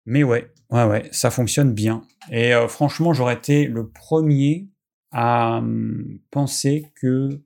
Mais 0.06 0.24
ouais, 0.24 0.50
ouais, 0.70 0.84
ouais, 0.84 1.08
ça 1.12 1.30
fonctionne 1.30 1.74
bien. 1.74 2.06
Et 2.30 2.54
euh, 2.54 2.68
franchement, 2.68 3.12
j'aurais 3.12 3.34
été 3.34 3.66
le 3.66 3.90
premier 3.90 4.70
à 5.10 5.58
hum, 5.58 6.18
penser 6.30 6.90
que 6.94 7.42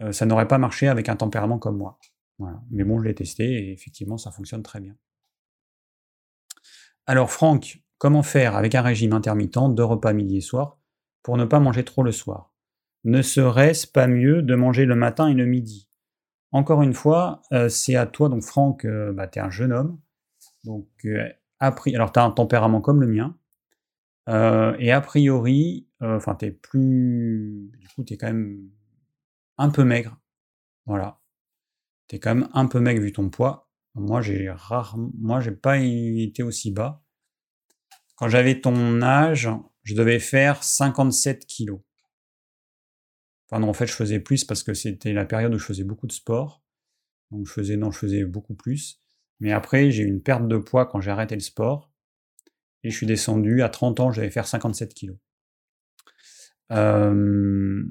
euh, 0.00 0.10
ça 0.10 0.26
n'aurait 0.26 0.48
pas 0.48 0.58
marché 0.58 0.88
avec 0.88 1.08
un 1.08 1.14
tempérament 1.14 1.60
comme 1.60 1.76
moi. 1.76 2.00
Mais 2.72 2.82
bon, 2.82 2.98
je 2.98 3.04
l'ai 3.04 3.14
testé 3.14 3.44
et 3.44 3.72
effectivement, 3.72 4.18
ça 4.18 4.32
fonctionne 4.32 4.64
très 4.64 4.80
bien. 4.80 4.96
Alors, 7.06 7.30
Franck, 7.30 7.80
comment 7.98 8.22
faire 8.22 8.56
avec 8.56 8.74
un 8.74 8.82
régime 8.82 9.12
intermittent, 9.12 9.74
deux 9.74 9.84
repas 9.84 10.12
midi 10.12 10.38
et 10.38 10.40
soir, 10.40 10.78
pour 11.22 11.36
ne 11.36 11.44
pas 11.44 11.60
manger 11.60 11.84
trop 11.84 12.02
le 12.02 12.12
soir? 12.12 12.54
Ne 13.04 13.22
serait-ce 13.22 13.86
pas 13.86 14.06
mieux 14.06 14.42
de 14.42 14.54
manger 14.54 14.86
le 14.86 14.96
matin 14.96 15.28
et 15.28 15.34
le 15.34 15.46
midi? 15.46 15.88
Encore 16.50 16.82
une 16.82 16.94
fois, 16.94 17.42
euh, 17.52 17.68
c'est 17.68 17.96
à 17.96 18.06
toi, 18.06 18.28
donc 18.28 18.42
Franck, 18.42 18.84
euh, 18.84 19.12
bah, 19.12 19.28
tu 19.28 19.38
es 19.38 19.42
un 19.42 19.50
jeune 19.50 19.72
homme, 19.72 20.00
donc 20.64 20.88
alors 21.60 22.12
tu 22.12 22.18
as 22.18 22.24
un 22.24 22.30
tempérament 22.30 22.80
comme 22.80 23.00
le 23.00 23.06
mien, 23.06 23.36
et 24.28 24.92
a 24.92 25.00
priori, 25.00 25.88
enfin, 26.00 26.34
tu 26.34 26.46
es 26.46 26.50
plus. 26.50 27.70
Du 27.78 27.88
coup, 27.88 28.04
tu 28.04 28.14
es 28.14 28.16
quand 28.18 28.26
même 28.26 28.68
un 29.56 29.70
peu 29.70 29.84
maigre. 29.84 30.18
Voilà. 30.84 31.18
T'es 32.08 32.18
quand 32.18 32.34
même 32.34 32.48
un 32.52 32.66
peu 32.66 32.78
maigre 32.78 33.00
vu 33.00 33.12
ton 33.12 33.30
poids. 33.30 33.70
Moi, 33.94 34.20
j'ai 34.20 34.50
rarement, 34.50 35.10
moi, 35.18 35.40
j'ai 35.40 35.52
pas 35.52 35.78
été 35.78 36.42
aussi 36.42 36.70
bas. 36.70 37.02
Quand 38.18 38.28
j'avais 38.28 38.60
ton 38.60 39.00
âge, 39.00 39.48
je 39.84 39.94
devais 39.94 40.18
faire 40.18 40.64
57 40.64 41.46
kilos. 41.46 41.80
Enfin 43.46 43.60
non, 43.60 43.68
en 43.68 43.72
fait, 43.72 43.86
je 43.86 43.92
faisais 43.92 44.18
plus 44.18 44.44
parce 44.44 44.64
que 44.64 44.74
c'était 44.74 45.12
la 45.12 45.24
période 45.24 45.54
où 45.54 45.58
je 45.58 45.64
faisais 45.64 45.84
beaucoup 45.84 46.08
de 46.08 46.12
sport. 46.12 46.64
Donc 47.30 47.46
je 47.46 47.52
faisais, 47.52 47.76
non, 47.76 47.92
je 47.92 47.98
faisais 47.98 48.24
beaucoup 48.24 48.54
plus. 48.54 49.00
Mais 49.38 49.52
après, 49.52 49.92
j'ai 49.92 50.02
eu 50.02 50.08
une 50.08 50.20
perte 50.20 50.48
de 50.48 50.58
poids 50.58 50.86
quand 50.86 51.00
j'ai 51.00 51.12
arrêté 51.12 51.36
le 51.36 51.40
sport. 51.40 51.92
Et 52.82 52.90
je 52.90 52.96
suis 52.96 53.06
descendu, 53.06 53.62
à 53.62 53.68
30 53.68 54.00
ans, 54.00 54.10
je 54.10 54.20
devais 54.20 54.32
faire 54.32 54.48
57 54.48 54.94
kilos. 54.94 55.16
Euh, 56.72 57.84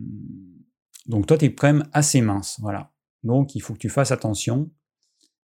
donc 1.06 1.26
toi, 1.26 1.38
tu 1.38 1.46
es 1.46 1.56
quand 1.56 1.84
assez 1.94 2.20
mince, 2.20 2.60
voilà. 2.60 2.92
Donc 3.24 3.56
il 3.56 3.62
faut 3.62 3.74
que 3.74 3.80
tu 3.80 3.90
fasses 3.90 4.12
attention. 4.12 4.70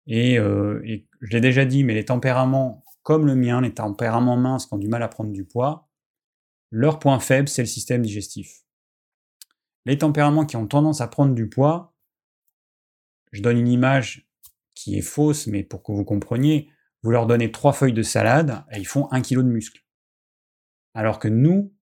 Euh, 0.10 0.82
et, 0.86 1.08
je 1.22 1.32
l'ai 1.32 1.41
déjà 1.41 1.66
dit, 1.66 1.84
mais 1.84 1.95
les 1.95 2.06
tempéraments 2.06 2.84
comme 3.08 3.26
le 3.26 3.36
mien, 3.36 3.62
les 3.62 3.74
tempéraments 3.74 4.36
minces 4.36 4.66
qui 4.66 4.74
ont 4.74 4.78
du 4.78 4.90
mal 4.90 5.02
à 5.02 5.08
prendre 5.08 5.32
du 5.32 5.46
poids, 5.46 5.88
leur 6.72 7.00
point 7.00 7.22
faible, 7.22 7.48
c'est 7.48 7.62
le 7.62 7.66
système 7.66 8.02
digestif. 8.02 8.66
Les 9.86 9.98
tempéraments 9.98 10.46
qui 10.46 10.58
ont 10.58 10.68
tendance 10.68 11.00
à 11.00 11.08
prendre 11.08 11.34
du 11.34 11.48
poids, 11.48 11.96
je 13.32 13.42
donne 13.42 13.60
une 13.60 13.70
image 13.70 14.30
qui 14.76 14.98
est 14.98 15.02
fausse, 15.02 15.48
mais 15.48 15.64
pour 15.64 15.84
que 15.84 15.94
vous 15.94 16.04
compreniez, 16.04 16.70
vous 17.02 17.12
leur 17.12 17.28
donnez 17.28 17.50
trois 17.50 17.72
feuilles 17.72 17.94
de 17.94 18.02
salade 18.02 18.66
et 18.74 18.78
ils 18.78 18.86
font 18.86 19.08
un 19.12 19.22
kilo 19.22 19.42
de 19.42 19.48
muscle. 19.48 19.86
Alors 20.94 21.18
que 21.18 21.30
nous, 21.30 21.74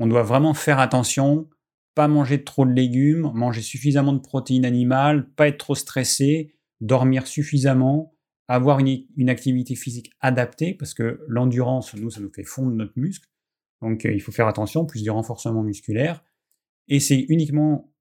on 0.00 0.08
doit 0.08 0.24
vraiment 0.24 0.54
faire 0.54 0.80
attention, 0.80 1.48
pas 1.94 2.08
manger 2.08 2.42
trop 2.42 2.66
de 2.66 2.72
légumes, 2.72 3.30
manger 3.32 3.62
suffisamment 3.62 4.12
de 4.12 4.18
protéines 4.18 4.64
animales, 4.64 5.30
pas 5.34 5.46
être 5.46 5.58
trop 5.58 5.76
stressé, 5.76 6.56
dormir 6.80 7.28
suffisamment, 7.28 8.16
avoir 8.48 8.80
une, 8.80 9.28
activité 9.30 9.74
physique 9.74 10.12
adaptée, 10.20 10.74
parce 10.74 10.94
que 10.94 11.20
l'endurance, 11.28 11.94
nous, 11.94 12.10
ça 12.10 12.20
nous 12.20 12.32
fait 12.32 12.44
fondre 12.44 12.72
notre 12.72 12.92
muscle. 12.96 13.28
Donc 13.80 14.04
euh, 14.04 14.12
il 14.12 14.20
faut 14.20 14.32
faire 14.32 14.46
attention, 14.46 14.84
plus 14.84 15.02
du 15.02 15.10
renforcement 15.10 15.62
musculaire. 15.62 16.22
Et 16.88 17.00
c'est 17.00 17.20
uniquement 17.28 17.92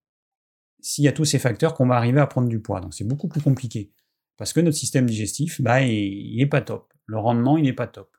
s'il 0.80 1.06
y 1.06 1.08
a 1.08 1.12
tous 1.12 1.26
ces 1.26 1.40
facteurs 1.40 1.74
qu'on 1.74 1.88
va 1.88 1.96
arriver 1.96 2.20
à 2.20 2.28
prendre 2.28 2.48
du 2.48 2.60
poids. 2.60 2.82
Donc 2.82 2.94
c'est 2.94 3.08
beaucoup 3.08 3.28
plus 3.28 3.42
compliqué. 3.42 3.92
Parce 4.38 4.54
que 4.54 4.60
notre 4.60 4.78
système 4.78 5.06
digestif, 5.06 5.62
bah, 5.62 5.82
il 5.82 6.36
n'est 6.38 6.48
pas 6.48 6.62
top. 6.62 6.94
Le 7.06 7.18
rendement, 7.18 7.58
il 7.58 7.64
n'est 7.64 7.74
pas 7.74 7.88
top. 7.88 8.18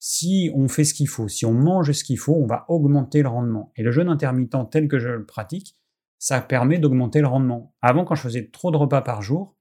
Si 0.00 0.50
on 0.54 0.68
fait 0.68 0.84
ce 0.84 0.94
qu'il 0.94 1.08
faut, 1.08 1.28
si 1.28 1.44
on 1.44 1.52
mange 1.52 1.92
ce 1.92 2.04
qu'il 2.04 2.18
faut, 2.18 2.34
on 2.34 2.46
va 2.46 2.64
augmenter 2.68 3.22
le 3.22 3.28
rendement. 3.28 3.72
Et 3.76 3.82
le 3.82 3.90
jeûne 3.90 4.08
intermittent 4.08 4.70
tel 4.70 4.88
que 4.88 4.98
je 4.98 5.08
le 5.08 5.26
pratique, 5.26 5.76
ça 6.18 6.40
permet 6.40 6.78
d'augmenter 6.78 7.20
le 7.20 7.26
rendement. 7.26 7.74
Avant, 7.82 8.04
quand 8.04 8.14
je 8.14 8.22
faisais 8.22 8.50
trop 8.50 8.70
de 8.70 8.76
repas 8.76 9.02
par 9.02 9.22
jour, 9.22 9.56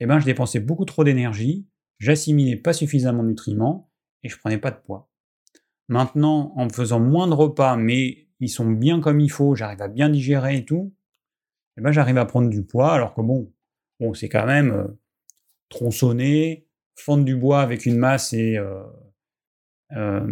eh 0.00 0.06
ben, 0.06 0.18
je 0.18 0.24
dépensais 0.24 0.60
beaucoup 0.60 0.84
trop 0.84 1.04
d'énergie, 1.04 1.66
j'assimilais 1.98 2.56
pas 2.56 2.72
suffisamment 2.72 3.22
de 3.22 3.28
nutriments 3.28 3.90
et 4.22 4.28
je 4.28 4.38
prenais 4.38 4.58
pas 4.58 4.70
de 4.70 4.78
poids. 4.78 5.10
Maintenant, 5.88 6.52
en 6.56 6.68
faisant 6.68 7.00
moins 7.00 7.26
de 7.26 7.34
repas, 7.34 7.76
mais 7.76 8.28
ils 8.40 8.48
sont 8.48 8.70
bien 8.70 9.00
comme 9.00 9.20
il 9.20 9.30
faut, 9.30 9.54
j'arrive 9.54 9.82
à 9.82 9.88
bien 9.88 10.08
digérer 10.08 10.58
et 10.58 10.64
tout, 10.64 10.94
eh 11.76 11.80
ben, 11.80 11.92
j'arrive 11.92 12.18
à 12.18 12.26
prendre 12.26 12.48
du 12.48 12.62
poids, 12.62 12.92
alors 12.92 13.14
que 13.14 13.20
bon, 13.20 13.52
bon 14.00 14.14
c'est 14.14 14.28
quand 14.28 14.46
même 14.46 14.70
euh, 14.70 14.88
tronçonner, 15.68 16.66
fendre 16.94 17.24
du 17.24 17.36
bois 17.36 17.60
avec 17.60 17.86
une 17.86 17.96
masse 17.96 18.32
et 18.32 18.56
euh, 18.56 18.82
euh, 19.92 20.26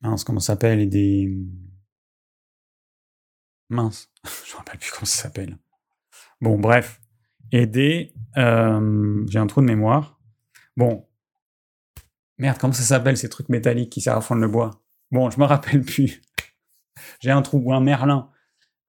mince, 0.00 0.24
comment 0.24 0.40
ça 0.40 0.54
s'appelle, 0.54 0.88
des 0.88 1.36
mince, 3.68 4.10
je 4.46 4.52
me 4.52 4.58
rappelle 4.58 4.78
plus 4.78 4.90
comment 4.90 5.06
ça 5.06 5.22
s'appelle. 5.22 5.58
Bon, 6.40 6.58
bref, 6.58 7.00
aider. 7.52 8.12
Euh, 8.36 9.24
j'ai 9.28 9.38
un 9.38 9.46
trou 9.46 9.60
de 9.60 9.66
mémoire. 9.66 10.20
Bon. 10.76 11.06
Merde, 12.38 12.58
comment 12.58 12.72
ça 12.72 12.82
s'appelle 12.82 13.16
ces 13.16 13.28
trucs 13.28 13.48
métalliques 13.48 13.90
qui 13.90 14.00
servent 14.00 14.18
à 14.18 14.20
fondre 14.20 14.40
le 14.40 14.48
bois? 14.48 14.82
Bon, 15.10 15.28
je 15.30 15.38
me 15.38 15.44
rappelle 15.44 15.82
plus. 15.82 16.22
j'ai 17.20 17.30
un 17.30 17.42
trou 17.42 17.58
ou 17.58 17.72
un 17.72 17.80
merlin. 17.80 18.30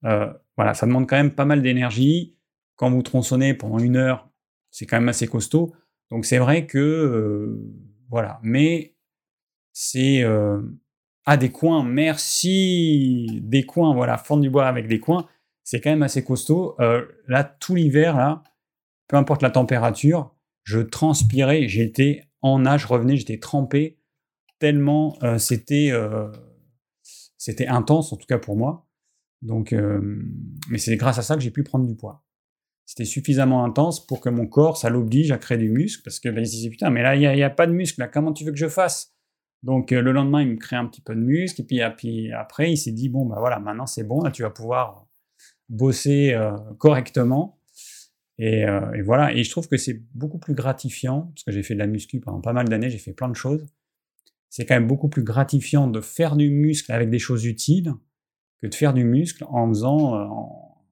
Euh, 0.06 0.32
voilà, 0.56 0.74
ça 0.74 0.86
demande 0.86 1.08
quand 1.08 1.18
même 1.18 1.34
pas 1.34 1.46
mal 1.46 1.62
d'énergie. 1.62 2.38
Quand 2.76 2.90
vous 2.90 3.02
tronçonnez 3.02 3.54
pendant 3.54 3.80
une 3.80 3.98
heure, 3.98 4.30
c'est 4.72 4.86
quand 4.86 4.98
même 4.98 5.10
assez 5.10 5.28
costaud. 5.28 5.74
Donc 6.10 6.26
c'est 6.26 6.40
vrai 6.40 6.66
que 6.66 6.78
euh, 6.78 7.62
voilà, 8.10 8.40
mais 8.44 8.96
c'est 9.72 10.24
à 11.26 11.38
des 11.38 11.52
coins. 11.52 11.84
Merci 11.84 13.40
des 13.44 13.64
coins. 13.64 13.94
Voilà, 13.94 14.18
fondre 14.18 14.42
du 14.42 14.50
bois 14.50 14.68
avec 14.68 14.88
des 14.88 15.00
coins, 15.00 15.28
c'est 15.64 15.80
quand 15.80 15.92
même 15.92 16.04
assez 16.04 16.24
costaud. 16.24 16.76
là, 17.28 17.44
tout 17.44 17.76
l'hiver 17.76 18.18
là, 18.18 18.44
peu 19.12 19.18
importe 19.18 19.42
la 19.42 19.52
température, 19.52 20.34
je 20.64 20.80
transpirais, 20.80 21.68
j'étais 21.68 22.24
en 22.42 22.60
nage, 22.60 22.84
je 22.84 22.88
revenais, 22.88 23.18
j'étais 23.18 23.40
trempé, 23.40 24.00
tellement 24.58 25.18
euh, 25.22 25.38
c'était 25.38 25.90
euh, 25.92 26.32
c'était 27.38 27.68
intense, 27.68 28.14
en 28.14 28.16
tout 28.16 28.26
cas 28.26 28.38
pour 28.38 28.56
moi. 28.56 28.88
Donc, 29.42 29.74
euh, 29.74 30.00
mais 30.70 30.78
c'est 30.78 30.96
grâce 30.96 31.18
à 31.18 31.24
ça 31.24 31.36
que 31.36 31.42
j'ai 31.42 31.52
pu 31.52 31.64
prendre 31.64 31.86
du 31.86 31.96
poids. 31.98 32.24
C'était 32.86 33.04
suffisamment 33.04 33.66
intense 33.66 34.06
pour 34.08 34.22
que 34.22 34.30
mon 34.30 34.48
corps, 34.48 34.78
ça 34.78 34.90
l'oblige 34.90 35.32
à 35.34 35.38
créer 35.38 35.58
du 35.58 35.70
muscle, 35.70 36.02
parce 36.06 36.22
que 36.22 36.30
ben, 36.30 36.42
il 36.42 36.48
se 36.48 36.52
disait 36.54 36.70
putain, 36.70 36.90
mais 36.90 37.04
là 37.04 37.18
il 37.18 37.36
n'y 37.36 37.44
a, 37.44 37.50
pas 37.50 37.68
de 37.68 37.74
muscle, 37.74 38.00
là, 38.00 38.08
comment 38.08 38.32
tu 38.32 38.46
veux 38.46 38.52
que 38.52 38.58
je 38.58 38.70
fasse? 38.70 39.14
Donc 39.62 39.92
le 39.92 40.14
lendemain, 40.14 40.42
il 40.42 40.52
me 40.52 40.58
crée 40.58 40.78
un 40.78 40.86
petit 40.86 41.02
peu 41.02 41.16
de 41.16 41.20
muscle, 41.20 41.60
et 41.60 41.66
puis, 41.66 41.82
puis 41.98 42.32
après, 42.32 42.72
il 42.72 42.78
s'est 42.78 42.94
dit 42.94 43.10
bon 43.10 43.26
bah 43.26 43.38
voilà, 43.40 43.60
maintenant 43.60 43.88
c'est 43.88 44.06
bon, 44.06 44.22
là 44.22 44.32
tu 44.32 44.44
vas 44.44 44.52
pouvoir 44.52 45.06
bosser 45.68 46.34
correctement. 46.78 47.61
Euh, 48.42 48.92
et, 48.94 49.02
voilà, 49.02 49.34
et 49.34 49.44
je 49.44 49.52
trouve 49.52 49.68
que 49.68 49.78
c'est 49.78 50.02
beaucoup 50.14 50.40
plus 50.40 50.54
gratifiant, 50.54 51.32
parce 51.34 51.44
que 51.44 51.52
j'ai 51.52 51.64
fait 51.64 51.74
de 51.74 51.80
la 51.80 51.88
muscu 51.88 52.20
pendant 52.20 52.42
pas 52.42 52.54
mal 52.54 52.68
d'années, 52.68 52.90
j'ai 52.90 52.98
fait 52.98 53.14
plein 53.14 53.30
de 53.30 53.36
choses. 53.36 53.66
C'est 54.50 54.66
quand 54.66 54.76
même 54.76 54.88
beaucoup 54.88 55.10
plus 55.10 55.24
gratifiant 55.24 55.88
de 55.88 56.02
faire 56.02 56.36
du 56.36 56.50
muscle 56.50 56.92
avec 56.92 57.10
des 57.10 57.20
choses 57.20 57.46
utiles 57.46 57.94
que 58.62 58.68
de 58.68 58.76
faire 58.76 58.94
du 58.94 59.04
muscle 59.04 59.46
en 59.48 59.68
faisant, 59.70 60.16
euh, 60.16 60.26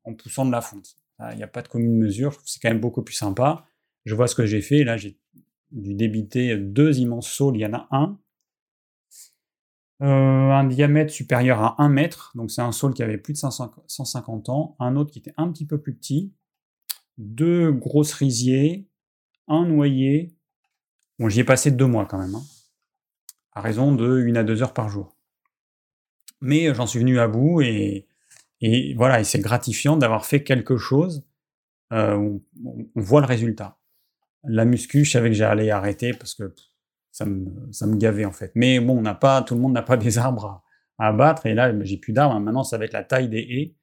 en, 0.03 0.13
poussant 0.13 0.45
de 0.45 0.51
la 0.51 0.61
fonte. 0.61 0.95
Il 1.31 1.37
n'y 1.37 1.43
a 1.43 1.47
pas 1.47 1.61
de 1.61 1.67
commune 1.67 1.97
mesure, 1.97 2.39
c'est 2.45 2.61
quand 2.61 2.69
même 2.69 2.79
beaucoup 2.79 3.03
plus 3.03 3.13
sympa. 3.13 3.65
Je 4.05 4.15
vois 4.15 4.27
ce 4.27 4.35
que 4.35 4.45
j'ai 4.45 4.61
fait, 4.61 4.85
là 4.85 4.95
j'ai 4.95 5.19
dû 5.71 5.93
débiter 5.93 6.57
deux 6.57 6.99
immenses 6.99 7.29
saules, 7.29 7.57
il 7.57 7.59
y 7.59 7.65
en 7.65 7.73
a 7.73 7.87
un, 7.91 8.17
euh, 10.01 10.05
un 10.05 10.63
diamètre 10.63 11.11
supérieur 11.11 11.61
à 11.61 11.75
1 11.83 11.89
mètre, 11.89 12.31
donc 12.35 12.51
c'est 12.51 12.61
un 12.61 12.71
saule 12.71 12.93
qui 12.93 13.03
avait 13.03 13.17
plus 13.17 13.33
de 13.33 13.37
150 13.37 14.47
ans, 14.47 14.77
un 14.79 14.95
autre 14.95 15.11
qui 15.11 15.19
était 15.19 15.33
un 15.35 15.51
petit 15.51 15.65
peu 15.65 15.77
plus 15.77 15.93
petit, 15.93 16.33
deux 17.19 17.71
gros 17.71 18.03
cerisiers, 18.03 18.87
un 19.47 19.65
noyer. 19.65 20.33
Bon, 21.19 21.29
j'y 21.29 21.41
ai 21.41 21.43
passé 21.43 21.69
deux 21.69 21.85
mois 21.85 22.05
quand 22.05 22.17
même, 22.17 22.33
hein, 22.33 22.43
à 23.51 23.61
raison 23.61 23.93
de 23.93 24.19
une 24.19 24.37
à 24.37 24.43
deux 24.43 24.63
heures 24.63 24.73
par 24.73 24.89
jour. 24.89 25.15
Mais 26.41 26.73
j'en 26.73 26.87
suis 26.87 26.99
venu 26.99 27.19
à 27.19 27.27
bout 27.27 27.61
et, 27.61 28.07
voilà, 28.95 29.23
c'est 29.23 29.39
gratifiant 29.39 29.97
d'avoir 29.97 30.25
fait 30.25 30.43
quelque 30.43 30.77
chose 30.77 31.25
euh, 31.91 32.37
on, 32.63 32.85
voit 32.95 33.21
le 33.21 33.27
résultat. 33.27 33.77
La 34.43 34.63
muscu, 34.63 35.05
je 35.05 35.11
savais 35.11 35.29
que 35.29 35.35
j'allais 35.35 35.71
arrêter 35.71 36.13
parce 36.13 36.35
que 36.35 36.53
ça 37.11 37.25
me, 37.25 37.97
gavait 37.97 38.25
en 38.25 38.31
fait. 38.31 38.51
Mais 38.55 38.79
bon, 38.79 39.03
on 39.05 39.41
tout 39.43 39.55
le 39.55 39.61
monde 39.61 39.73
n'a 39.73 39.81
pas 39.81 39.97
des 39.97 40.17
arbres 40.17 40.63
à, 40.97 41.07
abattre 41.07 41.45
et 41.45 41.53
là, 41.53 41.73
j'ai 41.83 41.97
plus 41.97 42.13
d'arbres. 42.13 42.39
Maintenant, 42.39 42.63
ça 42.63 42.77
va 42.77 42.85
être 42.85 42.93
la 42.93 43.03
taille 43.03 43.27
des 43.27 43.39
haies 43.39 43.75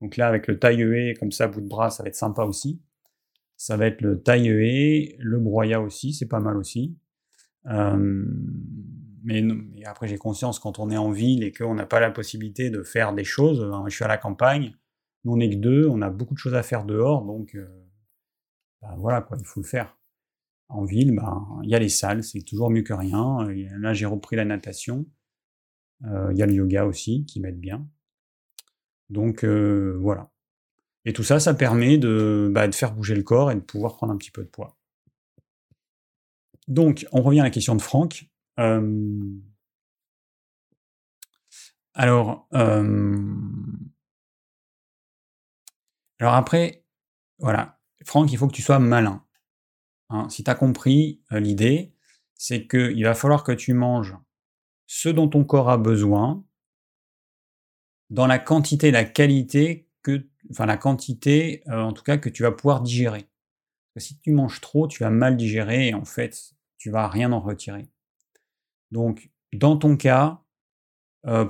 donc 0.00 0.16
là, 0.16 0.28
avec 0.28 0.46
le 0.46 0.58
taille 0.58 1.14
comme 1.18 1.32
ça, 1.32 1.48
bout 1.48 1.60
de 1.60 1.68
bras, 1.68 1.90
ça 1.90 2.02
va 2.02 2.08
être 2.08 2.14
sympa 2.14 2.44
aussi. 2.44 2.80
Ça 3.56 3.76
va 3.76 3.86
être 3.86 4.00
le 4.00 4.22
taille 4.22 4.48
le 5.18 5.38
broyat 5.38 5.80
aussi, 5.80 6.14
c'est 6.14 6.28
pas 6.28 6.40
mal 6.40 6.56
aussi. 6.56 6.96
Euh, 7.66 8.24
mais, 9.22 9.44
après, 9.84 10.08
j'ai 10.08 10.16
conscience 10.16 10.58
quand 10.58 10.78
on 10.78 10.90
est 10.90 10.96
en 10.96 11.10
ville 11.10 11.44
et 11.44 11.52
qu'on 11.52 11.74
n'a 11.74 11.84
pas 11.84 12.00
la 12.00 12.10
possibilité 12.10 12.70
de 12.70 12.82
faire 12.82 13.12
des 13.12 13.24
choses. 13.24 13.62
Hein, 13.62 13.84
je 13.86 13.94
suis 13.94 14.04
à 14.04 14.08
la 14.08 14.16
campagne, 14.16 14.74
nous 15.24 15.32
on 15.32 15.36
n'est 15.36 15.50
que 15.50 15.56
deux, 15.56 15.86
on 15.88 16.00
a 16.00 16.08
beaucoup 16.08 16.32
de 16.32 16.38
choses 16.38 16.54
à 16.54 16.62
faire 16.62 16.84
dehors, 16.84 17.24
donc 17.26 17.54
euh, 17.54 17.68
bah, 18.80 18.94
voilà 18.96 19.20
quoi, 19.20 19.36
il 19.38 19.44
faut 19.44 19.60
le 19.60 19.66
faire. 19.66 19.98
En 20.68 20.84
ville, 20.84 21.14
bah, 21.14 21.38
il 21.62 21.68
y 21.70 21.74
a 21.74 21.78
les 21.78 21.88
salles, 21.88 22.22
c'est 22.22 22.42
toujours 22.42 22.70
mieux 22.70 22.82
que 22.82 22.92
rien. 22.92 23.46
Là, 23.78 23.92
j'ai 23.92 24.06
repris 24.06 24.36
la 24.36 24.44
natation. 24.44 25.04
Euh, 26.04 26.28
il 26.32 26.38
y 26.38 26.42
a 26.42 26.46
le 26.46 26.54
yoga 26.54 26.86
aussi 26.86 27.26
qui 27.26 27.40
m'aide 27.40 27.58
bien. 27.58 27.86
Donc 29.10 29.44
euh, 29.44 29.96
voilà. 30.00 30.30
Et 31.04 31.12
tout 31.12 31.22
ça, 31.22 31.40
ça 31.40 31.54
permet 31.54 31.98
bah, 31.98 32.66
de, 32.68 32.74
faire 32.74 32.92
bouger 32.92 33.14
le 33.14 33.22
corps 33.22 33.50
et 33.50 33.54
de 33.54 33.60
pouvoir 33.60 33.96
prendre 33.96 34.12
un 34.12 34.16
petit 34.16 34.30
peu 34.30 34.42
de 34.42 34.48
poids. 34.48 34.76
Donc, 36.68 37.06
on 37.10 37.22
revient 37.22 37.40
à 37.40 37.44
la 37.44 37.50
question 37.50 37.74
de 37.74 37.82
Franck. 37.82 38.26
Euh, 38.58 39.20
alors, 41.94 42.46
euh, 42.54 43.18
après, 46.20 46.84
voilà, 47.38 47.80
Franck, 48.04 48.30
il 48.30 48.38
faut 48.38 48.46
que 48.46 48.52
tu 48.52 48.62
sois 48.62 48.78
malin. 48.78 49.24
Hein. 50.10 50.28
si 50.28 50.44
tu 50.44 50.50
as 50.50 50.54
compris 50.54 51.22
l'idée, 51.30 51.94
c'est 52.34 52.66
qu'il 52.66 53.02
va 53.04 53.14
falloir 53.14 53.42
que 53.42 53.52
tu 53.52 53.74
manges 53.74 54.16
ce 54.86 55.08
dont 55.08 55.28
ton 55.28 55.44
corps 55.44 55.70
a 55.70 55.78
besoin, 55.78 56.44
dans 58.10 58.26
la 58.26 58.38
quantité, 58.38 58.90
la 58.90 59.04
qualité 59.04 59.88
que, 60.02 60.26
enfin 60.50 60.66
la 60.66 60.76
quantité, 60.76 61.62
euh, 61.68 61.80
en 61.80 61.92
tout 61.92 62.02
cas 62.02 62.18
que 62.18 62.28
tu 62.28 62.42
vas 62.42 62.52
pouvoir 62.52 62.82
digérer. 62.82 63.28
si 63.96 64.18
tu 64.20 64.32
manges 64.32 64.60
trop, 64.60 64.88
tu 64.88 65.02
vas 65.02 65.10
mal 65.10 65.36
digérer 65.36 65.88
et 65.88 65.94
en 65.94 66.04
fait, 66.04 66.54
tu 66.78 66.90
vas 66.90 67.08
rien 67.08 67.32
en 67.32 67.40
retirer. 67.40 67.88
Donc, 68.90 69.30
dans 69.52 69.76
ton 69.76 69.96
cas, 69.96 70.42
euh, 71.26 71.44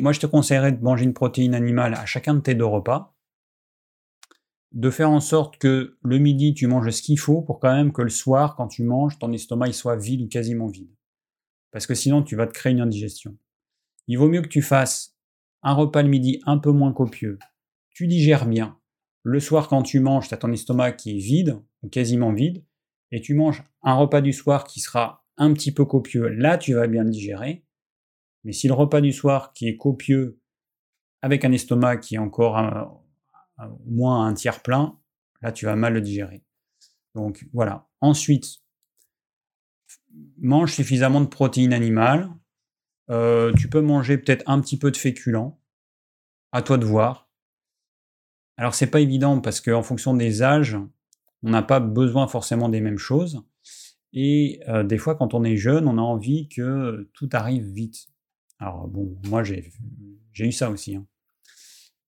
moi 0.00 0.12
je 0.12 0.20
te 0.20 0.26
conseillerais 0.26 0.72
de 0.72 0.82
manger 0.82 1.04
une 1.04 1.14
protéine 1.14 1.54
animale 1.54 1.94
à 1.94 2.06
chacun 2.06 2.34
de 2.34 2.40
tes 2.40 2.54
deux 2.54 2.64
repas, 2.66 3.14
de 4.72 4.90
faire 4.90 5.10
en 5.10 5.20
sorte 5.20 5.58
que 5.58 5.98
le 6.02 6.18
midi 6.18 6.54
tu 6.54 6.68
manges 6.68 6.90
ce 6.90 7.02
qu'il 7.02 7.18
faut 7.18 7.42
pour 7.42 7.58
quand 7.58 7.74
même 7.74 7.92
que 7.92 8.02
le 8.02 8.08
soir, 8.08 8.54
quand 8.56 8.68
tu 8.68 8.84
manges, 8.84 9.18
ton 9.18 9.32
estomac 9.32 9.72
soit 9.72 9.96
vide 9.96 10.22
ou 10.22 10.28
quasiment 10.28 10.68
vide. 10.68 10.94
Parce 11.72 11.86
que 11.86 11.94
sinon, 11.94 12.22
tu 12.22 12.36
vas 12.36 12.46
te 12.46 12.52
créer 12.52 12.72
une 12.72 12.80
indigestion. 12.80 13.36
Il 14.06 14.18
vaut 14.18 14.28
mieux 14.28 14.42
que 14.42 14.48
tu 14.48 14.62
fasses 14.62 15.16
un 15.62 15.74
repas 15.74 16.02
le 16.02 16.08
midi 16.08 16.40
un 16.46 16.58
peu 16.58 16.72
moins 16.72 16.92
copieux, 16.92 17.38
tu 17.90 18.06
digères 18.06 18.46
bien. 18.46 18.78
Le 19.22 19.40
soir, 19.40 19.68
quand 19.68 19.82
tu 19.82 20.00
manges, 20.00 20.28
tu 20.28 20.34
as 20.34 20.38
ton 20.38 20.52
estomac 20.52 20.92
qui 20.92 21.16
est 21.16 21.20
vide, 21.20 21.60
ou 21.82 21.88
quasiment 21.88 22.32
vide, 22.32 22.64
et 23.10 23.20
tu 23.20 23.34
manges 23.34 23.62
un 23.82 23.94
repas 23.94 24.20
du 24.20 24.32
soir 24.32 24.64
qui 24.64 24.80
sera 24.80 25.24
un 25.36 25.52
petit 25.52 25.72
peu 25.72 25.84
copieux, 25.84 26.28
là 26.28 26.58
tu 26.58 26.74
vas 26.74 26.86
bien 26.86 27.04
le 27.04 27.10
digérer. 27.10 27.64
Mais 28.44 28.52
si 28.52 28.68
le 28.68 28.74
repas 28.74 29.00
du 29.00 29.12
soir 29.12 29.52
qui 29.52 29.68
est 29.68 29.76
copieux, 29.76 30.40
avec 31.22 31.44
un 31.44 31.52
estomac 31.52 31.98
qui 31.98 32.14
est 32.14 32.18
encore 32.18 33.04
moins 33.86 34.26
un 34.26 34.34
tiers 34.34 34.62
plein, 34.62 34.98
là 35.42 35.52
tu 35.52 35.66
vas 35.66 35.76
mal 35.76 35.92
le 35.92 36.00
digérer. 36.00 36.44
Donc 37.14 37.46
voilà. 37.52 37.88
Ensuite, 38.00 38.60
mange 40.38 40.72
suffisamment 40.72 41.20
de 41.20 41.26
protéines 41.26 41.74
animales. 41.74 42.30
Euh, 43.10 43.52
tu 43.54 43.68
peux 43.68 43.80
manger 43.80 44.18
peut-être 44.18 44.44
un 44.46 44.60
petit 44.60 44.78
peu 44.78 44.90
de 44.90 44.96
féculents. 44.96 45.60
À 46.52 46.62
toi 46.62 46.78
de 46.78 46.84
voir. 46.84 47.28
Alors 48.56 48.74
c'est 48.74 48.88
pas 48.88 49.00
évident 49.00 49.40
parce 49.40 49.60
qu'en 49.60 49.82
fonction 49.82 50.14
des 50.14 50.42
âges, 50.42 50.76
on 51.42 51.50
n'a 51.50 51.62
pas 51.62 51.80
besoin 51.80 52.28
forcément 52.28 52.68
des 52.68 52.80
mêmes 52.80 52.98
choses. 52.98 53.42
Et 54.12 54.60
euh, 54.68 54.82
des 54.82 54.98
fois, 54.98 55.14
quand 55.14 55.34
on 55.34 55.44
est 55.44 55.56
jeune, 55.56 55.86
on 55.86 55.96
a 55.96 56.02
envie 56.02 56.48
que 56.48 57.08
tout 57.14 57.28
arrive 57.32 57.64
vite. 57.64 58.08
Alors 58.58 58.88
bon, 58.88 59.16
moi 59.28 59.42
j'ai 59.44 59.70
eu 60.38 60.52
ça 60.52 60.70
aussi. 60.70 60.96
Hein. 60.96 61.06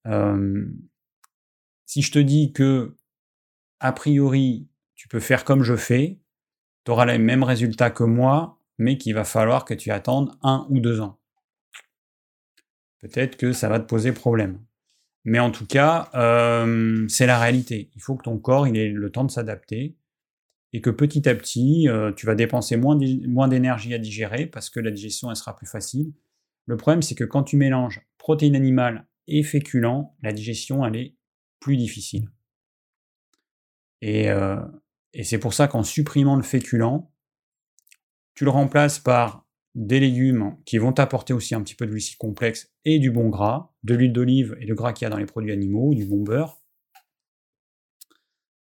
Euh, 0.07 0.67
si 1.87 2.03
je 2.03 2.13
te 2.13 2.19
dis 2.19 2.53
que, 2.53 2.97
a 3.81 3.93
priori, 3.93 4.69
tu 4.95 5.09
peux 5.09 5.21
faire 5.21 5.45
comme 5.45 5.63
je 5.63 5.77
fais, 5.77 6.21
tu 6.85 6.91
auras 6.91 7.07
les 7.07 7.19
mêmes 7.19 7.43
résultats 7.43 7.91
que 7.91 8.05
moi, 8.05 8.61
mais 8.79 8.99
qu'il 8.99 9.15
va 9.15 9.25
falloir 9.25 9.65
que 9.65 9.75
tu 9.75 9.91
attendes 9.91 10.33
un 10.43 10.67
ou 10.71 10.81
deux 10.81 11.01
ans. 11.01 11.19
Peut-être 13.01 13.37
que 13.37 13.53
ça 13.53 13.69
va 13.69 13.81
te 13.81 13.87
poser 13.87 14.13
problème. 14.13 14.61
Mais 15.25 15.39
en 15.39 15.51
tout 15.51 15.67
cas, 15.67 16.11
euh, 16.15 17.07
c'est 17.09 17.27
la 17.27 17.39
réalité. 17.39 17.91
Il 17.95 18.03
faut 18.03 18.17
que 18.17 18.25
ton 18.25 18.39
corps 18.39 18.67
il 18.67 18.77
ait 18.77 18.89
le 18.89 19.11
temps 19.11 19.25
de 19.25 19.31
s'adapter 19.31 19.97
et 20.73 20.81
que 20.81 20.91
petit 20.91 21.29
à 21.29 21.35
petit, 21.35 21.89
euh, 21.89 22.13
tu 22.13 22.27
vas 22.27 22.35
dépenser 22.35 22.77
moins 22.77 22.97
d'énergie 22.97 23.95
à 23.95 23.99
digérer 23.99 24.47
parce 24.47 24.71
que 24.71 24.81
la 24.81 24.91
digestion 24.91 25.33
sera 25.35 25.55
plus 25.55 25.67
facile. 25.67 26.13
Le 26.67 26.77
problème, 26.77 27.03
c'est 27.03 27.15
que 27.15 27.25
quand 27.25 27.43
tu 27.43 27.57
mélanges 27.57 28.01
protéines 28.19 28.57
animales 28.57 29.07
et 29.29 29.43
féculents, 29.43 30.17
la 30.23 30.33
digestion 30.33 30.85
elle 30.85 30.97
est 30.97 31.17
plus 31.61 31.77
difficile. 31.77 32.29
Et, 34.01 34.31
euh, 34.31 34.61
et 35.13 35.25
c'est 35.25 35.39
pour 35.39 35.55
ça 35.55 35.69
qu'en 35.69 35.83
supprimant 35.83 36.37
le 36.37 36.43
féculent, 36.43 37.12
tu 38.35 38.45
le 38.45 38.51
remplaces 38.51 38.99
par 38.99 39.47
des 39.75 40.01
légumes 40.01 40.57
qui 40.65 40.79
vont 40.79 40.93
t'apporter 40.93 41.33
aussi 41.33 41.55
un 41.55 41.63
petit 41.63 41.75
peu 41.75 41.87
de 41.87 41.91
glucides 41.91 42.19
complexes 42.19 42.71
et 42.85 42.99
du 42.99 43.11
bon 43.11 43.29
gras, 43.29 43.73
de 43.85 43.95
l'huile 43.95 44.13
d'olive 44.13 44.57
et 44.61 44.67
le 44.67 44.75
gras 44.75 44.93
qu'il 44.93 45.05
y 45.05 45.07
a 45.07 45.11
dans 45.11 45.17
les 45.17 45.27
produits 45.27 45.53
animaux, 45.53 45.95
du 45.95 46.05
bon 46.05 46.23
beurre. 46.23 46.61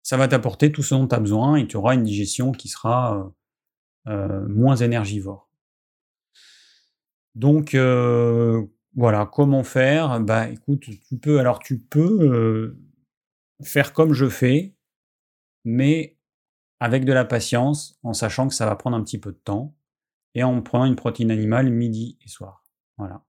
Ça 0.03 0.18
va 0.18 0.27
t'apporter 0.27 0.72
tout 0.72 0.84
ce 0.84 0.95
dont 0.95 1.07
tu 1.07 1.15
as 1.15 1.19
besoin 1.19 1.56
et 1.56 1.68
tu 1.68 1.77
auras 1.77 1.93
une 1.95 2.03
digestion 2.03 2.52
qui 2.52 2.69
sera 2.69 3.34
euh, 4.07 4.11
euh, 4.11 4.48
moins 4.48 4.76
énergivore. 4.76 5.49
Donc 7.35 7.76
euh, 7.76 8.65
voilà, 8.95 9.26
comment 9.26 9.64
faire? 9.64 10.19
Bah 10.22 10.49
écoute, 10.49 10.81
tu 10.81 11.18
peux 11.18 11.39
alors 11.39 11.60
tu 11.60 11.80
peux 11.80 12.76
faire 13.64 13.93
comme 13.93 14.14
je 14.14 14.27
fais, 14.27 14.76
mais 15.64 16.18
avec 16.81 17.05
de 17.05 17.13
la 17.13 17.25
patience, 17.25 17.99
en 18.01 18.11
sachant 18.11 18.47
que 18.47 18.55
ça 18.55 18.65
va 18.65 18.75
prendre 18.75 18.97
un 18.97 19.03
petit 19.03 19.19
peu 19.19 19.31
de 19.31 19.37
temps, 19.37 19.77
et 20.33 20.41
en 20.41 20.59
prenant 20.63 20.85
une 20.85 20.95
protéine 20.95 21.29
animale 21.29 21.69
midi 21.69 22.17
et 22.25 22.27
soir. 22.27 22.63
Voilà. 22.97 23.23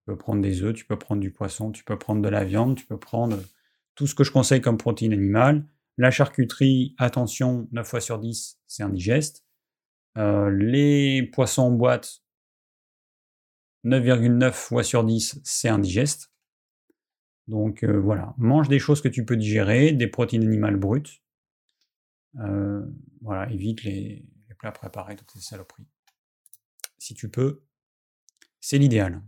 Tu 0.00 0.06
peux 0.06 0.18
prendre 0.18 0.42
des 0.42 0.64
œufs, 0.64 0.74
tu 0.74 0.84
peux 0.84 0.98
prendre 0.98 1.20
du 1.20 1.30
poisson, 1.30 1.70
tu 1.70 1.84
peux 1.84 1.96
prendre 1.96 2.20
de 2.20 2.28
la 2.28 2.44
viande, 2.44 2.76
tu 2.76 2.86
peux 2.86 2.98
prendre 2.98 3.38
tout 3.94 4.08
ce 4.08 4.16
que 4.16 4.24
je 4.24 4.32
conseille 4.32 4.60
comme 4.60 4.78
protéine 4.78 5.12
animale. 5.12 5.64
La 5.96 6.10
charcuterie, 6.10 6.96
attention, 6.98 7.68
9 7.70 7.86
fois 7.86 8.00
sur 8.00 8.18
10, 8.18 8.58
c'est 8.66 8.82
indigeste. 8.82 9.44
Euh, 10.18 10.50
les 10.50 11.22
poissons 11.22 11.62
en 11.62 11.70
boîte, 11.70 12.24
9,9 13.84 14.50
fois 14.50 14.82
sur 14.82 15.04
10, 15.04 15.40
c'est 15.44 15.68
indigeste. 15.68 16.32
Donc 17.46 17.84
euh, 17.84 18.00
voilà, 18.00 18.34
mange 18.38 18.68
des 18.68 18.80
choses 18.80 19.00
que 19.00 19.08
tu 19.08 19.24
peux 19.24 19.36
digérer, 19.36 19.92
des 19.92 20.08
protéines 20.08 20.42
animales 20.42 20.76
brutes, 20.76 21.22
euh, 22.38 22.86
voilà, 23.22 23.50
évite 23.50 23.82
les, 23.84 24.24
plats 24.58 24.72
préparés, 24.72 25.16
toutes 25.16 25.30
ces 25.30 25.40
saloperies. 25.40 25.86
Si 26.98 27.14
tu 27.14 27.30
peux, 27.30 27.62
c'est 28.60 28.76
l'idéal. 28.78 29.22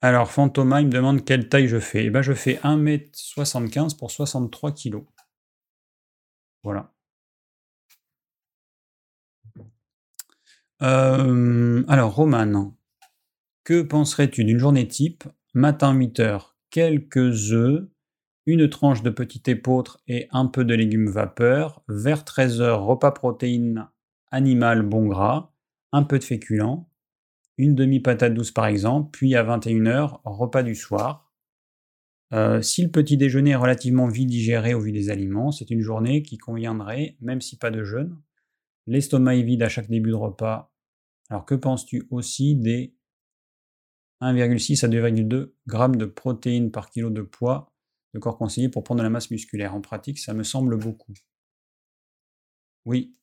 Alors, 0.00 0.30
Fantoma, 0.30 0.80
il 0.80 0.86
me 0.86 0.92
demande 0.92 1.24
quelle 1.24 1.48
taille 1.48 1.68
je 1.68 1.78
fais. 1.80 2.04
Eh 2.06 2.10
ben, 2.10 2.22
je 2.22 2.32
fais 2.32 2.54
1m75 2.62 3.96
pour 3.96 4.10
63 4.10 4.72
kg. 4.72 5.04
Voilà. 6.62 6.92
Euh, 10.82 11.84
alors, 11.88 12.14
Roman, 12.14 12.76
que 13.64 13.82
penserais-tu 13.82 14.44
d'une 14.44 14.58
journée 14.58 14.86
type 14.86 15.24
Matin 15.54 15.98
8h, 15.98 16.52
quelques 16.68 17.52
œufs, 17.52 17.88
une 18.44 18.68
tranche 18.68 19.02
de 19.02 19.08
petit 19.08 19.42
épeautre 19.50 19.98
et 20.06 20.28
un 20.30 20.44
peu 20.44 20.62
de 20.62 20.74
légumes 20.74 21.08
vapeur. 21.08 21.82
Vers 21.88 22.24
13h, 22.24 22.72
repas 22.72 23.12
protéines 23.12 23.88
animales 24.30 24.82
bon 24.82 25.06
gras, 25.06 25.54
un 25.92 26.02
peu 26.02 26.18
de 26.18 26.24
féculents, 26.24 26.90
une 27.56 27.74
demi-patate 27.74 28.34
douce 28.34 28.50
par 28.50 28.66
exemple, 28.66 29.08
puis 29.10 29.34
à 29.36 29.42
21h, 29.42 30.20
repas 30.24 30.62
du 30.62 30.74
soir. 30.74 31.32
Euh, 32.34 32.60
si 32.60 32.82
le 32.82 32.90
petit 32.90 33.16
déjeuner 33.16 33.52
est 33.52 33.56
relativement 33.56 34.06
vite 34.06 34.28
digéré 34.28 34.74
au 34.74 34.80
vu 34.80 34.92
des 34.92 35.08
aliments, 35.08 35.50
c'est 35.50 35.70
une 35.70 35.80
journée 35.80 36.22
qui 36.22 36.36
conviendrait, 36.36 37.16
même 37.22 37.40
si 37.40 37.56
pas 37.56 37.70
de 37.70 37.84
jeûne. 37.84 38.18
L'estomac 38.86 39.36
est 39.36 39.42
vide 39.42 39.62
à 39.62 39.70
chaque 39.70 39.88
début 39.88 40.10
de 40.10 40.14
repas. 40.14 40.74
Alors 41.30 41.46
que 41.46 41.54
penses-tu 41.54 42.06
aussi 42.10 42.54
des 42.54 42.97
1,6 44.20 44.84
à 44.84 44.88
2,2 44.88 45.52
grammes 45.66 45.96
de 45.96 46.04
protéines 46.06 46.70
par 46.70 46.90
kilo 46.90 47.10
de 47.10 47.22
poids 47.22 47.72
de 48.14 48.18
corps 48.18 48.38
conseillé 48.38 48.68
pour 48.68 48.84
prendre 48.84 48.98
de 48.98 49.04
la 49.04 49.10
masse 49.10 49.30
musculaire. 49.30 49.74
En 49.74 49.80
pratique, 49.80 50.18
ça 50.18 50.34
me 50.34 50.42
semble 50.42 50.78
beaucoup. 50.78 51.12
Oui, 52.84 53.14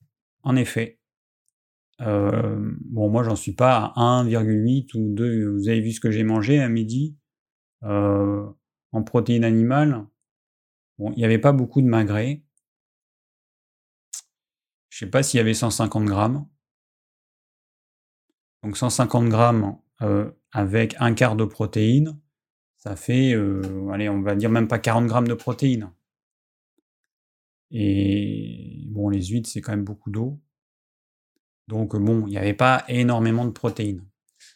en 0.43 0.55
effet. 0.55 0.99
Euh, 2.01 2.71
bon, 2.81 3.09
moi, 3.09 3.23
j'en 3.23 3.35
suis 3.35 3.53
pas 3.53 3.93
à 3.95 4.23
1,8 4.23 4.95
ou 4.95 5.13
2. 5.13 5.49
Vous 5.49 5.69
avez 5.69 5.81
vu 5.81 5.91
ce 5.91 5.99
que 5.99 6.11
j'ai 6.11 6.23
mangé 6.23 6.59
à 6.59 6.69
midi 6.69 7.17
euh, 7.83 8.45
en 8.91 9.03
protéines 9.03 9.43
animales. 9.43 10.05
Bon, 10.97 11.11
il 11.13 11.17
n'y 11.17 11.25
avait 11.25 11.39
pas 11.39 11.51
beaucoup 11.51 11.81
de 11.81 11.87
magret. 11.87 12.43
Je 14.89 15.03
ne 15.03 15.07
sais 15.07 15.11
pas 15.11 15.23
s'il 15.23 15.39
y 15.39 15.41
avait 15.41 15.53
150 15.53 16.05
grammes. 16.05 16.47
Donc 18.63 18.77
150 18.77 19.29
grammes 19.29 19.77
euh, 20.01 20.31
avec 20.51 20.95
un 20.99 21.13
quart 21.13 21.35
de 21.35 21.45
protéines, 21.45 22.19
ça 22.77 22.95
fait, 22.95 23.33
euh, 23.33 23.89
allez, 23.91 24.09
on 24.09 24.21
va 24.21 24.35
dire 24.35 24.49
même 24.49 24.67
pas 24.67 24.79
40 24.79 25.07
grammes 25.07 25.27
de 25.27 25.33
protéines. 25.33 25.91
Et 27.71 28.85
bon, 28.89 29.09
les 29.09 29.23
huîtres, 29.25 29.49
c'est 29.49 29.61
quand 29.61 29.71
même 29.71 29.83
beaucoup 29.83 30.11
d'eau. 30.11 30.39
Donc 31.67 31.95
bon, 31.95 32.27
il 32.27 32.31
n'y 32.31 32.37
avait 32.37 32.53
pas 32.53 32.85
énormément 32.87 33.45
de 33.45 33.51
protéines. 33.51 34.05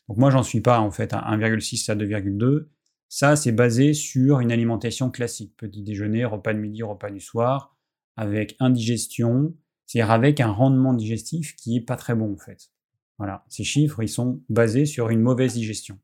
Donc 0.07 0.17
moi, 0.17 0.29
j'en 0.29 0.43
suis 0.43 0.61
pas 0.61 0.79
en 0.79 0.91
fait 0.91 1.13
à 1.13 1.21
1,6 1.35 1.89
à 1.91 1.95
2,2. 1.95 2.69
Ça, 3.07 3.35
c'est 3.35 3.51
basé 3.51 3.93
sur 3.93 4.39
une 4.39 4.51
alimentation 4.51 5.09
classique. 5.09 5.55
Petit 5.57 5.81
déjeuner, 5.81 6.25
repas 6.25 6.53
de 6.53 6.59
midi, 6.59 6.83
repas 6.83 7.09
du 7.09 7.19
soir, 7.19 7.75
avec 8.15 8.55
indigestion, 8.59 9.55
c'est-à-dire 9.87 10.11
avec 10.11 10.39
un 10.39 10.51
rendement 10.51 10.93
digestif 10.93 11.55
qui 11.55 11.77
est 11.77 11.81
pas 11.81 11.95
très 11.95 12.13
bon 12.13 12.33
en 12.33 12.37
fait. 12.37 12.69
Voilà, 13.19 13.43
ces 13.49 13.65
chiffres, 13.65 14.01
ils 14.01 14.09
sont 14.09 14.41
basés 14.49 14.85
sur 14.85 15.09
une 15.09 15.19
mauvaise 15.19 15.53
digestion. 15.53 15.99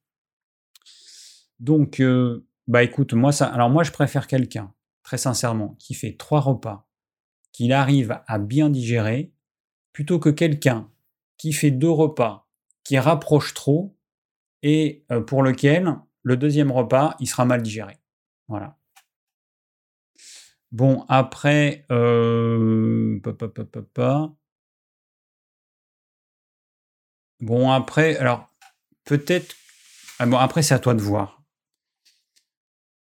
Donc, 1.60 2.02
euh, 2.02 2.46
bah 2.68 2.84
écoute, 2.84 3.14
moi 3.14 3.32
ça, 3.32 3.48
alors 3.48 3.70
moi 3.70 3.84
je 3.84 3.92
préfère 3.92 4.28
quelqu'un, 4.28 4.74
très 5.02 5.18
sincèrement, 5.18 5.76
qui 5.80 5.94
fait 5.94 6.18
trois 6.18 6.42
repas, 6.42 6.90
qu'il 7.54 7.72
arrive 7.72 8.20
à 8.28 8.38
bien 8.38 8.70
digérer, 8.70 9.32
plutôt 9.94 10.20
que 10.20 10.30
quelqu'un 10.30 10.92
qui 11.38 11.54
fait 11.54 11.72
deux 11.72 11.90
repas, 11.90 12.50
qui 12.84 13.00
rapproche 13.00 13.54
trop 13.54 13.98
et 14.62 15.06
euh, 15.10 15.22
pour 15.22 15.42
lequel 15.42 15.96
le 16.22 16.36
deuxième 16.36 16.72
repas 16.72 17.16
il 17.22 17.28
sera 17.28 17.46
mal 17.46 17.62
digéré. 17.62 17.98
Voilà. 18.50 18.78
Bon 20.72 21.06
après, 21.08 21.86
euh, 21.92 23.22
Bon, 27.46 27.70
après, 27.70 28.18
alors, 28.18 28.52
peut-être. 29.04 29.56
Ah 30.18 30.26
bon, 30.26 30.38
après, 30.38 30.64
c'est 30.64 30.74
à 30.74 30.80
toi 30.80 30.96
de 30.96 31.02
voir. 31.02 31.44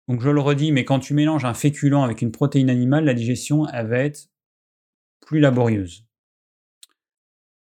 Donc, 0.07 0.21
je 0.21 0.29
le 0.29 0.39
redis, 0.39 0.71
mais 0.71 0.85
quand 0.85 0.99
tu 0.99 1.15
mélanges 1.15 1.45
un 1.45 1.55
féculent 1.55 2.03
avec 2.03 2.21
une 2.21 2.31
protéine 2.31 2.69
animale, 2.69 3.05
la 3.05 3.15
digestion, 3.15 3.67
elle 3.69 3.87
va 3.87 3.97
être 3.97 4.29
plus 5.19 5.39
laborieuse. 5.39 6.05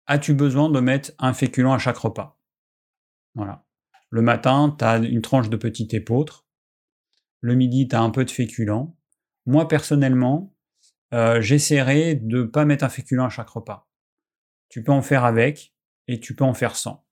As-tu 0.06 0.34
besoin 0.34 0.70
de 0.70 0.78
mettre 0.78 1.10
un 1.18 1.32
féculent 1.32 1.72
à 1.72 1.78
chaque 1.78 1.96
repas? 1.96 2.38
Voilà. 3.34 3.66
Le 4.10 4.22
matin, 4.22 4.72
tu 4.78 4.84
as 4.84 4.98
une 4.98 5.20
tranche 5.20 5.50
de 5.50 5.56
petit 5.56 5.88
épeautre. 5.90 6.46
Le 7.40 7.56
midi, 7.56 7.88
tu 7.88 7.96
as 7.96 8.02
un 8.02 8.10
peu 8.10 8.24
de 8.24 8.30
féculent. 8.30 8.94
Moi, 9.46 9.66
personnellement, 9.66 10.54
euh, 11.12 11.40
j'essaierai 11.40 12.14
de 12.14 12.42
ne 12.42 12.44
pas 12.44 12.64
mettre 12.64 12.84
un 12.84 12.88
féculent 12.88 13.24
à 13.24 13.30
chaque 13.30 13.50
repas 13.50 13.88
tu 14.72 14.82
peux 14.82 14.92
en 14.92 15.02
faire 15.02 15.26
avec 15.26 15.71
et 16.08 16.20
tu 16.20 16.34
peux 16.34 16.44
en 16.44 16.54
faire 16.54 16.76
sans. 16.76 17.04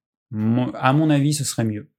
À 0.75 0.93
mon 0.93 1.11
avis, 1.11 1.35
ce 1.35 1.45
serait 1.45 1.65
mieux. 1.65 1.91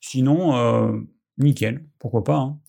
Sinon, 0.00 0.56
euh, 0.56 1.00
nickel, 1.38 1.86
pourquoi 1.98 2.24
pas. 2.24 2.38
Hein. 2.38 2.60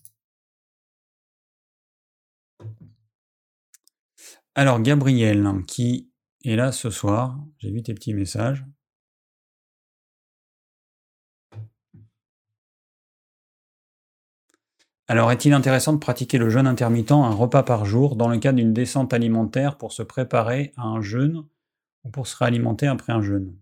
Alors, 4.54 4.80
Gabriel, 4.80 5.46
qui 5.66 6.10
est 6.44 6.56
là 6.56 6.72
ce 6.72 6.90
soir, 6.90 7.38
j'ai 7.58 7.70
vu 7.70 7.82
tes 7.82 7.92
petits 7.94 8.14
messages. 8.14 8.64
Alors, 15.08 15.30
est-il 15.30 15.52
intéressant 15.52 15.92
de 15.92 15.98
pratiquer 15.98 16.38
le 16.38 16.48
jeûne 16.50 16.66
intermittent 16.66 17.12
un 17.12 17.30
repas 17.30 17.62
par 17.62 17.84
jour 17.84 18.16
dans 18.16 18.28
le 18.28 18.38
cadre 18.38 18.56
d'une 18.56 18.72
descente 18.72 19.12
alimentaire 19.12 19.76
pour 19.78 19.92
se 19.92 20.02
préparer 20.02 20.72
à 20.76 20.82
un 20.82 21.00
jeûne 21.00 21.44
ou 22.06 22.10
pour 22.10 22.26
se 22.26 22.36
réalimenter 22.36 22.86
après 22.86 23.12
un 23.12 23.20
jeûne 23.20 23.52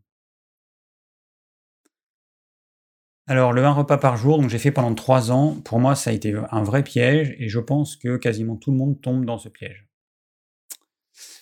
Alors, 3.27 3.55
le 3.55 3.65
un 3.65 3.73
repas 3.73 3.97
par 3.97 4.19
jour, 4.19 4.39
donc 4.39 4.51
j'ai 4.51 4.59
fait 4.59 4.71
pendant 4.71 4.95
trois 4.95 5.33
ans, 5.33 5.59
pour 5.62 5.81
moi, 5.81 5.95
ça 5.95 6.11
a 6.11 6.12
été 6.12 6.35
un 6.51 6.62
vrai 6.62 6.85
piège 6.85 7.35
et 7.39 7.49
je 7.49 7.59
pense 7.59 7.97
que 7.97 8.19
quasiment 8.19 8.57
tout 8.57 8.71
le 8.71 8.77
monde 8.77 9.01
tombe 9.01 9.25
dans 9.25 9.39
ce 9.39 9.49
piège. 9.49 9.89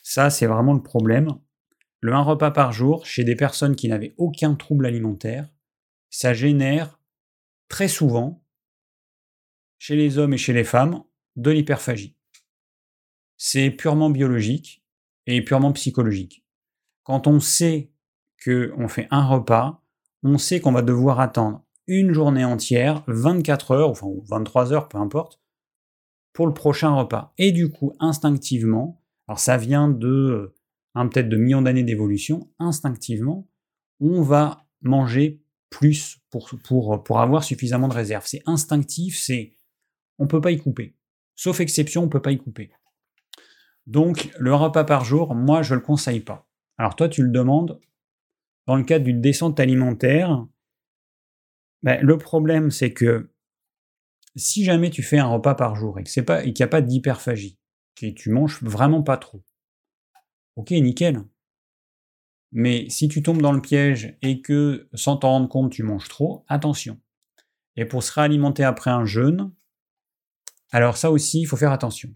Ça, 0.05 0.31
c'est 0.31 0.47
vraiment 0.47 0.75
le 0.75 0.83
problème. 0.83 1.29
Le 2.01 2.13
un 2.13 2.23
repas 2.23 2.53
par 2.53 2.73
jour, 2.73 3.05
chez 3.05 3.25
des 3.25 3.35
personnes 3.35 3.75
qui 3.75 3.89
n'avaient 3.89 4.15
aucun 4.17 4.55
trouble 4.55 4.87
alimentaire, 4.87 5.49
ça 6.09 6.35
génère 6.35 7.01
très 7.69 7.89
souvent 7.89 8.45
chez 9.79 9.97
les 9.97 10.19
hommes 10.19 10.35
et 10.35 10.39
chez 10.39 10.53
les 10.53 10.65
femmes 10.65 11.03
de 11.35 11.51
l'hyperphagie. 11.51 12.17
C'est 13.37 13.71
purement 13.71 14.11
biologique 14.11 14.85
et 15.27 15.43
purement 15.43 15.73
psychologique. 15.73 16.42
Quand 17.05 17.27
on 17.27 17.41
sait 17.41 17.91
qu'on 18.45 18.89
fait 18.89 19.09
un 19.11 19.27
repas, 19.27 19.83
on 20.23 20.39
sait 20.39 20.61
qu'on 20.61 20.73
va 20.73 20.83
devoir 20.83 21.21
attendre 21.21 21.65
une 21.87 22.13
journée 22.13 22.45
entière, 22.45 23.03
24 23.09 23.73
heures, 23.73 23.91
enfin 23.91 24.07
23 24.29 24.73
heures, 24.73 24.89
peu 24.89 24.99
importe, 24.99 25.41
pour 26.33 26.47
le 26.47 26.55
prochain 26.55 26.95
repas. 26.95 27.33
Et 27.39 27.53
du 27.53 27.71
coup, 27.71 27.93
instinctivement, 27.99 29.03
alors 29.29 29.39
ça 29.39 29.57
vient 29.57 29.89
de 29.89 30.55
un 30.95 31.09
peut-être 31.09 31.29
de 31.29 31.37
millions 31.37 31.63
d'années 31.63 31.85
d'évolution, 31.85 32.51
instinctivement, 32.59 33.49
on 34.01 34.23
va 34.23 34.67
manger 34.83 35.43
plus 35.71 36.19
pour, 36.31 37.21
avoir 37.21 37.45
suffisamment 37.45 37.89
de 37.89 37.95
réserve. 37.95 38.25
C'est 38.27 38.43
instinctif, 38.47 39.19
c'est 39.19 39.57
on 40.19 40.25
ne 40.25 40.29
peut 40.29 40.41
pas 40.41 40.51
y 40.51 40.59
couper. 40.59 40.95
Sauf 41.35 41.61
exception, 41.61 42.03
on 42.03 42.07
ne 42.07 42.11
peut 42.11 42.21
pas 42.21 42.33
y 42.33 42.39
couper. 42.39 42.71
Donc, 43.87 44.31
le 44.39 44.55
repas 44.55 44.85
par 44.85 45.05
jour, 45.05 45.35
moi, 45.35 45.63
je 45.63 45.75
ne 45.75 45.81
le 45.81 45.85
conseille 45.85 46.21
pas. 46.21 46.47
Alors, 46.79 46.97
toi, 46.97 47.09
tu 47.09 47.23
le 47.23 47.31
demandes 47.31 47.81
dans 48.67 48.77
le 48.77 48.85
cadre 48.85 49.05
d'une 49.05 49.21
descente 49.21 49.61
alimentaire. 49.61 50.47
Ben, 51.83 52.01
le 52.01 52.19
problème, 52.19 52.71
c'est 52.71 52.93
que 52.93 53.33
si 54.37 54.65
jamais 54.65 54.91
tu 54.91 55.03
fais 55.03 55.19
un 55.19 55.27
repas 55.27 55.55
par 55.55 55.75
jour 55.77 55.99
et 55.99 56.05
qu'il 56.05 56.25
n'y 56.25 56.63
a 56.63 56.69
pas 56.69 56.81
d'hyperphagie, 56.81 57.59
que 57.97 58.07
tu 58.07 58.31
manges 58.31 58.63
vraiment 58.63 59.03
pas 59.03 59.17
trop, 59.17 59.43
ok, 60.57 60.71
nickel. 60.71 61.23
Mais 62.53 62.89
si 62.89 63.09
tu 63.09 63.23
tombes 63.23 63.43
dans 63.43 63.53
le 63.53 63.63
piège 63.63 64.17
et 64.23 64.43
que 64.43 64.89
sans 64.95 65.17
t'en 65.17 65.31
rendre 65.31 65.49
compte, 65.49 65.73
tu 65.73 65.83
manges 65.83 66.09
trop, 66.09 66.45
attention. 66.49 67.01
Et 67.77 67.87
pour 67.87 68.03
se 68.03 68.13
réalimenter 68.13 68.63
après 68.63 68.91
un 68.91 69.07
jeûne, 69.07 69.53
alors 70.71 70.97
ça 70.97 71.11
aussi, 71.11 71.41
il 71.41 71.47
faut 71.47 71.57
faire 71.57 71.73
attention. 71.73 72.13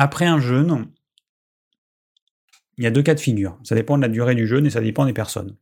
Après 0.00 0.26
un 0.26 0.38
jeûne, 0.38 0.92
il 2.76 2.84
y 2.84 2.86
a 2.86 2.92
deux 2.92 3.02
cas 3.02 3.16
de 3.16 3.20
figure. 3.20 3.58
Ça 3.64 3.74
dépend 3.74 3.96
de 3.96 4.02
la 4.02 4.08
durée 4.08 4.36
du 4.36 4.46
jeûne 4.46 4.64
et 4.64 4.70
ça 4.70 4.80
dépend 4.80 5.04
des 5.04 5.12
personnes. 5.12 5.56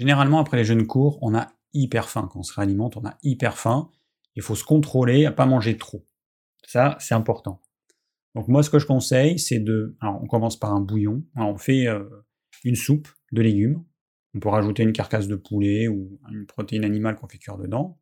Généralement, 0.00 0.40
après 0.40 0.56
les 0.56 0.64
jeûnes 0.64 0.84
courts, 0.84 1.16
on 1.22 1.32
a 1.36 1.52
hyper 1.74 2.08
faim. 2.08 2.28
Quand 2.32 2.40
on 2.40 2.42
se 2.42 2.52
réalimente, 2.52 2.96
on 2.96 3.04
a 3.06 3.16
hyper 3.22 3.56
faim. 3.56 3.88
Il 4.34 4.42
faut 4.42 4.56
se 4.56 4.64
contrôler 4.64 5.26
à 5.26 5.30
pas 5.30 5.46
manger 5.46 5.78
trop. 5.78 6.08
Ça, 6.66 6.96
c'est 6.98 7.14
important. 7.14 7.62
Donc 8.34 8.48
moi, 8.48 8.64
ce 8.64 8.70
que 8.70 8.80
je 8.80 8.86
conseille, 8.86 9.38
c'est 9.38 9.60
de... 9.60 9.96
Alors, 10.00 10.20
on 10.20 10.26
commence 10.26 10.58
par 10.58 10.72
un 10.74 10.80
bouillon. 10.80 11.22
on 11.36 11.56
fait 11.56 11.86
euh, 11.86 12.02
une 12.64 12.74
soupe 12.74 13.06
de 13.30 13.42
légumes. 13.42 13.84
On 14.34 14.40
peut 14.40 14.48
rajouter 14.48 14.82
une 14.82 14.92
carcasse 14.92 15.28
de 15.28 15.36
poulet 15.36 15.86
ou 15.86 16.18
une 16.32 16.46
protéine 16.46 16.84
animale 16.84 17.14
qu'on 17.14 17.28
fait 17.28 17.38
cuire 17.38 17.58
dedans. 17.58 18.00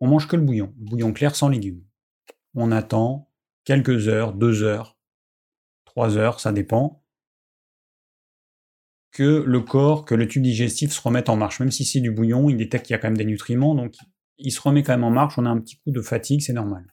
On 0.00 0.08
mange 0.08 0.26
que 0.26 0.34
le 0.34 0.42
bouillon, 0.42 0.74
le 0.76 0.86
bouillon 0.86 1.12
clair 1.12 1.36
sans 1.36 1.48
légumes. 1.48 1.84
On 2.56 2.72
attend 2.72 3.30
quelques 3.64 4.08
heures, 4.08 4.32
deux 4.32 4.62
heures, 4.62 4.96
trois 5.84 6.16
heures, 6.16 6.40
ça 6.40 6.52
dépend, 6.52 7.02
que 9.10 9.44
le 9.46 9.60
corps, 9.60 10.04
que 10.04 10.14
le 10.14 10.26
tube 10.26 10.42
digestif 10.42 10.92
se 10.92 11.00
remette 11.00 11.28
en 11.28 11.36
marche. 11.36 11.60
Même 11.60 11.70
si 11.70 11.84
c'est 11.84 12.00
du 12.00 12.10
bouillon, 12.10 12.50
il 12.50 12.56
détecte 12.56 12.86
qu'il 12.86 12.94
y 12.94 12.96
a 12.96 12.98
quand 12.98 13.08
même 13.08 13.16
des 13.16 13.24
nutriments, 13.24 13.74
donc 13.74 13.94
il 14.38 14.50
se 14.50 14.60
remet 14.60 14.82
quand 14.82 14.92
même 14.92 15.04
en 15.04 15.10
marche, 15.10 15.38
on 15.38 15.46
a 15.46 15.50
un 15.50 15.60
petit 15.60 15.76
coup 15.78 15.92
de 15.92 16.02
fatigue, 16.02 16.40
c'est 16.40 16.52
normal. 16.52 16.86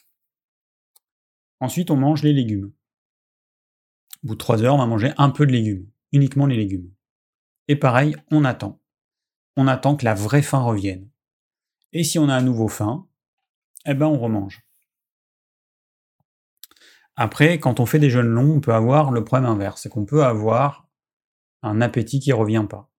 Ensuite, 1.60 1.91
on 1.91 1.98
mange 1.98 2.23
les 2.23 2.34
légumes. 2.34 2.72
Au 4.23 4.27
bout 4.27 4.34
de 4.35 4.39
trois 4.39 4.64
heures, 4.64 4.76
on 4.76 4.80
va 4.80 4.85
manger 4.85 5.14
un 5.18 5.31
peu 5.31 5.48
de 5.48 5.52
légumes, 5.52 5.89
uniquement 6.11 6.45
les 6.45 6.56
légumes. 6.56 6.91
Et 7.68 7.76
pareil, 7.76 8.15
on 8.31 8.45
attend. 8.45 8.81
On 9.57 9.68
attend 9.68 9.95
que 9.95 10.06
la 10.06 10.14
vraie 10.14 10.41
faim 10.43 10.61
revienne. 10.61 11.10
Et 11.91 12.03
si 12.03 12.19
on 12.19 12.30
a 12.30 12.35
à 12.35 12.41
nouveau 12.41 12.68
faim, 12.68 13.07
eh 13.85 13.93
ben 13.93 14.06
on 14.06 14.19
remange. 14.19 14.64
Après, 17.15 17.59
quand 17.59 17.79
on 17.79 17.85
fait 17.85 17.99
des 17.99 18.09
jeûnes 18.09 18.27
longs, 18.27 18.55
on 18.55 18.61
peut 18.61 18.73
avoir 18.73 19.11
le 19.11 19.23
problème 19.23 19.49
inverse, 19.49 19.81
c'est 19.81 19.89
qu'on 19.89 20.05
peut 20.05 20.23
avoir 20.23 20.88
un 21.61 21.81
appétit 21.81 22.19
qui 22.19 22.31
revient 22.31 22.65
pas. 22.69 22.89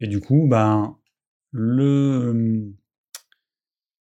Et 0.00 0.06
du 0.06 0.20
coup, 0.20 0.46
ben, 0.48 0.98
le, 1.50 2.72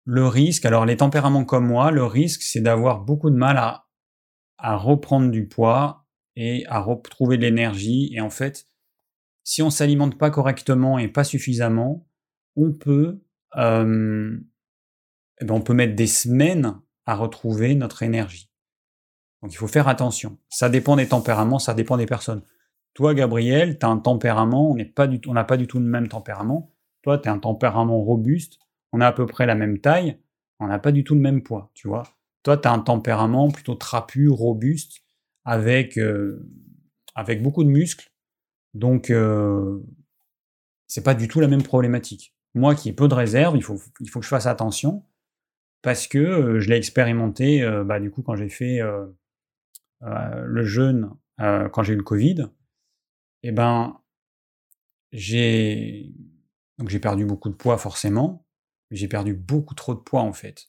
le 0.04 0.26
risque, 0.26 0.64
alors 0.64 0.86
les 0.86 0.96
tempéraments 0.96 1.44
comme 1.44 1.66
moi, 1.66 1.90
le 1.90 2.04
risque, 2.04 2.42
c'est 2.42 2.60
d'avoir 2.60 3.00
beaucoup 3.00 3.30
de 3.30 3.36
mal 3.36 3.58
à, 3.58 3.86
à 4.58 4.76
reprendre 4.76 5.30
du 5.30 5.46
poids 5.46 6.06
et 6.36 6.64
à 6.66 6.80
retrouver 6.80 7.36
de 7.36 7.42
l'énergie. 7.42 8.10
Et 8.14 8.20
en 8.20 8.30
fait, 8.30 8.66
si 9.44 9.62
on 9.62 9.70
s'alimente 9.70 10.18
pas 10.18 10.30
correctement 10.30 10.98
et 10.98 11.08
pas 11.08 11.24
suffisamment, 11.24 12.08
on 12.56 12.72
peut, 12.72 13.22
euh, 13.56 14.36
eh 15.40 15.44
ben, 15.44 15.54
on 15.54 15.60
peut 15.60 15.74
mettre 15.74 15.94
des 15.94 16.06
semaines 16.06 16.80
à 17.06 17.14
retrouver 17.14 17.74
notre 17.74 18.02
énergie. 18.02 18.50
Donc 19.44 19.52
il 19.52 19.56
faut 19.56 19.68
faire 19.68 19.88
attention. 19.88 20.38
Ça 20.48 20.70
dépend 20.70 20.96
des 20.96 21.06
tempéraments, 21.06 21.58
ça 21.58 21.74
dépend 21.74 21.98
des 21.98 22.06
personnes. 22.06 22.40
Toi, 22.94 23.12
Gabriel, 23.12 23.78
tu 23.78 23.84
as 23.84 23.90
un 23.90 23.98
tempérament, 23.98 24.70
on 24.70 24.74
n'a 24.74 24.86
pas, 24.86 25.06
du, 25.06 25.20
pas 25.20 25.58
du 25.58 25.66
tout 25.66 25.78
le 25.78 25.84
même 25.84 26.08
tempérament. 26.08 26.72
Toi, 27.02 27.18
tu 27.18 27.28
as 27.28 27.32
un 27.32 27.38
tempérament 27.38 28.00
robuste, 28.00 28.58
on 28.94 29.02
a 29.02 29.06
à 29.06 29.12
peu 29.12 29.26
près 29.26 29.44
la 29.44 29.54
même 29.54 29.80
taille, 29.80 30.18
on 30.60 30.66
n'a 30.66 30.78
pas 30.78 30.92
du 30.92 31.04
tout 31.04 31.14
le 31.14 31.20
même 31.20 31.42
poids, 31.42 31.70
tu 31.74 31.88
vois. 31.88 32.04
Toi, 32.42 32.56
tu 32.56 32.66
as 32.66 32.72
un 32.72 32.78
tempérament 32.78 33.50
plutôt 33.50 33.74
trapu, 33.74 34.30
robuste, 34.30 35.02
avec, 35.44 35.98
euh, 35.98 36.48
avec 37.14 37.42
beaucoup 37.42 37.64
de 37.64 37.68
muscles, 37.68 38.10
donc, 38.72 39.10
euh, 39.10 39.78
c'est 40.86 41.04
pas 41.04 41.14
du 41.14 41.28
tout 41.28 41.40
la 41.40 41.48
même 41.48 41.62
problématique. 41.62 42.34
Moi 42.54 42.74
qui 42.74 42.88
ai 42.88 42.94
peu 42.94 43.08
de 43.08 43.14
réserve, 43.14 43.56
il 43.56 43.62
faut, 43.62 43.76
que 43.76 44.22
je 44.22 44.28
fasse 44.28 44.46
attention 44.46 45.04
parce 45.82 46.06
que 46.06 46.18
euh, 46.18 46.60
je 46.60 46.70
l'ai 46.70 46.76
expérimenté 46.76 47.62
euh, 47.62 47.84
bah, 47.84 48.00
du 48.00 48.10
coup 48.10 48.22
quand 48.22 48.36
j'ai 48.36 48.48
fait 48.48 48.80
le 50.04 50.64
jeûne, 50.64 51.10
quand 51.38 51.82
j'ai 51.82 51.94
eu 51.94 51.96
le 51.96 52.02
Covid, 52.02 52.46
eh 53.42 53.52
ben 53.52 54.00
j'ai 55.12 56.12
donc 56.78 56.88
j'ai 56.88 56.98
perdu 56.98 57.24
beaucoup 57.24 57.48
de 57.48 57.54
poids 57.54 57.78
forcément, 57.78 58.46
mais 58.90 58.96
j'ai 58.96 59.08
perdu 59.08 59.34
beaucoup 59.34 59.74
trop 59.74 59.94
de 59.94 60.00
poids 60.00 60.22
en 60.22 60.32
fait. 60.32 60.66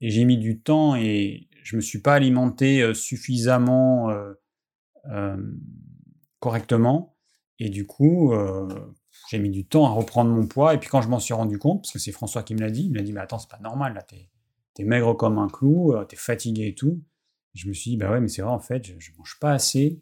Et 0.00 0.10
j'ai 0.10 0.24
mis 0.24 0.38
du 0.38 0.60
temps 0.60 0.96
et 0.96 1.48
je 1.62 1.76
me 1.76 1.80
suis 1.80 2.00
pas 2.00 2.14
alimenté 2.14 2.94
suffisamment 2.94 4.10
correctement 6.40 7.18
et 7.58 7.70
du 7.70 7.86
coup, 7.86 8.32
euh, 8.32 8.68
j'ai 9.30 9.38
mis 9.38 9.50
du 9.50 9.66
temps 9.66 9.86
à 9.86 9.90
reprendre 9.90 10.30
mon 10.30 10.46
poids. 10.46 10.74
Et 10.74 10.78
puis 10.78 10.88
quand 10.88 11.02
je 11.02 11.08
m'en 11.08 11.18
suis 11.18 11.34
rendu 11.34 11.58
compte, 11.58 11.82
parce 11.82 11.92
que 11.92 11.98
c'est 11.98 12.12
François 12.12 12.42
qui 12.42 12.54
me 12.54 12.60
l'a 12.60 12.70
dit, 12.70 12.84
il 12.84 12.92
m'a 12.92 13.02
dit, 13.02 13.12
mais 13.12 13.20
attends, 13.20 13.38
c'est 13.38 13.50
pas 13.50 13.58
normal, 13.58 13.94
là, 13.94 14.02
t'es, 14.02 14.30
es 14.78 14.84
maigre 14.84 15.14
comme 15.14 15.38
un 15.38 15.48
clou, 15.48 15.92
euh, 15.92 16.04
t'es 16.04 16.16
fatigué 16.16 16.68
et 16.68 16.74
tout. 16.74 17.02
Je 17.54 17.68
me 17.68 17.72
suis 17.72 17.92
dit, 17.92 17.96
bah 17.96 18.10
ouais, 18.10 18.20
mais 18.20 18.28
c'est 18.28 18.42
vrai, 18.42 18.52
en 18.52 18.60
fait, 18.60 18.84
je, 18.98 19.10
mange 19.18 19.38
pas 19.40 19.52
assez. 19.52 20.00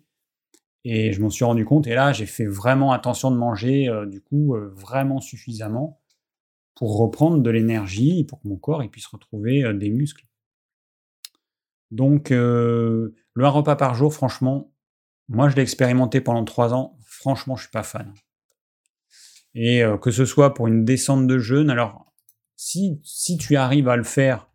Et 0.85 1.13
je 1.13 1.21
m'en 1.21 1.31
suis 1.31 1.45
rendu 1.45 1.65
compte. 1.65 1.87
Et 1.87 1.95
là, 1.95 2.13
j'ai 2.13 2.27
fait 2.27 2.47
vraiment 2.47 2.93
attention 2.93 3.31
de 3.31 3.37
manger, 3.37 3.89
euh, 3.89 4.07
du 4.07 4.21
coup, 4.21 4.57
vraiment 4.73 5.21
suffisamment 5.21 6.01
pour 6.77 6.99
reprendre 6.99 7.43
de 7.43 7.51
l'énergie, 7.51 8.25
pour 8.25 8.41
que 8.41 8.49
mon 8.49 8.57
corps 8.57 8.83
il 8.83 8.91
puisse 8.91 9.07
retrouver 9.07 9.73
des 9.75 9.89
muscles. 9.91 10.27
Donc, 11.91 12.29
le 12.31 13.15
repas 13.35 13.77
par 13.77 13.95
jour, 13.95 14.13
franchement, 14.13 14.71
moi, 15.29 15.49
je 15.49 15.57
l'ai 15.57 15.63
expérimenté 15.63 16.21
pendant 16.21 16.45
trois 16.45 16.75
ans 16.75 16.97
franchement, 17.27 17.57
je 17.57 17.63
suis 17.63 17.71
pas 17.71 17.83
fan. 17.83 18.15
Et 19.55 19.83
euh, 19.83 19.97
que 19.97 20.11
ce 20.11 20.25
soit 20.25 20.55
pour 20.55 20.69
une 20.69 20.85
descente 20.85 21.27
de 21.27 21.39
jeûne, 21.39 21.71
alors 21.71 22.13
si, 22.57 23.01
si 23.03 23.37
tu 23.37 23.57
arrives 23.57 23.89
à 23.89 23.97
le 23.97 24.05
faire 24.05 24.49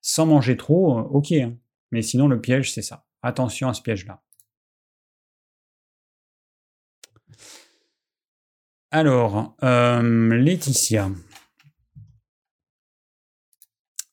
sans 0.00 0.26
manger 0.26 0.56
trop, 0.56 0.98
euh, 0.98 1.02
ok. 1.02 1.32
Hein. 1.32 1.56
Mais 1.90 2.02
sinon, 2.02 2.28
le 2.28 2.40
piège, 2.40 2.72
c'est 2.72 2.82
ça. 2.82 3.06
Attention 3.22 3.68
à 3.68 3.74
ce 3.74 3.82
piège-là. 3.82 4.22
Alors, 8.90 9.54
euh, 9.62 10.34
Laetitia. 10.34 11.10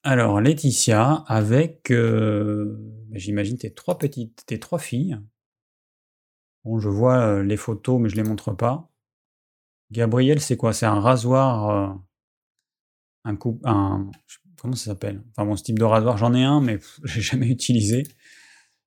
Alors, 0.03 0.41
Laetitia, 0.41 1.23
avec, 1.27 1.91
euh, 1.91 2.77
j'imagine, 3.11 3.57
tes 3.57 3.73
trois 3.73 3.97
petites, 3.97 4.45
tes 4.45 4.59
trois 4.59 4.79
filles. 4.79 5.17
Bon, 6.63 6.79
je 6.79 6.89
vois 6.89 7.19
euh, 7.19 7.43
les 7.43 7.57
photos, 7.57 8.01
mais 8.01 8.09
je 8.09 8.15
les 8.15 8.23
montre 8.23 8.51
pas. 8.53 8.89
Gabriel, 9.91 10.41
c'est 10.41 10.57
quoi? 10.57 10.73
C'est 10.73 10.85
un 10.85 10.99
rasoir, 10.99 11.97
un 13.23 13.35
coup, 13.35 13.61
un, 13.63 14.09
comment 14.65 14.75
ça 14.75 14.91
s'appelle? 14.91 15.21
Enfin 15.31 15.45
bon, 15.45 15.55
ce 15.55 15.63
type 15.63 15.79
de 15.79 15.83
rasoir, 15.83 16.17
j'en 16.17 16.33
ai 16.33 16.43
un, 16.43 16.61
mais 16.61 16.79
j'ai 17.03 17.21
jamais 17.21 17.47
utilisé. 17.47 18.03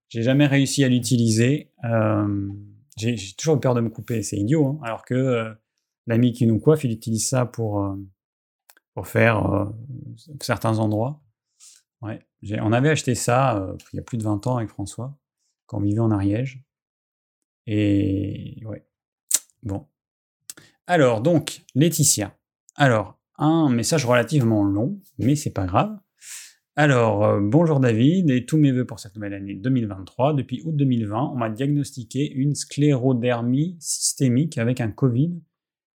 J'ai 0.09 0.23
jamais 0.23 0.47
réussi 0.47 0.85
à 0.85 0.89
l'utiliser. 0.89 1.73
j'ai 2.97 3.17
toujours 3.37 3.61
peur 3.61 3.75
de 3.75 3.81
me 3.81 3.91
couper, 3.91 4.23
c'est 4.23 4.37
idiot. 4.37 4.67
Hein. 4.67 4.79
alors 4.83 5.05
que 5.05 5.55
l'ami 6.09 6.33
qui 6.33 6.47
nous 6.47 6.59
coiffe, 6.59 6.83
il 6.85 6.91
utilise 6.91 7.29
ça 7.29 7.47
pour, 7.47 7.85
euh, 7.85 7.95
pour 8.95 9.07
faire 9.07 9.47
euh, 9.53 9.67
certains 10.41 10.79
endroits. 10.79 11.23
Ouais. 12.01 12.27
On 12.61 12.73
avait 12.73 12.91
acheté 12.91 13.15
ça 13.15 13.59
euh, 13.59 13.77
il 13.93 13.97
y 13.97 14.01
a 14.01 14.03
plus 14.03 14.19
de 14.19 14.25
20 14.25 14.47
ans 14.47 14.57
avec 14.57 14.71
François, 14.71 15.17
quand 15.67 15.79
on 15.79 15.83
vivait 15.83 16.01
en 16.01 16.11
Ariège. 16.11 16.65
Et 17.67 18.63
ouais. 18.65 18.85
Bon. 19.63 19.87
Alors, 20.87 21.21
donc, 21.21 21.63
Laetitia. 21.75 22.35
Alors, 22.75 23.18
un 23.39 23.69
message 23.69 24.05
relativement 24.05 24.65
long, 24.65 25.01
mais 25.19 25.37
c'est 25.37 25.53
pas 25.53 25.67
grave. 25.67 25.97
Alors, 26.77 27.41
bonjour 27.41 27.81
David 27.81 28.31
et 28.31 28.47
tous 28.47 28.57
mes 28.57 28.71
voeux 28.71 28.85
pour 28.85 29.01
cette 29.01 29.15
nouvelle 29.17 29.35
année 29.35 29.55
2023. 29.55 30.35
Depuis 30.35 30.63
août 30.65 30.77
2020, 30.77 31.31
on 31.33 31.37
m'a 31.37 31.51
diagnostiqué 31.51 32.31
une 32.33 32.55
sclérodermie 32.55 33.77
systémique 33.81 34.59
avec 34.59 34.81
un 34.81 34.91
Covid 34.91 35.41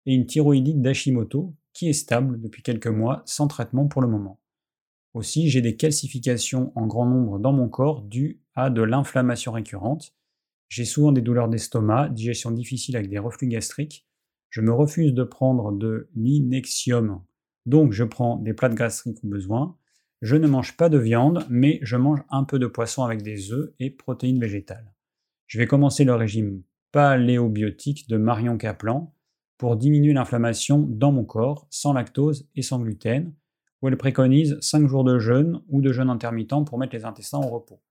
et 0.06 0.14
une 0.14 0.26
thyroïdite 0.26 0.82
d'Hashimoto 0.82 1.54
qui 1.74 1.90
est 1.90 1.94
stable 1.94 2.40
depuis 2.40 2.62
quelques 2.62 2.88
mois 2.88 3.24
sans 3.26 3.48
traitement 3.48 3.88
pour 3.88 4.02
le 4.02 4.08
moment. 4.08 4.40
Aussi, 5.14 5.50
j'ai 5.50 5.62
des 5.62 5.76
calcifications 5.76 6.72
en 6.76 6.88
grand 6.88 7.06
nombre 7.06 7.40
dans 7.40 7.54
mon 7.54 7.68
corps 7.68 8.02
dues 8.02 8.42
à 8.56 8.70
de 8.70 8.82
l'inflammation 8.82 9.52
récurrente. 9.52 10.14
J'ai 10.70 10.86
souvent 10.86 11.12
des 11.12 11.22
douleurs 11.22 11.50
d'estomac, 11.50 12.10
digestion 12.10 12.52
difficile 12.52 12.96
avec 12.96 13.10
des 13.10 13.20
reflux 13.20 13.48
gastriques. 13.48 14.08
Je 14.50 14.62
me 14.62 14.72
refuse 14.72 15.14
de 15.14 15.24
prendre 15.24 15.72
de 15.72 16.10
l'inexium, 16.16 17.22
donc 17.66 17.94
je 17.94 18.04
prends 18.04 18.38
des 18.38 18.54
plats 18.54 18.70
de 18.70 18.76
gastriques 18.76 19.24
au 19.24 19.28
besoin. 19.28 19.78
Je 20.22 20.36
ne 20.36 20.48
mange 20.48 20.76
pas 20.76 20.90
de 20.90 20.98
viande, 20.98 21.46
mais 21.50 21.80
je 21.82 21.96
mange 21.96 22.22
un 22.30 22.44
peu 22.44 22.60
de 22.60 22.68
poisson 22.68 23.04
avec 23.04 23.22
des 23.22 23.52
œufs 23.52 23.72
et 23.80 23.90
protéines 23.90 24.40
végétales. 24.40 24.94
Je 25.48 25.58
vais 25.58 25.68
commencer 25.68 26.04
le 26.04 26.14
régime 26.14 26.64
paléobiotique 26.92 28.08
de 28.10 28.18
Marion 28.18 28.58
Kaplan 28.58 29.14
pour 29.58 29.78
diminuer 29.78 30.14
l'inflammation 30.14 30.80
dans 30.80 31.12
mon 31.12 31.26
corps, 31.26 31.68
sans 31.70 31.94
lactose 31.94 32.50
et 32.56 32.62
sans 32.62 32.80
gluten, 32.80 33.34
où 33.82 33.88
elle 33.88 33.98
préconise 33.98 34.60
5 34.62 34.88
jours 34.88 35.04
de 35.04 35.20
jeûne 35.20 35.62
ou 35.70 35.82
de 35.82 35.94
jeûne 35.94 36.10
intermittent 36.10 36.66
pour 36.66 36.78
mettre 36.78 36.96
les 36.96 37.06
intestins 37.06 37.40
au 37.40 37.48
repos. 37.48 37.82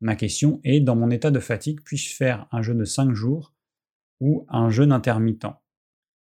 Ma 0.00 0.16
question 0.16 0.60
est, 0.64 0.80
dans 0.80 0.96
mon 0.96 1.10
état 1.10 1.30
de 1.30 1.40
fatigue, 1.40 1.80
puis-je 1.82 2.14
faire 2.14 2.46
un 2.52 2.62
jeûne 2.62 2.78
de 2.78 2.84
5 2.84 3.12
jours 3.12 3.54
ou 4.20 4.46
un 4.48 4.70
jeûne 4.70 4.92
intermittent? 4.92 5.46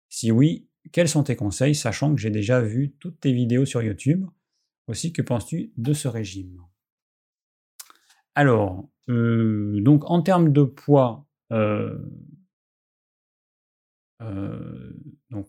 Si 0.10 0.32
oui, 0.32 0.69
quels 0.92 1.10
sont 1.10 1.24
tes 1.24 1.36
conseils, 1.36 1.76
sachant 1.76 2.14
que 2.14 2.22
j'ai 2.22 2.30
déjà 2.30 2.62
vu 2.62 2.92
toutes 3.00 3.20
tes 3.20 3.34
vidéos 3.34 3.66
sur 3.66 3.82
YouTube? 3.82 4.26
Aussi, 4.88 5.14
que 5.14 5.22
penses-tu 5.22 5.72
de 5.78 5.94
ce 5.94 6.08
régime? 6.08 6.62
Alors, 8.36 8.90
euh, 9.10 9.80
donc 9.82 10.10
en 10.10 10.22
termes 10.22 10.52
de 10.52 10.64
poids, 10.64 11.26
euh, 11.52 11.98
euh, 14.22 14.94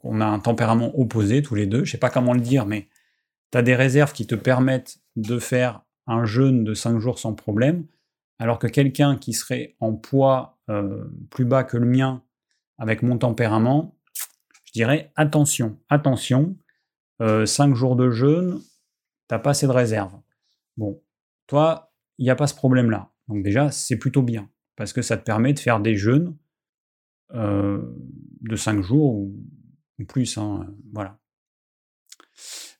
on 0.02 0.20
a 0.20 0.26
un 0.26 0.40
tempérament 0.40 0.98
opposé 0.98 1.42
tous 1.42 1.54
les 1.54 1.66
deux, 1.66 1.84
je 1.84 1.92
sais 1.92 1.98
pas 1.98 2.10
comment 2.10 2.34
le 2.34 2.40
dire, 2.40 2.66
mais 2.66 2.88
tu 3.52 3.58
as 3.58 3.62
des 3.62 3.74
réserves 3.74 4.12
qui 4.12 4.26
te 4.26 4.34
permettent 4.34 4.98
de 5.16 5.38
faire 5.38 5.82
un 6.06 6.24
jeûne 6.24 6.64
de 6.64 6.74
5 6.74 6.98
jours 6.98 7.18
sans 7.18 7.34
problème, 7.34 7.86
alors 8.38 8.58
que 8.58 8.66
quelqu'un 8.66 9.16
qui 9.16 9.32
serait 9.32 9.76
en 9.80 9.94
poids 9.94 10.58
plus 11.30 11.44
bas 11.44 11.64
que 11.64 11.76
le 11.76 11.86
mien, 11.86 12.22
avec 12.78 13.02
mon 13.02 13.18
tempérament, 13.18 13.96
je 14.70 14.78
dirais 14.78 15.12
attention, 15.16 15.78
attention, 15.88 16.56
5 17.18 17.24
euh, 17.24 17.74
jours 17.74 17.96
de 17.96 18.10
jeûne, 18.10 18.60
t'as 19.26 19.40
pas 19.40 19.50
assez 19.50 19.66
de 19.66 19.72
réserves. 19.72 20.16
Bon, 20.76 21.02
toi, 21.48 21.92
il 22.18 22.24
n'y 22.24 22.30
a 22.30 22.36
pas 22.36 22.46
ce 22.46 22.54
problème-là. 22.54 23.10
Donc 23.26 23.42
déjà, 23.42 23.72
c'est 23.72 23.96
plutôt 23.98 24.22
bien, 24.22 24.48
parce 24.76 24.92
que 24.92 25.02
ça 25.02 25.16
te 25.16 25.24
permet 25.24 25.52
de 25.52 25.58
faire 25.58 25.80
des 25.80 25.96
jeûnes 25.96 26.36
de 27.32 28.56
5 28.56 28.80
jours 28.80 29.14
ou, 29.14 29.44
plus. 30.08 30.38
Hein, 30.38 30.66
voilà. 30.92 31.18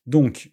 Donc, 0.07 0.53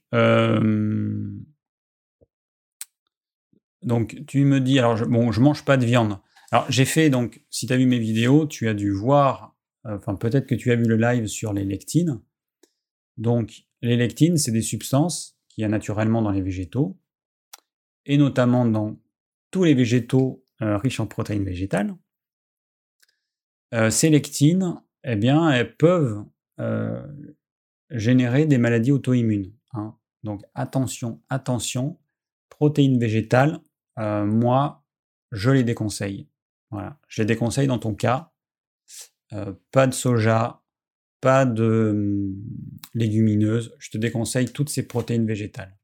donc, 3.84 4.24
tu 4.28 4.44
me 4.44 4.60
dis, 4.60 4.80
alors, 4.80 5.08
bon, 5.08 5.32
je 5.32 5.40
mange 5.40 5.64
pas 5.64 5.78
de 5.78 5.86
viande. 5.86 6.20
Alors, 6.52 6.66
j'ai 6.70 6.86
fait, 6.86 7.10
donc, 7.10 7.44
si 7.50 7.68
tu 7.68 7.74
as 7.74 7.78
vu 7.78 7.86
mes 7.86 8.00
vidéos, 8.00 8.48
tu 8.48 8.68
as 8.68 8.74
dû 8.74 8.92
voir, 8.92 9.56
enfin, 9.88 10.16
peut-être 10.16 10.48
que 10.48 10.56
tu 10.56 10.72
as 10.72 10.76
vu 10.76 10.86
le 10.86 10.98
live 10.98 11.28
sur 11.28 11.54
les 11.54 11.64
lectines. 11.64 12.22
Donc, 13.18 13.64
les 13.82 13.98
lectines, 13.98 14.38
c'est 14.38 14.52
des 14.52 14.62
substances 14.62 15.38
qu'il 15.50 15.62
y 15.62 15.66
a 15.66 15.70
naturellement 15.70 16.22
dans 16.22 16.32
les 16.32 16.42
végétaux, 16.42 16.98
et 18.06 18.18
notamment 18.18 18.66
dans 18.66 19.00
tous 19.52 19.64
les 19.64 19.74
végétaux 19.74 20.44
riches 20.60 21.00
en 21.00 21.08
protéines 21.08 21.44
végétales. 21.44 21.96
ces 23.90 24.10
lectines, 24.10 24.82
eh 25.04 25.16
bien, 25.16 25.66
peuvent 25.78 26.26
euh, 26.60 27.06
générer 27.92 28.46
des 28.46 28.58
maladies 28.58 28.92
auto-immunes. 28.92 29.54
Hein. 29.74 29.96
Donc 30.24 30.42
attention, 30.56 31.22
attention, 31.30 31.98
protéines 32.50 33.00
végétales, 33.00 33.62
euh, 34.00 34.26
moi, 34.26 34.84
je 35.32 35.52
les 35.52 35.64
déconseille. 35.64 36.28
Voilà, 36.72 37.00
je 37.08 37.22
les 37.22 37.26
déconseille 37.26 37.68
dans 37.68 37.80
ton 37.80 37.94
cas. 37.96 38.34
Euh, 39.34 39.54
pas 39.72 39.88
de 39.88 39.94
soja, 39.94 40.64
pas 41.22 41.46
de 41.46 41.92
hum, 41.92 42.36
légumineuses, 42.94 43.76
je 43.80 43.90
te 43.90 43.98
déconseille 43.98 44.48
toutes 44.48 44.70
ces 44.70 44.88
protéines 44.88 45.26
végétales. 45.26 45.78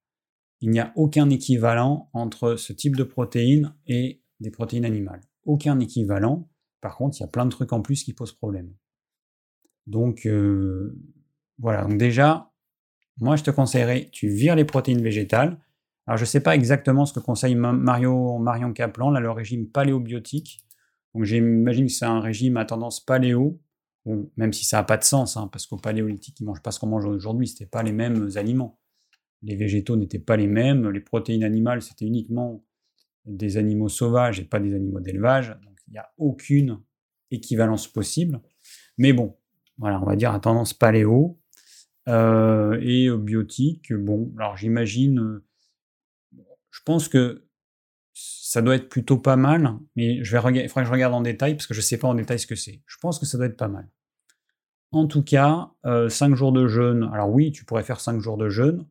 Il 0.62 0.70
n'y 0.70 0.80
a 0.80 0.94
aucun 0.96 1.30
équivalent 1.30 2.10
entre 2.14 2.56
ce 2.56 2.72
type 2.72 2.96
de 2.96 3.04
protéines 3.04 3.76
et 3.86 4.22
des 4.40 4.52
protéines 4.52 4.86
animales. 4.86 5.22
Aucun 5.46 5.80
équivalent. 5.80 6.50
Par 6.80 6.96
contre, 6.96 7.18
il 7.18 7.22
y 7.22 7.26
a 7.26 7.28
plein 7.28 7.46
de 7.46 7.50
trucs 7.50 7.74
en 7.74 7.82
plus 7.82 8.04
qui 8.04 8.14
posent 8.14 8.34
problème. 8.34 8.74
Donc 9.88 10.26
euh, 10.26 10.98
voilà, 11.60 11.84
donc 11.84 11.98
déjà, 11.98 12.52
moi 13.18 13.36
je 13.36 13.44
te 13.44 13.52
conseillerais, 13.52 14.10
tu 14.12 14.30
vires 14.30 14.56
les 14.56 14.66
protéines 14.66 15.02
végétales. 15.02 15.60
Alors 16.08 16.18
je 16.18 16.24
ne 16.24 16.28
sais 16.28 16.40
pas 16.40 16.56
exactement 16.56 17.06
ce 17.06 17.14
que 17.14 17.20
conseille 17.20 17.56
Mario, 17.56 18.38
Marion 18.38 18.74
Kaplan, 18.74 19.12
là 19.12 19.20
le 19.20 19.32
régime 19.32 19.68
paléobiotique. 19.68 20.66
Donc 21.14 21.24
j'imagine 21.26 21.86
que 21.86 21.92
c'est 21.92 22.06
un 22.06 22.20
régime 22.20 22.58
à 22.58 22.66
tendance 22.66 23.00
paléo, 23.00 23.60
même 24.36 24.54
si 24.54 24.66
ça 24.66 24.78
n'a 24.78 24.84
pas 24.84 24.98
de 24.98 25.04
sens, 25.04 25.38
hein, 25.38 25.48
parce 25.52 25.66
qu'au 25.66 25.78
paléolithique, 25.78 26.40
ils 26.40 26.44
ne 26.44 26.48
mangent 26.48 26.62
pas 26.62 26.72
ce 26.72 26.80
qu'on 26.80 26.88
mange 26.88 27.06
aujourd'hui, 27.06 27.48
ce 27.48 27.64
pas 27.66 27.84
les 27.84 27.92
mêmes 27.92 28.30
aliments. 28.36 28.80
Les 29.42 29.56
végétaux 29.56 29.96
n'étaient 29.96 30.20
pas 30.20 30.38
les 30.38 30.48
mêmes, 30.48 30.90
les 30.90 31.00
protéines 31.00 31.44
animales, 31.44 31.82
c'était 31.82 32.06
uniquement 32.06 32.66
des 33.26 33.58
animaux 33.58 33.90
sauvages 33.90 34.40
et 34.40 34.46
pas 34.46 34.60
des 34.60 34.74
animaux 34.74 35.00
d'élevage. 35.00 35.50
Donc 35.64 35.78
il 35.88 35.92
n'y 35.92 35.98
a 35.98 36.12
aucune 36.18 36.80
équivalence 37.32 37.88
possible. 37.88 38.42
Mais 38.98 39.14
bon, 39.14 39.38
voilà, 39.78 40.02
on 40.02 40.06
va 40.06 40.16
dire 40.16 40.34
à 40.34 40.40
tendance 40.40 40.74
paléo. 40.74 41.40
Euh, 42.10 42.78
et 42.82 43.10
biotique, 43.16 43.94
bon, 43.94 44.34
alors 44.38 44.58
j'imagine, 44.58 45.20
euh, 45.20 45.46
je 46.70 46.82
pense 46.84 47.08
que 47.08 47.46
ça 48.14 48.62
doit 48.62 48.76
être 48.76 48.90
plutôt 48.90 49.18
pas 49.18 49.36
mal, 49.36 49.78
mais 49.96 50.24
je 50.24 50.38
vais 50.38 50.62
il 50.62 50.70
faudrait 50.70 50.84
que 50.84 50.88
je 50.88 50.92
regarde 50.92 51.14
en 51.14 51.22
détail 51.22 51.56
parce 51.56 51.68
que 51.68 51.74
je 51.74 51.80
ne 51.80 51.84
sais 51.84 51.98
pas 51.98 52.08
en 52.08 52.14
détail 52.14 52.40
ce 52.40 52.48
que 52.48 52.56
c'est. 52.56 52.82
Je 52.86 52.98
pense 52.98 53.20
que 53.20 53.26
ça 53.26 53.38
doit 53.38 53.48
être 53.48 53.58
pas 53.58 53.68
mal. 53.68 53.90
En 54.92 55.08
tout 55.08 55.24
cas, 55.24 55.72
5 55.84 55.88
euh, 55.88 56.36
jours 56.36 56.52
de 56.52 56.68
jeûne. 56.68 57.10
Alors 57.14 57.30
oui, 57.30 57.52
tu 57.52 57.66
pourrais 57.66 57.84
faire 57.84 58.00
5 58.00 58.20
jours 58.20 58.38
de 58.38 58.50
jeûne. 58.50 58.86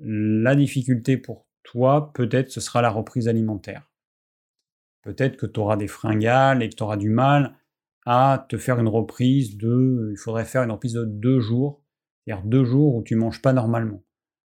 La 0.00 0.54
difficulté 0.54 1.18
pour 1.18 1.46
toi, 1.62 2.12
peut-être, 2.14 2.50
ce 2.50 2.60
sera 2.60 2.80
la 2.80 2.90
reprise 2.90 3.28
alimentaire. 3.28 3.90
Peut-être 5.02 5.36
que 5.36 5.46
tu 5.46 5.60
auras 5.60 5.76
des 5.76 5.88
fringales 5.88 6.62
et 6.62 6.70
que 6.70 6.74
tu 6.74 6.82
auras 6.82 6.96
du 6.96 7.10
mal 7.10 7.54
à 8.06 8.46
te 8.48 8.56
faire 8.56 8.78
une 8.78 8.88
reprise 8.88 9.56
de, 9.56 10.10
il 10.12 10.16
faudrait 10.16 10.44
faire 10.44 10.62
une 10.62 10.70
reprise 10.70 10.94
de 10.94 11.04
deux 11.04 11.40
jours, 11.40 11.82
c'est-à-dire 12.24 12.44
deux 12.44 12.64
jours 12.64 12.94
où 12.94 13.02
tu 13.02 13.16
manges 13.16 13.42
pas 13.42 13.52
normalement, 13.52 14.02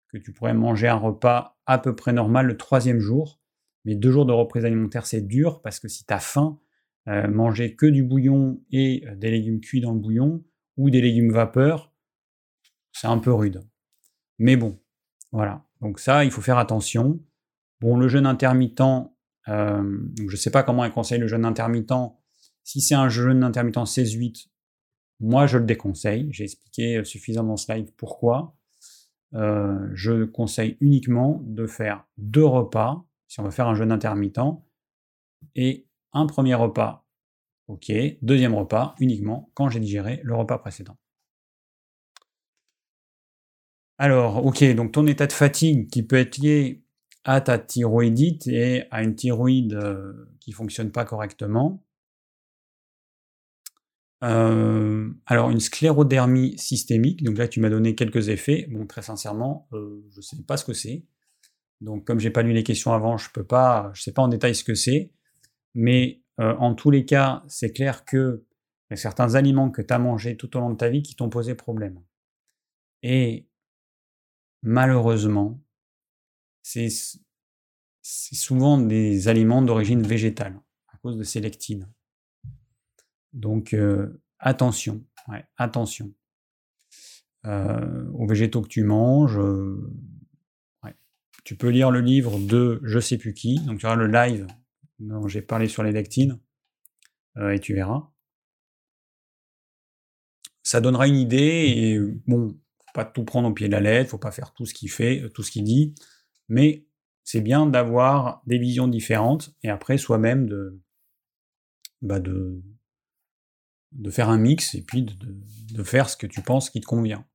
que 0.09 0.19
tu 0.19 0.33
pourrais 0.33 0.55
manger 0.55 0.89
un 0.89 0.97
repas 0.97 1.59
à 1.67 1.79
peu 1.79 1.95
près 1.95 2.13
normal 2.13 2.47
le 2.47 2.57
troisième 2.57 2.99
jour, 2.99 3.40
mais 3.85 3.95
deux 3.95 4.11
jours 4.11 4.27
de 4.27 4.33
reprise 4.33 4.65
alimentaire 4.65 5.07
c'est 5.07 5.23
dur 5.23 5.63
parce 5.63 5.81
que 5.81 5.89
si 5.89 6.05
tu 6.05 6.13
as 6.13 6.21
faim, 6.21 6.59
euh, 7.09 7.27
manger 7.29 7.75
que 7.75 7.87
du 7.87 8.03
bouillon 8.03 8.63
et 8.71 9.03
euh, 9.07 9.17
des 9.17 9.31
légumes 9.31 9.61
cuits 9.61 9.81
dans 9.81 9.95
le 9.95 9.99
bouillon 9.99 10.45
ou 10.77 10.91
des 10.91 11.01
légumes 11.01 11.33
vapeur, 11.33 11.95
c'est 12.93 13.07
un 13.07 13.19
peu 13.19 13.33
rude. 13.33 13.63
Mais 14.39 14.57
bon, 14.57 14.79
voilà. 15.33 15.65
Donc 15.81 15.99
ça, 15.99 16.25
il 16.27 16.31
faut 16.31 16.43
faire 16.43 16.59
attention. 16.59 17.19
Bon, 17.81 17.97
le 17.97 18.09
jeûne 18.09 18.27
intermittent, 18.27 18.83
Euh, 19.49 19.99
je 20.19 20.31
ne 20.31 20.37
sais 20.37 20.51
pas 20.51 20.63
comment 20.63 20.85
elle 20.85 20.93
conseille 20.93 21.19
le 21.19 21.27
jeûne 21.27 21.47
intermittent. 21.47 22.13
Si 22.63 22.83
c'est 22.83 22.95
un 22.95 23.09
jeûne 23.09 23.43
intermittent 23.43 23.79
16-8, 23.79 24.49
moi 25.21 25.47
je 25.47 25.57
le 25.59 25.65
déconseille. 25.65 26.29
J'ai 26.31 26.45
expliqué 26.45 27.03
suffisamment 27.05 27.55
dans 27.55 27.57
ce 27.57 27.73
live 27.73 27.91
pourquoi. 27.97 28.55
Je 29.33 30.25
conseille 30.25 30.77
uniquement 30.81 31.43
de 31.47 31.67
faire 31.67 32.07
deux 32.19 32.45
repas, 32.45 33.07
si 33.31 33.39
on 33.39 33.45
veut 33.45 33.53
faire 33.53 33.69
un 33.69 33.77
jeûne 33.77 33.93
intermittent, 33.93 34.41
et 35.55 35.87
un 36.13 36.27
premier 36.27 36.57
repas, 36.57 37.07
ok, 37.69 37.93
deuxième 38.23 38.55
repas 38.55 38.97
uniquement 38.99 39.51
quand 39.55 39.71
j'ai 39.71 39.79
digéré 39.79 40.21
le 40.25 40.35
repas 40.35 40.59
précédent. 40.59 40.97
Alors, 43.99 44.45
ok, 44.45 44.65
donc 44.75 44.93
ton 44.93 45.07
état 45.07 45.29
de 45.29 45.33
fatigue 45.33 45.89
qui 45.89 46.03
peut 46.03 46.17
être 46.17 46.39
lié 46.39 46.83
à 47.23 47.41
ta 47.41 47.59
thyroïdite 47.59 48.49
et 48.49 48.85
à 48.91 49.05
une 49.05 49.15
thyroïde 49.15 49.75
euh, 49.75 50.29
qui 50.41 50.51
fonctionne 50.51 50.91
pas 50.91 51.05
correctement. 51.05 51.85
Euh, 54.25 55.09
alors, 55.27 55.51
une 55.51 55.61
sclérodermie 55.61 56.59
systémique, 56.59 57.23
donc 57.23 57.39
là 57.39 57.47
tu 57.47 57.61
m'as 57.61 57.71
donné 57.71 57.95
quelques 57.95 58.29
effets. 58.29 58.67
Bon, 58.71 58.87
très 58.87 59.03
sincèrement, 59.03 59.69
euh, 59.73 60.03
je 60.11 60.17
ne 60.17 60.23
sais 60.23 60.43
pas 60.43 60.57
ce 60.57 60.65
que 60.65 60.73
c'est. 60.73 61.05
Donc, 61.81 62.07
comme 62.07 62.21
j'ai 62.21 62.31
pas 62.31 62.43
lu 62.43 62.53
les 62.53 62.65
questions 62.65 62.93
avant, 62.93 63.17
je 63.17 63.31
peux 63.31 63.45
pas, 63.45 63.91
je 63.95 64.03
sais 64.03 64.13
pas 64.13 64.23
en 64.23 64.29
détail 64.29 64.55
ce 64.55 64.65
que 64.65 64.75
c'est. 64.75 65.13
Mais 65.75 66.23
en 66.39 66.75
tous 66.75 66.91
les 66.91 67.05
cas, 67.05 67.45
c'est 67.49 67.71
clair 67.71 68.05
que 68.07 68.47
y 68.91 68.95
a 68.95 68.97
certains 68.97 69.35
aliments 69.35 69.71
que 69.71 69.83
tu 69.83 69.95
as 69.95 69.99
mangés 69.99 70.37
tout 70.37 70.57
au 70.57 70.61
long 70.61 70.71
de 70.71 70.77
ta 70.77 70.89
vie 70.89 71.03
qui 71.03 71.15
t'ont 71.15 71.31
posé 71.31 71.55
problème. 71.55 72.03
Et 73.03 73.47
malheureusement, 74.63 75.61
c'est 76.63 76.89
souvent 78.03 78.79
des 78.79 79.29
aliments 79.29 79.63
d'origine 79.63 80.03
végétale, 80.03 80.61
à 80.89 80.97
cause 80.99 81.17
de 81.17 81.23
ces 81.23 81.41
lectines. 81.41 81.89
Donc 83.33 83.73
euh, 83.75 84.23
attention, 84.39 85.05
attention. 85.57 86.13
Euh, 87.47 88.07
aux 88.13 88.27
végétaux 88.27 88.61
que 88.61 88.69
tu 88.69 88.83
manges. 88.85 89.41
Euh, 91.51 91.55
tu 91.55 91.57
peux 91.57 91.69
lire 91.69 91.91
le 91.91 92.01
livre 92.01 92.39
de 92.39 92.81
je 92.85 93.01
sais 93.01 93.19
plus 93.19 93.35
qui, 93.35 93.59
donc 93.61 93.81
tu 93.81 93.87
auras 93.87 93.97
le 93.97 94.07
live 94.07 94.47
dont 95.01 95.27
j'ai 95.29 95.43
parlé 95.43 95.67
sur 95.69 95.83
les 95.83 95.93
lectines, 95.93 96.39
et 97.41 97.59
tu 97.59 97.75
verras. 97.75 98.11
Ça 100.63 100.81
donnera 100.81 101.09
une 101.09 101.17
idée, 101.17 101.65
et 101.67 101.99
bon, 102.27 102.59
pas 102.93 103.05
tout 103.05 103.25
prendre 103.25 103.49
au 103.49 103.53
pied 103.53 103.67
de 103.67 103.73
la 103.73 103.81
lettre, 103.81 104.11
faut 104.11 104.19
pas 104.19 104.31
faire 104.31 104.53
tout 104.53 104.67
ce 104.67 104.75
qu'il 104.75 104.91
fait, 104.91 105.31
tout 105.31 105.43
ce 105.43 105.51
qu'il 105.51 105.65
dit, 105.65 105.95
mais 106.49 106.85
c'est 107.25 107.41
bien 107.41 107.67
d'avoir 107.67 108.43
des 108.47 108.59
visions 108.59 108.89
différentes 108.89 109.55
et 109.63 109.71
après 109.71 109.97
soi-même 109.97 110.47
de, 110.49 110.81
bah 112.03 112.21
de, 112.21 112.63
de 113.93 114.11
faire 114.11 114.29
un 114.29 114.39
mix 114.39 114.75
et 114.75 114.83
puis 114.83 115.03
de, 115.03 115.83
faire 115.83 116.11
ce 116.11 116.17
que 116.17 116.27
tu 116.27 116.43
penses 116.43 116.69
qui 116.71 116.81
te 116.81 116.87
convient. 116.87 117.27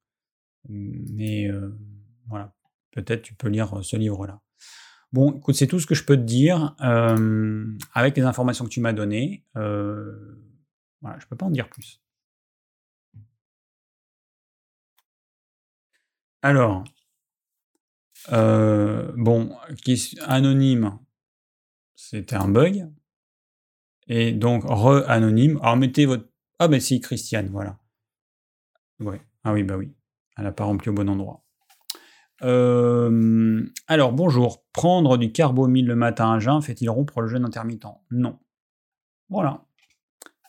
Mais 0.70 1.48
euh, 1.48 1.76
voilà, 2.28 2.54
peut-être 2.96 3.22
tu 3.22 3.36
peux 3.36 3.50
lire 3.50 3.84
ce 3.84 3.98
livre-là. 3.98 4.42
Bon, 5.14 5.38
écoute, 5.38 5.56
c'est 5.56 5.68
tout 5.68 5.80
ce 5.80 5.86
que 5.86 5.96
je 5.96 6.04
peux 6.04 6.18
te 6.18 6.24
dire 6.24 6.76
euh, 6.82 7.66
avec 7.94 8.18
les 8.18 8.24
informations 8.24 8.66
que 8.66 8.70
tu 8.70 8.82
m'as 8.82 8.94
données. 8.94 9.46
Euh, 9.56 10.42
voilà, 11.02 11.20
je 11.20 11.28
peux 11.28 11.36
pas 11.38 11.46
en 11.46 11.52
dire 11.52 11.70
plus. 11.70 12.02
Alors, 16.42 16.84
euh, 18.32 19.12
bon, 19.16 19.56
anonyme, 20.22 21.00
c'était 21.96 22.36
un 22.36 22.48
bug. 22.50 22.90
Et 24.08 24.34
donc, 24.34 24.64
re-anonyme. 24.66 25.60
Alors, 25.62 25.78
mettez 25.78 26.06
votre. 26.06 26.28
Ah, 26.60 26.68
ben 26.68 26.80
si, 26.80 27.00
Christiane, 27.00 27.48
voilà. 27.50 27.80
Ouais. 29.00 29.22
Ah 29.44 29.54
oui, 29.54 29.64
bah 29.64 29.78
oui. 29.78 29.94
Elle 30.38 30.44
n'a 30.44 30.52
pas 30.52 30.66
rempli 30.66 30.90
au 30.90 30.94
bon 30.94 31.10
endroit. 31.10 31.45
Euh, 32.44 33.66
alors, 33.88 34.12
bonjour. 34.12 34.64
Prendre 34.74 35.18
du 35.18 35.32
carbomyle 35.32 35.88
le 35.88 35.96
matin 35.96 36.34
à 36.34 36.40
jeun 36.40 36.62
fait-il 36.62 36.90
rompre 36.90 37.22
le 37.22 37.28
jeûne 37.28 37.46
intermittent? 37.46 37.88
Non. 38.12 38.40
Voilà. 39.30 39.66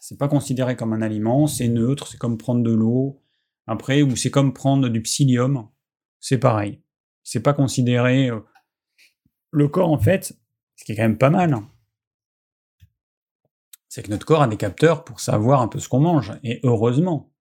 C'est 0.01 0.19
pas 0.19 0.29
considéré 0.29 0.77
comme 0.77 0.93
un 0.93 1.03
aliment, 1.03 1.47
c'est 1.47 1.69
neutre, 1.69 2.07
c'est 2.07 2.19
comme 2.19 2.39
prendre 2.39 2.63
de 2.63 2.73
l'eau. 2.73 3.23
Après, 3.67 4.03
ou 4.03 4.15
c'est 4.15 4.31
comme 4.31 4.53
prendre 4.53 4.89
du 4.89 5.03
psyllium 5.03 5.69
c'est 6.21 6.39
pareil. 6.39 6.83
C'est 7.23 7.43
pas 7.43 7.53
considéré. 7.53 8.31
Euh, 8.31 8.41
le 9.53 9.69
corps, 9.69 9.93
en 9.93 9.99
fait, 9.99 10.37
ce 10.75 10.85
qui 10.85 10.93
est 10.93 10.97
quand 10.97 11.03
même 11.03 11.19
pas 11.19 11.31
mal, 11.31 11.55
hein, 11.55 11.71
c'est 13.89 14.03
que 14.03 14.11
notre 14.11 14.27
corps 14.27 14.43
a 14.43 14.49
des 14.49 14.57
capteurs 14.57 15.05
pour 15.05 15.21
savoir 15.21 15.63
un 15.63 15.69
peu 15.69 15.79
ce 15.79 15.89
qu'on 15.89 16.01
mange. 16.01 16.33
Et 16.43 16.59
heureusement. 16.65 17.33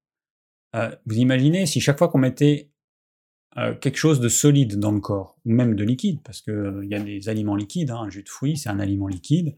Euh, 0.76 0.94
vous 1.06 1.18
imaginez 1.18 1.66
si 1.66 1.82
chaque 1.82 1.98
fois 1.98 2.10
qu'on 2.10 2.20
mettait 2.20 2.72
euh, 3.58 3.74
quelque 3.76 3.98
chose 3.98 4.20
de 4.20 4.30
solide 4.30 4.80
dans 4.80 4.92
le 4.92 5.00
corps, 5.00 5.38
ou 5.46 5.52
même 5.52 5.76
de 5.76 5.84
liquide, 5.84 6.20
parce 6.24 6.42
qu'il 6.42 6.88
y 6.90 6.96
a 6.96 7.00
des 7.00 7.30
aliments 7.30 7.56
liquides, 7.56 7.92
hein, 7.92 8.00
un 8.02 8.10
jus 8.10 8.24
de 8.24 8.30
fruits, 8.30 8.58
c'est 8.58 8.70
un 8.70 8.80
aliment 8.80 9.08
liquide, 9.08 9.56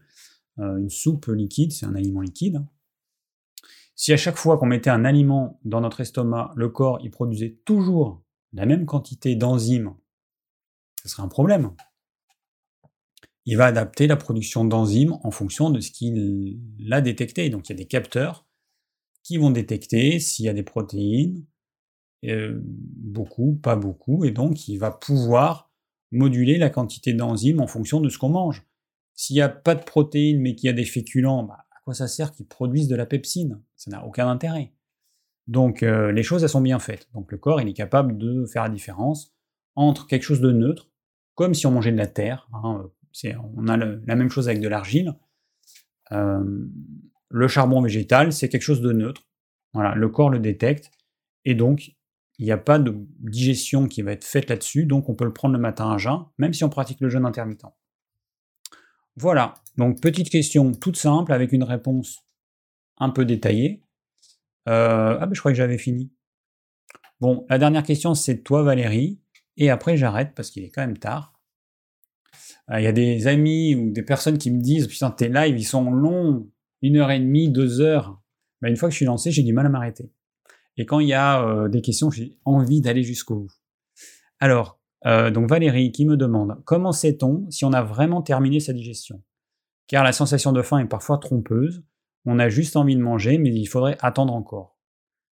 une 0.60 0.90
soupe 0.90 1.26
liquide, 1.26 1.70
c'est 1.70 1.86
un 1.86 1.94
aliment 1.94 2.20
liquide. 2.20 2.64
Si 3.94 4.12
à 4.12 4.16
chaque 4.16 4.36
fois 4.36 4.58
qu'on 4.58 4.66
mettait 4.66 4.90
un 4.90 5.04
aliment 5.04 5.58
dans 5.64 5.80
notre 5.80 6.00
estomac, 6.00 6.52
le 6.54 6.68
corps 6.68 6.98
il 7.02 7.10
produisait 7.10 7.58
toujours 7.64 8.22
la 8.52 8.64
même 8.64 8.86
quantité 8.86 9.34
d'enzymes, 9.34 9.94
ce 11.02 11.08
serait 11.08 11.24
un 11.24 11.28
problème. 11.28 11.72
Il 13.44 13.56
va 13.56 13.66
adapter 13.66 14.06
la 14.06 14.16
production 14.16 14.64
d'enzymes 14.64 15.18
en 15.24 15.30
fonction 15.30 15.70
de 15.70 15.80
ce 15.80 15.90
qu'il 15.90 16.60
a 16.90 17.00
détecté. 17.00 17.50
Donc 17.50 17.68
il 17.68 17.72
y 17.72 17.74
a 17.74 17.76
des 17.76 17.86
capteurs 17.86 18.46
qui 19.24 19.36
vont 19.36 19.50
détecter 19.50 20.20
s'il 20.20 20.44
y 20.44 20.48
a 20.48 20.54
des 20.54 20.62
protéines, 20.62 21.44
euh, 22.24 22.58
beaucoup, 22.62 23.54
pas 23.54 23.76
beaucoup, 23.76 24.24
et 24.24 24.30
donc 24.30 24.68
il 24.68 24.78
va 24.78 24.90
pouvoir 24.90 25.70
moduler 26.10 26.58
la 26.58 26.70
quantité 26.70 27.12
d'enzymes 27.12 27.60
en 27.60 27.66
fonction 27.66 28.00
de 28.00 28.08
ce 28.08 28.18
qu'on 28.18 28.30
mange. 28.30 28.66
S'il 29.14 29.34
n'y 29.34 29.42
a 29.42 29.48
pas 29.48 29.74
de 29.74 29.84
protéines 29.84 30.40
mais 30.40 30.54
qu'il 30.54 30.66
y 30.68 30.70
a 30.70 30.74
des 30.74 30.84
féculents, 30.84 31.44
bah, 31.44 31.66
à 31.70 31.80
quoi 31.84 31.94
ça 31.94 32.08
sert 32.08 32.32
qu'ils 32.32 32.46
produisent 32.46 32.88
de 32.88 32.96
la 32.96 33.06
pepsine? 33.06 33.60
Ça 33.76 33.90
n'a 33.90 34.04
aucun 34.04 34.28
intérêt. 34.28 34.72
Donc 35.46 35.82
euh, 35.82 36.12
les 36.12 36.22
choses, 36.22 36.42
elles 36.42 36.48
sont 36.48 36.60
bien 36.60 36.78
faites. 36.78 37.08
Donc 37.14 37.32
le 37.32 37.38
corps, 37.38 37.60
il 37.60 37.68
est 37.68 37.74
capable 37.74 38.18
de 38.18 38.44
faire 38.46 38.64
la 38.64 38.68
différence 38.68 39.34
entre 39.74 40.06
quelque 40.06 40.22
chose 40.22 40.40
de 40.40 40.52
neutre, 40.52 40.90
comme 41.34 41.54
si 41.54 41.66
on 41.66 41.70
mangeait 41.70 41.92
de 41.92 41.96
la 41.96 42.06
terre. 42.06 42.48
Hein, 42.52 42.90
on 43.56 43.68
a 43.68 43.76
la 43.76 44.16
même 44.16 44.30
chose 44.30 44.48
avec 44.48 44.60
de 44.60 44.68
l'argile. 44.68 45.14
Euh, 46.12 46.68
le 47.28 47.48
charbon 47.48 47.80
végétal, 47.80 48.32
c'est 48.32 48.48
quelque 48.48 48.62
chose 48.62 48.80
de 48.80 48.92
neutre. 48.92 49.26
Voilà, 49.72 49.94
le 49.94 50.08
corps 50.08 50.30
le 50.30 50.38
détecte. 50.38 50.90
Et 51.44 51.54
donc, 51.54 51.92
il 52.38 52.44
n'y 52.44 52.52
a 52.52 52.58
pas 52.58 52.78
de 52.78 52.94
digestion 53.20 53.88
qui 53.88 54.02
va 54.02 54.12
être 54.12 54.24
faite 54.24 54.48
là-dessus. 54.48 54.86
Donc 54.86 55.08
on 55.08 55.14
peut 55.14 55.24
le 55.24 55.32
prendre 55.32 55.54
le 55.54 55.60
matin 55.60 55.90
à 55.90 55.98
jeun, 55.98 56.24
même 56.38 56.52
si 56.52 56.64
on 56.64 56.68
pratique 56.68 57.00
le 57.00 57.08
jeûne 57.08 57.24
intermittent. 57.24 57.66
Voilà, 59.16 59.54
donc 59.76 60.00
petite 60.00 60.30
question 60.30 60.72
toute 60.72 60.96
simple 60.96 61.32
avec 61.32 61.52
une 61.52 61.64
réponse 61.64 62.24
un 62.98 63.10
peu 63.10 63.24
détaillée. 63.24 63.82
Euh, 64.68 65.18
ah, 65.20 65.26
ben 65.26 65.34
je 65.34 65.40
crois 65.40 65.50
que 65.50 65.56
j'avais 65.56 65.78
fini. 65.78 66.12
Bon, 67.20 67.44
la 67.48 67.58
dernière 67.58 67.82
question, 67.82 68.14
c'est 68.14 68.42
toi, 68.42 68.62
Valérie. 68.62 69.20
Et 69.56 69.70
après, 69.70 69.96
j'arrête 69.96 70.34
parce 70.36 70.50
qu'il 70.50 70.62
est 70.62 70.70
quand 70.70 70.82
même 70.82 70.98
tard. 70.98 71.40
Euh, 72.70 72.80
il 72.80 72.84
y 72.84 72.86
a 72.86 72.92
des 72.92 73.26
amis 73.26 73.74
ou 73.74 73.90
des 73.90 74.04
personnes 74.04 74.38
qui 74.38 74.52
me 74.52 74.60
disent 74.60 74.86
Putain, 74.86 75.10
tes 75.10 75.28
lives, 75.28 75.58
ils 75.58 75.64
sont 75.64 75.90
longs, 75.90 76.48
une 76.82 76.96
heure 76.96 77.10
et 77.10 77.18
demie, 77.18 77.50
deux 77.50 77.80
heures. 77.80 78.22
Ben, 78.60 78.68
une 78.68 78.76
fois 78.76 78.88
que 78.88 78.92
je 78.92 78.98
suis 78.98 79.06
lancé, 79.06 79.32
j'ai 79.32 79.42
du 79.42 79.52
mal 79.52 79.66
à 79.66 79.68
m'arrêter. 79.68 80.12
Et 80.78 80.86
quand 80.86 81.00
il 81.00 81.08
y 81.08 81.12
a 81.12 81.44
euh, 81.44 81.68
des 81.68 81.82
questions, 81.82 82.10
j'ai 82.10 82.38
envie 82.46 82.80
d'aller 82.80 83.02
jusqu'au 83.02 83.40
bout. 83.40 83.52
Alors, 84.40 84.80
donc 85.04 85.48
Valérie 85.48 85.92
qui 85.92 86.04
me 86.06 86.16
demande 86.16 86.60
Comment 86.64 86.90
sait-on 86.90 87.48
si 87.50 87.64
on 87.64 87.72
a 87.72 87.82
vraiment 87.82 88.20
terminé 88.20 88.58
sa 88.58 88.72
digestion? 88.72 89.22
Car 89.86 90.02
la 90.02 90.12
sensation 90.12 90.52
de 90.52 90.60
faim 90.62 90.78
est 90.78 90.88
parfois 90.88 91.18
trompeuse. 91.18 91.84
On 92.24 92.38
a 92.38 92.48
juste 92.48 92.76
envie 92.76 92.96
de 92.96 93.00
manger, 93.00 93.38
mais 93.38 93.50
il 93.50 93.66
faudrait 93.66 93.96
attendre 94.00 94.34
encore. 94.34 94.78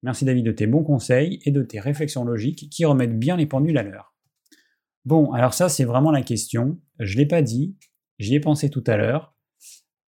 Merci 0.02 0.24
David 0.26 0.46
de 0.46 0.52
tes 0.52 0.66
bons 0.66 0.84
conseils 0.84 1.40
et 1.46 1.52
de 1.52 1.62
tes 1.62 1.80
réflexions 1.80 2.24
logiques 2.24 2.70
qui 2.70 2.86
remettent 2.86 3.20
bien 3.20 3.36
les 3.36 3.46
pendules 3.46 3.78
à 3.78 3.84
l'heure. 3.84 4.16
Bon, 5.06 5.32
alors 5.32 5.54
ça 5.54 5.70
c'est 5.70 5.86
vraiment 5.86 6.12
la 6.12 6.22
question. 6.22 6.80
Je 7.00 7.18
l'ai 7.18 7.26
pas 7.26 7.42
dit, 7.42 7.76
j'y 8.18 8.36
ai 8.36 8.40
pensé 8.40 8.70
tout 8.70 8.84
à 8.88 8.98
l'heure, 8.98 9.36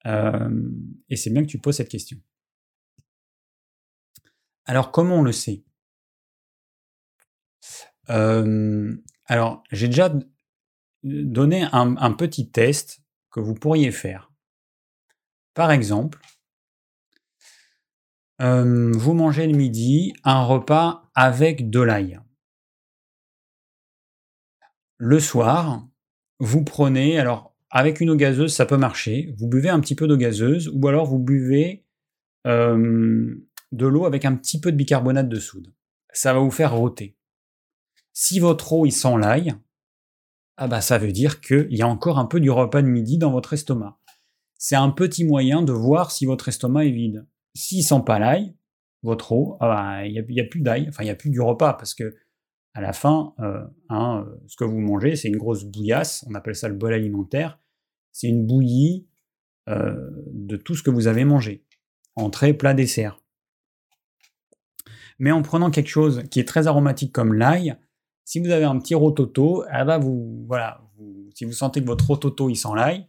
euh, 0.07 0.49
et 1.09 1.17
c'est 1.17 1.31
bien 1.31 1.43
que 1.43 1.49
tu 1.49 1.59
poses 1.59 1.77
cette 1.77 1.89
question. 1.89 2.19
Alors 4.67 4.93
comment 4.93 5.17
on 5.17 5.23
le 5.23 5.33
sait? 5.33 5.65
Alors 8.09 9.63
j'ai 9.71 9.89
déjà 9.89 10.13
donné 11.03 11.67
un 11.73 12.13
petit 12.13 12.51
test 12.51 13.01
que 13.31 13.41
vous 13.41 13.55
pourriez 13.55 13.93
faire. 13.93 14.33
Par 15.55 15.71
exemple, 15.71 16.21
vous 18.39 19.15
mangez 19.15 19.47
le 19.47 19.57
midi 19.57 20.13
un 20.25 20.43
repas 20.45 21.11
avec 21.15 21.71
de 21.71 21.81
l'ail. 21.81 22.21
Le 24.97 25.21
soir, 25.21 25.87
vous 26.39 26.65
prenez, 26.65 27.19
alors 27.19 27.57
avec 27.71 28.01
une 28.01 28.11
eau 28.11 28.17
gazeuse, 28.17 28.55
ça 28.55 28.67
peut 28.67 28.77
marcher. 28.77 29.35
Vous 29.39 29.47
buvez 29.49 29.69
un 29.69 29.81
petit 29.81 29.95
peu 29.95 30.07
d'eau 30.07 30.17
gazeuse, 30.17 30.69
ou 30.75 30.89
alors 30.89 31.07
vous 31.07 31.19
buvez 31.19 31.87
de 33.73 33.87
l'eau 33.87 34.07
avec 34.07 34.25
un 34.25 34.35
petit 34.35 34.61
peu 34.61 34.73
de 34.73 34.77
bicarbonate 34.77 35.29
de 35.29 35.39
soude. 35.39 35.73
Ça 36.13 36.33
va 36.33 36.41
vous 36.41 36.51
faire 36.51 36.75
rôter. 36.75 37.17
Si 38.13 38.41
votre 38.41 38.73
eau 38.73 38.87
il 38.87 38.93
sent 38.93 39.17
l'ail, 39.19 39.55
ah 40.57 40.69
bah 40.69 40.81
ça 40.81 40.99
veut 40.99 41.13
dire 41.13 41.41
qu'il 41.41 41.75
y 41.75 41.83
a 41.83 41.89
encore 41.89 42.19
un 42.19 42.27
peu 42.27 42.41
du 42.41 42.51
repas 42.51 42.83
de 42.83 42.89
midi 42.89 43.19
dans 43.19 43.31
votre 43.31 43.53
estomac. 43.53 43.99
C'est 44.59 44.77
un 44.77 44.91
petit 44.91 45.25
moyen 45.25 45.63
de 45.63 45.73
voir 45.73 46.11
si 46.11 46.27
votre 46.27 46.49
estomac 46.49 46.85
est 46.85 46.91
vide. 46.91 47.27
S'il 47.55 47.83
sent 47.83 48.03
pas 48.05 48.19
l'ail, 48.19 48.55
votre 49.03 49.33
eau, 49.33 49.57
ah 49.61 49.69
bah, 49.69 50.07
il 50.07 50.13
n'y 50.13 50.41
a, 50.41 50.45
plus 50.45 50.61
d'ail, 50.61 50.87
enfin 50.89 51.03
il 51.03 51.07
n'y 51.07 51.13
a 51.13 51.15
plus 51.17 51.31
du 51.31 51.41
repas 51.41 51.73
parce 51.73 51.95
que 51.95 52.15
à 52.75 52.81
la 52.81 52.93
fin, 52.93 53.35
euh, 53.41 53.65
hein, 53.89 54.27
ce 54.47 54.57
que 54.57 54.65
vous 54.65 54.79
mangez, 54.79 55.17
c'est 55.17 55.29
une 55.29 55.39
grosse 55.39 55.65
bouillasse, 55.65 56.25
on 56.29 56.35
appelle 56.35 56.55
ça 56.55 56.69
le 56.69 56.75
bol 56.75 56.93
alimentaire. 56.93 57.59
C'est 58.13 58.29
une 58.29 58.47
bouillie 58.47 59.09
euh, 59.69 60.11
de 60.33 60.57
tout 60.57 60.75
ce 60.75 60.83
que 60.83 60.91
vous 60.91 61.07
avez 61.07 61.25
mangé, 61.25 61.65
entrée, 62.17 62.55
plat, 62.55 62.75
dessert. 62.75 63.20
Mais 65.21 65.31
en 65.33 65.43
prenant 65.43 65.71
quelque 65.71 65.89
chose 65.89 66.25
qui 66.31 66.41
est 66.41 66.49
très 66.49 66.67
aromatique 66.67 67.13
comme 67.13 67.35
l'ail, 67.35 67.77
si 68.25 68.41
vous 68.41 68.51
avez 68.51 68.65
un 68.65 68.79
petit 68.79 68.95
rototo, 68.95 69.65
ah 69.71 69.85
bah 69.85 69.99
vous, 69.99 70.45
voilà, 70.49 70.81
si 71.35 71.45
vous 71.45 71.53
sentez 71.53 71.83
que 71.83 71.87
votre 71.87 72.07
rototo 72.07 72.49
il 72.49 72.57
sent 72.57 72.71
l'ail, 72.75 73.07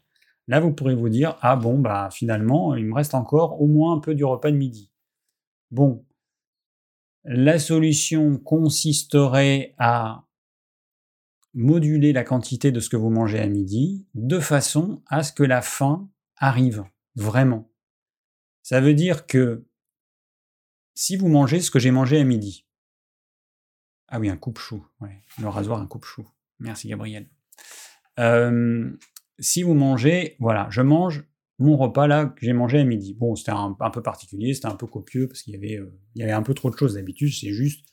là 0.47 0.59
vous 0.59 0.73
pourrez 0.73 0.93
vous 0.93 1.07
dire 1.07 1.37
ah 1.41 1.55
bon 1.55 1.79
bah 1.79 2.09
finalement 2.11 2.75
il 2.75 2.85
me 2.85 2.93
reste 2.93 3.15
encore 3.15 3.61
au 3.61 3.67
moins 3.67 3.95
un 3.95 3.99
peu 3.99 4.13
du 4.13 4.25
repas 4.25 4.51
de 4.51 4.57
midi. 4.57 4.91
Bon, 5.71 6.05
la 7.23 7.59
solution 7.59 8.37
consisterait 8.37 9.73
à 9.77 10.25
moduler 11.53 12.11
la 12.11 12.25
quantité 12.25 12.73
de 12.73 12.81
ce 12.81 12.89
que 12.89 12.97
vous 12.97 13.09
mangez 13.09 13.39
à 13.39 13.47
midi 13.47 14.05
de 14.15 14.39
façon 14.39 15.01
à 15.07 15.23
ce 15.23 15.31
que 15.31 15.43
la 15.43 15.61
faim 15.61 16.09
arrive 16.35 16.83
vraiment. 17.15 17.69
Ça 18.63 18.81
veut 18.81 18.93
dire 18.93 19.27
que 19.27 19.65
si 20.93 21.15
vous 21.15 21.27
mangez 21.27 21.61
ce 21.61 21.71
que 21.71 21.79
j'ai 21.79 21.91
mangé 21.91 22.19
à 22.19 22.23
midi, 22.23 22.65
ah 24.07 24.19
oui, 24.19 24.29
un 24.29 24.37
coupe-chou, 24.37 24.85
le 25.39 25.47
rasoir, 25.47 25.79
un 25.79 25.87
coupe-chou. 25.87 26.27
Merci 26.59 26.89
Gabriel. 26.89 27.29
Euh, 28.19 28.91
si 29.39 29.63
vous 29.63 29.73
mangez, 29.73 30.35
voilà, 30.39 30.67
je 30.69 30.81
mange 30.81 31.23
mon 31.59 31.77
repas 31.77 32.07
là 32.07 32.25
que 32.25 32.45
j'ai 32.45 32.53
mangé 32.53 32.79
à 32.79 32.83
midi. 32.83 33.13
Bon, 33.13 33.35
c'était 33.35 33.51
un, 33.51 33.75
peu 33.93 34.01
particulier, 34.01 34.53
c'était 34.53 34.67
un 34.67 34.75
peu 34.75 34.87
copieux 34.87 35.27
parce 35.27 35.43
qu'il 35.43 35.53
y 35.53 35.57
avait, 35.57 35.77
euh, 35.77 35.97
y 36.15 36.23
avait 36.23 36.31
un 36.31 36.43
peu 36.43 36.53
trop 36.53 36.69
de 36.69 36.77
choses 36.77 36.95
d'habitude. 36.95 37.31
C'est 37.33 37.53
juste 37.53 37.87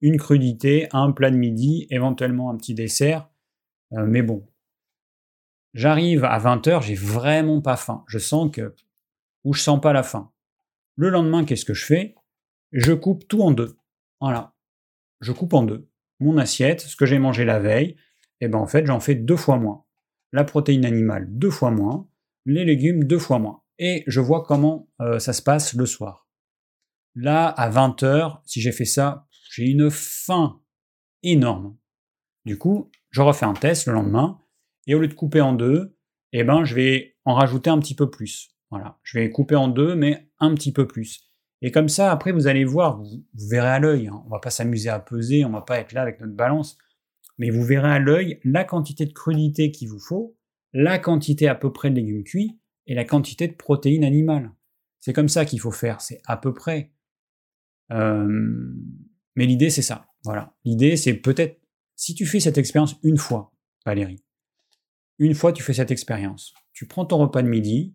une 0.00 0.16
crudité, 0.16 0.88
un 0.92 1.12
plat 1.12 1.30
de 1.30 1.36
midi, 1.36 1.86
éventuellement 1.90 2.50
un 2.50 2.56
petit 2.56 2.74
dessert. 2.74 3.28
Euh, 3.92 4.06
mais 4.06 4.22
bon, 4.22 4.48
j'arrive 5.74 6.24
à 6.24 6.38
20h, 6.38 6.82
j'ai 6.82 6.94
vraiment 6.94 7.60
pas 7.60 7.76
faim. 7.76 8.04
Je 8.08 8.18
sens 8.18 8.50
que, 8.50 8.74
ou 9.44 9.52
je 9.52 9.60
sens 9.60 9.80
pas 9.80 9.92
la 9.92 10.02
faim. 10.02 10.32
Le 10.96 11.10
lendemain, 11.10 11.44
qu'est-ce 11.44 11.64
que 11.64 11.74
je 11.74 11.84
fais? 11.84 12.14
Je 12.72 12.92
coupe 12.92 13.26
tout 13.28 13.42
en 13.42 13.50
deux. 13.50 13.76
Voilà. 14.20 14.54
Je 15.20 15.32
coupe 15.32 15.54
en 15.54 15.62
deux. 15.62 15.88
Mon 16.18 16.38
assiette, 16.38 16.80
ce 16.80 16.96
que 16.96 17.06
j'ai 17.06 17.18
mangé 17.18 17.44
la 17.44 17.58
veille, 17.58 17.96
et 18.42 18.46
eh 18.46 18.48
ben 18.48 18.58
en 18.58 18.66
fait, 18.66 18.86
j'en 18.86 19.00
fais 19.00 19.14
deux 19.14 19.36
fois 19.36 19.58
moins. 19.58 19.84
La 20.32 20.44
protéine 20.44 20.84
animale, 20.84 21.26
deux 21.28 21.50
fois 21.50 21.70
moins 21.70 22.10
les 22.46 22.64
légumes 22.64 23.04
deux 23.04 23.18
fois 23.18 23.38
moins. 23.38 23.62
Et 23.78 24.04
je 24.06 24.20
vois 24.20 24.42
comment 24.42 24.88
euh, 25.00 25.18
ça 25.18 25.32
se 25.32 25.42
passe 25.42 25.74
le 25.74 25.86
soir. 25.86 26.28
Là, 27.14 27.46
à 27.46 27.70
20h, 27.70 28.40
si 28.44 28.60
j'ai 28.60 28.72
fait 28.72 28.84
ça, 28.84 29.26
j'ai 29.50 29.64
une 29.64 29.90
faim 29.90 30.60
énorme. 31.22 31.76
Du 32.44 32.56
coup, 32.58 32.90
je 33.10 33.22
refais 33.22 33.46
un 33.46 33.54
test 33.54 33.86
le 33.86 33.94
lendemain, 33.94 34.40
et 34.86 34.94
au 34.94 35.00
lieu 35.00 35.08
de 35.08 35.14
couper 35.14 35.40
en 35.40 35.52
deux, 35.52 35.96
eh 36.32 36.44
ben, 36.44 36.64
je 36.64 36.74
vais 36.74 37.16
en 37.24 37.34
rajouter 37.34 37.70
un 37.70 37.78
petit 37.78 37.94
peu 37.94 38.10
plus. 38.10 38.50
Voilà, 38.70 38.98
je 39.02 39.18
vais 39.18 39.30
couper 39.30 39.56
en 39.56 39.68
deux, 39.68 39.96
mais 39.96 40.30
un 40.38 40.54
petit 40.54 40.72
peu 40.72 40.86
plus. 40.86 41.29
Et 41.62 41.70
comme 41.70 41.88
ça, 41.88 42.10
après, 42.10 42.32
vous 42.32 42.46
allez 42.46 42.64
voir, 42.64 42.96
vous, 42.96 43.22
verrez 43.34 43.68
à 43.68 43.78
l'œil. 43.78 44.08
Hein. 44.08 44.22
On 44.26 44.30
va 44.30 44.38
pas 44.38 44.50
s'amuser 44.50 44.88
à 44.88 44.98
peser, 44.98 45.44
on 45.44 45.50
va 45.50 45.60
pas 45.60 45.78
être 45.78 45.92
là 45.92 46.02
avec 46.02 46.20
notre 46.20 46.32
balance, 46.32 46.78
mais 47.38 47.50
vous 47.50 47.62
verrez 47.62 47.90
à 47.90 47.98
l'œil 47.98 48.40
la 48.44 48.64
quantité 48.64 49.04
de 49.06 49.12
crudité 49.12 49.70
qu'il 49.70 49.88
vous 49.88 49.98
faut 49.98 50.36
la 50.72 50.98
quantité 50.98 51.48
à 51.48 51.54
peu 51.54 51.72
près 51.72 51.90
de 51.90 51.96
légumes 51.96 52.24
cuits 52.24 52.58
et 52.86 52.94
la 52.94 53.04
quantité 53.04 53.48
de 53.48 53.54
protéines 53.54 54.04
animales. 54.04 54.52
C'est 55.00 55.12
comme 55.12 55.28
ça 55.28 55.44
qu'il 55.44 55.60
faut 55.60 55.70
faire, 55.70 56.00
c'est 56.00 56.20
à 56.26 56.36
peu 56.36 56.52
près. 56.52 56.92
Euh, 57.92 58.74
mais 59.36 59.46
l'idée, 59.46 59.70
c'est 59.70 59.82
ça. 59.82 60.06
Voilà. 60.24 60.54
L'idée, 60.64 60.96
c'est 60.96 61.14
peut-être, 61.14 61.58
si 61.96 62.14
tu 62.14 62.26
fais 62.26 62.40
cette 62.40 62.58
expérience 62.58 62.96
une 63.02 63.16
fois, 63.16 63.52
Valérie, 63.84 64.22
une 65.18 65.34
fois 65.34 65.52
tu 65.52 65.62
fais 65.62 65.72
cette 65.72 65.90
expérience, 65.90 66.54
tu 66.72 66.86
prends 66.86 67.04
ton 67.04 67.18
repas 67.18 67.42
de 67.42 67.48
midi 67.48 67.94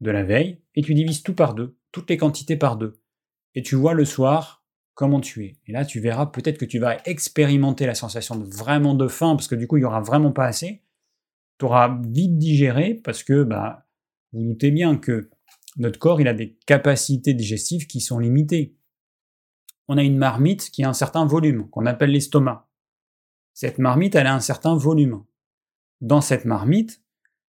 de 0.00 0.10
la 0.10 0.24
veille 0.24 0.60
et 0.74 0.82
tu 0.82 0.94
divises 0.94 1.22
tout 1.22 1.34
par 1.34 1.54
deux, 1.54 1.76
toutes 1.92 2.10
les 2.10 2.16
quantités 2.16 2.56
par 2.56 2.76
deux. 2.76 3.00
Et 3.54 3.62
tu 3.62 3.74
vois 3.74 3.94
le 3.94 4.04
soir 4.04 4.64
comment 4.94 5.20
tu 5.20 5.44
es. 5.44 5.58
Et 5.66 5.72
là, 5.72 5.84
tu 5.84 6.00
verras 6.00 6.26
peut-être 6.26 6.58
que 6.58 6.64
tu 6.64 6.78
vas 6.78 6.98
expérimenter 7.06 7.86
la 7.86 7.94
sensation 7.94 8.36
de 8.36 8.44
vraiment 8.44 8.94
de 8.94 9.08
faim, 9.08 9.34
parce 9.36 9.48
que 9.48 9.54
du 9.54 9.66
coup, 9.66 9.76
il 9.76 9.80
n'y 9.80 9.86
aura 9.86 10.00
vraiment 10.00 10.32
pas 10.32 10.44
assez 10.44 10.82
tu 11.60 11.66
auras 11.66 12.00
vite 12.08 12.38
digéré 12.38 12.94
parce 12.94 13.22
que 13.22 13.44
bah, 13.44 13.86
vous 14.32 14.42
doutez 14.42 14.70
bien 14.70 14.96
que 14.96 15.30
notre 15.76 15.98
corps 15.98 16.20
il 16.20 16.26
a 16.26 16.34
des 16.34 16.56
capacités 16.66 17.34
digestives 17.34 17.86
qui 17.86 18.00
sont 18.00 18.18
limitées. 18.18 18.76
On 19.86 19.98
a 19.98 20.02
une 20.02 20.16
marmite 20.16 20.70
qui 20.70 20.82
a 20.82 20.88
un 20.88 20.94
certain 20.94 21.26
volume, 21.26 21.68
qu'on 21.68 21.84
appelle 21.84 22.10
l'estomac. 22.10 22.68
Cette 23.52 23.78
marmite, 23.78 24.14
elle 24.14 24.26
a 24.26 24.34
un 24.34 24.40
certain 24.40 24.74
volume. 24.74 25.22
Dans 26.00 26.22
cette 26.22 26.46
marmite, 26.46 27.02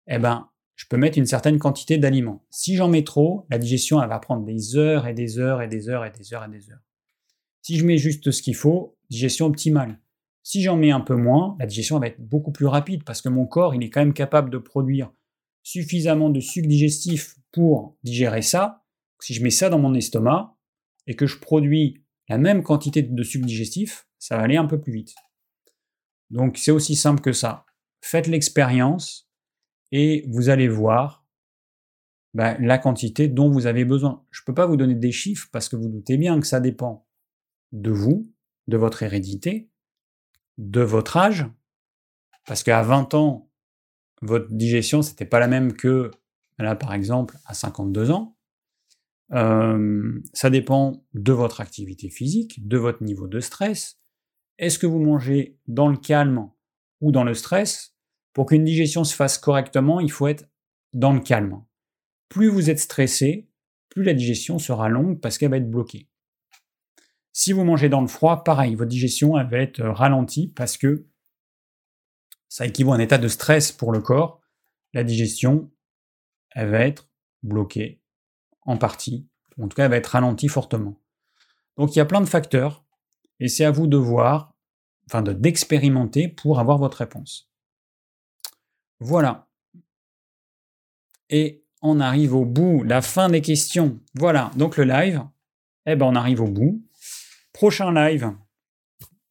eh 0.08 0.20
ben, 0.20 0.50
je 0.78 0.86
peux 0.88 0.96
mettre 0.96 1.18
une 1.18 1.26
certaine 1.26 1.58
quantité 1.58 1.98
d'aliments. 1.98 2.46
Si 2.52 2.76
j'en 2.76 2.88
mets 2.88 3.04
trop, 3.04 3.48
la 3.50 3.58
digestion, 3.58 4.02
elle 4.02 4.10
va 4.10 4.20
prendre 4.20 4.46
des 4.46 4.78
heures 4.78 5.08
et 5.08 5.14
des 5.16 5.40
heures 5.40 5.64
et 5.64 5.68
des 5.68 5.90
heures 5.90 6.06
et 6.06 6.12
des 6.12 6.34
heures 6.34 6.46
et 6.46 6.50
des 6.50 6.72
heures. 6.72 6.84
Si 7.64 7.78
je 7.78 7.86
mets 7.86 7.98
juste 7.98 8.30
ce 8.30 8.42
qu'il 8.44 8.56
faut, 8.56 8.96
digestion 9.10 9.48
optimale. 9.48 10.00
Si 10.44 10.62
j'en 10.62 10.78
mets 10.78 10.92
un 10.92 11.02
peu 11.02 11.16
moins, 11.16 11.58
la 11.60 11.66
digestion 11.66 12.00
va 12.00 12.08
être 12.08 12.22
beaucoup 12.22 12.52
plus 12.52 12.68
rapide 12.68 13.04
parce 13.04 13.24
que 13.24 13.28
mon 13.28 13.48
corps, 13.48 13.74
il 13.74 13.84
est 13.84 13.90
quand 13.90 14.02
même 14.02 14.14
capable 14.14 14.52
de 14.52 14.60
produire 14.60 15.12
suffisamment 15.64 16.30
de 16.30 16.40
sucre 16.40 16.68
digestif 16.68 17.36
pour 17.52 17.98
digérer 18.04 18.44
ça. 18.44 18.86
Si 19.20 19.34
je 19.34 19.44
mets 19.44 19.50
ça 19.50 19.70
dans 19.70 19.80
mon 19.80 19.96
estomac 19.96 20.56
et 21.08 21.16
que 21.16 21.26
je 21.26 21.40
produis 21.40 22.04
la 22.30 22.38
même 22.38 22.62
quantité 22.62 23.02
de 23.02 23.24
sucre 23.24 23.48
digestif, 23.48 24.08
ça 24.20 24.38
va 24.38 24.44
aller 24.44 24.58
un 24.58 24.68
peu 24.68 24.80
plus 24.80 24.94
vite. 24.94 25.16
Donc 26.30 26.58
c'est 26.58 26.72
aussi 26.72 26.96
simple 26.96 27.22
que 27.22 27.34
ça. 27.34 27.66
Faites 28.02 28.28
l'expérience 28.28 29.27
et 29.92 30.26
vous 30.30 30.50
allez 30.50 30.68
voir 30.68 31.26
bah, 32.34 32.58
la 32.60 32.78
quantité 32.78 33.28
dont 33.28 33.50
vous 33.50 33.66
avez 33.66 33.86
besoin. 33.86 34.24
Je 34.32 34.42
ne 34.42 34.46
peux 34.46 34.54
pas 34.54 34.66
vous 34.66 34.78
donner 34.78 34.96
des 34.96 35.12
chiffres 35.12 35.50
parce 35.52 35.70
que 35.70 35.76
vous 35.76 35.90
doutez 35.90 36.18
bien 36.18 36.40
que 36.40 36.48
ça 36.48 36.60
dépend 36.60 37.08
de 37.72 37.92
vous, 37.92 38.32
de 38.68 38.78
votre 38.78 39.04
hérédité, 39.04 39.70
de 40.58 40.82
votre 40.82 41.18
âge, 41.18 41.46
parce 42.46 42.64
qu'à 42.64 42.82
20 42.82 43.14
ans, 43.14 43.50
votre 44.22 44.52
digestion, 44.52 45.02
c'était 45.02 45.26
pas 45.26 45.40
la 45.40 45.48
même 45.48 45.74
que, 45.74 46.12
là, 46.58 46.76
par 46.76 46.94
exemple, 46.94 47.38
à 47.46 47.54
52 47.54 48.12
ans. 48.12 48.38
Euh, 49.34 50.22
ça 50.34 50.50
dépend 50.50 51.04
de 51.14 51.34
votre 51.34 51.60
activité 51.60 52.10
physique, 52.10 52.66
de 52.68 52.78
votre 52.78 53.04
niveau 53.04 53.28
de 53.28 53.40
stress. 53.40 54.00
Est-ce 54.58 54.80
que 54.80 54.88
vous 54.88 55.00
mangez 55.00 55.60
dans 55.68 55.90
le 55.90 55.98
calme 55.98 56.50
ou 57.02 57.12
dans 57.12 57.24
le 57.24 57.34
stress? 57.34 57.97
Pour 58.38 58.46
qu'une 58.46 58.66
digestion 58.66 59.04
se 59.04 59.16
fasse 59.16 59.40
correctement, 59.40 60.00
il 60.00 60.12
faut 60.12 60.28
être 60.28 60.48
dans 60.94 61.12
le 61.12 61.22
calme. 61.22 61.66
Plus 62.30 62.50
vous 62.50 62.70
êtes 62.70 62.78
stressé, 62.78 63.50
plus 63.90 64.04
la 64.04 64.14
digestion 64.14 64.60
sera 64.60 64.90
longue 64.90 65.20
parce 65.20 65.40
qu'elle 65.40 65.50
va 65.50 65.58
être 65.58 65.72
bloquée. 65.72 66.08
Si 67.34 67.52
vous 67.52 67.64
mangez 67.64 67.90
dans 67.90 68.02
le 68.02 68.06
froid, 68.06 68.44
pareil, 68.44 68.76
votre 68.76 68.92
digestion 68.92 69.32
va 69.32 69.58
être 69.58 69.80
euh, 69.80 69.92
ralentie 69.92 70.54
parce 70.56 70.78
que 70.78 71.08
ça 72.48 72.68
équivaut 72.68 72.92
à 72.92 72.98
un 72.98 73.00
état 73.00 73.18
de 73.18 73.28
stress 73.28 73.72
pour 73.72 73.92
le 73.92 74.02
corps. 74.02 74.40
La 74.94 75.04
digestion, 75.04 75.72
va 76.56 76.82
être 76.82 77.10
bloquée 77.42 78.04
en 78.62 78.78
partie, 78.78 79.28
en 79.60 79.68
tout 79.68 79.76
cas 79.76 79.86
elle 79.86 79.90
va 79.90 79.98
être 79.98 80.12
ralentie 80.12 80.48
fortement. 80.48 81.02
Donc 81.76 81.96
il 81.96 81.98
y 81.98 82.02
a 82.04 82.06
plein 82.06 82.22
de 82.22 82.28
facteurs 82.28 82.86
et 83.40 83.48
c'est 83.48 83.66
à 83.66 83.72
vous 83.72 83.88
de 83.88 83.98
voir, 83.98 84.54
enfin 85.08 85.24
d'expérimenter 85.24 86.28
pour 86.28 86.60
avoir 86.60 86.78
votre 86.78 87.00
réponse. 87.00 87.48
Voilà. 89.00 89.48
Et 91.30 91.64
on 91.82 92.00
arrive 92.00 92.34
au 92.36 92.46
bout, 92.46 92.84
la 92.84 93.02
fin 93.02 93.30
des 93.30 93.42
questions. 93.42 94.00
Voilà, 94.16 94.52
donc 94.56 94.78
le 94.78 94.84
live, 94.84 95.24
eh 95.86 95.96
ben 95.96 96.06
on 96.06 96.16
arrive 96.16 96.42
au 96.42 96.48
bout. 96.48 96.84
Prochain 97.54 97.92
live, 97.94 98.34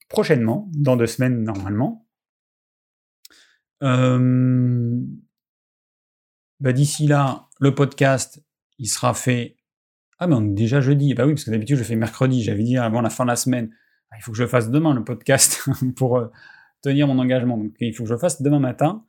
prochainement, 0.09 0.69
dans 0.75 0.97
deux 0.97 1.07
semaines 1.07 1.43
normalement. 1.43 2.07
Euh, 3.83 5.01
bah, 6.61 6.73
d'ici 6.73 7.07
là, 7.07 7.49
le 7.61 7.75
podcast, 7.75 8.43
il 8.79 8.89
sera 8.89 9.15
fait. 9.15 9.57
Ah, 10.19 10.27
est 10.27 10.55
déjà 10.55 10.81
jeudi. 10.81 11.13
Bah 11.15 11.27
oui, 11.27 11.35
parce 11.35 11.45
que 11.45 11.51
d'habitude, 11.51 11.77
je 11.77 11.85
fais 11.85 11.97
mercredi. 11.97 12.43
J'avais 12.43 12.63
dit 12.63 12.79
avant 12.79 13.03
la 13.03 13.11
fin 13.11 13.25
de 13.25 13.29
la 13.29 13.37
semaine. 13.37 13.71
Ah, 14.11 14.17
il 14.19 14.23
faut 14.23 14.33
que 14.33 14.39
je 14.39 14.47
fasse 14.47 14.71
demain, 14.71 14.95
le 14.95 15.05
podcast, 15.05 15.63
pour 15.97 16.17
euh, 16.17 16.31
tenir 16.81 17.07
mon 17.07 17.19
engagement. 17.19 17.59
Donc, 17.59 17.75
il 17.81 17.95
faut 17.95 18.05
que 18.05 18.09
je 18.09 18.15
le 18.15 18.21
fasse 18.21 18.41
demain 18.41 18.61
matin. 18.61 19.06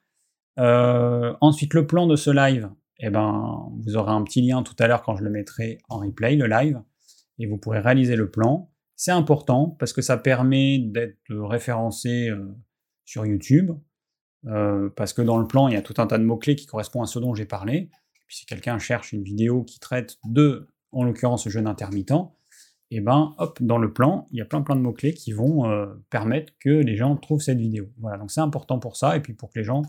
Ensuite, 0.58 1.74
le 1.74 1.88
plan 1.88 2.08
de 2.08 2.16
ce 2.16 2.30
live, 2.30 2.70
eh 3.00 3.10
ben, 3.10 3.70
vous 3.86 3.96
aurez 3.96 4.12
un 4.12 4.24
petit 4.24 4.42
lien 4.42 4.64
tout 4.64 4.76
à 4.80 4.88
l'heure 4.88 5.04
quand 5.04 5.16
je 5.16 5.24
le 5.24 5.30
mettrai 5.30 5.80
en 5.90 6.00
replay, 6.00 6.36
le 6.36 6.48
live, 6.48 6.82
et 7.40 7.46
vous 7.46 7.58
pourrez 7.58 7.80
réaliser 7.80 8.16
le 8.16 8.32
plan. 8.32 8.72
C'est 8.96 9.12
important 9.12 9.76
parce 9.80 9.94
que 9.94 10.02
ça 10.02 10.18
permet 10.18 10.80
d'être 10.80 11.18
référencé 11.30 12.32
sur 13.06 13.26
YouTube, 13.26 13.72
parce 14.96 15.14
que 15.14 15.22
dans 15.22 15.38
le 15.38 15.46
plan, 15.46 15.68
il 15.68 15.76
y 15.76 15.78
a 15.78 15.84
tout 15.84 15.94
un 15.98 16.08
tas 16.08 16.18
de 16.18 16.24
mots-clés 16.24 16.56
qui 16.56 16.66
correspondent 16.66 17.04
à 17.04 17.08
ce 17.08 17.20
dont 17.20 17.36
j'ai 17.36 17.46
parlé. 17.46 17.92
Puis 18.26 18.38
si 18.38 18.46
quelqu'un 18.46 18.80
cherche 18.80 19.14
une 19.14 19.24
vidéo 19.24 19.64
qui 19.64 19.80
traite 19.80 20.18
de, 20.26 20.68
en 20.92 21.04
l'occurrence, 21.04 21.44
ce 21.44 21.50
jeûne 21.50 21.68
intermittent, 21.68 22.12
et 22.90 22.98
eh 22.98 23.02
ben 23.02 23.36
hop, 23.38 23.62
dans 23.62 23.78
le 23.78 23.92
plan, 23.92 24.30
il 24.32 24.40
y 24.40 24.42
a 24.42 24.46
plein 24.46 24.62
plein 24.62 24.76
de 24.78 24.82
mots-clés 24.82 25.14
qui 25.14 25.34
vont 25.34 25.66
permettre 26.10 26.54
que 26.60 26.70
les 26.70 26.96
gens 26.96 27.16
trouvent 27.18 27.42
cette 27.42 27.60
vidéo. 27.60 27.90
Voilà, 28.00 28.18
donc 28.18 28.32
c'est 28.32 28.42
important 28.42 28.80
pour 28.80 28.96
ça, 28.96 29.16
et 29.16 29.20
puis 29.20 29.34
pour 29.34 29.52
que 29.52 29.60
les 29.60 29.66
gens 29.66 29.84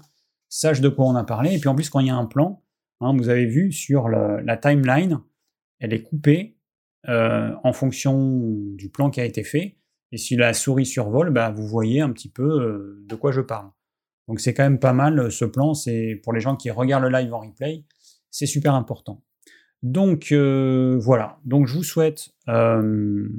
sachent 0.48 0.80
de 0.80 0.88
quoi 0.88 1.06
on 1.06 1.14
a 1.14 1.24
parlé. 1.24 1.54
Et 1.54 1.58
puis 1.58 1.68
en 1.68 1.74
plus, 1.74 1.90
quand 1.90 2.00
il 2.00 2.06
y 2.06 2.10
a 2.10 2.16
un 2.16 2.26
plan, 2.26 2.62
hein, 3.00 3.14
vous 3.16 3.28
avez 3.28 3.46
vu 3.46 3.72
sur 3.72 4.08
la 4.08 4.56
timeline, 4.56 5.20
elle 5.80 5.92
est 5.92 6.02
coupée 6.02 6.56
en 7.06 7.72
fonction 7.72 8.56
du 8.74 8.90
plan 8.90 9.10
qui 9.10 9.20
a 9.20 9.24
été 9.24 9.44
fait. 9.44 9.76
Et 10.12 10.16
si 10.16 10.36
la 10.36 10.54
souris 10.54 10.86
survole, 10.86 11.30
bah, 11.30 11.50
vous 11.50 11.66
voyez 11.66 12.00
un 12.00 12.10
petit 12.10 12.30
peu 12.30 13.02
de 13.06 13.14
quoi 13.14 13.30
je 13.30 13.40
parle. 13.40 13.70
Donc 14.26 14.40
c'est 14.40 14.52
quand 14.52 14.62
même 14.62 14.78
pas 14.78 14.92
mal 14.92 15.32
ce 15.32 15.46
plan, 15.46 15.72
c'est 15.72 16.20
pour 16.22 16.34
les 16.34 16.40
gens 16.40 16.56
qui 16.56 16.70
regardent 16.70 17.04
le 17.04 17.10
live 17.10 17.32
en 17.32 17.40
replay, 17.40 17.84
c'est 18.30 18.46
super 18.46 18.74
important. 18.74 19.22
Donc 19.82 20.32
voilà, 20.32 21.38
donc 21.44 21.66
je 21.66 21.74
vous 21.74 21.82
souhaite 21.82 22.30
une 22.46 23.30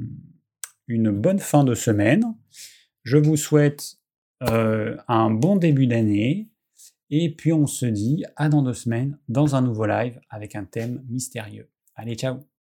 bonne 0.88 1.38
fin 1.38 1.62
de 1.62 1.74
semaine, 1.74 2.24
je 3.04 3.18
vous 3.18 3.36
souhaite 3.36 3.98
un 4.40 5.30
bon 5.30 5.56
début 5.56 5.86
d'année, 5.86 6.48
et 7.10 7.34
puis 7.34 7.52
on 7.52 7.66
se 7.66 7.86
dit 7.86 8.24
à 8.36 8.48
dans 8.48 8.62
deux 8.62 8.74
semaines 8.74 9.18
dans 9.28 9.56
un 9.56 9.62
nouveau 9.62 9.86
live 9.86 10.20
avec 10.28 10.54
un 10.56 10.64
thème 10.64 11.04
mystérieux. 11.08 11.68
Allez, 11.94 12.14
ciao 12.14 12.40